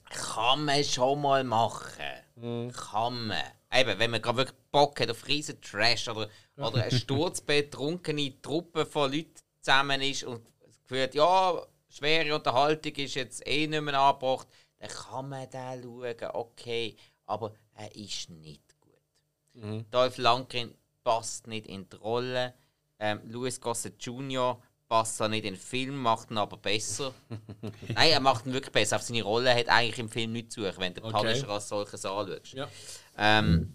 kann 0.09 0.65
man 0.65 0.83
schon 0.83 1.21
mal 1.21 1.43
machen. 1.43 2.71
Kann 2.71 3.27
man. 3.27 3.43
Eben, 3.73 3.97
wenn 3.97 4.11
man 4.11 4.21
gerade 4.21 4.37
wirklich 4.37 4.57
Bock 4.71 4.99
hat 4.99 5.09
auf 5.09 5.27
riesen 5.27 5.59
Trash 5.61 6.07
oder, 6.07 6.29
oder 6.57 6.83
ein 6.83 6.91
sturzbetrunkene 6.91 8.41
Truppe 8.41 8.85
von 8.85 9.11
Leuten 9.11 9.33
zusammen 9.61 10.01
ist 10.01 10.23
und 10.23 10.45
das 10.65 10.79
Gefühl 10.81 11.03
hat, 11.03 11.15
ja, 11.15 11.65
schwere 11.89 12.35
Unterhaltung 12.35 12.93
ist 12.93 13.15
jetzt 13.15 13.47
eh 13.47 13.67
nicht 13.67 13.81
mehr 13.81 13.99
angebracht, 13.99 14.47
dann 14.77 14.89
kann 14.89 15.29
man 15.29 15.49
den 15.49 15.83
schauen, 15.83 16.29
okay. 16.33 16.95
Aber 17.25 17.53
er 17.73 17.95
ist 17.95 18.29
nicht 18.29 18.79
gut. 18.81 19.85
Dolph 19.91 20.17
Lundgren 20.17 20.75
passt 21.03 21.47
nicht 21.47 21.67
in 21.67 21.87
die 21.89 21.95
Rolle. 21.95 22.53
Ähm, 22.99 23.21
Louis 23.25 23.59
Gossett 23.59 24.03
Jr. 24.03 24.61
passt 24.93 25.17
zwar 25.17 25.27
nicht 25.27 25.43
in 25.43 25.55
den 25.55 25.59
Film, 25.59 26.03
macht 26.03 26.29
ihn 26.29 26.37
aber 26.37 26.55
besser. 26.55 27.15
Nein, 27.95 28.11
er 28.11 28.19
macht 28.19 28.45
ihn 28.45 28.53
wirklich 28.53 28.71
besser. 28.71 28.97
Auf 28.97 29.01
seine 29.01 29.23
Rolle 29.23 29.55
hat 29.55 29.67
eigentlich 29.67 29.97
im 29.97 30.07
Film 30.07 30.33
nichts 30.33 30.53
zu 30.53 30.61
suchen, 30.61 30.77
wenn 30.77 30.93
du 30.93 31.03
Okay. 31.03 31.17
Punisher 31.17 31.49
als 31.49 31.67
solches 31.67 32.05
anschaust. 32.05 32.53
Ja. 32.53 32.69
Ähm, 33.17 33.73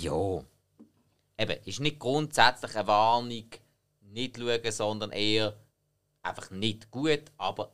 ja. 0.00 0.42
Eben, 1.36 1.62
ist 1.66 1.80
nicht 1.80 1.98
grundsätzlich 1.98 2.74
eine 2.76 2.86
Warnung, 2.86 3.44
nicht 4.00 4.38
schauen, 4.38 4.72
sondern 4.72 5.10
eher 5.10 5.54
einfach 6.22 6.50
nicht 6.50 6.90
gut. 6.90 7.24
Aber 7.36 7.70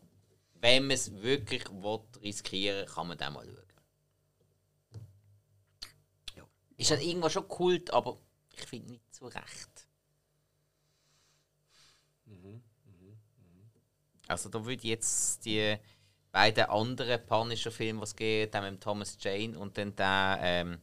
wenn 0.54 0.88
man 0.88 0.96
es 0.96 1.12
wirklich 1.22 1.70
will, 1.70 2.00
riskieren 2.24 2.88
kann 2.88 3.06
man 3.06 3.16
den 3.16 3.32
mal 3.32 3.46
schauen. 3.46 5.00
Ja. 6.34 6.42
Ist 6.76 6.90
halt 6.90 7.04
irgendwo 7.04 7.28
schon 7.28 7.46
Kult, 7.46 7.92
aber 7.92 8.18
ich 8.52 8.66
finde 8.66 8.90
nicht 8.90 9.14
so 9.14 9.26
recht. 9.26 9.86
Also 14.30 14.48
da 14.48 14.64
würde 14.64 14.86
jetzt 14.86 15.44
die 15.44 15.76
beiden 16.32 16.64
anderen 16.64 17.20
Punisher-Filme, 17.26 18.00
was 18.00 18.14
geht, 18.14 18.54
mit 18.54 18.80
Thomas 18.80 19.16
Jane 19.20 19.58
und 19.58 19.76
dann 19.76 19.94
der, 19.96 20.38
ähm, 20.42 20.78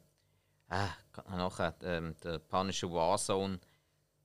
ah, 0.70 0.90
nachher, 1.36 1.74
ähm, 1.84 2.16
der 2.24 2.40
Punisher 2.40 2.92
Warzone, 2.92 3.60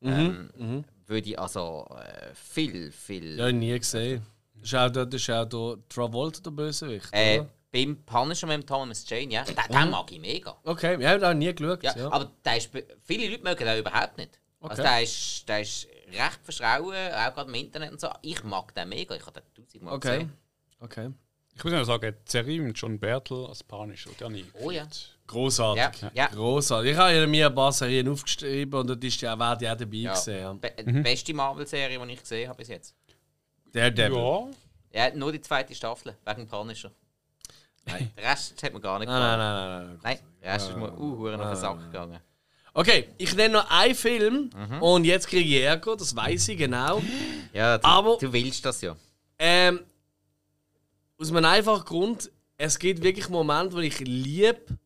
ähm, 0.02 0.84
würde 1.06 1.30
ich 1.30 1.38
also 1.38 1.86
äh, 1.96 2.34
viel, 2.34 2.90
viel... 2.90 3.38
Ja, 3.38 3.52
nie 3.52 3.78
gesehen. 3.78 4.26
Das 4.54 4.64
ist 4.64 4.74
auch, 4.74 4.90
der- 4.90 5.06
das 5.06 5.20
ist 5.20 5.30
auch 5.30 5.44
der 5.44 5.88
Travolta 5.88 6.40
der 6.40 6.50
Bösewicht. 6.50 7.08
äh, 7.12 7.38
oder? 7.40 7.48
beim 7.70 7.96
Punisher 8.04 8.46
mit 8.48 8.56
dem 8.56 8.66
Thomas 8.66 9.08
Jane, 9.08 9.32
ja, 9.32 9.44
den, 9.44 9.54
den 9.56 9.90
mag 9.90 10.10
ich 10.12 10.20
mega. 10.20 10.56
Okay, 10.64 10.98
wir 10.98 11.08
haben 11.08 11.24
auch 11.24 11.32
nie 11.32 11.54
geschaut. 11.54 11.82
Ja, 11.84 11.96
Ja, 11.96 12.10
aber 12.12 12.30
der 12.44 12.56
ist, 12.58 12.70
viele 13.04 13.28
Leute 13.30 13.42
mögen 13.44 13.64
den 13.64 13.78
überhaupt 13.78 14.18
nicht. 14.18 14.38
Also 14.60 14.82
Okay. 14.82 14.90
der 14.90 15.02
ist, 15.02 15.48
der 15.48 15.60
ist 15.62 15.88
recht 16.12 16.40
verschrauen, 16.42 16.94
auch 17.12 17.34
gerade 17.34 17.48
im 17.48 17.54
Internet 17.54 17.92
und 17.92 18.00
so. 18.00 18.08
Ich 18.22 18.42
mag 18.44 18.74
den 18.74 18.88
mega, 18.88 19.14
ich 19.14 19.24
habe 19.26 19.40
den 19.40 19.54
tausendmal 19.64 19.94
okay. 19.94 20.12
gesehen. 20.18 20.32
okay. 20.80 21.10
Ich 21.54 21.62
muss 21.64 21.72
ja 21.74 21.84
sagen, 21.84 22.14
die 22.26 22.30
Serie 22.30 22.60
mit 22.62 22.78
John 22.78 22.98
Bertel 22.98 23.46
als 23.46 23.62
Punisher, 23.62 24.10
der 24.18 24.30
nie. 24.30 24.46
Oh 24.54 24.70
ja. 24.70 24.86
Großartig. 25.26 26.00
Ja, 26.02 26.10
ja. 26.14 26.26
Großartig. 26.28 26.92
Ich 26.92 26.96
habe 26.96 27.12
ja 27.12 27.26
mir 27.26 27.46
ein 27.48 27.54
paar 27.54 27.72
Serien 27.72 28.08
aufgeschrieben 28.08 28.80
und 28.80 28.86
dort 28.88 29.04
ist 29.04 29.20
ja, 29.20 29.38
wer 29.38 29.56
die 29.56 29.68
auch 29.68 29.76
dabei 29.76 29.96
Ja. 29.96 30.14
gesehen. 30.14 30.58
Be 30.60 30.72
die 30.78 30.92
beste 31.02 31.34
Marvel-Serie, 31.34 31.98
die 32.06 32.12
ich 32.12 32.20
gesehen 32.20 32.48
habe 32.48 32.56
bis 32.56 32.68
jetzt. 32.68 32.94
Der 33.74 33.90
Devil. 33.90 34.16
Ja, 34.92 35.08
Ja, 35.08 35.14
nur 35.14 35.30
die 35.30 35.40
zweite 35.42 35.74
Staffel, 35.74 36.16
wegen 36.24 36.48
Punisher. 36.48 36.90
Nein. 37.84 38.10
Den 38.16 38.24
Rest 38.24 38.62
hat 38.62 38.72
mir 38.72 38.80
gar 38.80 38.98
nicht 38.98 39.08
Nein, 39.08 39.20
nein, 39.20 39.38
gefallen. 39.38 39.38
nein, 39.38 39.86
nein, 39.86 39.86
nein. 39.88 40.00
Nein, 40.02 40.18
der 40.42 40.54
Rest 40.54 40.70
ist 40.70 40.76
mir 40.76 40.92
uh, 40.92 41.18
hure 41.18 41.34
auf 41.38 41.50
den 41.50 41.56
Sack 41.56 41.80
gegangen. 41.80 42.20
Okay, 42.74 43.08
ich 43.18 43.34
nenne 43.36 43.54
noch 43.54 43.70
einen 43.70 43.94
Film 43.94 44.50
Mhm. 44.54 44.82
und 44.82 45.04
jetzt 45.04 45.26
kriege 45.28 45.48
ich 45.56 45.62
Ärger, 45.62 45.96
das 45.96 46.16
weiß 46.16 46.48
ich 46.48 46.58
genau. 46.58 47.02
Ja, 47.52 47.76
du, 47.78 47.84
Aber- 47.86 48.16
du 48.18 48.32
willst 48.32 48.64
das 48.64 48.80
ja. 48.80 48.96
Ähm, 49.38 49.80
aus 51.18 51.30
einem 51.30 51.44
einfachen 51.44 51.84
Grund, 51.84 52.30
es 52.56 52.78
gibt 52.78 53.02
wirklich 53.02 53.28
Momente, 53.28 53.74
wo 53.76 53.80
ich 53.80 53.98
liebe, 54.00 54.78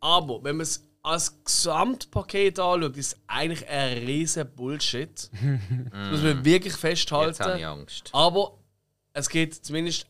aber 0.00 0.42
wenn 0.44 0.56
man 0.56 0.62
es 0.64 0.84
als 1.02 1.42
Gesamtpaket 1.44 2.58
anschaut, 2.58 2.96
ist 2.96 3.12
es 3.14 3.18
eigentlich 3.26 3.66
ein 3.68 3.98
riesen 4.06 4.48
Bullshit. 4.54 5.30
das 5.92 6.10
muss 6.10 6.22
man 6.22 6.44
wirklich 6.44 6.74
Jetzt 6.74 6.82
habe 6.82 6.92
ich 6.92 7.36
festhalten. 7.36 7.64
Angst. 7.64 8.10
Aber 8.12 8.58
es 9.12 9.28
gibt 9.28 9.54
zumindest 9.54 10.06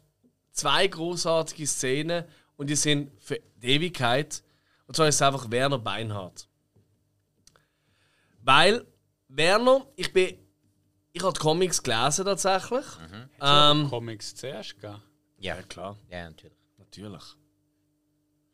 zwei 0.53 0.87
großartige 0.87 1.67
Szenen 1.67 2.25
und 2.57 2.69
die 2.71 2.77
sind 2.77 3.11
für 3.21 3.39
die 3.57 3.69
Ewigkeit. 3.73 4.43
Und 4.87 4.97
zwar 4.97 5.09
ist 5.09 5.17
es 5.17 5.23
einfach 5.23 5.51
Werner 5.51 5.79
Beinhardt. 5.79 6.49
Weil 8.47 8.87
Werner, 9.29 9.85
ich 9.97 10.13
bin. 10.13 10.39
Ich 11.13 11.23
habe 11.23 11.33
die 11.33 11.41
Comics 11.41 11.83
gelesen 11.83 12.25
tatsächlich. 12.27 12.85
Ähm, 13.41 13.89
Comics 13.91 14.35
zuerst, 14.35 14.79
gell? 14.81 14.97
Ja, 15.39 15.57
klar, 15.63 15.97
ja, 16.11 16.29
natürlich. 16.29 16.57
natürlich. 16.79 17.23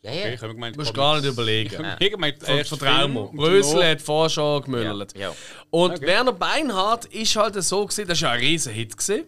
Ja, 0.04 0.10
Okay, 0.10 0.20
ja. 0.28 0.32
ich 0.34 0.42
habe 0.42 0.54
gemeint, 0.54 0.74
Du 0.76 0.80
musst 0.80 0.94
gar 0.94 1.16
nicht 1.20 1.26
überlegen. 1.26 1.70
Ich 1.74 1.78
habe 1.84 2.10
gemeint, 2.10 2.38
Brösel 2.40 2.78
danach- 2.80 3.90
hat 3.90 4.02
vorher 4.02 4.30
schon 4.30 4.62
gemüllert. 4.62 5.16
ja. 5.16 5.32
Und 5.70 5.92
Okay. 5.96 6.06
Werner 6.06 6.32
Beinhardt 6.32 7.04
ist 7.06 7.36
halt 7.36 7.62
so 7.62 7.84
gewesen, 7.86 8.08
das 8.08 8.20
war 8.22 8.30
ja 8.30 8.34
ein 8.34 8.40
riesen 8.40 8.72
Hit 8.72 8.96
gewesen. 8.96 9.26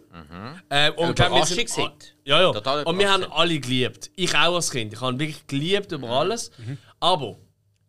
Äh, 0.69 0.91
und 0.91 1.09
ich 1.09 1.15
glaub, 1.15 1.31
wir 1.33 1.45
sind- 1.45 1.59
Überraschungshit. 1.69 2.15
Ja, 2.25 2.41
ja. 2.41 2.51
Total 2.51 2.83
und 2.83 2.97
wir 2.99 3.11
haben 3.11 3.23
alle 3.31 3.59
geliebt. 3.59 4.11
Ich 4.15 4.33
auch 4.35 4.55
als 4.55 4.71
Kind. 4.71 4.91
Ich 4.93 4.99
habe 5.01 5.17
wirklich 5.19 5.45
geliebt 5.47 5.91
über 5.91 6.09
alles. 6.09 6.51
Aber 6.99 7.37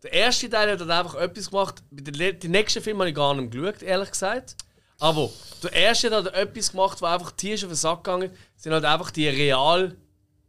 der 0.06 0.12
erste 0.12 0.48
Teil 0.48 0.70
hat 0.72 0.88
einfach 0.88 1.14
etwas 1.16 1.50
gemacht. 1.50 1.82
Den 1.90 2.50
nächsten 2.50 2.82
Film 2.82 2.98
habe 2.98 3.08
ich 3.10 3.14
gar 3.14 3.34
nicht 3.34 3.50
geschaut, 3.52 3.82
ehrlich 3.82 4.10
gesagt. 4.10 4.56
Aber 4.98 5.30
der 5.62 5.72
erste 5.72 6.08
hat 6.10 6.24
halt 6.24 6.34
etwas 6.34 6.70
gemacht, 6.70 7.02
wo 7.02 7.06
einfach 7.06 7.32
Tiere 7.32 7.54
auf 7.56 7.72
den 7.72 7.74
Sack 7.74 8.04
gegangen 8.04 8.30
sind. 8.56 8.72
halt 8.72 8.84
einfach 8.84 9.10
die 9.10 9.28
Real 9.28 9.94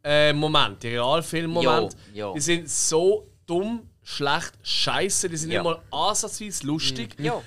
äh, 0.03 0.31
Momente, 0.31 0.87
die 0.87 0.95
Realfilm-Momente. 0.95 1.97
Jo, 2.13 2.27
jo. 2.29 2.33
Die 2.33 2.39
sind 2.39 2.69
so 2.69 3.27
dumm, 3.45 3.89
schlecht, 4.03 4.53
scheiße. 4.61 5.27
Die 5.27 5.35
sind 5.37 5.51
Ja. 5.51 5.61
nicht 5.63 5.69
mal 5.69 5.81
ansatzweise 5.91 6.65
lustig. 6.65 7.15
Ja. 7.19 7.41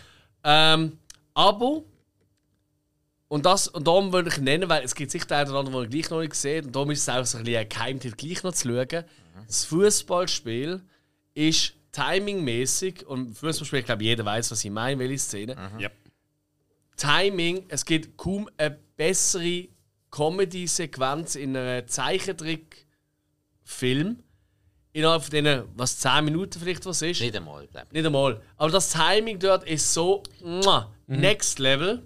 Ähm, 0.44 0.98
aber, 1.32 1.82
und 3.28 3.46
das 3.46 3.68
und 3.68 3.86
darum 3.86 4.12
würde 4.12 4.28
ich 4.28 4.38
nennen, 4.38 4.68
weil 4.68 4.84
es 4.84 4.94
gibt 4.94 5.10
sicher 5.10 5.24
den 5.26 5.36
einen 5.38 5.50
oder 5.50 5.58
anderen, 5.60 5.82
den 5.90 5.98
ich 5.98 6.02
gleich 6.02 6.10
noch 6.10 6.20
nicht 6.20 6.30
gesehen 6.32 6.66
und 6.66 6.76
darum 6.76 6.90
ist 6.90 7.00
es 7.00 7.08
auch 7.08 7.24
so 7.24 7.38
ein 7.38 7.44
bisschen 7.44 7.60
ein 7.60 7.68
Geheimtipp, 7.68 8.16
gleich 8.18 8.42
noch 8.42 8.52
zu 8.52 8.68
schauen. 8.68 9.04
Das 9.46 9.64
Fußballspiel 9.64 10.82
ist 11.34 11.72
timingmäßig 11.92 13.06
und 13.06 13.36
Fußballspiel, 13.36 13.80
ich 13.80 13.86
glaube, 13.86 14.04
jeder 14.04 14.24
weiß, 14.24 14.50
was 14.50 14.64
ich 14.64 14.70
meine, 14.70 14.98
welche 14.98 15.18
Szene. 15.18 15.54
Ja. 15.78 15.90
Timing, 16.96 17.66
es 17.68 17.84
gibt 17.84 18.16
kaum 18.16 18.48
eine 18.56 18.78
bessere 18.96 19.68
Comedy-Sequenz 20.10 21.34
in 21.36 21.56
einem 21.56 21.88
Zeichentrick-Film. 21.88 24.22
Innerhalb 24.92 25.22
von 25.22 25.30
denen, 25.30 25.66
was 25.76 26.00
10 26.00 26.24
Minuten 26.24 26.58
vielleicht 26.58 26.84
was 26.84 27.00
ist. 27.02 27.20
Nicht 27.20 27.36
einmal, 27.36 27.62
ich. 27.64 27.70
Nicht 27.92 28.04
einmal. 28.04 28.42
Aber 28.56 28.70
das 28.70 28.90
Timing 28.90 29.38
dort 29.38 29.62
ist 29.68 29.94
so 29.94 30.24
muah, 30.42 30.92
next 31.06 31.60
level. 31.60 32.02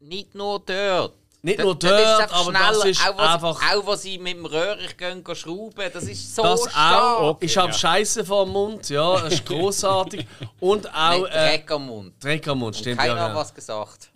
Nicht 0.00 0.34
nur 0.34 0.58
dort. 0.60 1.16
Nicht 1.44 1.58
nur 1.58 1.74
dort 1.74 2.32
aber 2.32 2.52
das 2.52 2.84
ist 2.86 3.06
auch, 3.06 3.18
was, 3.18 3.34
einfach. 3.34 3.60
Auch 3.70 3.86
was 3.86 4.00
sie 4.00 4.16
mit 4.16 4.32
dem 4.32 4.46
Röhrig 4.46 4.96
gehen, 4.96 5.22
gehen 5.22 5.36
schrauben, 5.36 5.90
das 5.92 6.04
ist 6.04 6.34
so 6.34 6.42
Das 6.42 6.62
stark. 6.70 7.20
auch. 7.20 7.36
Ich 7.40 7.54
habe 7.58 7.68
ja. 7.68 7.74
Scheiße 7.74 8.24
vor 8.24 8.46
dem 8.46 8.54
Mund, 8.54 8.88
ja, 8.88 9.20
das 9.20 9.34
ist 9.34 9.44
großartig. 9.46 10.26
Und 10.58 10.88
auch 10.94 11.20
Mit 11.20 11.30
äh, 11.32 11.50
Dreck 11.50 11.70
am 11.70 11.86
Mund. 11.86 12.24
Dreck 12.24 12.48
am 12.48 12.60
Mund, 12.60 12.76
stimmt. 12.76 12.98
Keiner 12.98 13.16
ja, 13.16 13.28
hat 13.28 13.34
was 13.34 13.52
gesagt. 13.52 14.08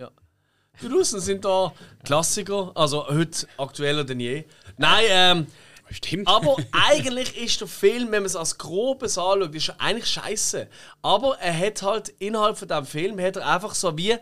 Die 0.80 0.86
Russen 0.86 1.20
sind 1.20 1.44
da 1.44 1.70
Klassiker, 2.02 2.72
also 2.74 3.06
heute 3.06 3.46
aktueller 3.58 4.04
denn 4.04 4.20
je. 4.20 4.44
Nein, 4.78 5.04
ähm, 5.10 5.46
Stimmt. 5.90 6.28
aber 6.28 6.56
eigentlich 6.88 7.36
ist 7.36 7.60
der 7.60 7.68
Film, 7.68 8.04
wenn 8.04 8.22
man 8.22 8.24
es 8.24 8.36
als 8.36 8.56
grobes 8.56 9.18
anschaut, 9.18 9.54
ist 9.54 9.68
er 9.68 9.80
eigentlich 9.82 10.08
scheiße. 10.08 10.66
Aber 11.02 11.36
er 11.40 11.58
hat 11.58 11.82
halt 11.82 12.08
innerhalb 12.20 12.56
von 12.56 12.68
dem 12.68 12.86
Film 12.86 13.20
hat 13.20 13.36
er 13.36 13.46
einfach 13.46 13.74
so 13.74 13.98
wie 13.98 14.16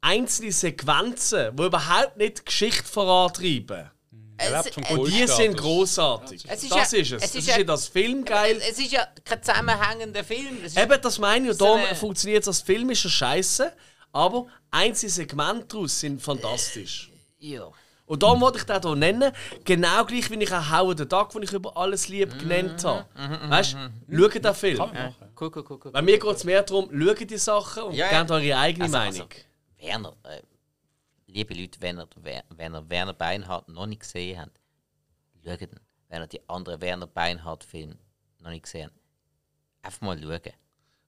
einzelne 0.00 0.52
Sequenzen, 0.52 1.56
die 1.56 1.62
überhaupt 1.64 2.16
nicht 2.16 2.38
die 2.38 2.44
Geschichte 2.44 2.84
vorantreiben. 2.84 3.90
Es- 4.38 4.76
Und 4.90 5.06
die 5.08 5.26
sind 5.26 5.56
großartig. 5.56 6.44
Es 6.46 6.62
ist 6.62 6.70
das 6.74 6.92
ja- 6.92 6.98
ist 6.98 7.12
es. 7.12 7.12
es 7.12 7.20
das 7.22 7.30
ist 7.30 7.34
ist 7.36 7.46
ja- 7.48 7.58
ja 7.58 7.64
das 7.64 7.88
Film 7.88 8.22
geil. 8.24 8.60
Es 8.68 8.78
ist 8.78 8.92
ja 8.92 9.06
kein 9.24 9.42
zusammenhängender 9.42 10.22
Film. 10.24 10.58
Es 10.62 10.72
ist 10.72 10.78
Eben, 10.78 11.00
das 11.00 11.18
meine 11.18 11.46
ich. 11.46 11.50
Und 11.52 11.58
So 11.58 11.64
darum 11.64 11.80
eine- 11.80 11.94
funktioniert 11.94 12.42
es 12.42 12.48
als 12.48 12.60
Film, 12.60 12.90
ist 12.90 13.04
er 13.04 13.10
scheiße. 13.10 13.72
Aber 14.12 14.46
einzelne 14.70 15.10
Segmente 15.10 15.66
daraus 15.68 15.98
sind 16.00 16.20
fantastisch. 16.22 17.10
ja. 17.38 17.66
Und 18.08 18.22
darum 18.22 18.40
wollte 18.40 18.58
ich 18.58 18.64
den 18.64 18.80
hier 18.80 18.94
nennen. 18.94 19.32
Genau 19.64 20.04
gleich, 20.04 20.30
wie 20.30 20.36
ich 20.36 20.52
auch 20.52 20.70
Howard 20.70 20.98
the 20.98 21.08
Duck, 21.08 21.30
den 21.30 21.42
ich 21.42 21.52
über 21.52 21.76
alles 21.76 22.06
lieb 22.06 22.32
Mhm, 22.34 22.38
genannt 22.38 22.84
habe. 22.84 23.04
Weißt 23.48 23.74
du, 23.74 24.16
schaut 24.16 24.44
den 24.44 24.54
Film. 24.54 24.78
Cool, 25.40 25.50
cool, 25.56 25.64
cool, 25.68 25.80
cool. 25.86 25.90
Bei 25.90 26.02
mir 26.02 26.16
geht 26.16 26.36
es 26.36 26.44
mehr 26.44 26.62
darum, 26.62 26.88
schaut 26.96 27.28
die 27.28 27.36
Sachen 27.36 27.82
und 27.82 27.94
Ja, 27.96 28.08
ja. 28.12 28.18
gebt 28.20 28.30
eure 28.30 28.56
eigene 28.58 28.84
Also, 28.84 28.96
Meinung. 28.96 29.22
also, 29.22 29.42
Werner, 29.86 30.16
äh, 30.24 30.42
liebe 31.26 31.54
Leute, 31.54 31.80
wenn 31.80 31.98
ihr, 31.98 32.08
wenn 32.50 32.74
ihr 32.74 32.88
Werner 32.90 33.12
Beinhardt 33.14 33.68
noch 33.68 33.86
nicht 33.86 34.00
gesehen 34.00 34.40
habt, 34.40 34.58
schaut 35.44 35.60
ihn. 35.62 35.70
Wenn 36.08 36.22
ihr 36.22 36.26
die 36.26 36.48
anderen 36.48 36.80
Werner 36.80 37.06
Beinhardt-Filme 37.06 37.96
noch 38.40 38.50
nicht 38.50 38.64
gesehen 38.64 38.86
habt, 38.90 39.00
einfach 39.82 40.00
mal 40.02 40.20
schauen. 40.20 40.52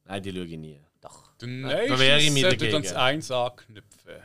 Nein, 0.05 0.23
die 0.23 0.33
schaue 0.33 0.45
ich 0.47 0.57
nie. 0.59 0.81
Doch. 1.01 1.33
Der 1.37 1.49
da 1.49 1.99
wäre 1.99 2.21
ich 2.21 2.33
sollte 2.33 2.57
dagegen. 2.57 2.77
uns 2.77 2.93
eins 2.93 3.31
anknüpfen. 3.31 4.17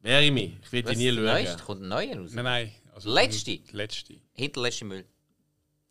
Wäre 0.00 0.22
ich 0.24 0.32
mich. 0.32 0.52
Ich 0.62 0.72
will 0.72 0.82
die 0.82 0.96
nie 0.96 1.12
Der 1.12 1.22
neueste? 1.22 1.58
schauen. 1.58 1.66
Kommt 1.66 1.82
ein 1.82 1.88
neuer 1.88 2.16
raus? 2.18 2.32
Nein, 2.32 2.44
nein. 2.44 2.72
Also 2.94 3.12
Letzte? 3.12 3.60
Letzte. 3.72 4.20
Hinterletzte 4.32 4.84
Müll. 4.84 5.06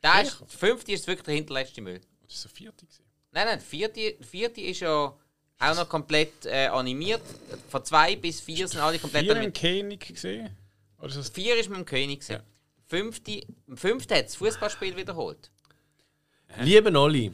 Der, 0.02 0.22
ist, 0.24 0.40
der 0.40 0.48
fünfte 0.48 0.92
ist 0.92 1.08
wirklich 1.08 1.26
der 1.26 1.36
hinterletzte 1.36 1.82
Müll. 1.82 2.02
Das 2.22 2.34
ist 2.36 2.44
der 2.46 2.52
vierte. 2.52 2.86
gewesen. 2.86 3.04
Nein, 3.32 3.46
nein, 3.48 3.58
der 3.60 3.66
vierte, 3.68 4.14
der 4.14 4.26
vierte 4.26 4.62
ist 4.62 4.80
ja 4.80 5.16
auch 5.64 5.76
noch 5.76 5.90
komplett 5.90 6.46
äh, 6.46 6.68
animiert. 6.68 7.22
Von 7.70 7.84
zwei 7.86 8.16
bis 8.16 8.42
vier 8.42 8.68
sind 8.68 8.82
alle 8.82 9.00
komplett 9.00 9.24
Vier 9.24 9.32
im 9.32 9.38
animiert. 9.38 9.60
König 9.60 10.08
gesehen? 10.08 10.50
Oder 11.00 11.08
ist 11.10 11.18
das 11.18 11.30
Vier 11.30 11.56
ist 11.60 11.70
mit 11.70 11.80
dem 11.80 11.86
König. 11.86 12.20
gewesen. 12.20 12.34
Ja. 12.34 12.44
Fünfte, 12.88 13.42
im 13.68 13.78
fünften 13.78 14.16
hat 14.16 14.26
das 14.26 14.36
Fußballspiel 14.36 14.96
wiederholt. 14.96 15.50
Liebe 16.62 16.96
Olli, 17.00 17.32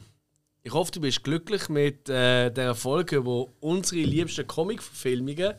ich 0.62 0.72
hoffe, 0.72 0.92
du 0.92 1.00
bist 1.00 1.22
glücklich 1.22 1.68
mit 1.68 2.08
äh, 2.08 2.50
der 2.50 2.74
Folge 2.74 3.16
über 3.16 3.46
unsere 3.60 4.00
liebsten 4.02 4.46
Comic-Verfilmungen. 4.46 5.54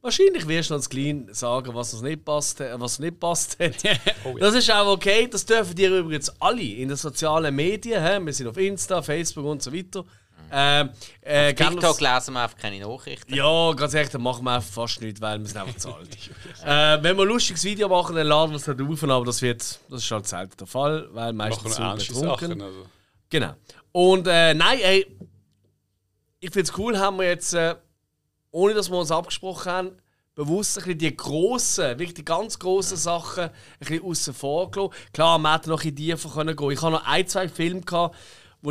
Wahrscheinlich 0.00 0.46
wirst 0.46 0.70
du 0.70 0.74
uns 0.74 0.88
klein 0.88 1.28
sagen, 1.32 1.74
was 1.74 1.92
uns 1.92 2.02
nicht 2.02 2.24
passt, 2.24 2.60
äh, 2.60 2.78
was 2.78 2.98
nicht 2.98 3.18
passt 3.18 3.58
hat. 3.58 3.76
Oh 4.24 4.30
ja. 4.30 4.38
Das 4.38 4.54
ist 4.54 4.70
auch 4.70 4.86
okay. 4.88 5.28
Das 5.28 5.44
dürfen 5.44 5.74
dir 5.74 5.90
übrigens 5.96 6.30
alle 6.40 6.62
in 6.62 6.88
den 6.88 6.96
sozialen 6.96 7.54
Medien. 7.54 8.02
Hä? 8.02 8.18
Wir 8.24 8.32
sind 8.32 8.46
auf 8.48 8.56
Insta, 8.56 9.02
Facebook 9.02 9.44
und 9.44 9.62
so 9.62 9.72
weiter. 9.72 10.04
Ähm, 10.52 10.90
äh, 11.22 11.54
gerne 11.54 11.76
TikTok 11.76 12.00
lesen 12.00 12.34
wir 12.34 12.42
einfach 12.42 12.56
keine 12.56 12.80
Nachrichten. 12.80 13.34
Ja, 13.34 13.72
ganz 13.72 13.94
ehrlich, 13.94 14.10
dann 14.10 14.22
machen 14.22 14.44
wir 14.44 14.52
einfach 14.52 14.70
fast 14.72 15.00
nichts, 15.00 15.20
weil 15.20 15.38
wir 15.40 15.46
sind 15.46 15.56
einfach 15.56 15.76
zahlt. 15.76 16.08
äh, 16.64 17.02
wenn 17.02 17.16
wir 17.16 17.22
ein 17.22 17.28
lustiges 17.28 17.64
Video 17.64 17.88
machen, 17.88 18.16
dann 18.16 18.26
laden 18.26 18.52
wir 18.52 18.56
es 18.56 18.66
nicht 18.66 18.80
auf, 18.80 19.02
aber 19.02 19.24
das 19.24 19.42
wird, 19.42 19.60
das 19.90 20.02
ist 20.02 20.10
halt 20.10 20.26
selten 20.26 20.56
der 20.58 20.66
Fall, 20.66 21.08
weil 21.12 21.32
meistens 21.32 21.78
Machen 21.78 22.00
sind 22.00 22.14
wir 22.14 22.24
wir 22.24 22.36
betrunken. 22.36 22.48
Sachen. 22.48 22.62
Also. 22.62 22.86
Genau. 23.30 23.54
Und 23.92 24.26
äh, 24.26 24.54
nein, 24.54 24.78
ey, 24.80 25.06
ich 26.40 26.52
finde 26.52 26.70
es 26.70 26.78
cool, 26.78 26.98
haben 26.98 27.18
wir 27.18 27.26
jetzt, 27.26 27.54
äh, 27.54 27.74
ohne 28.50 28.74
dass 28.74 28.90
wir 28.90 28.98
uns 28.98 29.10
abgesprochen 29.10 29.72
haben, 29.72 29.90
bewusst 30.36 30.78
ein 30.78 30.84
bisschen 30.84 30.98
die 30.98 31.16
grossen, 31.16 31.98
wirklich 31.98 32.14
die 32.14 32.24
ganz 32.24 32.58
grossen 32.58 32.96
Sachen 32.96 33.44
ein 33.44 33.50
bisschen 33.80 34.04
außen 34.04 34.34
vor 34.34 34.70
gelassen. 34.70 34.94
Klar, 35.12 35.38
man 35.38 35.54
hätte 35.54 35.70
noch 35.70 35.82
in 35.82 35.94
die 35.94 36.10
tiefer 36.10 36.28
können 36.28 36.54
gehen. 36.54 36.70
Ich 36.70 36.82
habe 36.82 36.92
noch 36.92 37.06
ein, 37.06 37.26
zwei 37.26 37.48
Filme 37.48 37.80
gehabt, 37.80 38.14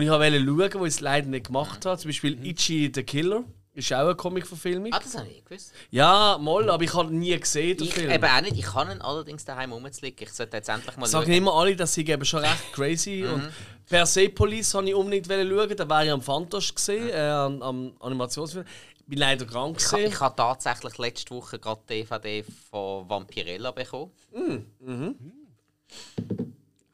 die 0.01 0.05
ich 0.07 0.11
wollte 0.11 0.45
schauen, 0.45 0.69
die 0.71 0.77
ich 0.87 0.93
es 0.93 0.99
leider 1.01 1.27
nicht 1.27 1.47
gemacht 1.47 1.85
habe. 1.85 1.97
Zum 1.99 2.09
Beispiel 2.09 2.45
Itchy 2.45 2.91
the 2.93 3.03
Killer. 3.03 3.43
Ist 3.73 3.91
auch 3.91 3.97
eine 4.05 4.15
Comic-Verfilmung. 4.15 4.93
Ah, 4.93 4.99
das 4.99 5.17
habe 5.17 5.27
ich 5.27 5.43
gewusst. 5.43 5.73
Ja, 5.91 6.37
mal, 6.39 6.69
aber 6.69 6.81
ich 6.83 6.93
habe 6.93 7.13
nie 7.13 7.37
gesehen, 7.37 7.75
den 7.77 7.87
Ich 7.87 7.93
Film. 7.93 8.09
eben 8.09 8.23
auch 8.23 8.41
nicht. 8.41 8.55
Ich 8.57 8.63
kann 8.65 8.89
ihn 8.89 9.01
allerdings 9.01 9.43
daheim 9.43 9.73
rumzulegen. 9.73 10.17
Ich 10.25 10.31
sollte 10.31 10.55
jetzt 10.55 10.69
endlich 10.69 10.95
mal 10.95 11.05
Sagen 11.07 11.25
schauen. 11.25 11.33
immer 11.35 11.53
alle, 11.55 11.75
dass 11.75 11.93
sie 11.93 12.07
eben 12.07 12.23
schon 12.23 12.39
recht 12.39 12.71
crazy 12.71 13.25
und 13.25 13.49
Persepolis 13.89 14.73
habe 14.73 14.87
ich 14.87 14.95
unbedingt 14.95 15.27
schauen. 15.27 15.75
Da 15.75 15.89
wäre 15.89 16.05
ich 16.05 16.11
am 16.11 16.21
Fantosch 16.21 16.73
gesehen, 16.73 17.09
äh, 17.09 17.17
am, 17.19 17.61
am 17.61 17.93
Animationsfilm. 17.99 18.65
Bin 19.07 19.19
leider 19.19 19.45
krank 19.45 19.75
Ich, 19.77 19.83
gesehen. 19.83 20.07
ich 20.09 20.19
habe 20.21 20.35
tatsächlich 20.37 20.97
letzte 20.97 21.35
Woche 21.35 21.59
gerade 21.59 21.81
DVD 21.89 22.45
von 22.71 23.09
Vampirella 23.09 23.71
bekommen. 23.71 24.11
Mm, 24.33 25.15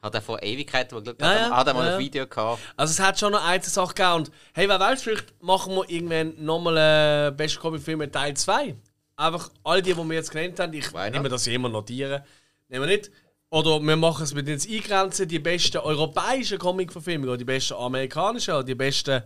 Hat 0.02 0.14
er 0.14 0.20
vor 0.20 0.42
Ewigkeiten 0.42 0.96
mal 0.96 1.02
geschaut. 1.02 1.20
Ja, 1.20 1.26
hat, 1.28 1.36
ja, 1.36 1.46
er- 1.48 1.56
hat 1.56 1.66
er 1.68 1.74
mal 1.74 1.86
ja, 1.86 1.92
ein 1.94 1.98
Video 2.00 2.26
gehabt. 2.26 2.60
Also 2.76 2.90
es 2.90 2.98
hat 3.00 3.18
schon 3.20 3.30
noch 3.32 3.44
eine 3.46 3.62
Sache 3.62 3.94
gegeben. 3.94 4.14
Und 4.14 4.30
hey, 4.52 4.68
wer 4.68 4.80
weiß, 4.80 5.02
vielleicht 5.02 5.40
machen 5.42 5.74
wir 5.76 5.88
irgendwann 5.88 6.34
nochmal 6.44 6.76
einen 6.76 7.36
besten 7.36 7.60
Comic-Film 7.60 8.10
Teil 8.10 8.34
2. 8.34 8.74
Einfach 9.16 9.50
alle 9.62 9.80
die, 9.80 9.94
die 9.94 9.96
wir 10.04 10.14
jetzt 10.14 10.32
genannt 10.32 10.58
haben, 10.58 10.72
ich 10.72 10.92
Why 10.92 11.04
not? 11.04 11.12
nehme 11.12 11.28
das 11.28 11.46
immer 11.46 11.68
notieren. 11.68 12.22
Nehmen 12.68 12.88
wir 12.88 12.96
nicht. 12.96 13.10
Oder 13.50 13.78
wir 13.80 13.96
machen 13.96 14.24
es 14.24 14.34
mit 14.34 14.48
uns 14.48 14.66
eingrenzen, 14.68 15.28
die 15.28 15.38
besten 15.38 15.76
europäischen 15.78 16.58
Comic-Verfilmungen 16.58 17.28
oder 17.28 17.38
die 17.38 17.44
besten 17.44 17.74
amerikanischen 17.74 18.54
oder 18.54 18.64
die 18.64 18.74
besten 18.74 19.22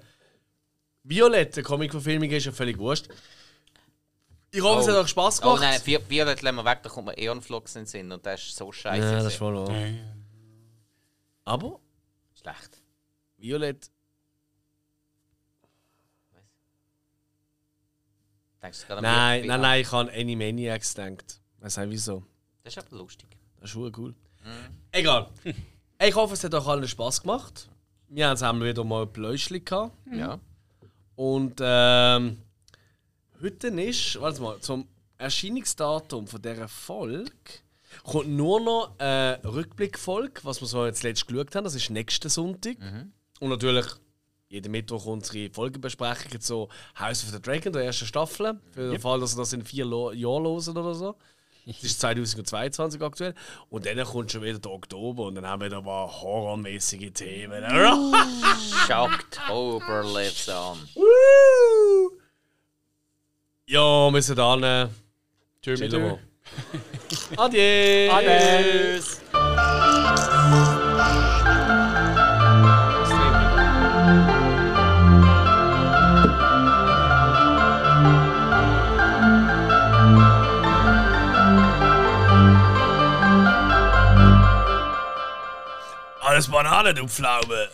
violetten 1.04 1.62
Comic-Verfilmungen 1.64 2.32
ist 2.36 2.44
ja 2.46 2.52
völlig 2.52 2.76
wurscht. 2.76 3.06
Ich 4.50 4.60
hoffe, 4.60 4.80
es 4.80 4.88
Oh. 4.88 4.90
hat 4.92 5.04
euch 5.04 5.08
Spaß 5.08 5.38
Oh 5.38 5.42
gemacht. 5.54 5.60
nein, 5.62 5.80
Vi- 5.84 6.00
Violet 6.08 6.42
lassen 6.42 6.56
wir 6.56 6.64
weg, 6.64 6.80
da 6.82 6.88
kommt 6.88 7.06
mir 7.06 7.16
Eon 7.18 7.40
Flux 7.40 7.76
in 7.76 7.82
den 7.82 7.86
Sinn 7.86 8.12
und 8.12 8.26
der 8.26 8.34
ist 8.34 8.54
so 8.56 8.70
scheiße. 8.72 9.04
ja, 9.06 9.12
das 9.22 9.32
ist 9.34 9.40
wohl 9.40 9.54
wahr. 9.56 9.72
Aber 11.46 11.80
Schlecht. 12.34 12.82
Violett, 13.38 13.90
Denkst 18.62 18.80
du 18.80 18.86
gerade 18.88 18.98
an 18.98 19.02
nein, 19.04 19.46
nein, 19.46 19.60
nein, 19.60 19.80
ich 19.80 19.92
habe 19.92 20.12
Animaniacs 20.12 20.94
gedacht. 20.94 21.40
Weiß 21.60 21.76
nicht 21.76 21.90
wieso. 21.90 22.24
Das 22.64 22.76
ist 22.76 22.84
aber 22.84 22.96
lustig. 22.96 23.28
Das 23.56 23.66
ist 23.66 23.70
schon 23.70 23.92
cool. 23.96 24.14
Egal. 24.90 25.28
Ich 25.98 26.14
hoffe, 26.14 26.34
es 26.34 26.44
hat 26.44 26.52
euch 26.52 26.66
allen 26.66 26.86
Spaß 26.86 27.22
gemacht. 27.22 27.70
Wir 28.08 28.28
haben 28.28 28.36
zusammen 28.36 28.62
wieder 28.62 28.84
mal 28.84 29.02
ein 29.02 29.12
Pläuschchen 29.12 29.64
gehabt. 29.64 29.96
Ja. 30.12 30.38
Und 31.14 31.60
ähm, 31.60 32.42
heute 33.40 33.68
ist, 33.68 34.20
warte 34.20 34.42
mal, 34.42 34.60
zum 34.60 34.88
Erscheinungsdatum 35.16 36.26
von 36.26 36.42
dieser 36.42 36.68
Folge 36.68 37.30
kommt 38.06 38.28
nur 38.28 38.60
noch 38.60 38.98
eine 38.98 39.40
Rückblickfolge, 39.44 40.40
was 40.44 40.60
wir 40.60 40.68
so 40.68 40.86
jetzt 40.86 41.02
letzt 41.02 41.26
geschaut 41.26 41.54
haben. 41.54 41.64
Das 41.64 41.74
ist 41.74 41.90
nächsten 41.90 42.28
Sonntag. 42.28 42.76
Und 43.40 43.50
natürlich 43.50 43.86
jeden 44.48 44.70
Mittwoch 44.70 45.06
unsere 45.06 45.50
Folgenbesprechungen 45.50 46.40
zu 46.40 46.68
House 46.98 47.24
of 47.24 47.30
the 47.30 47.42
Dragon, 47.42 47.72
der 47.72 47.84
ersten 47.84 48.06
Staffel. 48.06 48.58
Für 48.70 48.90
den 48.92 49.00
Fall, 49.00 49.20
dass 49.20 49.34
wir 49.36 49.40
das 49.42 49.52
in 49.52 49.64
vier 49.64 49.84
Lo 49.84 50.12
Jahren 50.12 50.44
hören 50.44 50.76
oder 50.76 50.94
so. 50.94 51.16
Das 51.66 51.82
ist 51.82 52.00
2022 52.00 53.02
aktuell. 53.02 53.34
Und 53.70 53.86
dann 53.86 54.04
kommt 54.04 54.30
schon 54.30 54.42
wieder 54.42 54.58
der 54.58 54.70
Oktober 54.70 55.24
und 55.24 55.34
dann 55.34 55.46
haben 55.46 55.60
wir 55.60 55.66
wieder 55.66 55.82
mal 55.82 56.06
horrormäßige 56.06 57.12
Themen. 57.12 57.64
Shocktober 58.86 60.04
lives 60.04 60.48
on. 60.48 60.78
Woo! 60.94 62.12
Ja, 63.66 64.12
wir 64.12 64.22
sind. 64.22 64.38
Äh, 64.38 64.88
Tschüss. 65.60 65.80
Adieu! 67.36 68.10
Tschüss. 68.62 69.20
Alles 86.20 86.48
Banane, 86.48 86.92
du 86.92 87.06
Pflaume! 87.08 87.70